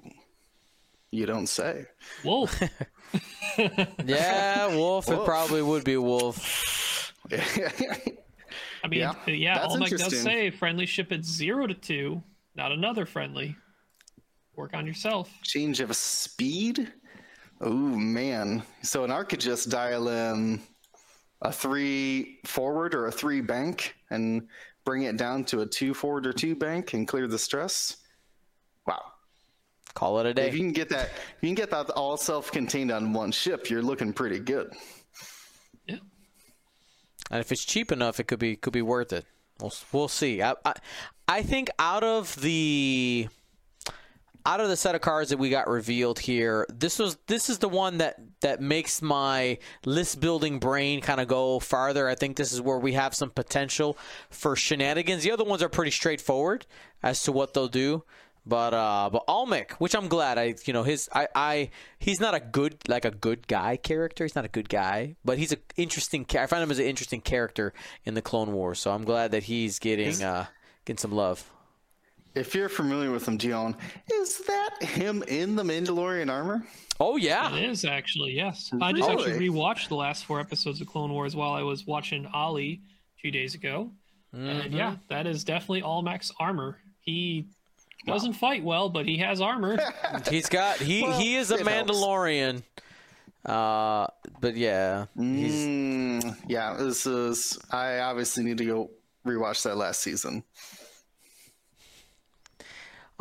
you 1.12 1.26
don't 1.26 1.48
say. 1.48 1.86
Wolffe. 2.24 2.62
Yeah, 4.06 4.76
Wolffe. 4.76 5.10
It 5.10 5.26
probably 5.26 5.62
would 5.62 5.84
be 5.84 5.98
Wolffe. 5.98 6.93
I 8.84 8.88
mean, 8.88 9.00
Yeah, 9.00 9.14
yeah, 9.28 9.34
yeah 9.34 9.54
that's 9.60 9.74
Almec 9.74 9.90
does 9.92 10.22
say 10.22 10.50
friendly 10.50 10.86
ship 10.86 11.12
at 11.12 11.24
zero 11.24 11.68
to 11.68 11.74
two, 11.74 12.22
not 12.56 12.72
another 12.72 13.06
friendly. 13.06 13.56
Work 14.56 14.74
on 14.74 14.86
yourself. 14.86 15.32
Change 15.44 15.80
of 15.80 15.96
speed. 15.96 16.92
Oh 17.62 17.72
man! 17.72 18.62
So 18.82 19.04
an 19.04 19.12
arc 19.12 19.30
could 19.30 19.40
just 19.40 19.70
dial 19.70 20.10
in 20.10 20.62
a 21.42 21.52
three 21.52 22.40
forward 22.46 22.94
or 22.94 23.08
a 23.08 23.12
three 23.12 23.42
bank 23.42 23.96
and 24.12 24.48
bring 24.86 25.04
it 25.04 25.18
down 25.18 25.44
to 25.46 25.62
a 25.62 25.66
two 25.66 25.94
forward 25.94 26.28
or 26.28 26.34
two 26.34 26.56
bank 26.56 26.94
and 26.94 27.08
clear 27.08 27.28
the 27.28 27.40
stress. 27.40 27.98
Wow. 28.86 29.02
Call 29.94 30.20
it 30.20 30.26
a 30.26 30.34
day. 30.34 30.48
If 30.48 30.54
you 30.54 30.60
can 30.60 30.72
get 30.72 30.90
that, 30.90 31.06
if 31.06 31.38
you 31.42 31.50
can 31.50 31.56
get 31.56 31.72
that 31.72 31.90
all 31.92 32.18
self-contained 32.18 32.92
on 32.92 33.14
one 33.14 33.32
ship. 33.32 33.70
You're 33.70 33.82
looking 33.82 34.14
pretty 34.14 34.40
good. 34.40 34.74
And 37.34 37.40
if 37.40 37.52
it's 37.52 37.66
cheap 37.66 37.92
enough, 37.92 38.20
it 38.20 38.26
could 38.26 38.38
be 38.38 38.56
could 38.56 38.74
be 38.74 38.84
worth 38.84 39.12
it. 39.12 39.26
We'll 39.60 39.74
we'll 39.92 40.08
see. 40.08 40.44
I 40.44 40.54
I, 40.64 40.74
I 41.28 41.42
think 41.42 41.72
out 41.80 42.04
of 42.04 42.40
the 42.40 43.28
out 44.46 44.60
of 44.60 44.70
the 44.70 44.78
set 44.78 44.94
of 44.94 45.02
cards 45.02 45.32
that 45.32 45.40
we 45.40 45.50
got 45.50 45.68
revealed 45.68 46.20
here, 46.20 46.68
this 46.70 47.00
was 47.00 47.18
this 47.26 47.50
is 47.50 47.58
the 47.58 47.68
one 47.68 47.98
that 47.98 48.20
that 48.42 48.62
makes 48.62 49.02
my 49.02 49.58
list 49.84 50.20
building 50.20 50.60
brain 50.60 51.02
kind 51.02 51.20
of 51.20 51.28
go 51.28 51.60
farther. 51.60 52.08
I 52.08 52.14
think 52.14 52.38
this 52.38 52.54
is 52.54 52.62
where 52.62 52.78
we 52.78 52.94
have 52.94 53.16
some 53.16 53.32
potential 53.32 53.98
for 54.30 54.56
shenanigans. 54.56 55.24
The 55.24 55.32
other 55.32 55.44
ones 55.44 55.64
are 55.64 55.70
pretty 55.70 55.90
straightforward 55.90 56.68
as 57.02 57.24
to 57.24 57.32
what 57.32 57.56
they'll 57.56 57.68
do. 57.68 58.04
But 58.46 58.74
uh, 58.74 59.10
but 59.12 59.24
Almec, 59.28 59.72
which 59.80 59.96
I'm 59.96 60.10
glad 60.10 60.38
I 60.38 60.56
you 60.66 60.74
know 60.74 60.84
his 60.84 61.08
I, 61.14 61.28
I 61.34 61.70
he's 61.98 62.20
not 62.20 62.34
a 62.36 62.42
good 62.42 62.76
like 62.90 63.06
a 63.06 63.12
good 63.12 63.48
guy 63.48 63.78
character. 63.78 64.26
He's 64.26 64.36
not 64.36 64.44
a 64.44 64.50
good 64.50 64.68
guy, 64.68 65.16
but 65.24 65.38
he's 65.38 65.54
an 65.54 65.60
interesting. 65.78 66.26
I 66.38 66.46
find 66.48 66.62
him 66.62 66.70
as 66.72 66.80
an 66.80 66.86
interesting 66.86 67.22
character 67.22 67.74
in 68.04 68.16
the 68.16 68.22
Clone 68.22 68.52
Wars. 68.52 68.80
So 68.80 68.92
I'm 68.92 69.06
glad 69.06 69.32
that 69.32 69.44
he's 69.44 69.80
getting 69.80 70.22
uh 70.22 70.48
getting 70.84 70.98
some 70.98 71.14
love. 71.14 71.50
If 72.36 72.56
you're 72.56 72.68
familiar 72.68 73.12
with 73.12 73.28
him, 73.28 73.38
Dion, 73.38 73.76
is 74.12 74.40
that 74.48 74.82
him 74.82 75.24
in 75.28 75.56
the 75.56 75.64
Mandalorian 75.64 76.32
armor? 76.32 76.66
Oh 77.00 77.16
yeah, 77.16 77.56
It 77.56 77.70
is 77.70 77.86
actually, 77.86 78.32
yes. 78.34 78.72
I 78.82 78.92
just 78.92 79.08
actually 79.10 79.34
Really? 79.34 79.50
rewatched 79.50 79.88
the 79.90 79.96
last 79.96 80.26
four 80.26 80.40
episodes 80.40 80.82
of 80.82 80.88
Clone 80.88 81.12
Wars 81.12 81.36
while 81.36 81.54
I 81.54 81.62
was 81.62 81.86
watching 81.86 82.26
Ali 82.34 82.82
a 83.18 83.20
few 83.22 83.30
days 83.32 83.54
ago. 83.56 83.92
And 84.32 84.74
yeah, 84.74 84.96
that 85.10 85.28
is 85.28 85.44
definitely 85.44 85.84
Almec's 85.84 86.32
armor. 86.40 86.80
He 87.02 87.50
doesn't 88.06 88.34
fight 88.34 88.64
well, 88.64 88.90
but 88.90 89.06
he 89.06 89.18
has 89.18 89.42
armor. 89.42 89.78
he's 90.30 90.50
got 90.50 90.78
he 90.78 91.04
Well, 91.04 91.20
he 91.20 91.36
is 91.36 91.52
a. 91.52 91.58
Mandalorian. 91.58 92.64
Uh, 93.46 94.08
but 94.40 94.56
yeah, 94.56 95.06
he's 95.18 95.66
Mm, 95.66 96.38
yeah, 96.48 96.76
this 96.76 97.06
is. 97.06 97.60
I 97.72 98.00
obviously 98.00 98.44
need 98.44 98.58
to 98.60 98.66
go 98.66 98.92
rewatch 99.26 99.64
that 99.64 99.76
last 99.76 100.02
season. 100.02 100.44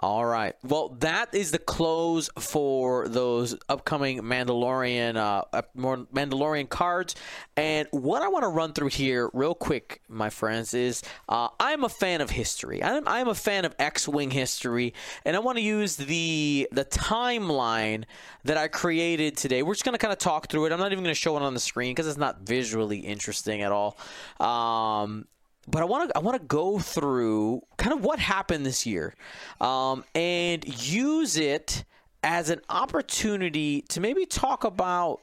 All 0.03 0.27
right. 0.27 0.57
Well, 0.65 0.97
that 0.99 1.33
is 1.33 1.53
the 1.53 1.61
close 1.61 2.29
for 2.37 3.07
those 3.07 3.57
upcoming 3.69 4.19
Mandalorian 4.23 5.15
uh, 5.15 5.63
Mandalorian 5.77 6.69
cards. 6.69 7.15
And 7.57 7.87
what 7.93 8.21
I 8.21 8.27
want 8.27 8.43
to 8.43 8.49
run 8.49 8.73
through 8.73 8.89
here, 8.89 9.31
real 9.33 9.55
quick, 9.55 10.03
my 10.09 10.29
friends, 10.29 10.75
is 10.75 11.05
uh, 11.29 11.51
I'm 11.61 11.85
a 11.85 11.89
fan 11.89 12.21
of 12.21 12.31
history. 12.31 12.83
I'm, 12.83 13.07
I'm 13.07 13.29
a 13.29 13.35
fan 13.35 13.65
of 13.65 13.77
X-wing 13.79 14.33
history, 14.33 14.93
and 15.25 15.37
I 15.37 15.39
want 15.39 15.59
to 15.59 15.63
use 15.63 15.95
the 15.95 16.69
the 16.73 16.85
timeline 16.85 18.03
that 18.43 18.57
I 18.57 18.67
created 18.67 19.37
today. 19.37 19.63
We're 19.63 19.75
just 19.75 19.85
going 19.85 19.95
to 19.95 19.99
kind 19.99 20.13
of 20.13 20.19
talk 20.19 20.49
through 20.49 20.67
it. 20.67 20.73
I'm 20.73 20.81
not 20.81 20.91
even 20.91 21.05
going 21.05 21.15
to 21.15 21.21
show 21.21 21.37
it 21.37 21.43
on 21.45 21.55
the 21.55 21.61
screen 21.61 21.93
because 21.93 22.09
it's 22.09 22.19
not 22.19 22.41
visually 22.41 22.99
interesting 22.99 23.63
at 23.63 23.71
all. 23.71 23.97
Um, 24.41 25.27
but 25.69 25.83
I 25.83 25.85
want 25.85 26.11
to 26.11 26.17
I 26.17 26.21
want 26.21 26.41
to 26.41 26.47
go 26.47 26.79
through 26.79 27.63
kind 27.77 27.93
of 27.93 28.05
what 28.05 28.19
happened 28.19 28.67
this 28.67 28.87
year, 28.87 29.15
um, 29.61 30.05
and 30.15 30.65
use 30.83 31.37
it 31.37 31.85
as 32.23 32.51
an 32.51 32.61
opportunity 32.69 33.83
to 33.89 34.01
maybe 34.01 34.27
talk 34.27 34.65
about 34.65 35.21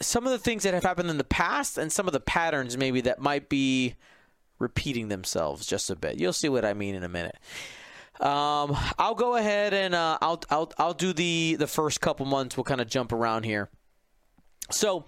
some 0.00 0.26
of 0.26 0.32
the 0.32 0.38
things 0.38 0.64
that 0.64 0.74
have 0.74 0.82
happened 0.82 1.10
in 1.10 1.18
the 1.18 1.24
past 1.24 1.78
and 1.78 1.92
some 1.92 2.06
of 2.06 2.12
the 2.12 2.20
patterns 2.20 2.76
maybe 2.76 3.00
that 3.00 3.20
might 3.20 3.48
be 3.48 3.94
repeating 4.58 5.08
themselves 5.08 5.66
just 5.66 5.90
a 5.90 5.96
bit. 5.96 6.18
You'll 6.18 6.32
see 6.32 6.48
what 6.48 6.64
I 6.64 6.74
mean 6.74 6.94
in 6.94 7.04
a 7.04 7.08
minute. 7.08 7.36
Um, 8.20 8.76
I'll 8.98 9.14
go 9.14 9.36
ahead 9.36 9.74
and 9.74 9.94
uh, 9.94 10.18
I'll 10.20 10.40
I'll 10.50 10.72
I'll 10.78 10.94
do 10.94 11.12
the 11.12 11.56
the 11.58 11.66
first 11.66 12.00
couple 12.00 12.26
months. 12.26 12.56
We'll 12.56 12.64
kind 12.64 12.80
of 12.80 12.88
jump 12.88 13.12
around 13.12 13.44
here. 13.44 13.70
So, 14.70 15.04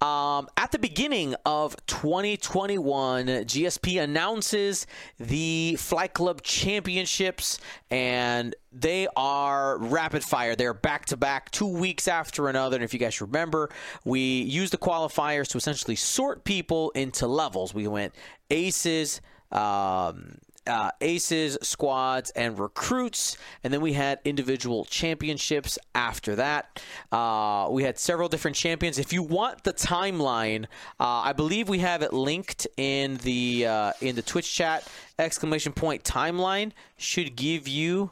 um, 0.00 0.48
at 0.56 0.70
the 0.70 0.78
beginning 0.78 1.34
of 1.44 1.74
2021, 1.86 3.26
GSP 3.26 4.00
announces 4.02 4.86
the 5.18 5.76
Flight 5.76 6.14
Club 6.14 6.42
Championships, 6.42 7.58
and 7.90 8.54
they 8.72 9.08
are 9.16 9.78
rapid 9.78 10.22
fire. 10.22 10.54
They're 10.54 10.72
back 10.72 11.06
to 11.06 11.16
back, 11.16 11.50
two 11.50 11.66
weeks 11.66 12.06
after 12.06 12.48
another. 12.48 12.76
And 12.76 12.84
if 12.84 12.94
you 12.94 13.00
guys 13.00 13.20
remember, 13.20 13.70
we 14.04 14.20
used 14.20 14.72
the 14.72 14.78
qualifiers 14.78 15.48
to 15.48 15.58
essentially 15.58 15.96
sort 15.96 16.44
people 16.44 16.90
into 16.90 17.26
levels. 17.26 17.74
We 17.74 17.88
went 17.88 18.14
aces. 18.50 19.20
Um, 19.50 20.38
uh, 20.66 20.90
aces, 21.00 21.58
squads, 21.62 22.30
and 22.30 22.58
recruits. 22.58 23.36
And 23.64 23.72
then 23.72 23.80
we 23.80 23.92
had 23.92 24.20
individual 24.24 24.84
championships 24.84 25.78
after 25.94 26.36
that. 26.36 26.82
Uh, 27.10 27.68
we 27.70 27.82
had 27.82 27.98
several 27.98 28.28
different 28.28 28.56
champions. 28.56 28.98
If 28.98 29.12
you 29.12 29.22
want 29.22 29.64
the 29.64 29.72
timeline, 29.72 30.64
uh, 31.00 31.22
I 31.24 31.32
believe 31.32 31.68
we 31.68 31.78
have 31.78 32.02
it 32.02 32.12
linked 32.12 32.66
in 32.76 33.16
the 33.18 33.66
uh, 33.66 33.92
in 34.00 34.16
the 34.16 34.22
Twitch 34.22 34.52
chat. 34.52 34.86
Exclamation 35.18 35.72
point 35.72 36.04
timeline 36.04 36.72
should 36.96 37.36
give 37.36 37.68
you 37.68 38.10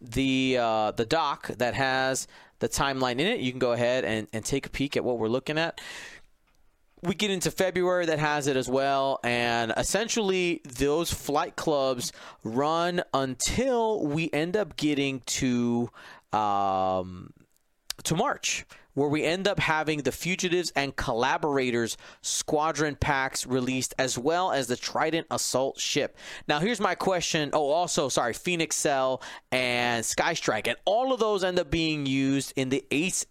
the 0.00 0.58
uh, 0.60 0.90
the 0.92 1.04
doc 1.06 1.48
that 1.58 1.74
has 1.74 2.26
the 2.58 2.68
timeline 2.68 3.12
in 3.12 3.26
it. 3.26 3.40
You 3.40 3.50
can 3.50 3.58
go 3.58 3.72
ahead 3.72 4.04
and, 4.04 4.28
and 4.32 4.44
take 4.44 4.66
a 4.66 4.70
peek 4.70 4.96
at 4.96 5.04
what 5.04 5.18
we're 5.18 5.28
looking 5.28 5.58
at 5.58 5.80
we 7.02 7.14
get 7.14 7.30
into 7.30 7.50
February 7.50 8.06
that 8.06 8.20
has 8.20 8.46
it 8.46 8.56
as 8.56 8.68
well, 8.68 9.18
and 9.24 9.72
essentially 9.76 10.60
those 10.64 11.12
flight 11.12 11.56
clubs 11.56 12.12
run 12.44 13.02
until 13.12 14.04
we 14.06 14.30
end 14.32 14.56
up 14.56 14.76
getting 14.76 15.20
to 15.26 15.90
um, 16.32 17.32
to 18.04 18.14
March, 18.14 18.64
where 18.94 19.08
we 19.08 19.24
end 19.24 19.48
up 19.48 19.58
having 19.58 20.02
the 20.02 20.12
fugitives 20.12 20.72
and 20.76 20.94
collaborators 20.94 21.96
squadron 22.20 22.94
packs 22.94 23.46
released, 23.46 23.94
as 23.98 24.16
well 24.16 24.52
as 24.52 24.68
the 24.68 24.76
Trident 24.76 25.26
assault 25.30 25.80
ship. 25.80 26.16
Now, 26.46 26.60
here's 26.60 26.80
my 26.80 26.94
question. 26.94 27.50
Oh, 27.52 27.70
also, 27.70 28.08
sorry, 28.08 28.32
Phoenix 28.32 28.76
Cell 28.76 29.22
and 29.50 30.04
Sky 30.04 30.34
Strike, 30.34 30.68
and 30.68 30.76
all 30.84 31.12
of 31.12 31.18
those 31.18 31.42
end 31.42 31.58
up 31.58 31.70
being 31.70 32.06
used 32.06 32.52
in 32.54 32.68
the 32.68 32.84
Ace 32.92 33.26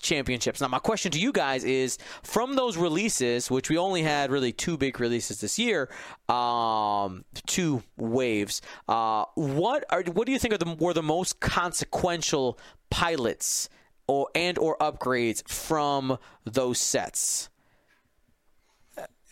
championships. 0.00 0.60
Now, 0.60 0.68
my 0.68 0.78
question 0.78 1.12
to 1.12 1.18
you 1.18 1.32
guys 1.32 1.64
is 1.64 1.98
from 2.22 2.56
those 2.56 2.76
releases, 2.76 3.50
which 3.50 3.68
we 3.68 3.78
only 3.78 4.02
had 4.02 4.30
really 4.30 4.52
two 4.52 4.76
big 4.76 5.00
releases 5.00 5.40
this 5.40 5.58
year, 5.58 5.88
um, 6.28 7.24
two 7.46 7.82
waves. 7.96 8.62
Uh, 8.88 9.24
what 9.34 9.84
are 9.90 10.02
what 10.02 10.26
do 10.26 10.32
you 10.32 10.38
think 10.38 10.54
are 10.54 10.58
the 10.58 10.74
were 10.78 10.94
the 10.94 11.02
most 11.02 11.40
consequential 11.40 12.58
pilots 12.90 13.68
or 14.06 14.28
and 14.34 14.58
or 14.58 14.76
upgrades 14.78 15.46
from 15.48 16.18
those 16.44 16.78
sets? 16.78 17.48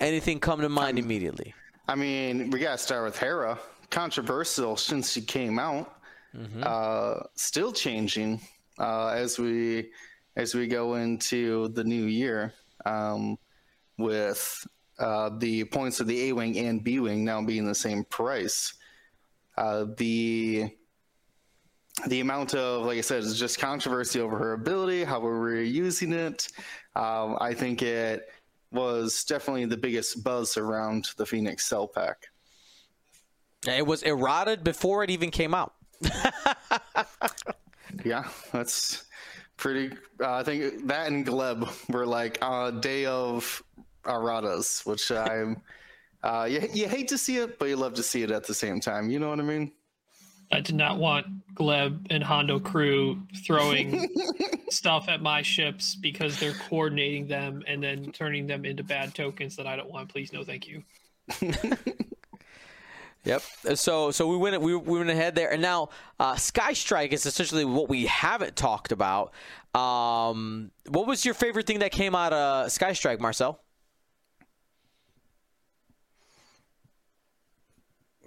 Anything 0.01 0.39
come 0.39 0.61
to 0.61 0.69
mind 0.69 0.99
immediately? 0.99 1.55
I 1.89 1.95
mean, 1.95 2.51
we 2.51 2.61
gotta 2.61 2.79
start 2.79 3.05
with 3.05 3.19
Hera. 3.19 3.59
Controversial 3.91 4.77
since 4.77 5.13
she 5.13 5.23
came 5.23 5.59
out. 5.59 5.95
Mm-hmm. 6.37 6.63
Uh, 6.65 7.21
still 7.35 7.73
changing 7.73 8.41
uh, 8.79 9.09
as 9.09 9.39
we 9.39 9.91
as 10.39 10.55
we 10.55 10.69
go 10.69 10.95
into 10.95 11.69
the 11.69 11.85
new 11.85 12.05
year 12.05 12.55
um, 12.87 13.37
with 13.99 14.67
uh, 14.99 15.31
the 15.39 15.65
points 15.65 16.01
of 16.01 16.07
the 16.07 16.29
A 16.29 16.33
wing 16.33 16.57
and 16.57 16.83
B 16.83 17.01
wing 17.01 17.25
now 17.25 17.43
being 17.43 17.67
the 17.67 17.75
same 17.75 18.05
price. 18.05 18.73
Uh, 19.57 19.87
the 19.97 20.71
the 22.07 22.21
amount 22.21 22.55
of, 22.55 22.87
like 22.87 22.99
I 22.99 23.01
said, 23.01 23.25
is 23.25 23.37
just 23.37 23.59
controversy 23.59 24.21
over 24.21 24.39
her 24.39 24.53
ability, 24.53 25.03
how 25.03 25.19
we 25.19 25.27
were 25.27 25.61
using 25.61 26.13
it. 26.13 26.47
Um, 26.95 27.37
I 27.41 27.55
think 27.55 27.83
it 27.83 28.29
was 28.71 29.25
definitely 29.25 29.65
the 29.65 29.77
biggest 29.77 30.23
buzz 30.23 30.57
around 30.57 31.09
the 31.17 31.27
Phoenix 31.27 31.67
Cell 31.67 31.89
Pack. 31.89 32.29
It 33.67 33.85
was 33.85 34.05
errata'd 34.05 34.63
before 34.63 35.03
it 35.03 35.11
even 35.11 35.33
came 35.33 35.55
out. 35.55 35.75
yeah, 38.05 38.29
that's 38.53 39.05
pretty. 39.59 39.95
Uh, 40.21 40.37
I 40.37 40.43
think 40.43 40.87
that 40.87 41.09
and 41.09 41.27
Gleb 41.27 41.69
were 41.93 42.07
like 42.07 42.39
a 42.41 42.73
day 42.73 43.05
of 43.05 43.63
Aradas, 44.05 44.87
which 44.87 45.11
I'm. 45.13 45.61
Uh, 46.23 46.49
you, 46.51 46.69
you 46.73 46.89
hate 46.89 47.07
to 47.09 47.19
see 47.19 47.37
it, 47.37 47.59
but 47.59 47.69
you 47.69 47.77
love 47.77 47.95
to 47.95 48.03
see 48.03 48.23
it 48.23 48.31
at 48.33 48.45
the 48.45 48.55
same 48.55 48.81
time. 48.81 49.09
You 49.11 49.21
know 49.21 49.29
what 49.29 49.39
I 49.39 49.45
mean? 49.45 49.71
I 50.51 50.61
did 50.61 50.75
not 50.75 50.99
want 50.99 51.27
Gleb 51.55 52.07
and 52.11 52.25
Hondo 52.25 52.59
crew 52.59 53.23
throwing 53.47 54.09
stuff 54.71 55.09
at 55.09 55.21
my 55.21 55.43
ships 55.43 55.95
because 55.95 56.41
they're 56.41 56.55
coordinating 56.55 57.29
them 57.29 57.63
and 57.67 57.83
then 57.83 58.11
turning 58.13 58.47
them 58.47 58.65
into 58.65 58.83
bad 58.83 59.15
tokens 59.15 59.57
that 59.57 59.67
I 59.67 59.77
don't 59.77 59.91
want. 59.91 60.09
Please, 60.09 60.33
no, 60.33 60.43
thank 60.43 60.67
you. 60.67 60.83
Yep. 63.25 63.43
So 63.75 64.11
so 64.11 64.27
we 64.27 64.37
went 64.37 64.61
we, 64.61 64.75
we 64.75 64.99
went 64.99 65.11
ahead 65.11 65.35
there, 65.35 65.53
and 65.53 65.61
now 65.61 65.91
uh, 66.19 66.37
Sky 66.37 66.73
Strike 66.73 67.13
is 67.13 67.27
essentially 67.27 67.65
what 67.65 67.89
we 67.89 68.07
haven't 68.07 68.57
talked 68.57 68.93
about. 68.93 69.33
Um, 69.75 70.71
what 70.89 71.07
was 71.07 71.25
your 71.25 71.35
favorite 71.35 71.67
thing 71.67 71.81
that 71.81 71.93
came 71.93 72.15
out 72.15 72.33
of 72.33 72.73
Sky 72.73 72.93
Strike, 72.93 73.21
Marcel? 73.21 73.61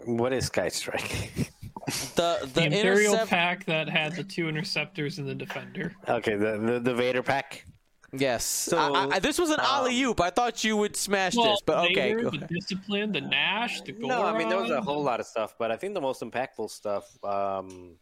What 0.05 0.33
is 0.33 0.47
Sky 0.47 0.69
Strike? 0.69 1.51
the 2.15 2.39
the, 2.41 2.49
the 2.53 2.65
Imperial 2.65 3.13
intercept- 3.13 3.29
pack 3.29 3.65
that 3.65 3.89
had 3.89 4.15
the 4.15 4.23
two 4.23 4.47
interceptors 4.49 5.19
and 5.19 5.27
the 5.27 5.35
defender. 5.35 5.93
Okay, 6.07 6.35
the 6.35 6.57
the, 6.57 6.79
the 6.79 6.93
Vader 6.93 7.23
pack. 7.23 7.65
Yes. 8.13 8.43
So 8.43 8.77
I, 8.77 9.15
I, 9.15 9.19
this 9.19 9.39
was 9.39 9.49
an 9.51 9.59
um, 9.59 9.65
alley 9.65 10.01
oop. 10.01 10.19
I 10.19 10.29
thought 10.29 10.63
you 10.63 10.75
would 10.75 10.95
smash 10.95 11.35
well, 11.35 11.51
this, 11.51 11.61
but 11.65 11.77
okay. 11.91 12.13
Vader, 12.13 12.29
the 12.29 12.37
discipline, 12.39 13.11
the 13.13 13.21
Nash, 13.21 13.81
the 13.81 13.93
Goran. 13.93 14.07
No, 14.07 14.23
I 14.23 14.37
mean 14.37 14.49
there 14.49 14.59
was 14.59 14.71
a 14.71 14.81
whole 14.81 15.01
lot 15.01 15.19
of 15.19 15.25
stuff, 15.25 15.55
but 15.57 15.71
I 15.71 15.77
think 15.77 15.93
the 15.93 16.01
most 16.01 16.21
impactful 16.21 16.69
stuff 16.69 17.17
um, 17.23 17.93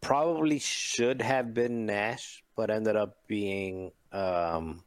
probably 0.00 0.58
should 0.58 1.22
have 1.22 1.54
been 1.54 1.86
Nash, 1.86 2.42
but 2.56 2.68
ended 2.68 2.96
up 2.96 3.16
being 3.28 3.92
um, 4.10 4.82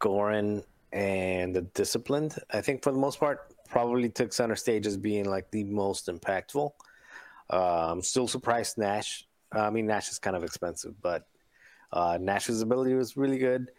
Goran 0.00 0.64
and 0.92 1.54
the 1.54 1.62
disciplined. 1.62 2.36
I 2.50 2.60
think 2.60 2.82
for 2.82 2.90
the 2.90 2.98
most 2.98 3.20
part, 3.20 3.52
probably 3.70 4.08
took 4.08 4.32
center 4.32 4.56
stage 4.56 4.86
as 4.86 4.96
being 4.96 5.26
like 5.26 5.50
the 5.52 5.62
most 5.64 6.08
impactful. 6.08 6.72
Um, 7.50 8.02
still 8.02 8.26
surprised 8.26 8.78
Nash. 8.78 9.26
I 9.52 9.70
mean, 9.70 9.86
Nash 9.86 10.10
is 10.10 10.18
kind 10.18 10.34
of 10.36 10.42
expensive, 10.42 11.00
but 11.00 11.26
uh, 11.92 12.18
Nash's 12.20 12.62
ability 12.62 12.94
was 12.94 13.16
really 13.16 13.38
good, 13.38 13.70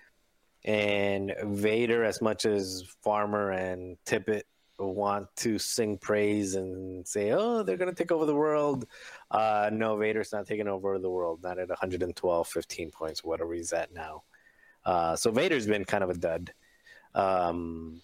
and 0.66 1.34
Vader, 1.44 2.04
as 2.04 2.22
much 2.22 2.46
as 2.46 2.84
Farmer 3.04 3.52
and 3.52 3.98
Tippett 4.06 4.44
want 4.78 5.28
to 5.36 5.60
sing 5.60 5.98
praise 5.98 6.56
and 6.56 7.08
say, 7.08 7.32
"Oh, 7.32 7.64
they're 7.64 7.78
going 7.78 7.94
to 7.94 7.96
take 7.96 8.12
over 8.12 8.26
the 8.26 8.36
world," 8.36 8.86
uh, 9.32 9.70
no, 9.72 9.98
Vader's 9.98 10.32
not 10.32 10.48
taking 10.48 10.68
over 10.68 10.98
the 11.00 11.10
world. 11.10 11.44
Not 11.44 11.60
at 11.60 11.70
112, 11.70 12.48
15 12.48 12.92
points, 12.92 13.24
whatever 13.24 13.54
he's 13.54 13.74
at 13.74 13.94
now. 13.94 14.24
Uh, 14.86 15.16
so 15.16 15.32
Vader's 15.32 15.68
been 15.68 15.86
kind 15.86 16.04
of 16.04 16.10
a 16.10 16.16
dud. 16.16 16.54
Um, 17.14 18.02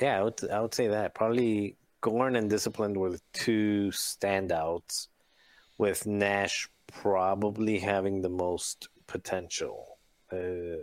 yeah, 0.00 0.18
I 0.18 0.22
would, 0.22 0.50
I 0.50 0.60
would 0.60 0.74
say 0.74 0.88
that 0.88 1.14
probably 1.14 1.76
Goran 2.02 2.36
and 2.36 2.50
Disciplined 2.50 2.96
were 2.96 3.10
the 3.10 3.20
two 3.32 3.90
standouts, 3.92 5.08
with 5.78 6.06
Nash 6.06 6.68
probably 6.86 7.78
having 7.78 8.20
the 8.20 8.28
most 8.28 8.88
potential. 9.12 9.98
Uh, 10.32 10.80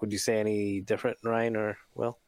would 0.00 0.12
you 0.12 0.18
say 0.18 0.38
any 0.38 0.80
different, 0.80 1.18
Ryan 1.24 1.56
or 1.56 1.76
Will? 1.94 2.18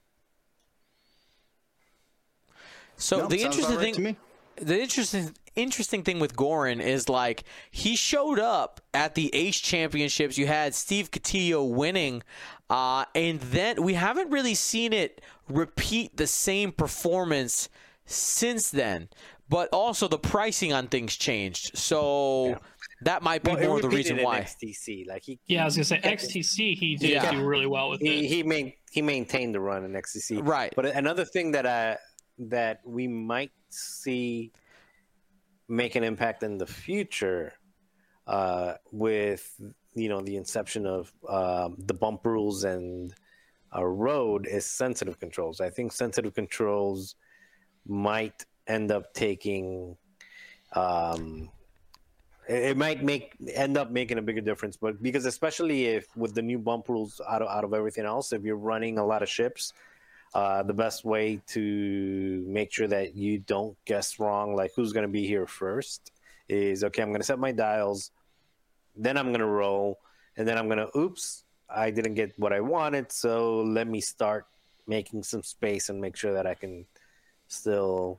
So 2.96 3.20
no, 3.20 3.28
the 3.28 3.42
interesting 3.42 3.76
right 3.76 3.94
thing, 3.94 4.16
the 4.56 4.80
interesting 4.80 5.34
interesting 5.54 6.02
thing 6.02 6.18
with 6.18 6.34
Goran 6.34 6.80
is 6.80 7.08
like 7.08 7.44
he 7.70 7.94
showed 7.94 8.38
up 8.38 8.80
at 8.92 9.14
the 9.14 9.32
Ace 9.34 9.60
Championships. 9.60 10.36
You 10.36 10.46
had 10.46 10.74
Steve 10.74 11.10
Catillo 11.10 11.70
winning, 11.70 12.22
uh, 12.68 13.04
and 13.14 13.40
then 13.40 13.82
we 13.82 13.94
haven't 13.94 14.30
really 14.30 14.54
seen 14.54 14.92
it 14.92 15.20
repeat 15.48 16.16
the 16.16 16.26
same 16.26 16.72
performance 16.72 17.68
since 18.06 18.70
then. 18.70 19.08
But 19.48 19.68
also 19.72 20.08
the 20.08 20.18
pricing 20.18 20.72
on 20.72 20.88
things 20.88 21.14
changed, 21.14 21.78
so. 21.78 22.48
Yeah 22.48 22.58
that 23.02 23.22
might 23.22 23.42
be 23.42 23.52
well, 23.52 23.68
more 23.68 23.80
the 23.80 23.88
reason 23.88 24.22
why. 24.22 24.40
XTC, 24.40 25.06
like 25.06 25.24
he. 25.24 25.38
Yeah, 25.46 25.62
I 25.62 25.64
was 25.66 25.76
gonna 25.76 25.84
say 25.84 26.00
XTC. 26.00 26.76
He 26.76 26.96
did 26.96 27.10
yeah. 27.10 27.30
do 27.30 27.44
really 27.44 27.66
well 27.66 27.90
with 27.90 28.00
he, 28.00 28.24
it. 28.24 28.28
He 28.28 28.42
main, 28.42 28.72
he 28.90 29.02
maintained 29.02 29.54
the 29.54 29.60
run 29.60 29.84
in 29.84 29.92
XTC. 29.92 30.46
Right. 30.46 30.72
But 30.74 30.86
another 30.86 31.24
thing 31.24 31.52
that 31.52 31.66
I 31.66 31.98
that 32.38 32.80
we 32.84 33.06
might 33.06 33.52
see 33.70 34.52
make 35.68 35.94
an 35.94 36.04
impact 36.04 36.42
in 36.42 36.58
the 36.58 36.66
future 36.66 37.52
uh, 38.26 38.74
with 38.92 39.54
you 39.94 40.08
know 40.08 40.20
the 40.20 40.36
inception 40.36 40.86
of 40.86 41.12
um, 41.28 41.76
the 41.78 41.94
bump 41.94 42.24
rules 42.24 42.64
and 42.64 43.14
a 43.72 43.86
road 43.86 44.46
is 44.46 44.64
sensitive 44.64 45.18
controls. 45.20 45.60
I 45.60 45.70
think 45.70 45.92
sensitive 45.92 46.34
controls 46.34 47.16
might 47.86 48.44
end 48.66 48.90
up 48.90 49.12
taking 49.12 49.96
um, 50.72 51.50
it, 52.48 52.76
might 52.76 53.02
make 53.02 53.34
end 53.54 53.76
up 53.76 53.90
making 53.90 54.18
a 54.18 54.22
bigger 54.22 54.40
difference. 54.40 54.76
But 54.76 55.02
because 55.02 55.26
especially 55.26 55.86
if 55.86 56.14
with 56.16 56.34
the 56.34 56.42
new 56.42 56.58
bump 56.58 56.88
rules 56.88 57.20
out 57.28 57.42
of 57.42 57.48
out 57.48 57.64
of 57.64 57.74
everything 57.74 58.04
else, 58.04 58.32
if 58.32 58.42
you're 58.42 58.56
running 58.56 58.98
a 58.98 59.06
lot 59.06 59.22
of 59.22 59.28
ships, 59.28 59.72
uh, 60.34 60.62
the 60.62 60.74
best 60.74 61.04
way 61.04 61.40
to 61.48 62.44
make 62.46 62.72
sure 62.72 62.88
that 62.88 63.16
you 63.16 63.38
don't 63.38 63.76
guess 63.84 64.18
wrong, 64.18 64.54
like 64.54 64.72
who's 64.74 64.92
going 64.92 65.06
to 65.06 65.12
be 65.12 65.26
here 65.26 65.46
first, 65.46 66.12
is 66.48 66.84
okay. 66.84 67.02
I'm 67.02 67.08
going 67.08 67.20
to 67.20 67.26
set 67.26 67.38
my 67.38 67.52
dials, 67.52 68.10
then 68.96 69.16
I'm 69.16 69.28
going 69.28 69.40
to 69.40 69.46
roll, 69.46 69.98
and 70.36 70.46
then 70.46 70.58
I'm 70.58 70.66
going 70.66 70.78
to 70.78 70.96
oops, 70.96 71.44
I 71.68 71.90
didn't 71.90 72.14
get 72.14 72.38
what 72.38 72.52
I 72.52 72.60
wanted, 72.60 73.10
so 73.10 73.62
let 73.62 73.88
me 73.88 74.00
start 74.00 74.46
making 74.86 75.22
some 75.24 75.42
space 75.42 75.88
and 75.88 76.00
make 76.00 76.16
sure 76.16 76.32
that 76.32 76.46
I 76.46 76.54
can 76.54 76.86
still 77.48 78.18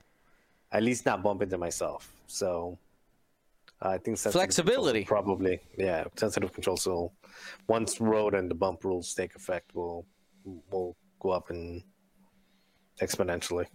at 0.72 0.82
least 0.82 1.06
not 1.06 1.22
bump 1.22 1.40
into 1.42 1.56
myself. 1.56 2.12
So 2.26 2.76
I 3.80 3.98
think 3.98 4.18
sensitive 4.18 4.40
Flexibility. 4.40 5.04
probably 5.04 5.60
yeah 5.76 6.04
sensitive 6.16 6.52
controls 6.52 6.86
will 6.86 7.14
once 7.68 8.00
road 8.00 8.34
and 8.34 8.50
the 8.50 8.54
bump 8.54 8.84
rules 8.84 9.14
take 9.14 9.34
effect 9.36 9.74
will 9.74 10.06
will 10.44 10.96
go 11.20 11.30
up 11.30 11.50
and 11.50 11.82
exponentially. 13.00 13.66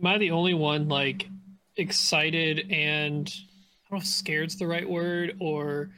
Am 0.00 0.06
I 0.06 0.18
the 0.18 0.30
only 0.30 0.54
one 0.54 0.88
like 0.88 1.28
excited 1.76 2.70
and 2.70 3.28
I 3.28 3.90
don't 3.90 3.98
know 3.98 4.02
if 4.02 4.06
scared's 4.06 4.56
the 4.56 4.66
right 4.66 4.88
word 4.88 5.36
or 5.40 5.90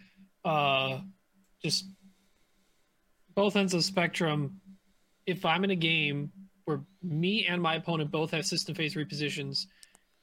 uh 0.44 1.00
just 1.62 1.86
both 3.34 3.54
ends 3.56 3.74
of 3.74 3.80
the 3.80 3.84
spectrum. 3.84 4.60
If 5.26 5.44
I'm 5.44 5.62
in 5.64 5.70
a 5.70 5.76
game 5.76 6.32
where 6.64 6.80
me 7.02 7.46
and 7.46 7.62
my 7.62 7.76
opponent 7.76 8.10
both 8.10 8.30
have 8.32 8.46
system 8.46 8.74
phase 8.74 8.94
repositions 8.94 9.66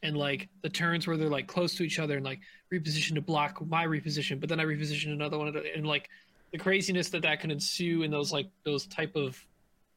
and 0.03 0.17
like 0.17 0.49
the 0.61 0.69
turns 0.69 1.07
where 1.07 1.17
they're 1.17 1.29
like 1.29 1.47
close 1.47 1.73
to 1.75 1.83
each 1.83 1.97
other 1.97 2.17
and 2.17 2.25
like 2.25 2.39
reposition 2.71 3.15
to 3.15 3.21
block 3.21 3.65
my 3.65 3.85
reposition, 3.85 4.39
but 4.39 4.49
then 4.49 4.59
I 4.59 4.65
reposition 4.65 5.13
another 5.13 5.39
one 5.39 5.55
and 5.75 5.87
like 5.87 6.09
the 6.51 6.59
craziness 6.59 7.09
that 7.09 7.23
that 7.23 7.39
can 7.39 7.49
ensue 7.49 8.03
in 8.03 8.11
those 8.11 8.31
like 8.31 8.47
those 8.63 8.85
type 8.85 9.15
of 9.15 9.43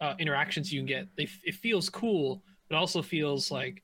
uh, 0.01 0.15
interactions 0.19 0.73
you 0.73 0.81
can 0.81 0.87
get. 0.87 1.09
They, 1.17 1.29
it 1.45 1.57
feels 1.57 1.91
cool, 1.91 2.43
but 2.69 2.77
also 2.77 3.03
feels 3.03 3.51
like 3.51 3.83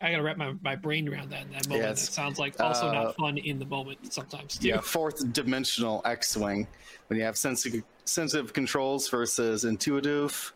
I 0.00 0.12
gotta 0.12 0.22
wrap 0.22 0.36
my, 0.36 0.54
my 0.62 0.76
brain 0.76 1.08
around 1.08 1.30
that 1.30 1.42
in 1.42 1.52
that 1.52 1.68
moment. 1.68 1.84
Yeah, 1.84 1.90
it 1.90 1.98
sounds 1.98 2.38
like 2.38 2.58
also 2.60 2.88
uh, 2.88 2.92
not 2.92 3.16
fun 3.16 3.38
in 3.38 3.58
the 3.58 3.66
moment 3.66 4.12
sometimes 4.12 4.58
too. 4.58 4.68
Yeah, 4.68 4.80
fourth 4.80 5.32
dimensional 5.32 6.00
X-wing 6.04 6.68
when 7.08 7.18
you 7.18 7.24
have 7.24 7.36
sensitive 7.36 7.82
sensitive 8.04 8.52
controls 8.52 9.08
versus 9.08 9.64
intuitive 9.64 10.54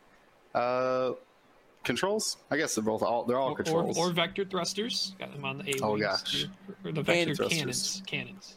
uh, 0.55 1.13
controls. 1.85 2.37
I 2.51 2.57
guess 2.57 2.75
they're 2.75 2.85
both 2.85 3.03
all 3.03 3.25
they're 3.25 3.39
all 3.39 3.49
Or, 3.49 3.53
or, 3.53 3.57
controls. 3.57 3.99
or 3.99 4.11
vector 4.11 4.45
thrusters. 4.45 5.15
Got 5.19 5.33
them 5.33 5.45
on 5.45 5.59
the 5.59 5.71
A 5.71 5.81
Oh, 5.83 5.97
gosh. 5.97 6.43
too. 6.45 6.49
Or 6.85 6.93
the 6.93 7.03
vector 7.03 7.35
cannons. 7.49 8.03
Cannons. 8.07 8.57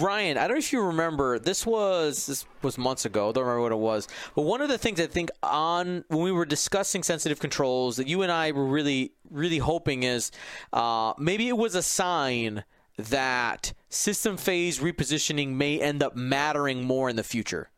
Ryan, 0.00 0.38
I 0.38 0.48
don't 0.48 0.56
know 0.56 0.58
if 0.58 0.72
you 0.72 0.80
remember. 0.82 1.38
This 1.38 1.64
was 1.64 2.26
this 2.26 2.44
was 2.62 2.76
months 2.78 3.04
ago. 3.04 3.28
I 3.28 3.32
don't 3.32 3.44
remember 3.44 3.62
what 3.62 3.72
it 3.72 3.78
was. 3.78 4.08
But 4.34 4.42
one 4.42 4.60
of 4.60 4.68
the 4.68 4.76
things 4.78 5.00
I 5.00 5.06
think 5.06 5.30
on 5.42 6.04
when 6.08 6.20
we 6.20 6.32
were 6.32 6.44
discussing 6.46 7.04
sensitive 7.04 7.38
controls 7.38 7.96
that 7.96 8.08
you 8.08 8.22
and 8.22 8.32
I 8.32 8.50
were 8.50 8.64
really 8.66 9.12
really 9.30 9.58
hoping 9.58 10.02
is 10.02 10.32
uh, 10.72 11.12
maybe 11.16 11.46
it 11.48 11.56
was 11.56 11.76
a 11.76 11.82
sign 11.82 12.64
that 12.96 13.72
system 13.88 14.36
phase 14.36 14.80
repositioning 14.80 15.50
may 15.54 15.80
end 15.80 16.02
up 16.02 16.16
mattering 16.16 16.82
more 16.84 17.08
in 17.08 17.14
the 17.14 17.22
future. 17.24 17.70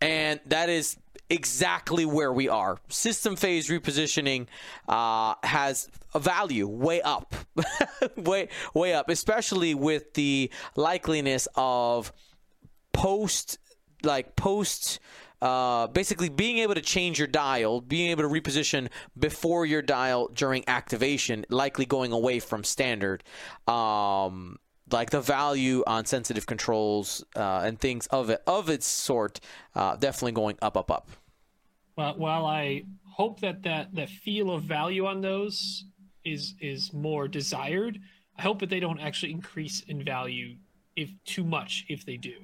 And 0.00 0.40
that 0.46 0.68
is 0.68 0.96
exactly 1.28 2.04
where 2.04 2.32
we 2.32 2.48
are. 2.48 2.78
System 2.88 3.36
phase 3.36 3.68
repositioning 3.68 4.46
uh, 4.88 5.34
has 5.42 5.88
a 6.14 6.18
value 6.18 6.66
way 6.66 7.02
up, 7.02 7.34
way 8.16 8.48
way 8.74 8.94
up, 8.94 9.08
especially 9.08 9.74
with 9.74 10.14
the 10.14 10.50
likeliness 10.76 11.48
of 11.54 12.12
post 12.92 13.58
like 14.02 14.36
post 14.36 15.00
uh, 15.42 15.86
basically 15.88 16.28
being 16.28 16.58
able 16.58 16.74
to 16.74 16.80
change 16.80 17.18
your 17.18 17.28
dial, 17.28 17.80
being 17.80 18.10
able 18.10 18.22
to 18.22 18.28
reposition 18.28 18.88
before 19.18 19.66
your 19.66 19.82
dial 19.82 20.28
during 20.32 20.64
activation, 20.66 21.44
likely 21.50 21.84
going 21.84 22.12
away 22.12 22.40
from 22.40 22.64
standard. 22.64 23.22
Um, 23.68 24.58
like 24.90 25.10
the 25.10 25.20
value 25.20 25.82
on 25.86 26.04
sensitive 26.04 26.46
controls 26.46 27.24
uh, 27.34 27.62
and 27.64 27.80
things 27.80 28.06
of 28.08 28.30
it 28.30 28.42
of 28.46 28.68
its 28.68 28.86
sort, 28.86 29.40
uh, 29.74 29.96
definitely 29.96 30.32
going 30.32 30.56
up, 30.62 30.76
up, 30.76 30.90
up. 30.90 31.08
Well, 31.96 32.14
while 32.16 32.46
I 32.46 32.84
hope 33.04 33.40
that 33.40 33.62
that 33.62 33.94
that 33.94 34.08
feel 34.10 34.50
of 34.50 34.62
value 34.62 35.06
on 35.06 35.20
those 35.20 35.84
is 36.24 36.54
is 36.60 36.92
more 36.92 37.28
desired, 37.28 37.98
I 38.36 38.42
hope 38.42 38.60
that 38.60 38.70
they 38.70 38.80
don't 38.80 39.00
actually 39.00 39.32
increase 39.32 39.80
in 39.80 40.04
value 40.04 40.56
if 40.94 41.10
too 41.24 41.44
much 41.44 41.84
if 41.88 42.04
they 42.04 42.16
do. 42.16 42.34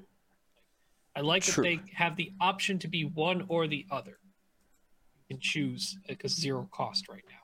I 1.14 1.20
like 1.20 1.42
True. 1.42 1.62
that 1.62 1.68
they 1.68 1.94
have 1.94 2.16
the 2.16 2.32
option 2.40 2.78
to 2.80 2.88
be 2.88 3.04
one 3.04 3.44
or 3.48 3.66
the 3.66 3.86
other. 3.90 4.18
You 5.18 5.36
can 5.36 5.40
choose 5.40 5.98
because 6.08 6.34
zero 6.34 6.68
cost 6.72 7.08
right 7.08 7.24
now. 7.28 7.41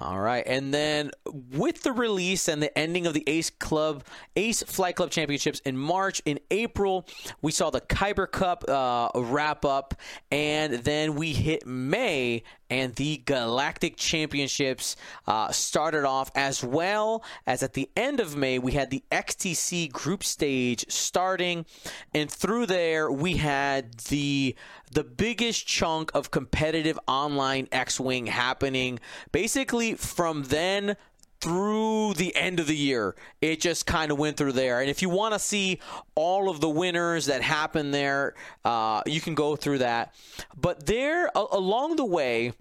All 0.00 0.20
right, 0.20 0.44
and 0.46 0.72
then 0.72 1.10
with 1.26 1.82
the 1.82 1.90
release 1.90 2.46
and 2.46 2.62
the 2.62 2.76
ending 2.78 3.08
of 3.08 3.14
the 3.14 3.24
Ace 3.26 3.50
Club, 3.50 4.04
Ace 4.36 4.62
Flight 4.62 4.94
Club 4.94 5.10
Championships 5.10 5.58
in 5.64 5.76
March, 5.76 6.22
in 6.24 6.38
April, 6.52 7.04
we 7.42 7.50
saw 7.50 7.70
the 7.70 7.80
Kyber 7.80 8.30
Cup 8.30 8.64
uh, 8.68 9.08
wrap 9.16 9.64
up, 9.64 9.94
and 10.30 10.74
then 10.74 11.16
we 11.16 11.32
hit 11.32 11.66
May, 11.66 12.44
and 12.70 12.94
the 12.96 13.22
Galactic 13.24 13.96
Championships 13.96 14.96
uh, 15.26 15.50
started 15.50 16.04
off 16.04 16.30
as 16.34 16.62
well 16.62 17.24
as 17.46 17.62
at 17.62 17.72
the 17.72 17.90
end 17.96 18.20
of 18.20 18.36
May 18.36 18.58
we 18.58 18.72
had 18.72 18.90
the 18.90 19.02
XTC 19.10 19.90
Group 19.92 20.22
Stage 20.24 20.84
starting, 20.88 21.66
and 22.14 22.30
through 22.30 22.66
there 22.66 23.10
we 23.10 23.34
had 23.34 23.98
the 23.98 24.54
the 24.90 25.04
biggest 25.04 25.66
chunk 25.66 26.10
of 26.14 26.30
competitive 26.30 26.98
online 27.06 27.68
X-wing 27.72 28.26
happening. 28.26 28.98
Basically 29.32 29.94
from 29.94 30.44
then 30.44 30.96
through 31.40 32.14
the 32.14 32.34
end 32.34 32.60
of 32.60 32.66
the 32.66 32.76
year. 32.76 33.14
It 33.40 33.60
just 33.60 33.86
kind 33.86 34.10
of 34.10 34.18
went 34.18 34.36
through 34.36 34.52
there. 34.52 34.80
And 34.80 34.90
if 34.90 35.02
you 35.02 35.08
want 35.08 35.34
to 35.34 35.38
see 35.38 35.80
all 36.14 36.48
of 36.48 36.60
the 36.60 36.68
winners 36.68 37.26
that 37.26 37.42
happened 37.42 37.94
there, 37.94 38.34
uh, 38.64 39.02
you 39.06 39.20
can 39.20 39.34
go 39.34 39.56
through 39.56 39.78
that. 39.78 40.14
But 40.56 40.86
there, 40.86 41.26
a- 41.34 41.46
along 41.52 41.96
the 41.96 42.04
way, 42.04 42.52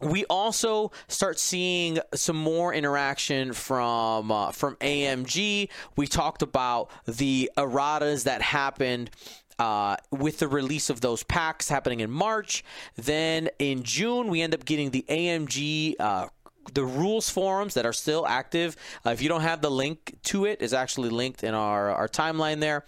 we 0.00 0.24
also 0.26 0.90
start 1.08 1.38
seeing 1.38 1.98
some 2.14 2.36
more 2.36 2.74
interaction 2.74 3.52
from 3.52 4.30
uh, 4.30 4.50
from 4.50 4.74
AMG. 4.76 5.68
We 5.96 6.06
talked 6.06 6.42
about 6.42 6.90
the 7.06 7.50
erratas 7.56 8.24
that 8.24 8.42
happened 8.42 9.10
uh, 9.58 9.96
with 10.10 10.38
the 10.38 10.48
release 10.48 10.90
of 10.90 11.00
those 11.00 11.22
packs 11.22 11.68
happening 11.68 12.00
in 12.00 12.10
March. 12.10 12.64
Then 12.96 13.48
in 13.60 13.84
June, 13.84 14.28
we 14.28 14.42
end 14.42 14.52
up 14.52 14.64
getting 14.64 14.90
the 14.90 15.04
AMG. 15.08 15.94
Uh, 15.98 16.26
the 16.72 16.84
rules 16.84 17.28
forums 17.28 17.74
that 17.74 17.86
are 17.86 17.92
still 17.92 18.26
active. 18.26 18.76
Uh, 19.04 19.10
if 19.10 19.20
you 19.20 19.28
don't 19.28 19.42
have 19.42 19.60
the 19.60 19.70
link 19.70 20.16
to 20.24 20.44
it's 20.44 20.72
actually 20.72 21.10
linked 21.10 21.44
in 21.44 21.54
our, 21.54 21.90
our 21.90 22.08
timeline 22.08 22.60
there. 22.60 22.84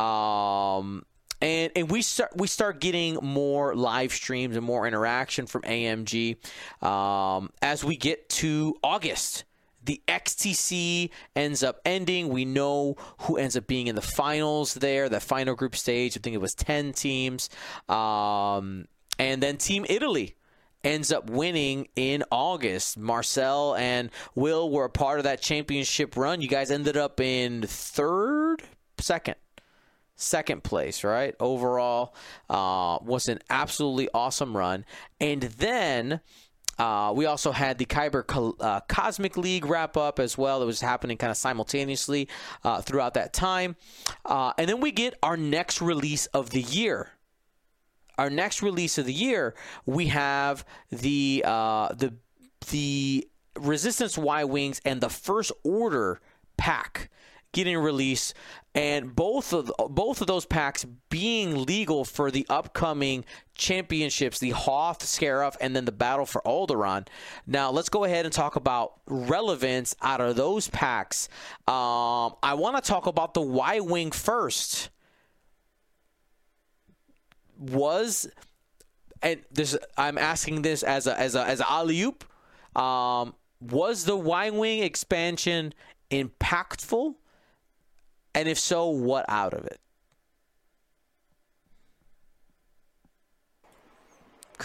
Um, 0.00 1.04
and 1.40 1.72
and 1.76 1.90
we 1.90 2.02
start 2.02 2.36
we 2.36 2.48
start 2.48 2.80
getting 2.80 3.14
more 3.22 3.74
live 3.74 4.12
streams 4.12 4.56
and 4.56 4.64
more 4.64 4.86
interaction 4.86 5.46
from 5.46 5.62
AMG 5.62 6.36
um, 6.84 7.50
as 7.62 7.84
we 7.84 7.96
get 7.96 8.28
to 8.30 8.74
August. 8.82 9.44
The 9.84 10.02
XTC 10.08 11.10
ends 11.34 11.62
up 11.62 11.80
ending. 11.84 12.28
We 12.28 12.44
know 12.44 12.96
who 13.20 13.36
ends 13.36 13.56
up 13.56 13.66
being 13.66 13.86
in 13.86 13.94
the 13.94 14.02
finals 14.02 14.74
there, 14.74 15.08
the 15.08 15.20
final 15.20 15.54
group 15.54 15.76
stage. 15.76 16.16
I 16.16 16.20
think 16.20 16.34
it 16.34 16.40
was 16.40 16.54
ten 16.54 16.92
teams, 16.92 17.48
um, 17.88 18.86
and 19.18 19.42
then 19.42 19.56
Team 19.56 19.86
Italy 19.88 20.34
ends 20.84 21.12
up 21.12 21.28
winning 21.30 21.88
in 21.96 22.24
August. 22.30 22.98
Marcel 22.98 23.74
and 23.76 24.10
Will 24.34 24.70
were 24.70 24.84
a 24.84 24.90
part 24.90 25.18
of 25.18 25.24
that 25.24 25.40
championship 25.40 26.16
run. 26.16 26.40
You 26.40 26.48
guys 26.48 26.70
ended 26.70 26.96
up 26.96 27.20
in 27.20 27.62
third, 27.62 28.62
second 28.98 29.36
second 30.18 30.64
place, 30.64 31.04
right? 31.04 31.34
Overall, 31.40 32.14
uh, 32.50 32.98
was 33.02 33.28
an 33.28 33.38
absolutely 33.48 34.08
awesome 34.12 34.56
run. 34.56 34.84
And 35.20 35.42
then 35.42 36.20
uh, 36.78 37.12
we 37.14 37.26
also 37.26 37.52
had 37.52 37.78
the 37.78 37.86
Kyber 37.86 38.26
Co- 38.26 38.56
uh, 38.60 38.80
Cosmic 38.88 39.36
League 39.36 39.64
wrap 39.64 39.96
up 39.96 40.18
as 40.18 40.36
well. 40.36 40.62
It 40.62 40.66
was 40.66 40.80
happening 40.80 41.16
kind 41.16 41.30
of 41.30 41.36
simultaneously 41.36 42.28
uh, 42.64 42.82
throughout 42.82 43.14
that 43.14 43.32
time. 43.32 43.76
Uh, 44.24 44.52
and 44.58 44.68
then 44.68 44.80
we 44.80 44.92
get 44.92 45.16
our 45.22 45.36
next 45.36 45.80
release 45.80 46.26
of 46.26 46.50
the 46.50 46.62
year. 46.62 47.12
Our 48.18 48.30
next 48.30 48.62
release 48.62 48.98
of 48.98 49.06
the 49.06 49.12
year, 49.12 49.54
we 49.86 50.08
have 50.08 50.64
the 50.90 51.44
uh, 51.46 51.94
the 51.94 52.14
the 52.70 53.28
Resistance 53.56 54.18
Y 54.18 54.44
Wings 54.44 54.80
and 54.84 55.00
the 55.00 55.08
First 55.08 55.52
Order 55.62 56.20
pack 56.56 57.10
getting 57.52 57.78
released, 57.78 58.34
and 58.74 59.14
both 59.14 59.52
of 59.52 59.72
both 59.88 60.20
of 60.20 60.26
those 60.26 60.44
packs 60.44 60.84
being 61.10 61.64
legal 61.64 62.04
for 62.04 62.30
the 62.30 62.46
upcoming 62.50 63.24
championships, 63.54 64.38
the 64.38 64.50
Hoth 64.50 65.00
Scarif, 65.00 65.56
and 65.60 65.74
then 65.74 65.84
the 65.84 65.92
Battle 65.92 66.26
for 66.26 66.42
Alderaan. 66.44 67.06
Now, 67.46 67.70
let's 67.70 67.88
go 67.88 68.04
ahead 68.04 68.24
and 68.24 68.34
talk 68.34 68.56
about 68.56 68.94
relevance 69.06 69.96
out 70.02 70.20
of 70.20 70.36
those 70.36 70.68
packs. 70.68 71.28
Um, 71.66 72.34
I 72.42 72.54
want 72.54 72.82
to 72.82 72.86
talk 72.86 73.06
about 73.06 73.34
the 73.34 73.42
Y 73.42 73.80
Wing 73.80 74.10
first. 74.10 74.90
Was 77.58 78.28
and 79.22 79.40
this 79.50 79.76
I'm 79.96 80.18
asking 80.18 80.62
this 80.62 80.82
as 80.82 81.06
a 81.06 81.18
as 81.18 81.34
a 81.34 81.44
as 81.44 81.60
a 81.60 81.70
alley 81.70 82.00
oop. 82.02 82.24
Um, 82.76 83.34
was 83.60 84.04
the 84.04 84.16
Y 84.16 84.50
Wing 84.50 84.82
expansion 84.82 85.74
impactful? 86.10 87.14
And 88.34 88.48
if 88.48 88.58
so, 88.58 88.88
what 88.88 89.24
out 89.28 89.54
of 89.54 89.64
it? 89.66 89.80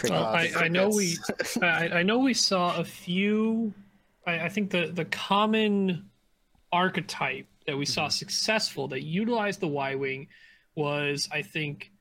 Well, 0.02 0.24
I, 0.24 0.50
I 0.56 0.68
know 0.68 0.88
we, 0.88 1.16
I, 1.62 1.88
I, 1.88 2.02
know 2.02 2.18
we 2.18 2.34
saw 2.34 2.76
a 2.78 2.84
few. 2.84 3.72
I, 4.26 4.40
I, 4.40 4.48
think 4.48 4.70
the 4.70 4.90
the 4.92 5.04
common 5.04 6.10
archetype 6.72 7.46
that 7.66 7.76
we 7.76 7.86
saw 7.86 8.02
mm-hmm. 8.02 8.10
successful 8.10 8.88
that 8.88 9.04
utilized 9.04 9.60
the 9.60 9.68
Y 9.68 9.94
wing 9.94 10.26
was, 10.74 11.28
I 11.32 11.42
think, 11.42 11.92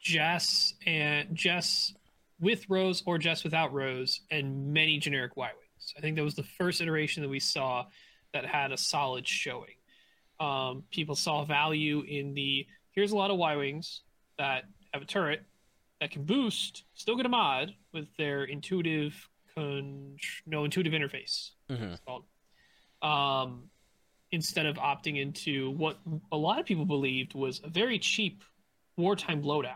Jess 0.00 0.74
and 0.86 1.34
Jess 1.34 1.94
with 2.40 2.64
Rose 2.68 3.02
or 3.06 3.18
Jess 3.18 3.44
without 3.44 3.72
Rose, 3.72 4.22
and 4.30 4.72
many 4.72 4.98
generic 4.98 5.36
Y 5.36 5.48
wings. 5.48 5.94
I 5.96 6.00
think 6.00 6.16
that 6.16 6.24
was 6.24 6.34
the 6.34 6.42
first 6.42 6.80
iteration 6.80 7.22
that 7.22 7.28
we 7.28 7.40
saw 7.40 7.86
that 8.32 8.46
had 8.46 8.72
a 8.72 8.76
solid 8.76 9.26
showing. 9.26 9.74
Um, 10.38 10.84
people 10.90 11.14
saw 11.14 11.44
value 11.44 12.02
in 12.08 12.32
the 12.34 12.66
here's 12.92 13.12
a 13.12 13.16
lot 13.16 13.30
of 13.30 13.36
Y 13.36 13.56
wings 13.56 14.02
that 14.38 14.64
have 14.92 15.02
a 15.02 15.06
turret 15.06 15.42
that 16.00 16.10
can 16.10 16.24
boost, 16.24 16.84
still 16.94 17.16
get 17.16 17.26
a 17.26 17.28
mod 17.28 17.74
with 17.92 18.08
their 18.16 18.44
intuitive 18.44 19.28
con- 19.54 20.16
no 20.46 20.64
intuitive 20.64 20.92
interface. 20.92 21.50
Mm-hmm. 21.68 21.94
called. 22.06 22.24
Um, 23.02 23.70
instead 24.32 24.66
of 24.66 24.76
opting 24.76 25.20
into 25.20 25.70
what 25.72 25.98
a 26.32 26.36
lot 26.36 26.58
of 26.58 26.66
people 26.66 26.84
believed 26.84 27.34
was 27.34 27.60
a 27.64 27.68
very 27.68 27.98
cheap 27.98 28.42
wartime 28.96 29.42
loadout. 29.42 29.74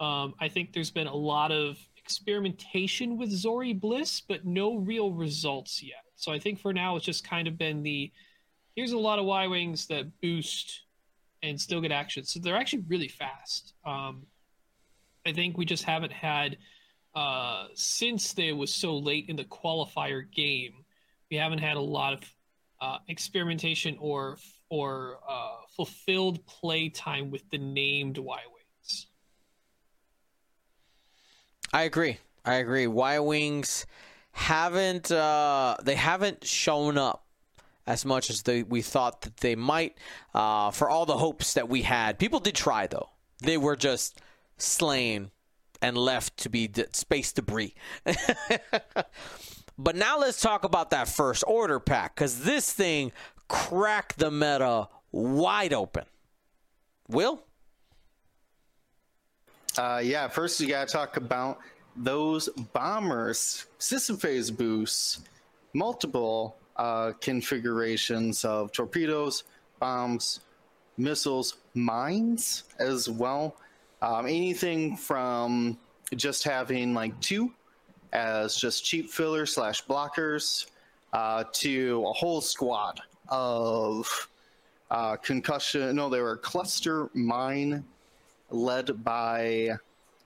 Um, 0.00 0.34
I 0.40 0.48
think 0.48 0.72
there's 0.72 0.90
been 0.90 1.06
a 1.06 1.14
lot 1.14 1.52
of 1.52 1.78
experimentation 1.96 3.16
with 3.18 3.30
Zorii 3.30 3.78
Bliss, 3.78 4.20
but 4.20 4.44
no 4.44 4.76
real 4.76 5.12
results 5.12 5.82
yet. 5.82 6.04
So 6.16 6.32
I 6.32 6.38
think 6.38 6.58
for 6.58 6.72
now 6.72 6.96
it's 6.96 7.04
just 7.04 7.28
kind 7.28 7.46
of 7.46 7.56
been 7.58 7.82
the 7.82 8.10
here's 8.74 8.92
a 8.92 8.98
lot 8.98 9.18
of 9.18 9.26
Y 9.26 9.46
wings 9.46 9.86
that 9.88 10.20
boost 10.20 10.82
and 11.42 11.60
still 11.60 11.80
get 11.80 11.92
action. 11.92 12.24
So 12.24 12.40
they're 12.40 12.56
actually 12.56 12.84
really 12.88 13.08
fast. 13.08 13.74
Um, 13.84 14.26
I 15.26 15.32
think 15.32 15.56
we 15.56 15.64
just 15.64 15.84
haven't 15.84 16.12
had 16.12 16.56
uh, 17.14 17.66
since 17.74 18.32
they 18.32 18.52
was 18.52 18.72
so 18.72 18.96
late 18.96 19.26
in 19.28 19.36
the 19.36 19.44
qualifier 19.44 20.30
game. 20.30 20.84
We 21.30 21.36
haven't 21.36 21.58
had 21.58 21.76
a 21.76 21.80
lot 21.80 22.14
of 22.14 22.20
uh, 22.80 22.98
experimentation 23.08 23.96
or 24.00 24.38
or 24.70 25.18
uh, 25.28 25.56
fulfilled 25.76 26.46
play 26.46 26.88
time 26.88 27.30
with 27.30 27.48
the 27.50 27.58
named 27.58 28.16
Y 28.18 28.40
wings. 28.52 29.06
I 31.72 31.82
agree. 31.82 32.18
I 32.44 32.54
agree. 32.54 32.86
Y 32.86 33.18
wings 33.18 33.86
haven't 34.32 35.10
uh, 35.10 35.76
they 35.82 35.96
haven't 35.96 36.44
shown 36.44 36.96
up 36.96 37.26
as 37.86 38.04
much 38.04 38.30
as 38.30 38.42
they, 38.42 38.62
we 38.62 38.82
thought 38.82 39.22
that 39.22 39.38
they 39.38 39.56
might 39.56 39.96
uh, 40.34 40.70
for 40.70 40.88
all 40.88 41.06
the 41.06 41.16
hopes 41.16 41.54
that 41.54 41.68
we 41.68 41.82
had. 41.82 42.18
People 42.18 42.40
did 42.40 42.54
try 42.54 42.86
though. 42.86 43.10
They 43.42 43.56
were 43.56 43.76
just 43.76 44.20
slain 44.58 45.30
and 45.82 45.96
left 45.96 46.36
to 46.38 46.48
be 46.48 46.68
d- 46.68 46.84
space 46.92 47.32
debris. 47.32 47.74
but 49.78 49.96
now 49.96 50.18
let's 50.18 50.40
talk 50.40 50.62
about 50.64 50.90
that 50.90 51.08
first 51.08 51.42
order 51.46 51.80
pack 51.80 52.14
because 52.14 52.44
this 52.44 52.72
thing 52.72 53.12
cracked 53.50 54.16
the 54.16 54.30
meta 54.30 54.88
wide 55.10 55.72
open. 55.72 56.04
Will? 57.08 57.42
Uh, 59.76 60.00
yeah, 60.02 60.28
first 60.28 60.60
you 60.60 60.68
got 60.68 60.86
to 60.86 60.92
talk 60.92 61.16
about 61.16 61.58
those 61.96 62.48
bombers, 62.72 63.66
system 63.78 64.16
phase 64.16 64.50
boosts, 64.50 65.22
multiple 65.74 66.56
uh, 66.76 67.12
configurations 67.20 68.44
of 68.44 68.70
torpedoes, 68.70 69.42
bombs, 69.80 70.40
missiles, 70.96 71.56
mines 71.74 72.64
as 72.78 73.10
well. 73.10 73.56
Um, 74.00 74.26
anything 74.26 74.96
from 74.96 75.76
just 76.14 76.44
having 76.44 76.94
like 76.94 77.18
two 77.20 77.52
as 78.12 78.56
just 78.56 78.84
cheap 78.84 79.10
filler 79.10 79.44
slash 79.44 79.84
blockers 79.86 80.66
uh, 81.12 81.44
to 81.52 82.04
a 82.06 82.12
whole 82.12 82.40
squad 82.40 83.00
of 83.30 84.28
uh, 84.90 85.16
concussion. 85.16 85.96
No, 85.96 86.08
they 86.08 86.20
were 86.20 86.36
cluster 86.36 87.08
mine 87.14 87.84
led 88.50 89.04
by 89.04 89.70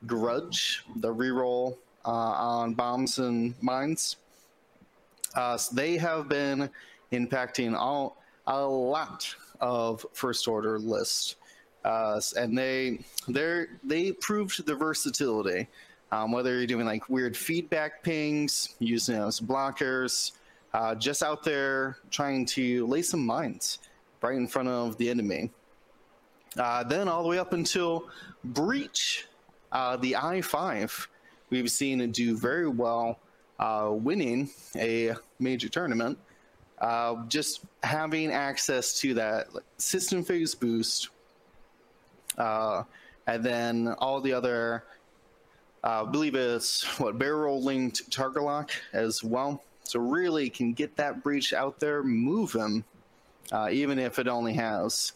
Grudge, 0.07 0.85
the 0.97 1.15
reroll 1.15 1.77
uh, 2.05 2.11
on 2.11 2.75
bombs 2.75 3.19
and 3.19 3.55
mines. 3.63 4.17
Uh, 5.35 5.57
so 5.57 5.75
they 5.75 5.97
have 5.97 6.29
been 6.29 6.71
impacting 7.13 7.77
all 7.77 8.17
a 8.47 8.61
lot 8.61 9.35
of 9.61 10.05
first 10.13 10.47
order 10.47 10.79
lists, 10.79 11.37
uh, 11.85 12.21
and 12.37 12.57
they 12.57 12.99
they 13.29 13.65
they 13.83 14.13
proved 14.13 14.65
the 14.67 14.75
versatility. 14.75 15.67
Um, 16.13 16.31
whether 16.31 16.57
you're 16.57 16.67
doing 16.67 16.87
like 16.87 17.09
weird 17.09 17.37
feedback 17.37 18.03
pings, 18.03 18.77
using 18.79 19.17
those 19.17 19.41
blockers, 19.41 20.33
uh, 20.75 20.95
just 20.97 21.23
out 21.23 21.45
there 21.45 21.99
trying 22.11 22.45
to 22.45 22.85
lay 22.87 23.01
some 23.01 23.25
mines 23.25 23.79
right 24.21 24.35
in 24.35 24.47
front 24.47 24.69
of 24.69 24.99
the 24.99 25.09
enemy. 25.09 25.51
Uh, 26.59 26.83
then 26.83 27.09
all 27.09 27.23
the 27.23 27.29
way 27.29 27.39
up 27.39 27.53
until 27.53 28.09
breach, 28.43 29.27
uh, 29.73 29.97
the 29.97 30.13
i5, 30.13 31.07
we've 31.51 31.71
seen 31.71 32.01
it 32.01 32.13
do 32.13 32.37
very 32.37 32.69
well, 32.69 33.21
uh, 33.61 33.89
winning 33.93 34.51
a 34.77 35.13
major 35.39 35.69
tournament. 35.69 36.19
Uh, 36.79 37.25
just 37.29 37.61
having 37.85 38.33
access 38.33 38.99
to 39.01 39.15
that 39.15 39.47
system 39.79 40.25
phase 40.25 40.55
boost, 40.57 41.09
uh, 42.37 42.83
and 43.29 43.45
then 43.45 43.95
all 43.99 44.21
the 44.21 44.33
other, 44.33 44.85
I 45.85 46.05
believe 46.05 46.35
it's 46.35 46.83
what 46.99 47.17
barrel 47.17 47.63
linked 47.63 48.11
target 48.11 48.43
lock 48.43 48.71
as 48.93 49.23
well. 49.23 49.63
So 49.85 50.01
really 50.01 50.51
can 50.51 50.73
get 50.73 50.97
that 50.97 51.23
breach 51.23 51.53
out 51.53 51.79
there 51.79 52.03
moving, 52.03 52.85
uh, 53.53 53.69
even 53.71 53.99
if 53.99 54.19
it 54.19 54.29
only 54.29 54.55
has 54.55 55.13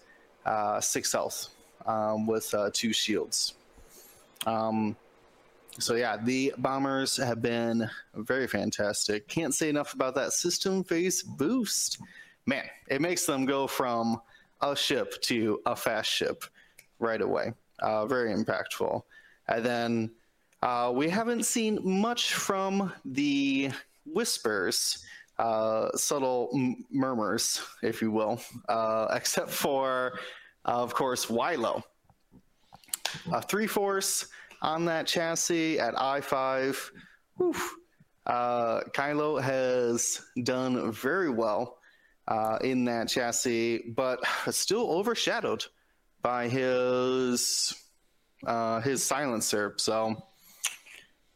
six 0.80 1.12
health 1.12 1.48
um, 1.86 2.26
with 2.26 2.54
two 2.72 2.92
shields. 2.92 3.54
Um, 4.46 4.96
so 5.78 5.94
yeah, 5.94 6.16
the 6.16 6.52
bombers 6.58 7.16
have 7.16 7.40
been 7.40 7.88
very 8.14 8.46
fantastic. 8.48 9.28
Can't 9.28 9.54
say 9.54 9.68
enough 9.68 9.94
about 9.94 10.14
that 10.16 10.32
system 10.32 10.82
phase 10.82 11.22
boost. 11.22 11.98
Man, 12.46 12.64
it 12.88 13.00
makes 13.00 13.26
them 13.26 13.46
go 13.46 13.66
from 13.66 14.20
a 14.60 14.74
ship 14.74 15.20
to 15.22 15.60
a 15.66 15.76
fast 15.76 16.10
ship 16.10 16.44
right 16.98 17.20
away. 17.20 17.52
Uh, 17.78 18.06
very 18.06 18.34
impactful. 18.34 19.02
And 19.46 19.64
then 19.64 20.10
uh, 20.62 20.90
we 20.92 21.08
haven't 21.08 21.44
seen 21.44 21.78
much 21.82 22.34
from 22.34 22.92
the 23.04 23.70
whispers, 24.12 25.04
uh, 25.38 25.90
subtle 25.96 26.50
m- 26.54 26.84
murmurs, 26.90 27.60
if 27.82 28.02
you 28.02 28.10
will, 28.10 28.40
uh, 28.68 29.08
except 29.12 29.50
for, 29.50 30.18
of 30.64 30.94
course, 30.94 31.26
Kylo. 31.26 31.82
a 33.32 33.42
three 33.42 33.66
force 33.66 34.26
on 34.62 34.84
that 34.86 35.06
chassis 35.06 35.78
at 35.78 35.94
i5. 35.94 36.90
Uh, 38.26 38.80
Kylo 38.94 39.40
has 39.40 40.20
done 40.42 40.92
very 40.92 41.30
well 41.30 41.78
uh, 42.26 42.58
in 42.62 42.84
that 42.84 43.08
chassis, 43.08 43.92
but 43.96 44.20
still 44.50 44.90
overshadowed 44.90 45.64
by 46.22 46.48
his 46.48 47.74
uh, 48.46 48.80
his 48.80 49.02
silencer. 49.02 49.74
So 49.78 50.22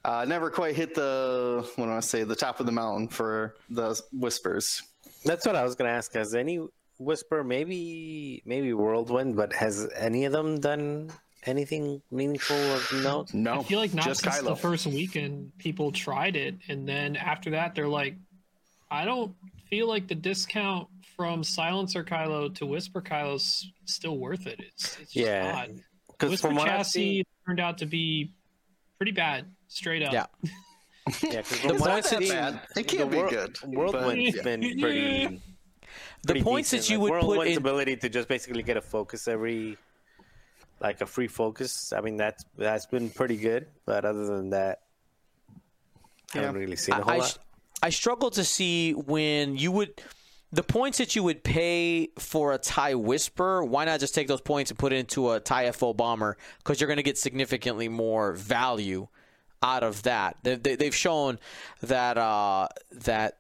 uh, 0.05 0.25
never 0.27 0.51
quite 0.51 0.75
hit 0.75 0.95
the 0.95 1.69
what 1.77 1.87
do 1.87 1.93
I 1.93 2.01
say 2.01 2.25
the 2.25 2.37
top 2.37 2.61
of 2.61 2.67
the 2.67 2.73
mountain 2.73 3.09
for 3.09 3.55
the 3.71 4.01
whispers. 4.13 4.83
That's 5.25 5.47
what 5.47 5.57
I 5.57 5.63
was 5.63 5.75
going 5.75 5.89
to 5.89 5.95
ask. 5.95 6.13
Has 6.15 6.35
any 6.35 6.61
whisper, 6.99 7.45
maybe 7.45 8.43
maybe 8.45 8.73
whirlwind, 8.73 9.37
but 9.37 9.53
has 9.53 9.89
any 9.97 10.25
of 10.25 10.33
them 10.33 10.61
done 10.61 11.11
anything 11.45 12.03
meaningful 12.11 12.57
of 12.57 12.93
note? 13.03 13.35
No. 13.35 13.61
I 13.61 13.63
feel 13.63 13.79
like 13.79 13.95
not 13.95 14.05
just 14.05 14.23
since 14.23 14.39
Kylo. 14.39 14.45
the 14.47 14.57
first 14.57 14.87
weekend 14.87 15.53
people 15.59 15.93
tried 15.93 16.37
it, 16.37 16.57
and 16.69 16.89
then 16.89 17.17
after 17.17 17.51
that 17.51 17.75
they're 17.75 17.89
like, 17.89 18.17
I 18.91 19.05
don't 19.05 19.35
feel 19.71 19.87
like 19.87 20.09
the 20.09 20.15
discount 20.15 20.89
from 21.17 21.45
Silencer 21.45 22.03
Kylo 22.03 22.53
to 22.57 22.67
Whisper 22.67 23.01
Kylo's 23.01 23.71
still 23.85 24.19
worth 24.19 24.47
it. 24.47 24.61
It's, 24.61 24.99
it's 24.99 25.13
just 25.13 25.17
Yeah. 25.17 25.67
Because 26.09 26.31
Whisper 26.31 26.49
from 26.49 26.57
what 26.57 26.67
chassis 26.67 26.91
seen, 26.91 27.25
turned 27.47 27.61
out 27.61 27.79
to 27.79 27.87
be 27.87 28.33
pretty 28.99 29.13
bad, 29.13 29.47
straight 29.77 30.03
up. 30.03 30.13
Yeah. 30.13 30.27
yeah, 31.23 31.43
'cause 31.43 31.51
The 31.63 31.69
from 31.69 31.71
It's 31.77 31.85
not 31.85 32.03
that 32.03 32.05
seen, 32.07 32.29
bad. 32.29 32.61
It 32.77 32.89
can't 32.89 33.11
be 33.11 33.17
World- 33.19 33.31
good. 33.31 33.57
Whirlwind's 33.65 34.37
but- 34.37 34.45
been 34.45 34.61
pretty. 34.81 35.41
The 36.25 36.35
pretty 36.35 36.43
points 36.45 36.71
that 36.71 36.89
you 36.89 36.99
Like, 36.99 37.11
would 37.11 37.21
put 37.23 37.29
Whirlwind's 37.31 37.57
in 37.57 37.63
ability 37.63 37.97
to 37.97 38.09
just 38.09 38.29
basically 38.29 38.63
get 38.63 38.77
a 38.77 38.81
focus 38.81 39.27
every, 39.27 39.77
like 40.81 41.01
a 41.01 41.07
free 41.07 41.27
focus. 41.27 41.93
I 41.93 42.01
mean, 42.01 42.17
that's 42.17 42.45
that's 42.57 42.87
been 42.87 43.11
pretty 43.11 43.37
good. 43.37 43.67
But 43.87 44.05
other 44.05 44.25
than 44.27 44.51
that, 44.51 44.83
I 46.35 46.39
haven't 46.39 46.61
really 46.61 46.77
seen 46.77 46.95
a 46.95 47.03
whole 47.03 47.11
I, 47.13 47.17
lot. 47.19 47.39
I 47.83 47.91
struggle 47.91 48.31
to 48.31 48.45
see 48.45 48.93
when 48.93 49.57
you 49.57 49.73
would 49.73 50.01
the 50.53 50.63
points 50.63 50.99
that 50.99 51.17
you 51.17 51.25
would 51.25 51.43
pay 51.43 52.11
for 52.21 52.53
a 52.53 52.59
tie 52.59 52.95
whisper. 52.95 53.65
Why 53.65 53.85
not 53.85 53.99
just 53.99 54.15
take 54.15 54.29
those 54.29 54.41
points 54.43 54.71
and 54.71 54.79
put 54.79 54.93
it 54.93 54.97
into 54.97 55.33
a 55.33 55.41
tie 55.41 55.71
FO 55.73 55.93
bomber 55.93 56.37
because 56.59 56.81
you're 56.81 56.87
going 56.89 56.99
to 56.99 57.03
get 57.03 57.19
significantly 57.19 57.89
more 57.89 58.33
value 58.35 59.09
out 59.63 59.83
of 59.83 60.03
that. 60.03 60.37
They, 60.43 60.57
they, 60.57 60.77
they've 60.77 60.95
shown 60.95 61.39
that 61.83 62.19
uh, 62.19 62.69
that 62.93 63.39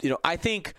you 0.00 0.10
know 0.10 0.18
I 0.24 0.36
think 0.36 0.74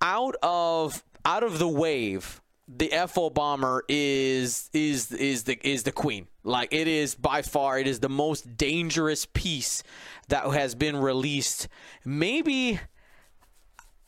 out 0.00 0.36
of 0.42 1.02
out 1.24 1.42
of 1.42 1.58
the 1.58 1.68
wave. 1.68 2.40
The 2.68 2.92
FO 3.08 3.30
bomber 3.30 3.84
is 3.88 4.70
is 4.72 5.12
is 5.12 5.44
the 5.44 5.56
is 5.62 5.84
the 5.84 5.92
queen. 5.92 6.26
Like 6.42 6.72
it 6.72 6.88
is 6.88 7.14
by 7.14 7.42
far 7.42 7.78
it 7.78 7.86
is 7.86 8.00
the 8.00 8.08
most 8.08 8.56
dangerous 8.56 9.24
piece 9.24 9.84
that 10.28 10.48
has 10.48 10.74
been 10.74 10.96
released. 10.96 11.68
Maybe 12.04 12.80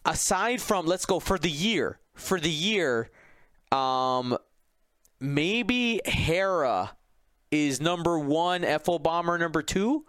aside 0.05 0.61
from 0.61 0.87
let's 0.87 1.05
go 1.07 1.21
for 1.21 1.39
the 1.39 1.51
year 1.51 2.01
for 2.15 2.41
the 2.41 2.51
year 2.51 3.11
um 3.71 4.37
maybe 5.21 6.01
hera 6.07 6.93
is 7.51 7.81
number 7.81 8.19
one 8.19 8.63
fo 8.81 8.99
bomber 8.99 9.37
number 9.37 9.63
two 9.63 10.05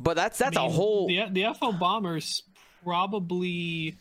but 0.00 0.14
that's 0.14 0.38
that's 0.38 0.56
I 0.56 0.60
mean, 0.62 0.70
a 0.70 0.72
whole 0.72 1.06
The 1.08 1.26
the 1.30 1.54
FO 1.54 1.72
bombers 1.72 2.42
probably 2.84 3.96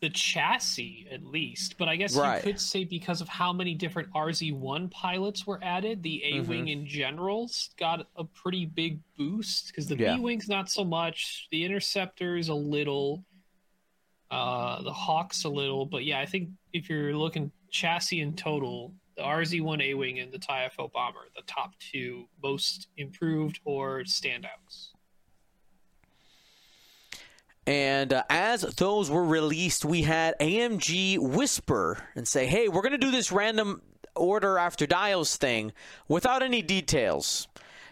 the 0.00 0.10
chassis 0.10 1.06
at 1.12 1.24
least, 1.24 1.76
but 1.78 1.88
I 1.88 1.94
guess 1.94 2.16
Right. 2.16 2.36
you 2.44 2.52
could 2.52 2.60
say 2.60 2.82
because 2.84 3.20
of 3.20 3.28
how 3.28 3.52
many 3.52 3.74
different 3.74 4.10
RZ1 4.12 4.90
pilots 4.90 5.46
were 5.46 5.60
added, 5.62 6.02
the 6.02 6.22
A 6.24 6.40
wing 6.40 6.62
Mm-hmm. 6.62 6.68
in 6.68 6.86
general's 6.86 7.70
got 7.78 8.08
a 8.16 8.24
pretty 8.24 8.66
big 8.66 8.98
boost 9.16 9.68
because 9.68 9.86
the 9.86 9.96
Yeah. 9.96 10.16
B 10.16 10.22
wing's 10.22 10.48
not 10.48 10.68
so 10.70 10.84
much, 10.84 11.46
the 11.52 11.64
interceptors 11.64 12.48
a 12.48 12.54
little, 12.54 13.24
uh, 14.32 14.82
the 14.82 14.92
Hawks 14.92 15.44
a 15.44 15.48
little, 15.48 15.86
but 15.86 16.04
yeah, 16.04 16.18
I 16.18 16.26
think 16.26 16.48
if 16.72 16.88
you're 16.90 17.14
looking 17.16 17.52
chassis 17.70 18.20
in 18.20 18.34
total, 18.34 18.92
the 19.20 19.26
RZ1 19.26 19.82
A 19.82 19.94
wing 19.94 20.18
and 20.18 20.32
the 20.32 20.38
TIE 20.38 20.70
FO 20.70 20.88
bomber, 20.88 21.28
the 21.36 21.42
top 21.42 21.74
two 21.78 22.26
most 22.42 22.88
improved 22.96 23.60
or 23.66 24.00
standouts. 24.04 24.92
And 27.66 28.14
uh, 28.14 28.22
as 28.30 28.62
those 28.62 29.10
were 29.10 29.24
released, 29.24 29.84
we 29.84 30.02
had 30.02 30.34
AMG 30.40 31.18
whisper 31.18 31.98
and 32.14 32.26
say, 32.26 32.46
hey, 32.46 32.68
we're 32.68 32.80
going 32.80 32.92
to 32.92 32.98
do 32.98 33.10
this 33.10 33.30
random 33.30 33.82
order 34.16 34.56
after 34.56 34.86
dials 34.86 35.36
thing 35.36 35.72
without 36.08 36.42
any 36.42 36.62
details. 36.62 37.46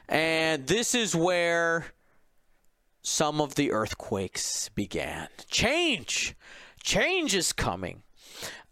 And 0.09 0.67
this 0.67 0.95
is 0.95 1.15
where 1.15 1.89
some 3.03 3.39
of 3.39 3.55
the 3.55 3.71
earthquakes 3.71 4.71
began. 4.71 5.29
Change! 5.51 6.35
Change 6.83 7.35
is 7.35 7.53
coming. 7.53 8.03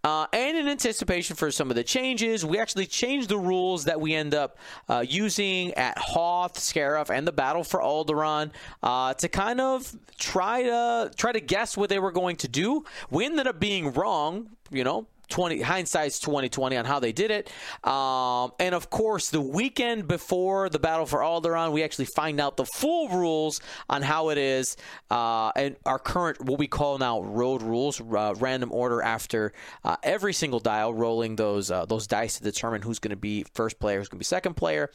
Uh, 0.06 0.24
and 0.32 0.56
in 0.56 0.68
anticipation 0.68 1.34
for 1.34 1.50
some 1.50 1.68
of 1.68 1.74
the 1.74 1.82
changes, 1.82 2.44
we 2.44 2.60
actually 2.60 2.86
changed 2.86 3.28
the 3.28 3.36
rules 3.36 3.86
that 3.86 4.00
we 4.00 4.14
end 4.14 4.36
up 4.36 4.56
uh, 4.88 5.04
using 5.04 5.74
at 5.74 5.98
Hoth, 5.98 6.54
Scarif, 6.60 7.10
and 7.10 7.26
the 7.26 7.32
Battle 7.32 7.64
for 7.64 7.80
Alderaan 7.80 8.52
uh, 8.84 9.14
to 9.14 9.28
kind 9.28 9.60
of 9.60 9.92
try 10.16 10.62
to 10.62 11.10
try 11.16 11.32
to 11.32 11.40
guess 11.40 11.76
what 11.76 11.88
they 11.88 11.98
were 11.98 12.12
going 12.12 12.36
to 12.36 12.46
do. 12.46 12.84
We 13.10 13.24
ended 13.24 13.48
up 13.48 13.58
being 13.58 13.92
wrong, 13.94 14.50
you 14.70 14.84
know. 14.84 15.08
20 15.28 15.60
hindsight's 15.60 16.18
2020 16.20 16.76
on 16.76 16.84
how 16.84 17.00
they 17.00 17.12
did 17.12 17.30
it. 17.30 17.50
Um, 17.84 18.52
and 18.58 18.74
of 18.74 18.90
course 18.90 19.30
the 19.30 19.40
weekend 19.40 20.08
before 20.08 20.68
the 20.68 20.78
battle 20.78 21.06
for 21.06 21.20
alderaan 21.20 21.72
we 21.72 21.82
actually 21.82 22.04
find 22.04 22.40
out 22.40 22.56
the 22.56 22.64
full 22.64 23.08
rules 23.08 23.60
on 23.88 24.02
how 24.02 24.28
it 24.30 24.38
is 24.38 24.76
uh, 25.10 25.50
and 25.56 25.76
our 25.84 25.98
current 25.98 26.40
what 26.44 26.58
we 26.58 26.66
call 26.66 26.98
now 26.98 27.20
road 27.20 27.62
rules 27.62 28.00
uh, 28.00 28.34
random 28.38 28.70
order 28.72 29.02
after 29.02 29.52
uh, 29.84 29.96
every 30.02 30.32
single 30.32 30.60
dial 30.60 30.94
rolling 30.94 31.36
those 31.36 31.70
uh, 31.70 31.84
those 31.86 32.06
dice 32.06 32.38
to 32.38 32.44
determine 32.44 32.82
who's 32.82 32.98
going 32.98 33.10
to 33.10 33.16
be 33.16 33.44
first 33.54 33.78
player 33.78 33.98
who's 33.98 34.08
going 34.08 34.18
to 34.18 34.20
be 34.20 34.24
second 34.24 34.54
player. 34.54 34.90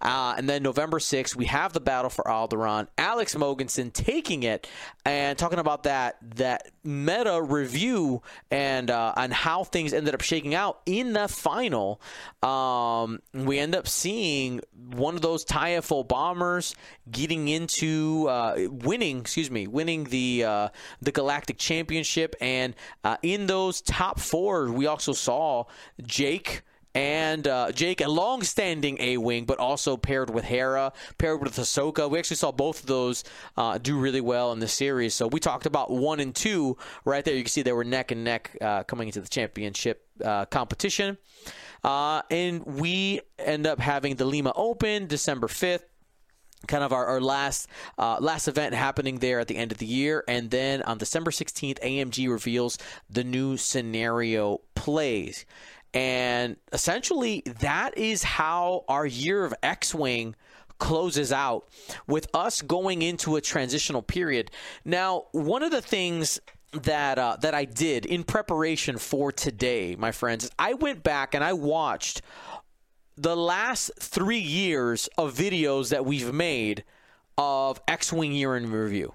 Uh, 0.00 0.34
and 0.36 0.48
then 0.48 0.62
november 0.62 0.98
6th 0.98 1.34
we 1.36 1.46
have 1.46 1.72
the 1.72 1.80
battle 1.80 2.10
for 2.10 2.24
alderaan. 2.24 2.86
Alex 2.98 3.34
mogensen 3.34 3.92
taking 3.92 4.42
it 4.44 4.68
and 5.04 5.36
talking 5.38 5.58
about 5.58 5.84
that 5.84 6.16
that 6.36 6.70
meta 6.84 7.40
review 7.42 8.22
and 8.50 8.90
uh, 8.90 9.12
and 9.16 9.32
how 9.32 9.64
things 9.72 9.92
ended 9.92 10.14
up 10.14 10.20
shaking 10.20 10.54
out 10.54 10.80
in 10.86 11.12
the 11.14 11.28
final. 11.28 12.00
Um, 12.42 13.20
we 13.32 13.58
end 13.58 13.74
up 13.74 13.88
seeing 13.88 14.60
one 14.92 15.14
of 15.14 15.22
those 15.22 15.44
TIE 15.44 15.80
FO 15.80 16.04
bombers 16.04 16.74
getting 17.10 17.48
into 17.48 18.28
uh, 18.28 18.68
winning, 18.70 19.20
excuse 19.20 19.50
me, 19.50 19.66
winning 19.66 20.04
the 20.04 20.44
uh, 20.44 20.68
the 21.00 21.12
Galactic 21.12 21.58
Championship, 21.58 22.36
and 22.40 22.74
uh, 23.04 23.16
in 23.22 23.46
those 23.46 23.80
top 23.80 24.20
four, 24.20 24.70
we 24.70 24.86
also 24.86 25.12
saw 25.12 25.64
Jake 26.02 26.62
and 26.94 27.46
uh, 27.46 27.72
Jake, 27.72 28.00
a 28.00 28.08
long-standing 28.08 28.98
A-wing, 29.00 29.44
but 29.44 29.58
also 29.58 29.96
paired 29.96 30.30
with 30.30 30.44
Hera, 30.44 30.92
paired 31.18 31.40
with 31.42 31.56
Ahsoka. 31.56 32.10
We 32.10 32.18
actually 32.18 32.36
saw 32.36 32.52
both 32.52 32.80
of 32.80 32.86
those 32.86 33.24
uh, 33.56 33.78
do 33.78 33.98
really 33.98 34.20
well 34.20 34.52
in 34.52 34.58
the 34.58 34.68
series. 34.68 35.14
So 35.14 35.26
we 35.26 35.40
talked 35.40 35.66
about 35.66 35.90
one 35.90 36.20
and 36.20 36.34
two 36.34 36.76
right 37.04 37.24
there. 37.24 37.34
You 37.34 37.42
can 37.42 37.50
see 37.50 37.62
they 37.62 37.72
were 37.72 37.84
neck 37.84 38.10
and 38.10 38.24
neck 38.24 38.56
uh, 38.60 38.82
coming 38.84 39.08
into 39.08 39.20
the 39.20 39.28
championship 39.28 40.06
uh, 40.22 40.44
competition. 40.46 41.16
Uh, 41.82 42.22
and 42.30 42.64
we 42.64 43.20
end 43.38 43.66
up 43.66 43.80
having 43.80 44.16
the 44.16 44.24
Lima 44.24 44.52
Open 44.54 45.06
December 45.06 45.48
5th 45.48 45.82
kind 46.68 46.84
of 46.84 46.92
our, 46.92 47.06
our 47.06 47.20
last 47.20 47.66
uh, 47.98 48.18
last 48.20 48.46
event 48.46 48.72
happening 48.72 49.18
there 49.18 49.40
at 49.40 49.48
the 49.48 49.56
end 49.56 49.72
of 49.72 49.78
the 49.78 49.86
year 49.86 50.22
and 50.28 50.48
then 50.52 50.80
on 50.82 50.96
december 50.96 51.32
16th 51.32 51.80
amg 51.80 52.28
reveals 52.28 52.78
the 53.10 53.24
new 53.24 53.56
scenario 53.56 54.60
plays 54.76 55.44
and 55.94 56.56
essentially 56.72 57.42
that 57.60 57.96
is 57.96 58.22
how 58.22 58.84
our 58.88 59.06
year 59.06 59.44
of 59.44 59.54
x-wing 59.62 60.34
closes 60.78 61.32
out 61.32 61.68
with 62.06 62.26
us 62.34 62.60
going 62.62 63.02
into 63.02 63.36
a 63.36 63.40
transitional 63.40 64.02
period 64.02 64.50
now 64.84 65.24
one 65.32 65.62
of 65.62 65.70
the 65.70 65.82
things 65.82 66.40
that 66.72 67.18
uh, 67.18 67.36
that 67.40 67.54
I 67.54 67.64
did 67.64 68.06
in 68.06 68.24
preparation 68.24 68.98
for 68.98 69.30
today, 69.30 69.94
my 69.96 70.10
friends, 70.10 70.50
I 70.58 70.74
went 70.74 71.02
back 71.02 71.34
and 71.34 71.44
I 71.44 71.52
watched 71.52 72.22
the 73.16 73.36
last 73.36 73.90
three 74.00 74.38
years 74.38 75.08
of 75.18 75.34
videos 75.34 75.90
that 75.90 76.06
we've 76.06 76.32
made 76.32 76.84
of 77.36 77.80
X 77.86 78.12
Wing 78.12 78.32
year 78.32 78.56
in 78.56 78.70
review. 78.70 79.14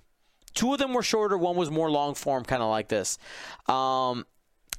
Two 0.53 0.73
of 0.73 0.79
them 0.79 0.93
were 0.93 1.03
shorter, 1.03 1.37
one 1.37 1.55
was 1.55 1.69
more 1.69 1.89
long 1.89 2.13
form, 2.15 2.43
kind 2.43 2.61
of 2.61 2.69
like 2.69 2.89
this. 2.89 3.17
Um, 3.67 4.25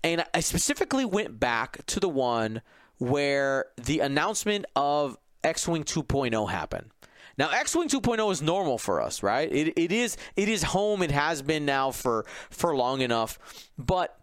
and 0.03 0.25
I 0.35 0.41
specifically 0.41 1.05
went 1.05 1.39
back 1.41 1.85
to 1.87 2.01
the 2.01 2.09
one 2.09 2.63
where 2.99 3.67
the 3.77 4.01
announcement 4.01 4.67
of 4.77 5.17
X 5.45 5.69
Wing 5.69 5.85
2.0 5.85 6.51
happened. 6.51 6.91
Now, 7.39 7.51
X-wing 7.51 7.89
2.0 7.89 8.33
is 8.33 8.43
normal 8.43 8.79
for 8.79 9.01
us, 9.01 9.23
right? 9.23 9.51
It, 9.51 9.79
it 9.79 9.93
is 9.93 10.17
it 10.35 10.49
is 10.49 10.65
home. 10.65 11.03
It 11.03 11.13
has 11.13 11.41
been 11.41 11.65
now 11.65 11.93
for 11.93 12.27
for 12.51 12.75
long 12.77 13.01
enough. 13.01 13.39
But 13.79 14.19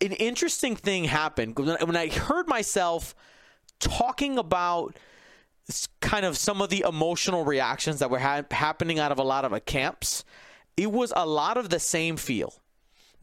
an 0.00 0.12
interesting 0.12 0.74
thing 0.74 1.04
happened 1.04 1.58
when 1.58 1.96
I 1.96 2.08
heard 2.08 2.48
myself 2.48 3.14
talking 3.78 4.38
about 4.38 4.96
kind 6.00 6.24
of 6.24 6.38
some 6.38 6.62
of 6.62 6.70
the 6.70 6.84
emotional 6.88 7.44
reactions 7.44 7.98
that 7.98 8.10
were 8.10 8.20
ha- 8.20 8.44
happening 8.50 8.98
out 8.98 9.12
of 9.12 9.18
a 9.18 9.24
lot 9.24 9.44
of 9.44 9.64
camps. 9.66 10.24
It 10.78 10.90
was 10.90 11.12
a 11.14 11.26
lot 11.26 11.58
of 11.58 11.68
the 11.68 11.80
same 11.80 12.16
feel 12.16 12.54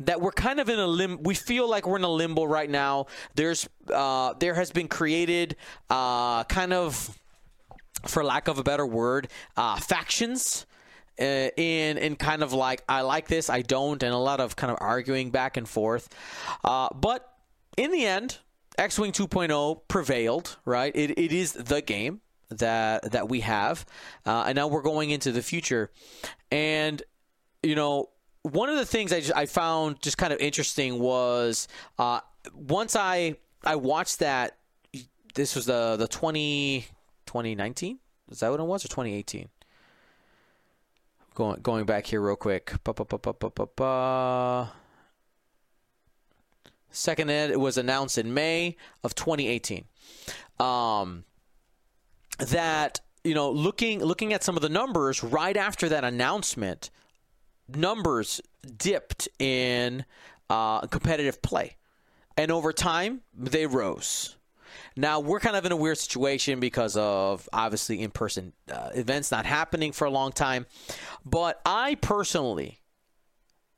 that 0.06 0.22
we're 0.22 0.32
kind 0.32 0.60
of 0.60 0.70
in 0.70 0.80
a 0.80 0.88
lim. 0.88 1.24
We 1.24 1.36
feel 1.36 1.70
like 1.70 1.88
we're 1.88 1.98
in 1.98 2.04
a 2.04 2.10
limbo 2.10 2.44
right 2.44 2.70
now. 2.70 3.08
There's 3.36 3.68
uh, 3.92 4.34
there 4.40 4.54
has 4.54 4.72
been 4.72 4.88
created 4.88 5.56
uh, 5.90 6.44
kind 6.46 6.74
of 6.74 7.18
for 8.06 8.24
lack 8.24 8.48
of 8.48 8.58
a 8.58 8.64
better 8.64 8.86
word, 8.86 9.30
uh, 9.58 9.78
factions. 9.78 10.66
Uh, 11.20 11.50
in 11.58 12.00
in 12.00 12.16
kind 12.16 12.42
of 12.42 12.54
like 12.54 12.84
I 12.90 13.02
like 13.02 13.28
this, 13.28 13.48
I 13.48 13.62
don't, 13.62 14.02
and 14.02 14.14
a 14.14 14.18
lot 14.18 14.40
of 14.40 14.56
kind 14.56 14.72
of 14.72 14.80
arguing 14.82 15.30
back 15.30 15.58
and 15.58 15.70
forth. 15.70 16.10
Uh, 16.64 16.90
but 16.92 17.38
in 17.78 17.92
the 17.92 18.04
end, 18.04 18.40
X 18.80 18.98
Wing 18.98 19.12
2.0 19.12 19.82
prevailed. 19.88 20.58
Right, 20.66 20.92
it, 20.96 21.12
it 21.20 21.32
is 21.32 21.54
the 21.54 21.84
game 21.84 22.22
that 22.50 23.12
that 23.12 23.30
we 23.30 23.42
have, 23.42 23.86
uh, 24.26 24.46
and 24.48 24.56
now 24.56 24.68
we're 24.68 24.82
going 24.82 25.12
into 25.12 25.32
the 25.32 25.44
future. 25.44 25.92
And 26.52 27.04
you 27.62 27.76
know, 27.76 28.10
one 28.44 28.70
of 28.70 28.76
the 28.78 28.86
things 28.86 29.12
I, 29.12 29.22
just, 29.22 29.36
I 29.36 29.46
found 29.46 30.02
just 30.02 30.18
kind 30.18 30.32
of 30.32 30.40
interesting 30.40 31.00
was 31.00 31.68
uh, 31.98 32.20
once 32.54 32.96
I 32.96 33.38
I 33.64 33.76
watched 33.78 34.20
that 34.20 34.58
this 35.34 35.56
was 35.56 35.66
the 35.66 35.96
the 35.98 36.08
20 36.08 36.86
2019 37.26 38.00
is 38.30 38.40
that 38.42 38.52
what 38.52 38.60
it 38.60 38.64
was 38.64 38.86
or 38.86 38.90
2018 38.90 39.50
going 41.34 41.62
going 41.62 41.86
back 41.86 42.06
here 42.06 42.22
real 42.22 42.36
quick. 42.36 42.74
Ba, 42.84 42.94
ba, 42.94 43.06
ba, 43.06 44.72
second 46.92 47.32
ed 47.32 47.50
it 47.50 47.60
was 47.60 47.78
announced 47.78 48.18
in 48.18 48.34
May 48.34 48.76
of 49.04 49.16
2018 49.16 49.86
um 50.60 51.24
that 52.40 53.02
you 53.24 53.34
know 53.34 53.50
looking 53.50 54.04
looking 54.04 54.32
at 54.34 54.44
some 54.44 54.56
of 54.56 54.62
the 54.62 54.70
numbers 54.70 55.24
right 55.24 55.58
after 55.58 55.90
that 55.90 56.04
announcement 56.04 56.92
numbers 57.76 58.42
dipped 58.78 59.28
in 59.40 60.06
uh, 60.50 60.82
competitive 60.82 61.42
play. 61.42 61.76
And 62.38 62.52
over 62.52 62.74
time 62.74 63.22
they 63.36 63.66
rose. 63.68 64.36
Now 64.96 65.20
we're 65.20 65.40
kind 65.40 65.56
of 65.56 65.66
in 65.66 65.72
a 65.72 65.76
weird 65.76 65.98
situation 65.98 66.60
because 66.60 66.96
of 66.98 67.50
obviously 67.52 68.02
in-person 68.02 68.54
uh, 68.72 68.90
events 68.94 69.32
not 69.32 69.46
happening 69.46 69.92
for 69.92 70.06
a 70.06 70.10
long 70.10 70.32
time. 70.32 70.66
But 71.26 71.62
i 71.66 71.96
personally 71.96 72.80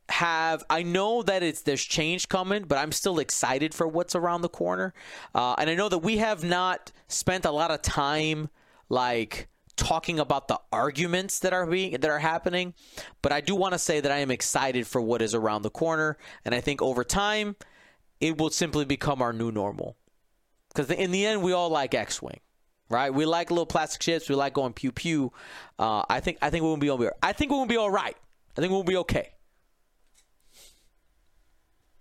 have 0.09 0.63
I 0.69 0.83
know 0.83 1.23
that 1.23 1.41
it's 1.41 1.61
there's 1.61 1.83
change 1.83 2.29
coming, 2.29 2.63
but 2.63 2.77
I'm 2.77 2.91
still 2.91 3.19
excited 3.19 3.73
for 3.73 3.87
what's 3.87 4.15
around 4.15 4.41
the 4.41 4.49
corner. 4.49 4.93
Uh, 5.33 5.55
and 5.57 5.69
I 5.69 5.75
know 5.75 5.89
that 5.89 5.99
we 5.99 6.17
have 6.17 6.43
not 6.43 6.91
spent 7.07 7.45
a 7.45 7.51
lot 7.51 7.71
of 7.71 7.81
time 7.81 8.49
like 8.89 9.47
talking 9.75 10.19
about 10.19 10.47
the 10.47 10.59
arguments 10.71 11.39
that 11.39 11.53
are 11.53 11.65
being 11.65 11.91
that 11.91 12.09
are 12.09 12.19
happening, 12.19 12.73
but 13.21 13.31
I 13.31 13.41
do 13.41 13.55
want 13.55 13.73
to 13.73 13.79
say 13.79 13.99
that 13.99 14.11
I 14.11 14.17
am 14.17 14.31
excited 14.31 14.87
for 14.87 15.01
what 15.01 15.21
is 15.21 15.33
around 15.33 15.61
the 15.61 15.69
corner, 15.69 16.17
and 16.43 16.55
I 16.55 16.61
think 16.61 16.81
over 16.81 17.03
time 17.03 17.55
it 18.19 18.37
will 18.37 18.49
simply 18.49 18.85
become 18.85 19.21
our 19.21 19.33
new 19.33 19.51
normal. 19.51 19.97
Because 20.69 20.91
in 20.91 21.11
the 21.11 21.25
end, 21.25 21.41
we 21.41 21.53
all 21.53 21.69
like 21.69 21.93
X-wing, 21.93 22.41
right? 22.89 23.13
We 23.13 23.25
like 23.25 23.49
little 23.49 23.65
plastic 23.65 24.03
ships. 24.03 24.27
We 24.27 24.35
like 24.35 24.53
going 24.53 24.73
pew 24.73 24.91
pew. 24.91 25.31
Uh, 25.79 26.03
I 26.09 26.19
think 26.19 26.37
I 26.41 26.49
think 26.49 26.63
we'll 26.63 26.77
be 26.77 26.89
all 26.89 27.09
I 27.23 27.33
think 27.33 27.51
we'll 27.51 27.65
be 27.65 27.77
all 27.77 27.91
right. 27.91 28.15
I 28.57 28.61
think 28.61 28.71
we'll 28.71 28.83
be 28.83 28.97
okay. 28.97 29.31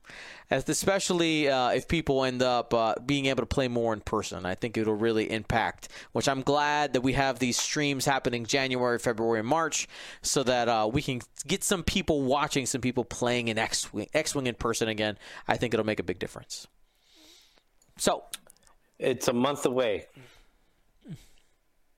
As 0.09 0.13
especially 0.51 1.49
uh, 1.49 1.71
if 1.71 1.89
people 1.89 2.25
end 2.25 2.43
up 2.43 2.73
uh, 2.75 2.95
being 3.05 3.27
able 3.27 3.43
to 3.43 3.47
play 3.47 3.69
more 3.69 3.93
in 3.93 4.01
person, 4.01 4.45
I 4.47 4.55
think 4.55 4.77
it'll 4.77 4.95
really 4.95 5.31
impact. 5.31 5.89
Which 6.13 6.29
I'm 6.29 6.43
glad 6.43 6.93
that 6.93 7.01
we 7.01 7.15
have 7.15 7.39
these 7.39 7.57
streams 7.57 8.05
happening 8.05 8.45
January, 8.47 8.99
February, 8.99 9.41
and 9.41 9.49
March, 9.49 9.89
so 10.23 10.43
that 10.43 10.69
uh, 10.69 10.89
we 10.93 11.03
can 11.03 11.21
get 11.47 11.65
some 11.65 11.83
people 11.83 12.23
watching, 12.23 12.67
some 12.67 12.81
people 12.81 13.05
playing 13.05 13.49
in 13.49 13.59
X-wing, 13.59 14.09
X-wing 14.15 14.47
in 14.47 14.55
person 14.55 14.89
again. 14.89 15.19
I 15.49 15.57
think 15.57 15.75
it'll 15.75 15.87
make 15.87 16.01
a 16.01 16.05
big 16.05 16.19
difference. 16.19 16.67
So, 17.97 18.25
It's 18.99 19.29
a 19.29 19.33
month 19.33 19.67
away. 19.67 20.07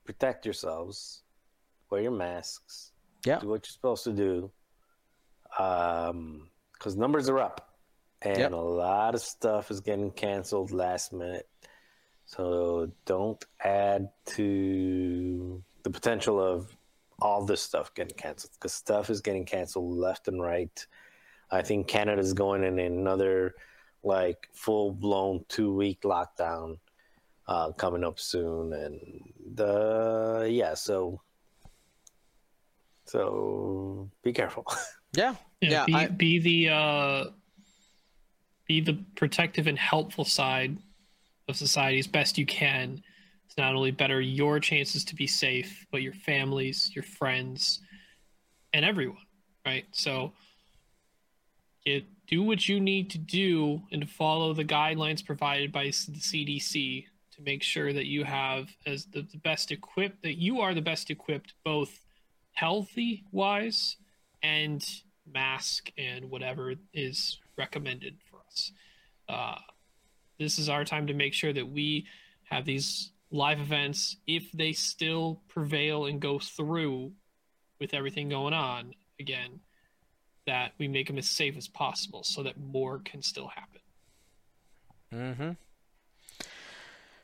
Protect 0.05 0.45
yourselves. 0.45 1.23
Wear 1.91 2.03
your 2.03 2.13
masks. 2.13 2.93
yeah, 3.25 3.39
Do 3.39 3.49
what 3.49 3.67
you're 3.67 3.73
supposed 3.73 4.05
to 4.05 4.13
do. 4.13 4.51
Um, 5.59 6.49
because 6.73 6.97
numbers 6.97 7.29
are 7.29 7.39
up, 7.39 7.66
and 8.27 8.39
Yep. 8.39 8.53
a 8.53 8.57
lot 8.57 9.15
of 9.15 9.21
stuff 9.21 9.71
is 9.71 9.81
getting 9.81 10.11
canceled 10.11 10.73
last 10.73 11.13
minute. 11.13 11.49
So 12.25 12.91
don't 13.05 13.43
add 13.63 14.09
to 14.35 15.63
the 15.85 15.91
potential 15.91 16.41
of 16.41 16.77
all 17.23 17.45
this 17.45 17.63
stuff 17.63 17.95
getting 17.95 18.17
canceled 18.17 18.53
because 18.55 18.73
stuff 18.73 19.11
is 19.11 19.21
getting 19.21 19.45
canceled 19.45 19.97
left 19.97 20.27
and 20.29 20.43
right. 20.43 20.87
I 21.51 21.63
think 21.63 21.87
Canada's 21.87 22.33
going 22.33 22.65
in 22.65 22.79
another 22.81 23.55
like 24.03 24.49
full 24.53 24.91
blown 24.93 25.45
two 25.49 25.73
week 25.73 26.01
lockdown 26.03 26.79
uh, 27.47 27.71
coming 27.73 28.03
up 28.03 28.19
soon, 28.19 28.73
and 28.73 28.99
the 29.55 30.49
yeah, 30.51 30.75
so 30.75 31.21
so 33.05 34.11
be 34.23 34.33
careful. 34.33 34.65
yeah, 35.17 35.37
Yeah, 35.61 35.71
yeah. 35.71 35.85
be, 35.87 35.95
I, 35.95 36.07
be 36.09 36.39
the 36.41 36.69
uh, 36.71 37.25
be 38.67 38.81
the 38.81 38.99
protective 39.15 39.67
and 39.67 39.79
helpful 39.79 40.25
side 40.25 40.77
of 41.49 41.57
society 41.57 41.99
as 41.99 42.07
best 42.07 42.39
you 42.39 42.47
can 42.47 43.03
to 43.49 43.61
not 43.61 43.75
only 43.75 43.91
better 43.91 44.21
your 44.21 44.59
chances 44.59 45.05
to 45.05 45.15
be 45.15 45.27
safe, 45.27 45.87
but 45.93 46.03
your 46.03 46.13
families, 46.13 46.91
your 46.95 47.05
friends, 47.05 47.81
and 48.73 48.85
everyone. 48.85 49.19
Right. 49.65 49.85
So, 49.93 50.33
do 52.27 52.43
what 52.43 52.69
you 52.69 52.81
need 52.81 53.11
to 53.11 53.19
do 53.19 53.83
and 53.93 54.09
follow 54.09 54.53
the 54.53 54.65
guidelines 54.65 55.25
provided 55.25 55.71
by 55.71 55.85
the 55.85 55.91
CDC 55.91 57.05
to 57.37 57.43
make 57.43 57.63
sure 57.63 57.93
that 57.93 58.07
you 58.07 58.25
have 58.25 58.69
as 58.87 59.07
the, 59.07 59.23
the 59.23 59.39
best 59.39 59.71
equipped 59.71 60.23
that 60.23 60.37
you 60.37 60.61
are 60.61 60.75
the 60.75 60.81
best 60.81 61.11
equipped 61.11 61.55
both 61.65 62.01
healthy 62.53 63.23
wise 63.31 63.97
and 64.43 65.03
mask 65.33 65.93
and 65.99 66.31
whatever 66.31 66.75
is 66.93 67.39
recommended 67.57 68.17
us. 68.49 68.73
Uh, 69.29 69.57
this 70.39 70.59
is 70.59 70.69
our 70.69 70.85
time 70.85 71.07
to 71.07 71.15
make 71.15 71.35
sure 71.35 71.53
that 71.53 71.71
we 71.71 72.07
have 72.45 72.65
these 72.65 73.11
live 73.31 73.61
events, 73.61 74.17
if 74.27 74.51
they 74.53 74.73
still 74.73 75.41
prevail 75.49 76.07
and 76.07 76.21
go 76.21 76.39
through 76.39 77.13
with 77.81 77.95
everything 77.95 78.29
going 78.29 78.55
on 78.55 78.95
again, 79.19 79.61
that 80.47 80.73
we 80.79 80.89
make 80.89 81.09
them 81.09 81.19
as 81.19 81.29
safe 81.29 81.57
as 81.57 81.69
possible 81.69 82.23
so 82.23 82.43
that 82.43 82.59
more 82.59 83.01
can 83.01 83.23
still 83.23 83.49
happen. 83.49 83.81
Mm-hmm. 85.13 85.51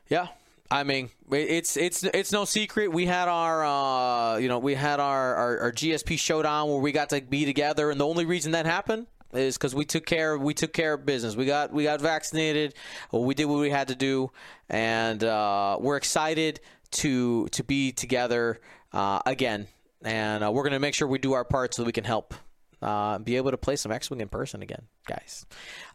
Yeah, 0.09 0.27
I 0.69 0.83
mean, 0.83 1.09
it's 1.31 1.77
it's 1.77 2.03
it's 2.03 2.31
no 2.31 2.45
secret. 2.45 2.91
We 2.91 3.05
had 3.05 3.27
our 3.27 3.65
uh, 3.65 4.37
you 4.37 4.47
know 4.47 4.59
we 4.59 4.75
had 4.75 4.99
our, 4.99 5.35
our 5.35 5.59
our 5.59 5.71
GSP 5.71 6.19
showdown 6.19 6.69
where 6.69 6.79
we 6.79 6.91
got 6.91 7.09
to 7.09 7.21
be 7.21 7.45
together, 7.45 7.89
and 7.89 7.99
the 7.99 8.07
only 8.07 8.25
reason 8.25 8.51
that 8.51 8.65
happened 8.65 9.07
is 9.33 9.57
because 9.57 9.75
we 9.75 9.85
took 9.85 10.05
care 10.05 10.37
we 10.37 10.53
took 10.53 10.73
care 10.73 10.93
of 10.93 11.05
business. 11.05 11.35
We 11.35 11.45
got 11.45 11.71
we 11.71 11.83
got 11.83 12.01
vaccinated. 12.01 12.75
We 13.11 13.33
did 13.33 13.45
what 13.45 13.59
we 13.59 13.69
had 13.69 13.87
to 13.89 13.95
do, 13.95 14.31
and 14.69 15.23
uh, 15.23 15.77
we're 15.79 15.97
excited 15.97 16.59
to 16.91 17.47
to 17.47 17.63
be 17.63 17.91
together 17.91 18.59
uh, 18.91 19.19
again. 19.25 19.67
And 20.03 20.43
uh, 20.43 20.51
we're 20.51 20.63
gonna 20.63 20.79
make 20.79 20.95
sure 20.95 21.07
we 21.07 21.19
do 21.19 21.33
our 21.33 21.45
part 21.45 21.73
so 21.73 21.83
we 21.83 21.91
can 21.91 22.03
help 22.03 22.33
uh, 22.81 23.17
be 23.19 23.37
able 23.37 23.51
to 23.51 23.57
play 23.57 23.75
some 23.75 23.91
X 23.91 24.09
Wing 24.09 24.21
in 24.21 24.27
person 24.27 24.61
again, 24.61 24.83
guys. 25.07 25.45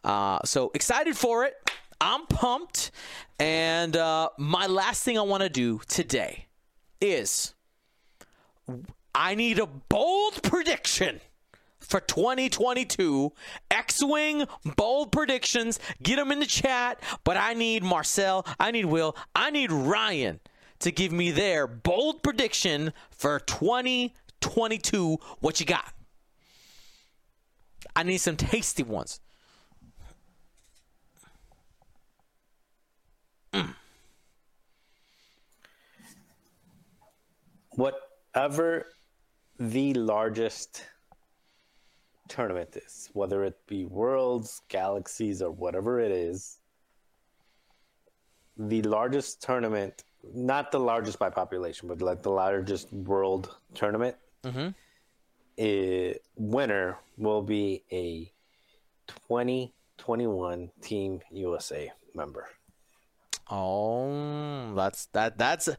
Uh, 0.03 0.39
so 0.45 0.71
excited 0.73 1.15
for 1.15 1.45
it. 1.45 1.53
I'm 2.01 2.25
pumped. 2.27 2.91
And 3.39 3.95
uh, 3.95 4.29
my 4.37 4.67
last 4.67 5.03
thing 5.03 5.17
I 5.17 5.21
want 5.21 5.43
to 5.43 5.49
do 5.49 5.81
today 5.87 6.47
is 7.01 7.53
I 9.13 9.35
need 9.35 9.59
a 9.59 9.67
bold 9.67 10.41
prediction 10.43 11.21
for 11.89 11.99
2022 11.99 13.33
X-wing 13.71 14.45
bold 14.77 15.11
predictions. 15.11 15.79
Get 16.01 16.17
them 16.17 16.31
in 16.31 16.39
the 16.39 16.45
chat. 16.45 17.01
But 17.23 17.35
I 17.35 17.53
need 17.55 17.83
Marcel. 17.83 18.45
I 18.59 18.71
need 18.71 18.85
Will. 18.85 19.17
I 19.35 19.49
need 19.49 19.71
Ryan 19.71 20.39
to 20.79 20.91
give 20.91 21.11
me 21.11 21.31
their 21.31 21.67
bold 21.67 22.23
prediction 22.23 22.93
for 23.09 23.39
2022. 23.39 25.17
What 25.39 25.59
you 25.59 25.65
got? 25.65 25.93
I 27.95 28.03
need 28.03 28.19
some 28.19 28.37
tasty 28.37 28.83
ones. 28.83 29.19
Whatever 37.71 38.85
the 39.57 39.93
largest 39.93 40.83
tournament 42.29 42.77
is, 42.77 43.09
whether 43.13 43.43
it 43.43 43.57
be 43.67 43.85
worlds, 43.85 44.61
galaxies, 44.69 45.41
or 45.41 45.51
whatever 45.51 45.99
it 45.99 46.11
is, 46.11 46.59
the 48.57 48.81
largest 48.83 49.41
tournament, 49.41 50.03
not 50.33 50.71
the 50.71 50.79
largest 50.79 51.17
by 51.19 51.29
population, 51.29 51.87
but 51.87 52.01
like 52.01 52.21
the 52.23 52.31
largest 52.31 52.91
world 52.93 53.55
tournament, 53.73 54.15
eh, 55.57 56.13
winner 56.35 56.97
will 57.17 57.41
be 57.41 57.83
a 57.91 58.31
2021 59.07 60.69
Team 60.81 61.19
USA 61.31 61.91
member. 62.13 62.47
Oh, 63.49 64.73
that's 64.75 65.05
that 65.07 65.37
that's 65.37 65.69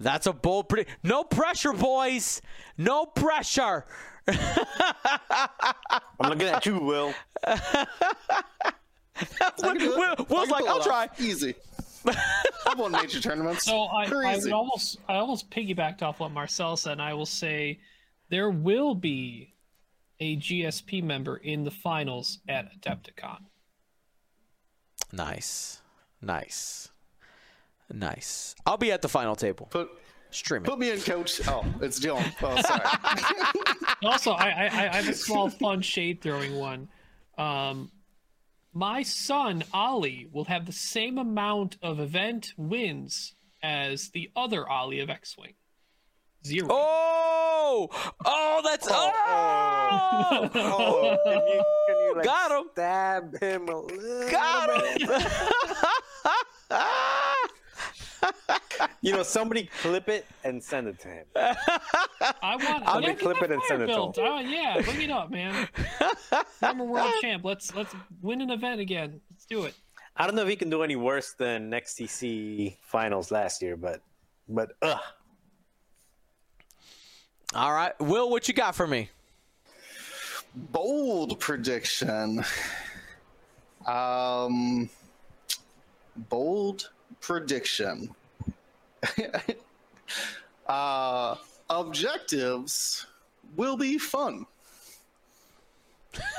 that's 0.00 0.26
a 0.26 0.32
bold 0.32 0.68
prediction. 0.68 0.96
No 1.02 1.24
pressure, 1.24 1.72
boys. 1.72 2.40
No 2.78 3.06
pressure. 3.06 3.84
I'm 4.28 6.30
looking 6.30 6.48
at 6.48 6.66
you, 6.66 6.78
Will. 6.78 7.14
I 7.44 7.86
can 9.60 9.78
do 9.78 9.92
it. 9.92 9.98
Will- 9.98 10.14
I 10.18 10.22
Will's 10.28 10.50
like, 10.50 10.66
I'll 10.66 10.82
try. 10.82 11.08
Easy. 11.18 11.54
I've 12.66 12.78
won 12.78 12.92
major 12.92 13.20
tournaments. 13.20 13.64
So 13.64 13.84
I, 13.84 14.06
Very 14.06 14.26
I 14.26 14.36
would 14.36 14.52
almost 14.52 14.98
I 15.08 15.16
almost 15.16 15.50
piggybacked 15.50 16.02
off 16.02 16.20
what 16.20 16.30
Marcel 16.30 16.76
said, 16.76 16.92
and 16.92 17.02
I 17.02 17.14
will 17.14 17.26
say 17.26 17.80
there 18.30 18.50
will 18.50 18.94
be 18.94 19.54
a 20.20 20.36
GSP 20.36 21.02
member 21.02 21.36
in 21.36 21.64
the 21.64 21.70
finals 21.70 22.38
at 22.48 22.68
Adepticon. 22.80 23.38
Nice, 25.12 25.80
nice, 26.20 26.90
nice. 27.90 28.54
I'll 28.66 28.76
be 28.76 28.92
at 28.92 29.02
the 29.02 29.08
final 29.08 29.36
table. 29.36 29.66
Put 29.70 29.90
Stream 30.30 30.62
it. 30.62 30.66
put 30.66 30.78
me 30.78 30.90
in, 30.90 31.00
coach. 31.00 31.40
Oh, 31.48 31.64
it's 31.80 31.98
Dylan. 32.00 32.34
Oh, 32.42 32.60
sorry. 32.60 32.84
also, 34.04 34.32
I, 34.32 34.48
I, 34.50 34.64
I 34.66 34.96
have 34.96 35.08
a 35.08 35.14
small 35.14 35.48
fun 35.48 35.80
shade 35.80 36.20
throwing 36.20 36.54
one. 36.56 36.88
Um, 37.38 37.90
my 38.74 39.02
son 39.02 39.64
Ollie 39.72 40.28
will 40.30 40.44
have 40.44 40.66
the 40.66 40.72
same 40.72 41.16
amount 41.18 41.78
of 41.82 41.98
event 41.98 42.52
wins 42.58 43.32
as 43.62 44.10
the 44.10 44.30
other 44.36 44.68
Ollie 44.68 45.00
of 45.00 45.08
X-wing. 45.08 45.54
Zero. 46.46 46.68
Oh, 46.70 47.88
oh, 48.24 48.60
that's 48.64 48.86
oh, 48.90 49.12
Oh, 50.54 51.16
can 51.24 51.46
you, 51.48 51.62
can 51.88 51.96
you 52.04 52.14
like 52.16 52.24
Got 52.24 52.50
him. 52.52 52.68
stab 52.72 53.40
him 53.40 53.68
a 53.68 53.80
little 53.80 54.30
got 54.30 54.82
bit? 54.82 55.02
him. 55.02 55.08
You 59.00 59.12
know, 59.12 59.22
somebody 59.22 59.68
clip 59.82 60.08
it 60.08 60.26
and 60.44 60.62
send 60.62 60.88
it 60.88 60.98
to 61.00 61.08
him. 61.08 61.26
I 61.34 62.56
want. 62.56 62.82
I'll 62.86 63.00
yeah, 63.00 63.12
be 63.12 63.14
clipping 63.14 63.48
get 63.48 63.50
and 63.52 63.60
that 63.60 63.68
send 63.68 63.82
it 63.82 63.86
to 63.86 63.92
him. 63.92 63.98
built. 63.98 64.18
Oh, 64.20 64.40
yeah, 64.40 64.80
bring 64.82 65.02
it 65.02 65.10
up, 65.10 65.30
man. 65.30 65.68
Former 66.60 66.84
world 66.84 67.12
champ. 67.20 67.44
Let's 67.44 67.74
let's 67.74 67.94
win 68.22 68.40
an 68.40 68.50
event 68.50 68.80
again. 68.80 69.20
Let's 69.30 69.46
do 69.46 69.64
it. 69.64 69.74
I 70.16 70.26
don't 70.26 70.34
know 70.34 70.42
if 70.42 70.48
he 70.48 70.56
can 70.56 70.70
do 70.70 70.82
any 70.82 70.96
worse 70.96 71.32
than 71.32 71.70
XTC 71.70 72.76
finals 72.82 73.30
last 73.30 73.62
year, 73.62 73.76
but 73.76 74.02
but 74.48 74.72
ugh. 74.82 74.98
All 77.54 77.72
right, 77.72 77.98
Will, 78.00 78.30
what 78.30 78.48
you 78.48 78.54
got 78.54 78.74
for 78.74 78.86
me? 78.86 79.10
bold 80.54 81.38
prediction. 81.40 82.44
Um, 83.86 84.90
bold 86.16 86.90
prediction. 87.20 88.14
uh, 90.66 91.36
objectives 91.70 93.06
will 93.56 93.76
be 93.76 93.98
fun. 93.98 94.46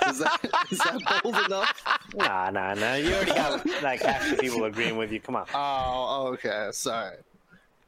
Is 0.07 0.19
that 0.19 0.39
is 0.72 0.80
that 0.80 1.22
bold 1.23 1.38
enough? 1.45 1.84
Nah, 2.15 2.49
nah, 2.49 2.73
nah. 2.73 2.95
You 2.95 3.14
already 3.14 3.31
got 3.31 3.65
like 3.84 4.01
half 4.01 4.27
the 4.27 4.35
people 4.38 4.64
agreeing 4.64 4.97
with 4.97 5.11
you. 5.11 5.19
Come 5.19 5.35
on. 5.35 5.45
Oh, 5.53 6.30
okay. 6.34 6.69
Sorry. 6.72 7.18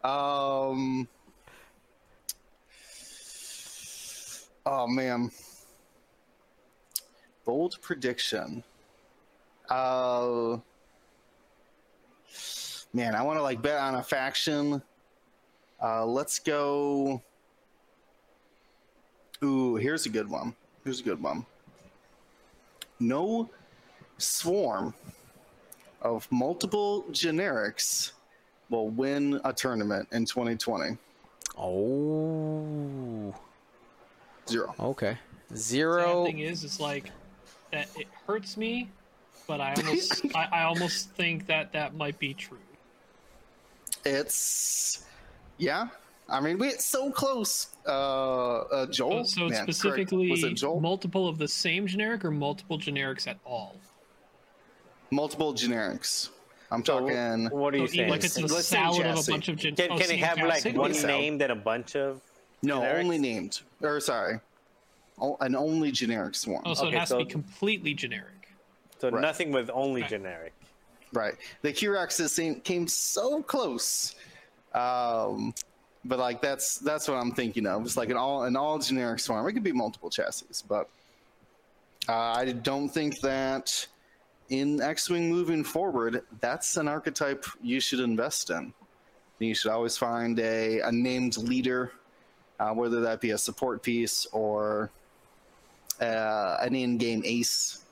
Um. 0.04 1.08
Oh 4.64 4.86
man. 4.88 5.32
Bold 7.46 7.80
prediction. 7.82 8.64
Uh. 9.70 10.58
Man, 12.94 13.16
I 13.16 13.22
want 13.22 13.40
to 13.40 13.44
like 13.44 13.62
bet 13.62 13.78
on 13.78 13.96
a 13.96 14.04
faction. 14.04 14.82
Uh, 15.82 16.06
let's 16.06 16.40
go. 16.40 17.22
Ooh, 19.44 19.76
here's 19.76 20.06
a 20.06 20.10
good 20.10 20.30
one. 20.30 20.54
Here's 20.84 21.00
a 21.00 21.04
good 21.04 21.22
one. 21.22 21.46
No 23.00 23.50
swarm 24.18 24.94
of 26.02 26.28
multiple 26.32 27.04
generics 27.12 28.12
will 28.70 28.90
win 28.90 29.40
a 29.44 29.54
tournament 29.54 30.08
in 30.12 30.26
2020. 30.26 30.98
Oh, 31.58 33.34
Zero. 34.48 34.76
okay. 34.80 35.18
Zero. 35.56 36.24
The 36.24 36.32
thing 36.32 36.40
is, 36.40 36.64
it's 36.64 36.80
like 36.80 37.12
that. 37.72 37.90
It 37.98 38.08
hurts 38.28 38.58
me, 38.58 38.90
but 39.48 39.60
I 39.62 39.74
almost 39.74 40.26
I, 40.36 40.48
I 40.52 40.64
almost 40.64 41.10
think 41.12 41.48
that 41.48 41.74
that 41.74 41.96
might 41.96 42.20
be 42.20 42.34
true. 42.34 42.58
It's 44.06 45.04
yeah. 45.58 45.88
I 46.30 46.40
mean, 46.40 46.58
we 46.58 46.68
it's 46.68 46.86
so 46.86 47.12
close. 47.12 47.68
Uh, 47.86 48.60
uh 48.60 48.86
Joel. 48.88 49.26
so 49.26 49.26
it's 49.26 49.38
Man, 49.38 49.48
correct. 49.50 49.64
specifically 49.64 50.32
was 50.32 50.44
it 50.44 50.54
Joel? 50.54 50.80
multiple 50.80 51.28
of 51.28 51.38
the 51.38 51.48
same 51.48 51.88
generic 51.88 52.24
or 52.24 52.32
multiple 52.32 52.78
generics 52.78 53.28
at 53.28 53.38
all. 53.46 53.76
Multiple 55.12 55.54
generics. 55.54 56.30
I'm 56.72 56.86
So, 56.86 57.02
talking. 57.02 57.50
what 57.50 57.74
are 57.74 57.78
you 57.80 57.88
So, 57.88 57.96
saying? 57.96 58.10
like 58.10 58.24
it's 58.24 58.38
a 58.38 58.42
Let's 58.42 58.68
say 58.68 58.78
salad 58.78 59.06
of 59.06 59.20
a 59.28 59.30
bunch 59.32 59.50
of 59.50 59.58
gen- 59.58 59.76
Can, 59.76 59.88
oh, 59.92 59.96
can 59.98 60.06
it 60.06 60.08
same 60.08 60.20
have 60.20 60.38
like 60.38 60.64
one 60.74 60.94
Salad. 60.94 61.08
name 61.18 61.38
then 61.38 61.52
a 61.52 61.56
bunch 61.56 61.98
of? 61.98 62.22
No, 62.64 62.80
generics? 62.80 63.00
only 63.04 63.18
named. 63.18 63.62
Or 63.82 64.00
sorry, 64.00 64.40
O- 65.20 65.36
an 65.42 65.54
only 65.56 65.92
generic 65.92 66.34
swarm. 66.36 66.62
Oh, 66.66 66.74
so 66.74 66.86
Okay, 66.88 66.96
it 66.96 67.00
has 67.00 67.10
so- 67.10 67.20
to 67.20 67.26
be 67.26 67.30
completely 67.32 67.94
generic. 67.94 68.48
So 69.00 69.10
Right. 69.10 69.22
nothing 69.22 69.52
with 69.52 69.70
only 69.74 70.02
Right. 70.02 70.10
generic. 70.10 70.54
Right. 71.14 71.36
The 71.62 71.74
Q-Rexes 71.74 72.36
came, 72.36 72.62
came 72.62 72.88
so 72.88 73.42
close. 73.44 74.16
Um, 74.74 75.54
but 76.06 76.20
like 76.20 76.42
that's 76.42 76.78
that's 76.80 77.08
what 77.08 77.16
I'm 77.16 77.32
thinking 77.32 77.68
of. 77.68 77.84
It's 77.86 77.98
like 77.98 78.10
an 78.10 78.18
all 78.18 78.44
an 78.46 78.56
all 78.56 78.80
generic 78.80 79.20
swarm. 79.20 79.48
It 79.48 79.54
could 79.54 79.64
be 79.64 79.72
multiple 79.72 80.10
chassis, 80.10 80.66
but 80.68 80.90
uh, 82.10 82.34
I 82.36 82.52
don't 82.52 82.90
think 82.90 83.20
that 83.20 83.86
in 84.50 84.82
X-wing 84.82 85.30
moving 85.30 85.64
forward, 85.64 86.24
that's 86.40 86.76
an 86.78 86.88
archetype 86.88 87.46
you 87.62 87.80
should 87.80 88.00
invest 88.00 88.50
in. 88.50 88.74
You 89.40 89.56
should 89.56 89.72
always 89.72 89.98
find 89.98 90.40
a, 90.40 90.82
a 90.82 90.92
named 90.92 91.38
leader, 91.38 91.94
uh, 92.60 92.72
whether 92.74 93.02
that 93.02 93.22
be 93.22 93.32
a 93.32 93.38
support 93.38 93.82
piece 93.82 94.28
or 94.34 94.92
uh, 96.00 96.58
an 96.62 96.76
in-game 96.76 97.24
ace. 97.26 97.86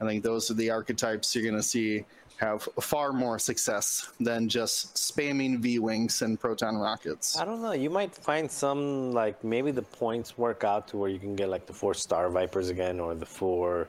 I 0.00 0.06
think 0.06 0.22
those 0.22 0.50
are 0.50 0.54
the 0.54 0.70
archetypes 0.70 1.34
you're 1.34 1.44
going 1.44 1.56
to 1.56 1.62
see 1.62 2.04
have 2.38 2.62
far 2.80 3.12
more 3.12 3.38
success 3.38 4.10
than 4.20 4.48
just 4.48 4.94
spamming 4.94 5.58
V 5.58 5.78
wings 5.78 6.22
and 6.22 6.38
proton 6.38 6.76
rockets. 6.76 7.38
I 7.38 7.44
don't 7.44 7.62
know. 7.62 7.72
You 7.72 7.88
might 7.90 8.14
find 8.14 8.50
some 8.50 9.12
like 9.12 9.42
maybe 9.42 9.70
the 9.70 9.82
points 9.82 10.36
work 10.36 10.62
out 10.64 10.86
to 10.88 10.96
where 10.98 11.08
you 11.08 11.18
can 11.18 11.34
get 11.34 11.48
like 11.48 11.66
the 11.66 11.72
four 11.72 11.94
Star 11.94 12.28
Vipers 12.28 12.68
again 12.68 13.00
or 13.00 13.14
the 13.14 13.26
four 13.26 13.88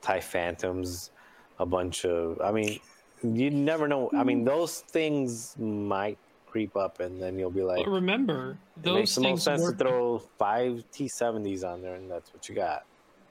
Tie 0.00 0.20
Phantoms, 0.20 1.10
a 1.58 1.66
bunch 1.66 2.04
of. 2.04 2.40
I 2.40 2.52
mean, 2.52 2.78
you 3.24 3.50
never 3.50 3.88
know. 3.88 4.10
I 4.16 4.22
mean, 4.22 4.44
those 4.44 4.80
things 4.80 5.56
might 5.58 6.18
creep 6.46 6.76
up, 6.76 7.00
and 7.00 7.20
then 7.20 7.38
you'll 7.38 7.50
be 7.50 7.62
like, 7.62 7.84
But 7.84 7.90
remember, 7.90 8.56
it 8.82 8.92
makes 8.92 9.14
those 9.14 9.14
the 9.16 9.20
most 9.22 9.44
sense 9.44 9.62
work. 9.62 9.78
to 9.78 9.84
throw 9.84 10.18
five 10.38 10.84
T70s 10.92 11.64
on 11.64 11.82
there, 11.82 11.96
and 11.96 12.08
that's 12.08 12.32
what 12.32 12.48
you 12.48 12.54
got. 12.54 12.84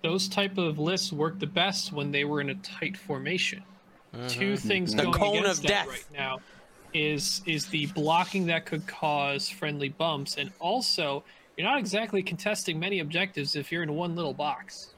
Those 0.03 0.27
type 0.27 0.57
of 0.57 0.77
lists 0.77 1.11
work 1.11 1.39
the 1.39 1.47
best 1.47 1.91
when 1.93 2.11
they 2.11 2.25
were 2.25 2.41
in 2.41 2.49
a 2.49 2.55
tight 2.55 2.97
formation. 2.97 3.63
Two 4.27 4.57
things 4.57 4.93
The 4.93 5.03
going 5.03 5.13
cone 5.13 5.37
against 5.37 5.59
of 5.59 5.61
that 5.63 5.67
death. 5.67 5.87
right 5.87 6.05
now 6.13 6.39
is 6.93 7.41
is 7.45 7.67
the 7.67 7.87
blocking 7.87 8.47
that 8.47 8.65
could 8.65 8.87
cause 8.87 9.49
friendly 9.49 9.89
bumps, 9.89 10.37
and 10.37 10.51
also 10.59 11.23
you're 11.55 11.67
not 11.67 11.79
exactly 11.79 12.23
contesting 12.23 12.79
many 12.79 12.99
objectives 12.99 13.55
if 13.55 13.71
you're 13.71 13.83
in 13.83 13.93
one 13.93 14.15
little 14.15 14.33
box. 14.33 14.93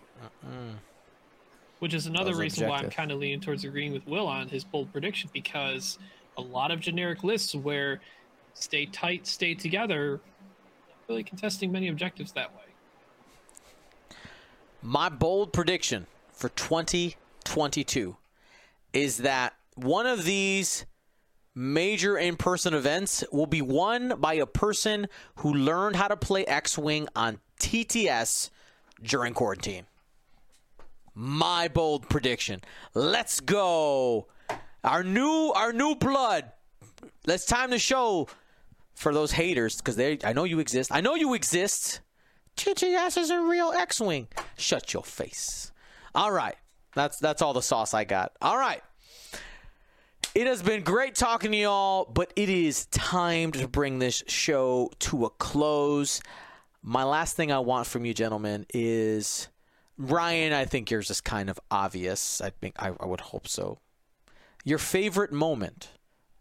Which 1.79 1.93
is 1.93 2.07
another 2.07 2.31
Those 2.31 2.39
reason 2.41 2.67
why 2.67 2.79
I'm 2.79 2.89
kind 2.89 3.11
of 3.11 3.19
leaning 3.19 3.39
towards 3.39 3.63
agreeing 3.63 3.93
with 3.93 4.05
Will 4.05 4.27
on 4.27 4.49
his 4.49 4.65
bold 4.65 4.91
prediction 4.91 5.29
because 5.33 5.97
a 6.37 6.41
lot 6.41 6.71
of 6.71 6.81
generic 6.81 7.23
lists 7.23 7.55
where 7.55 8.01
stay 8.53 8.85
tight, 8.85 9.25
stay 9.25 9.53
together, 9.53 10.11
not 10.11 10.97
really 11.07 11.23
contesting 11.23 11.71
many 11.71 11.87
objectives 11.87 12.33
that 12.33 12.51
way. 12.53 14.17
My 14.81 15.07
bold 15.09 15.53
prediction 15.53 16.07
for 16.33 16.49
2022 16.49 18.15
is 18.93 19.17
that 19.17 19.53
one 19.75 20.05
of 20.05 20.25
these 20.25 20.85
major 21.55 22.17
in 22.17 22.35
person 22.35 22.73
events 22.73 23.23
will 23.31 23.45
be 23.45 23.61
won 23.61 24.13
by 24.19 24.35
a 24.35 24.45
person 24.45 25.07
who 25.35 25.53
learned 25.53 25.95
how 25.95 26.07
to 26.07 26.17
play 26.17 26.45
X 26.45 26.77
Wing 26.77 27.07
on 27.15 27.39
TTS 27.59 28.49
during 29.01 29.33
quarantine. 29.33 29.85
My 31.13 31.67
bold 31.67 32.07
prediction. 32.09 32.61
Let's 32.93 33.39
go. 33.39 34.27
Our 34.83 35.03
new 35.03 35.51
our 35.55 35.73
new 35.73 35.95
blood. 35.95 36.51
Let's 37.25 37.45
time 37.45 37.71
the 37.71 37.79
show 37.79 38.27
for 38.95 39.13
those 39.13 39.31
haters 39.31 39.77
because 39.77 39.95
they 39.95 40.19
I 40.23 40.33
know 40.33 40.45
you 40.45 40.59
exist. 40.59 40.91
I 40.93 41.01
know 41.01 41.15
you 41.15 41.33
exist. 41.33 42.01
TTS 42.55 43.17
is 43.17 43.29
a 43.29 43.39
real 43.41 43.71
X-wing. 43.71 44.27
Shut 44.57 44.93
your 44.93 45.03
face. 45.03 45.71
All 46.13 46.31
right, 46.31 46.55
that's 46.95 47.17
that's 47.17 47.41
all 47.41 47.53
the 47.53 47.61
sauce 47.61 47.93
I 47.93 48.03
got. 48.03 48.31
All 48.41 48.57
right. 48.57 48.81
It 50.35 50.45
has 50.45 50.61
been 50.61 50.83
great 50.83 51.15
talking 51.15 51.51
to 51.51 51.57
y'all, 51.57 52.05
but 52.05 52.31
it 52.35 52.49
is 52.49 52.85
time 52.87 53.51
to 53.53 53.67
bring 53.67 53.97
this 53.99 54.23
show 54.27 54.91
to 54.99 55.25
a 55.25 55.29
close. 55.31 56.21
My 56.83 57.03
last 57.03 57.35
thing 57.35 57.51
I 57.51 57.59
want 57.59 57.87
from 57.87 58.05
you, 58.05 58.13
gentlemen, 58.13 58.65
is 58.73 59.47
Ryan. 59.97 60.53
I 60.53 60.65
think 60.65 60.91
yours 60.91 61.09
is 61.09 61.19
kind 61.19 61.49
of 61.49 61.59
obvious. 61.71 62.41
I 62.41 62.51
think 62.51 62.75
I, 62.77 62.91
I 62.99 63.05
would 63.07 63.21
hope 63.21 63.47
so. 63.47 63.79
Your 64.63 64.77
favorite 64.77 65.31
moment 65.31 65.89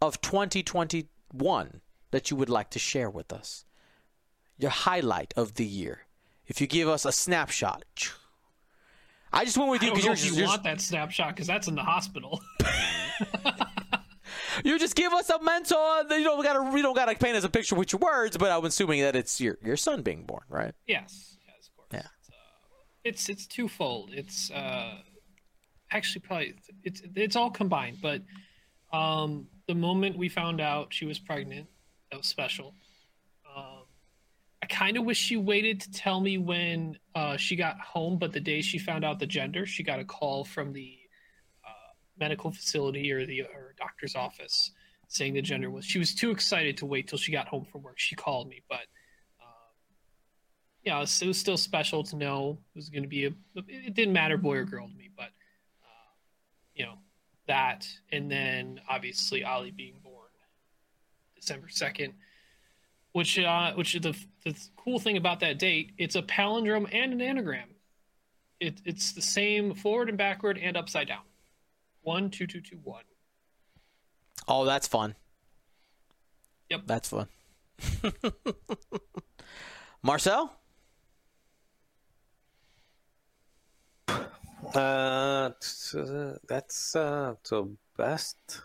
of 0.01 0.21
2021 0.21 1.81
that 2.11 2.29
you 2.29 2.37
would 2.37 2.49
like 2.49 2.69
to 2.71 2.79
share 2.79 3.09
with 3.09 3.33
us 3.33 3.65
your 4.59 4.71
highlight 4.71 5.33
of 5.35 5.55
the 5.55 5.65
year. 5.65 6.05
If 6.45 6.61
you 6.61 6.67
give 6.67 6.87
us 6.87 7.05
a 7.05 7.11
snapshot, 7.11 7.85
I 9.31 9.45
just 9.45 9.57
went 9.57 9.69
with 9.69 9.83
you 9.83 9.91
because 9.91 10.05
you're 10.05 10.13
if 10.13 10.19
just, 10.19 10.37
you 10.37 10.45
want 10.45 10.63
that 10.63 10.81
snapshot 10.81 11.35
because 11.35 11.47
that's 11.47 11.67
in 11.67 11.75
the 11.75 11.83
hospital. 11.83 12.41
you 14.63 14.79
just 14.79 14.95
give 14.95 15.13
us 15.13 15.29
a 15.29 15.41
mental. 15.41 16.03
You 16.09 16.23
don't 16.23 16.43
gotta 16.43 16.75
you 16.75 16.81
don't 16.81 16.95
gotta 16.95 17.15
paint 17.15 17.35
us 17.35 17.43
a 17.43 17.49
picture 17.49 17.75
with 17.75 17.93
your 17.93 17.99
words, 17.99 18.37
but 18.37 18.51
I'm 18.51 18.65
assuming 18.65 19.01
that 19.01 19.15
it's 19.15 19.39
your 19.39 19.57
your 19.63 19.77
son 19.77 20.01
being 20.01 20.23
born, 20.23 20.43
right? 20.49 20.73
yes, 20.87 21.37
yes, 21.45 21.67
of 21.67 21.75
course. 21.75 21.87
Yeah. 21.93 21.99
It's, 21.99 22.29
uh, 22.29 22.33
it's 23.03 23.29
it's 23.29 23.47
twofold. 23.47 24.11
It's 24.13 24.51
uh, 24.51 24.95
actually 25.91 26.21
probably 26.21 26.55
it's 26.83 27.01
it's 27.15 27.35
all 27.35 27.51
combined. 27.51 27.97
But 28.01 28.23
um, 28.91 29.47
the 29.67 29.75
moment 29.75 30.17
we 30.17 30.29
found 30.29 30.59
out 30.59 30.93
she 30.93 31.05
was 31.05 31.19
pregnant, 31.19 31.67
that 32.11 32.17
was 32.17 32.27
special. 32.27 32.73
Kind 34.69 34.97
of 34.97 35.05
wish 35.05 35.17
she 35.17 35.35
waited 35.35 35.81
to 35.81 35.91
tell 35.91 36.21
me 36.21 36.37
when 36.37 36.97
uh, 37.15 37.37
she 37.37 37.55
got 37.55 37.79
home, 37.79 38.17
but 38.17 38.31
the 38.31 38.39
day 38.39 38.61
she 38.61 38.77
found 38.77 39.03
out 39.03 39.19
the 39.19 39.25
gender, 39.25 39.65
she 39.65 39.83
got 39.83 39.99
a 39.99 40.05
call 40.05 40.45
from 40.45 40.73
the 40.73 40.97
uh, 41.65 41.93
medical 42.19 42.51
facility 42.51 43.11
or 43.11 43.25
the 43.25 43.41
or 43.41 43.73
doctor's 43.77 44.15
office 44.15 44.71
saying 45.07 45.33
the 45.33 45.41
gender 45.41 45.71
was. 45.71 45.85
She 45.85 45.97
was 45.97 46.13
too 46.13 46.29
excited 46.29 46.77
to 46.77 46.85
wait 46.85 47.07
till 47.07 47.17
she 47.17 47.31
got 47.31 47.47
home 47.47 47.65
from 47.65 47.81
work. 47.81 47.97
She 47.97 48.15
called 48.15 48.47
me, 48.47 48.61
but 48.69 48.85
um, 49.41 49.71
yeah, 50.83 50.97
it 50.97 51.01
was, 51.01 51.21
it 51.23 51.27
was 51.27 51.39
still 51.39 51.57
special 51.57 52.03
to 52.03 52.15
know 52.15 52.59
it 52.75 52.77
was 52.77 52.89
going 52.89 53.03
to 53.03 53.09
be 53.09 53.25
a. 53.25 53.31
It 53.55 53.95
didn't 53.95 54.13
matter 54.13 54.37
boy 54.37 54.57
or 54.57 54.65
girl 54.65 54.87
to 54.87 54.95
me, 54.95 55.09
but 55.17 55.31
uh, 55.83 56.13
you 56.75 56.85
know 56.85 56.99
that, 57.47 57.87
and 58.11 58.31
then 58.31 58.81
obviously 58.87 59.43
Ollie 59.43 59.71
being 59.71 59.95
born 60.03 60.27
December 61.35 61.69
second 61.69 62.13
which 63.13 63.39
uh, 63.39 63.73
which 63.73 63.95
is 63.95 64.01
the 64.01 64.15
the 64.43 64.55
cool 64.77 64.99
thing 64.99 65.17
about 65.17 65.39
that 65.41 65.59
date, 65.59 65.91
it's 65.97 66.15
a 66.15 66.21
palindrome 66.21 66.87
and 66.91 67.13
an 67.13 67.21
anagram. 67.21 67.69
It, 68.59 68.81
it's 68.83 69.13
the 69.13 69.21
same 69.21 69.73
forward 69.73 70.09
and 70.09 70.17
backward 70.17 70.57
and 70.57 70.75
upside 70.75 71.07
down. 71.07 71.23
One 72.01 72.29
two 72.29 72.47
two 72.47 72.61
two 72.61 72.79
one. 72.83 73.03
Oh, 74.47 74.65
that's 74.65 74.87
fun. 74.87 75.15
Yep. 76.69 76.81
That's 76.85 77.09
fun. 77.09 77.27
Marcel? 80.03 80.53
Uh, 84.75 85.49
t- 85.59 85.99
uh, 85.99 86.33
that's 86.47 86.95
uh, 86.95 87.33
the 87.49 87.75
best. 87.97 88.61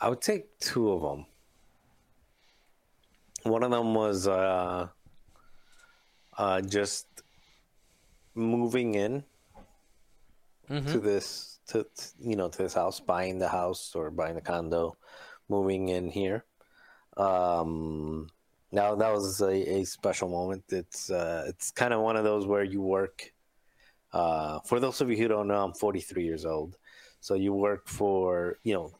I 0.00 0.08
would 0.08 0.20
take 0.20 0.58
two 0.58 0.90
of 0.90 1.02
them. 1.02 1.26
One 3.44 3.62
of 3.62 3.70
them 3.70 3.94
was 3.94 4.28
uh, 4.28 4.88
uh, 6.36 6.60
just 6.62 7.06
moving 8.34 8.94
in 8.94 9.24
to 10.92 10.98
this 11.00 11.58
to 11.68 11.84
to, 11.84 12.06
you 12.20 12.36
know 12.36 12.48
to 12.48 12.58
this 12.58 12.74
house, 12.74 13.00
buying 13.00 13.38
the 13.38 13.48
house 13.48 13.92
or 13.94 14.10
buying 14.10 14.34
the 14.34 14.40
condo, 14.40 14.96
moving 15.48 15.88
in 15.88 16.08
here. 16.08 16.44
Um, 17.16 18.28
now 18.72 18.94
that 18.94 19.12
was 19.12 19.40
a, 19.40 19.52
a 19.80 19.84
special 19.84 20.28
moment. 20.28 20.64
It's 20.68 21.10
uh, 21.10 21.44
it's 21.48 21.70
kind 21.70 21.92
of 21.92 22.00
one 22.00 22.16
of 22.16 22.24
those 22.24 22.46
where 22.46 22.64
you 22.64 22.82
work. 22.82 23.32
Uh, 24.12 24.60
for 24.60 24.80
those 24.80 25.00
of 25.00 25.10
you 25.10 25.16
who 25.16 25.28
don't 25.28 25.48
know, 25.48 25.62
I'm 25.64 25.72
43 25.72 26.24
years 26.24 26.44
old, 26.44 26.76
so 27.20 27.34
you 27.34 27.52
work 27.52 27.88
for 27.88 28.58
you 28.64 28.74
know 28.74 28.92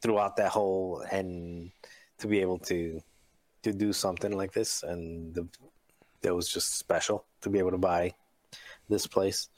throughout 0.00 0.36
that 0.36 0.50
whole 0.50 1.04
and 1.10 1.70
to 2.18 2.26
be 2.28 2.40
able 2.40 2.58
to 2.58 3.00
to 3.72 3.78
do 3.78 3.92
something 3.92 4.32
like 4.32 4.52
this, 4.52 4.82
and 4.82 5.34
the, 5.34 5.48
that 6.22 6.34
was 6.34 6.48
just 6.48 6.78
special 6.78 7.24
to 7.40 7.50
be 7.50 7.58
able 7.58 7.70
to 7.70 7.78
buy 7.78 8.12
this 8.88 9.06
place. 9.06 9.48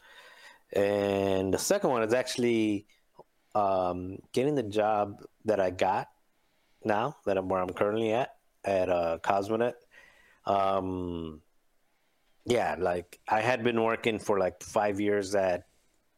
And 0.73 1.53
the 1.53 1.59
second 1.59 1.91
one 1.91 2.03
is 2.03 2.15
actually 2.15 2.87
um, 3.55 4.19
getting 4.33 4.55
the 4.55 4.63
job 4.63 5.23
that 5.45 5.59
I 5.59 5.71
got 5.71 6.09
now 6.85 7.17
that 7.27 7.37
I'm 7.37 7.49
where 7.49 7.61
I'm 7.61 7.71
currently 7.71 8.13
at 8.13 8.37
at 8.65 8.89
uh, 8.89 9.19
Cosmonet. 9.23 9.75
Um, 10.47 11.43
yeah, 12.47 12.77
like 12.79 13.19
I 13.29 13.41
had 13.41 13.63
been 13.63 13.83
working 13.83 14.19
for 14.19 14.39
like 14.39 14.63
five 14.63 15.01
years 15.01 15.35
at, 15.35 15.65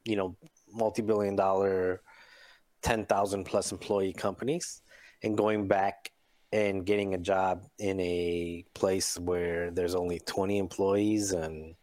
you 0.04 0.16
know, 0.16 0.36
multi-billion 0.72 1.36
dollar, 1.36 2.02
ten 2.82 3.06
thousand 3.06 3.44
plus 3.44 3.72
employee 3.72 4.12
companies, 4.12 4.82
and 5.22 5.36
going 5.36 5.66
back 5.66 6.11
and 6.52 6.84
getting 6.84 7.14
a 7.14 7.18
job 7.18 7.64
in 7.78 7.98
a 8.00 8.64
place 8.74 9.18
where 9.18 9.70
there's 9.70 9.94
only 9.94 10.20
twenty 10.20 10.58
employees 10.58 11.32
and 11.32 11.74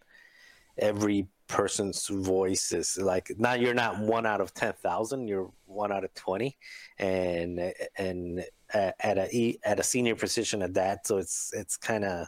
every 0.77 1.27
person's 1.49 2.07
voice 2.07 2.71
is 2.71 2.97
like 3.01 3.31
now 3.39 3.53
you're 3.53 3.73
not 3.73 3.97
one 3.99 4.25
out 4.25 4.39
of 4.39 4.53
10,000 4.53 5.27
you're 5.27 5.49
one 5.65 5.91
out 5.91 6.03
of 6.03 6.13
20 6.13 6.55
and 6.99 7.73
and 7.97 8.45
at 8.71 9.17
a 9.17 9.57
at 9.63 9.79
a 9.79 9.83
senior 9.83 10.15
position 10.15 10.61
at 10.61 10.75
that 10.75 11.07
so 11.07 11.17
it's 11.17 11.51
it's 11.53 11.75
kind 11.75 12.05
of 12.05 12.27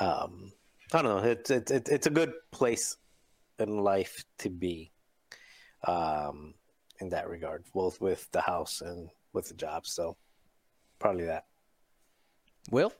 um 0.00 0.50
I 0.94 1.02
don't 1.02 1.04
know 1.04 1.30
it's 1.30 1.50
it's 1.50 1.70
it's 1.70 1.90
it's 1.90 2.06
a 2.06 2.10
good 2.10 2.32
place 2.52 2.96
in 3.58 3.78
life 3.78 4.24
to 4.38 4.48
be 4.48 4.92
um 5.86 6.54
in 7.00 7.10
that 7.10 7.28
regard 7.28 7.64
both 7.74 8.00
with 8.00 8.26
the 8.32 8.40
house 8.40 8.80
and 8.80 9.10
with 9.34 9.48
the 9.48 9.54
job 9.54 9.86
so 9.86 10.16
probably 10.98 11.24
that 11.24 11.44
Will? 12.70 12.92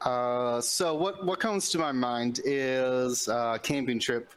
Uh, 0.00 0.60
so 0.60 0.94
what 0.94 1.24
what 1.24 1.38
comes 1.38 1.70
to 1.70 1.78
my 1.78 1.92
mind 1.92 2.40
is 2.44 3.28
uh, 3.28 3.58
camping 3.58 3.98
trip. 3.98 4.32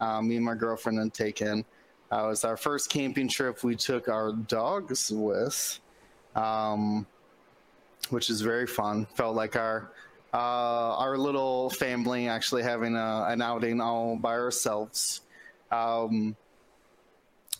Uh, 0.00 0.20
me 0.20 0.36
and 0.36 0.44
my 0.44 0.54
girlfriend 0.54 0.98
had 0.98 1.14
taken. 1.14 1.64
Uh, 2.12 2.24
it 2.24 2.28
was 2.28 2.44
our 2.44 2.56
first 2.56 2.90
camping 2.90 3.28
trip. 3.28 3.64
We 3.64 3.74
took 3.74 4.08
our 4.08 4.32
dogs 4.32 5.10
with, 5.10 5.80
um, 6.34 7.06
which 8.10 8.30
is 8.30 8.42
very 8.42 8.66
fun. 8.66 9.06
Felt 9.16 9.34
like 9.34 9.56
our 9.56 9.90
uh, 10.34 10.96
our 10.96 11.16
little 11.16 11.70
family 11.70 12.28
actually 12.28 12.62
having 12.62 12.94
a, 12.94 13.26
an 13.28 13.40
outing 13.40 13.80
all 13.80 14.16
by 14.16 14.32
ourselves. 14.32 15.22
Um, 15.72 16.36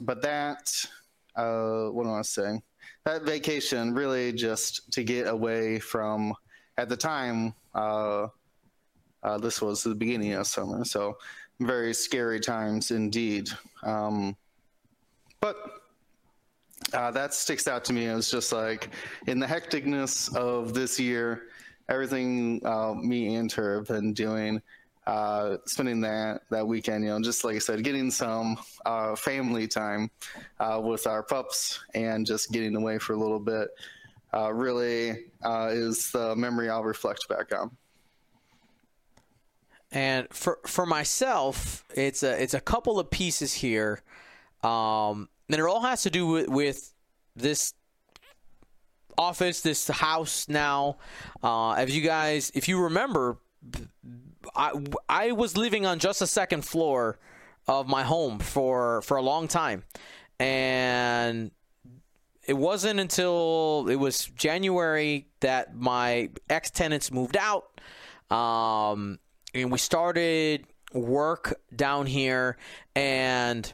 but 0.01 0.21
that, 0.23 0.85
uh, 1.37 1.87
what 1.87 2.05
do 2.05 2.11
I 2.11 2.23
saying? 2.23 2.63
That 3.05 3.23
vacation 3.23 3.95
really 3.95 4.33
just 4.33 4.93
to 4.93 5.05
get 5.05 5.29
away 5.29 5.79
from 5.79 6.35
at 6.79 6.89
the 6.89 6.97
time, 6.97 7.55
uh, 7.75 8.29
uh, 9.23 9.39
this 9.39 9.61
was 9.61 9.83
the 9.83 9.95
beginning 9.95 10.35
of 10.35 10.47
summer, 10.47 10.85
so 10.85 11.17
very 11.61 11.95
scary 11.95 12.41
times 12.41 12.91
indeed. 12.91 13.49
Um, 13.83 14.37
but 15.41 15.57
uh, 16.93 17.11
that 17.11 17.35
sticks 17.35 17.67
out 17.67 17.85
to 17.85 17.93
me 17.93 18.07
as 18.07 18.31
just 18.31 18.53
like 18.53 18.91
in 19.27 19.39
the 19.39 19.47
hecticness 19.47 20.35
of 20.37 20.75
this 20.75 21.01
year, 21.01 21.49
everything 21.89 22.61
uh, 22.65 22.95
me 22.95 23.37
and 23.37 23.51
her 23.53 23.79
have 23.79 23.89
been 23.89 24.13
doing, 24.13 24.61
uh, 25.07 25.57
spending 25.67 26.01
that 26.01 26.43
that 26.51 26.67
weekend, 26.67 27.05
you 27.05 27.11
know, 27.11 27.21
just 27.21 27.45
like 27.45 27.57
I 27.57 27.59
said, 27.61 27.85
getting 27.85 28.11
some 28.11 28.59
uh, 28.85 29.15
family 29.15 29.69
time 29.69 30.11
uh, 30.59 30.81
with 30.83 31.07
our 31.07 31.23
pups 31.23 31.81
and 31.95 32.27
just 32.27 32.51
getting 32.51 32.75
away 32.75 32.99
for 32.99 33.13
a 33.13 33.17
little 33.17 33.39
bit 33.39 33.69
uh, 34.35 34.53
really 34.53 35.27
uh, 35.45 35.69
is 35.73 36.11
the 36.11 36.35
memory 36.37 36.69
I'll 36.69 36.85
reflect 36.85 37.29
back 37.29 37.55
on. 37.55 37.71
And 39.93 40.27
for 40.31 40.59
for 40.67 40.85
myself, 40.85 41.85
it's 41.95 42.23
a 42.23 42.43
it's 42.43 42.55
a 42.55 42.61
couple 42.61 42.99
of 42.99 43.09
pieces 43.09 43.55
here, 43.55 44.03
um, 44.65 45.29
and 45.49 45.61
it 45.61 45.65
all 45.65 45.81
has 45.81 46.03
to 46.03 46.11
do 46.11 46.27
with, 46.27 46.49
with 46.49 46.93
this 47.37 47.73
office, 49.17 49.61
this 49.61 49.87
house 49.89 50.49
now. 50.49 50.99
Uh, 51.43 51.73
as 51.73 51.97
you 51.97 52.03
guys, 52.03 52.51
if 52.55 52.69
you 52.69 52.83
remember, 52.83 53.39
I 54.55 54.73
I 55.09 55.33
was 55.33 55.57
living 55.57 55.87
on 55.87 55.99
just 55.99 56.21
the 56.21 56.27
second 56.27 56.63
floor 56.65 57.19
of 57.67 57.89
my 57.89 58.03
home 58.03 58.39
for 58.39 59.03
for 59.03 59.17
a 59.17 59.23
long 59.23 59.49
time, 59.49 59.85
and 60.39 61.51
it 62.47 62.57
wasn't 62.57 63.01
until 63.01 63.87
it 63.89 63.97
was 63.97 64.27
January 64.37 65.27
that 65.41 65.75
my 65.75 66.31
ex 66.49 66.71
tenants 66.71 67.11
moved 67.11 67.37
out. 67.37 67.81
Um, 68.31 69.19
and 69.55 69.71
we 69.71 69.79
started 69.79 70.67
work 70.93 71.61
down 71.75 72.07
here 72.07 72.57
and 72.95 73.73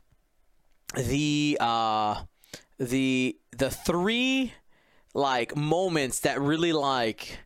the 0.97 1.57
uh 1.61 2.23
the 2.79 3.37
the 3.57 3.71
three 3.71 4.53
like 5.15 5.57
moments 5.57 6.21
that 6.21 6.41
really 6.41 6.73
like 6.73 7.39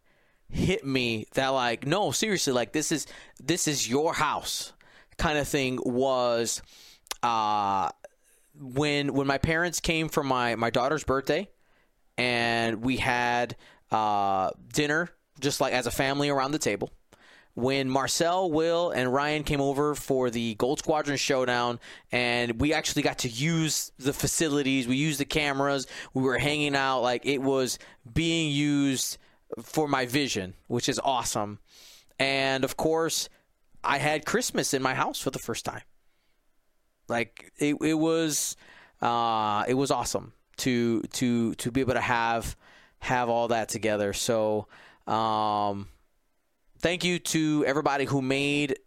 hit 0.50 0.84
me 0.86 1.26
that 1.34 1.48
like 1.48 1.86
no 1.86 2.10
seriously 2.10 2.52
like 2.52 2.72
this 2.72 2.92
is 2.92 3.06
this 3.42 3.66
is 3.66 3.88
your 3.88 4.14
house 4.14 4.72
kind 5.18 5.38
of 5.38 5.48
thing 5.48 5.78
was 5.84 6.62
uh 7.22 7.90
when 8.54 9.12
when 9.12 9.26
my 9.26 9.38
parents 9.38 9.80
came 9.80 10.08
for 10.08 10.22
my 10.22 10.54
my 10.54 10.70
daughter's 10.70 11.04
birthday 11.04 11.48
and 12.16 12.82
we 12.82 12.96
had 12.96 13.56
uh 13.90 14.50
dinner 14.72 15.10
just 15.40 15.60
like 15.60 15.72
as 15.72 15.86
a 15.86 15.90
family 15.90 16.28
around 16.28 16.52
the 16.52 16.58
table 16.58 16.90
when 17.54 17.88
Marcel, 17.88 18.50
Will, 18.50 18.90
and 18.90 19.10
Ryan 19.10 19.42
came 19.42 19.62
over 19.62 19.94
for 19.94 20.28
the 20.28 20.54
Gold 20.56 20.78
Squadron 20.80 21.16
showdown, 21.16 21.80
and 22.12 22.60
we 22.60 22.74
actually 22.74 23.00
got 23.00 23.20
to 23.20 23.30
use 23.30 23.92
the 23.98 24.12
facilities. 24.12 24.86
We 24.86 24.96
used 24.96 25.18
the 25.18 25.24
cameras. 25.24 25.86
We 26.12 26.22
were 26.22 26.36
hanging 26.36 26.76
out. 26.76 27.00
Like 27.00 27.24
it 27.24 27.40
was 27.40 27.78
being 28.12 28.52
used 28.52 29.16
for 29.62 29.88
my 29.88 30.06
vision, 30.06 30.54
which 30.66 30.88
is 30.88 31.00
awesome. 31.02 31.58
And 32.18 32.64
of 32.64 32.76
course, 32.76 33.28
I 33.84 33.98
had 33.98 34.24
Christmas 34.24 34.74
in 34.74 34.82
my 34.82 34.94
house 34.94 35.20
for 35.20 35.30
the 35.30 35.38
first 35.38 35.64
time. 35.64 35.82
Like 37.08 37.52
it, 37.58 37.76
it 37.80 37.94
was, 37.94 38.56
uh, 39.00 39.64
it 39.68 39.74
was 39.74 39.90
awesome 39.90 40.32
to 40.58 41.02
to 41.02 41.54
to 41.54 41.70
be 41.70 41.82
able 41.82 41.94
to 41.94 42.00
have 42.00 42.56
have 43.00 43.28
all 43.28 43.48
that 43.48 43.68
together. 43.68 44.12
So. 44.12 44.68
Um, 45.06 45.86
thank 46.80 47.04
you 47.04 47.18
to 47.20 47.64
everybody 47.64 48.04
who 48.04 48.20
made 48.20 48.78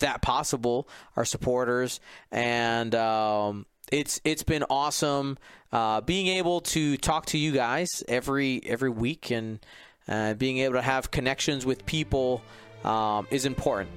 that 0.00 0.22
possible, 0.22 0.88
our 1.16 1.24
supporters, 1.24 2.00
and 2.30 2.94
um, 2.94 3.66
it's 3.90 4.20
it's 4.24 4.42
been 4.42 4.64
awesome 4.70 5.38
uh, 5.72 6.00
being 6.00 6.26
able 6.28 6.60
to 6.60 6.96
talk 6.96 7.26
to 7.26 7.38
you 7.38 7.52
guys 7.52 7.88
every 8.08 8.62
every 8.66 8.90
week 8.90 9.30
and 9.30 9.64
uh, 10.08 10.34
being 10.34 10.58
able 10.58 10.74
to 10.74 10.82
have 10.82 11.10
connections 11.10 11.64
with 11.64 11.84
people 11.86 12.42
um, 12.84 13.26
is 13.30 13.44
important, 13.46 13.90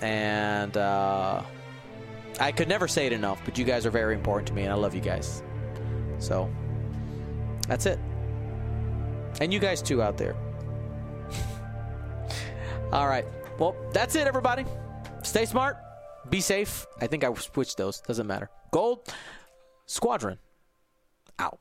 and 0.00 0.76
uh, 0.76 1.42
I 2.40 2.52
could 2.52 2.68
never 2.68 2.88
say 2.88 3.06
it 3.06 3.12
enough. 3.12 3.40
But 3.44 3.58
you 3.58 3.64
guys 3.64 3.86
are 3.86 3.90
very 3.90 4.14
important 4.14 4.48
to 4.48 4.54
me, 4.54 4.62
and 4.62 4.72
I 4.72 4.76
love 4.76 4.94
you 4.94 5.00
guys. 5.00 5.42
So 6.18 6.50
that's 7.66 7.86
it, 7.86 7.98
and 9.40 9.52
you 9.52 9.58
guys 9.58 9.82
too 9.82 10.02
out 10.02 10.16
there. 10.16 10.36
All 12.92 13.08
right. 13.08 13.24
Well, 13.58 13.76
that's 13.92 14.14
it, 14.14 14.26
everybody. 14.26 14.64
Stay 15.22 15.44
smart. 15.44 15.76
Be 16.30 16.40
safe. 16.40 16.86
I 17.00 17.06
think 17.06 17.24
I 17.24 17.32
switched 17.34 17.76
those. 17.76 18.00
Doesn't 18.00 18.26
matter. 18.26 18.48
Gold 18.70 19.12
Squadron 19.86 20.38
out. 21.38 21.60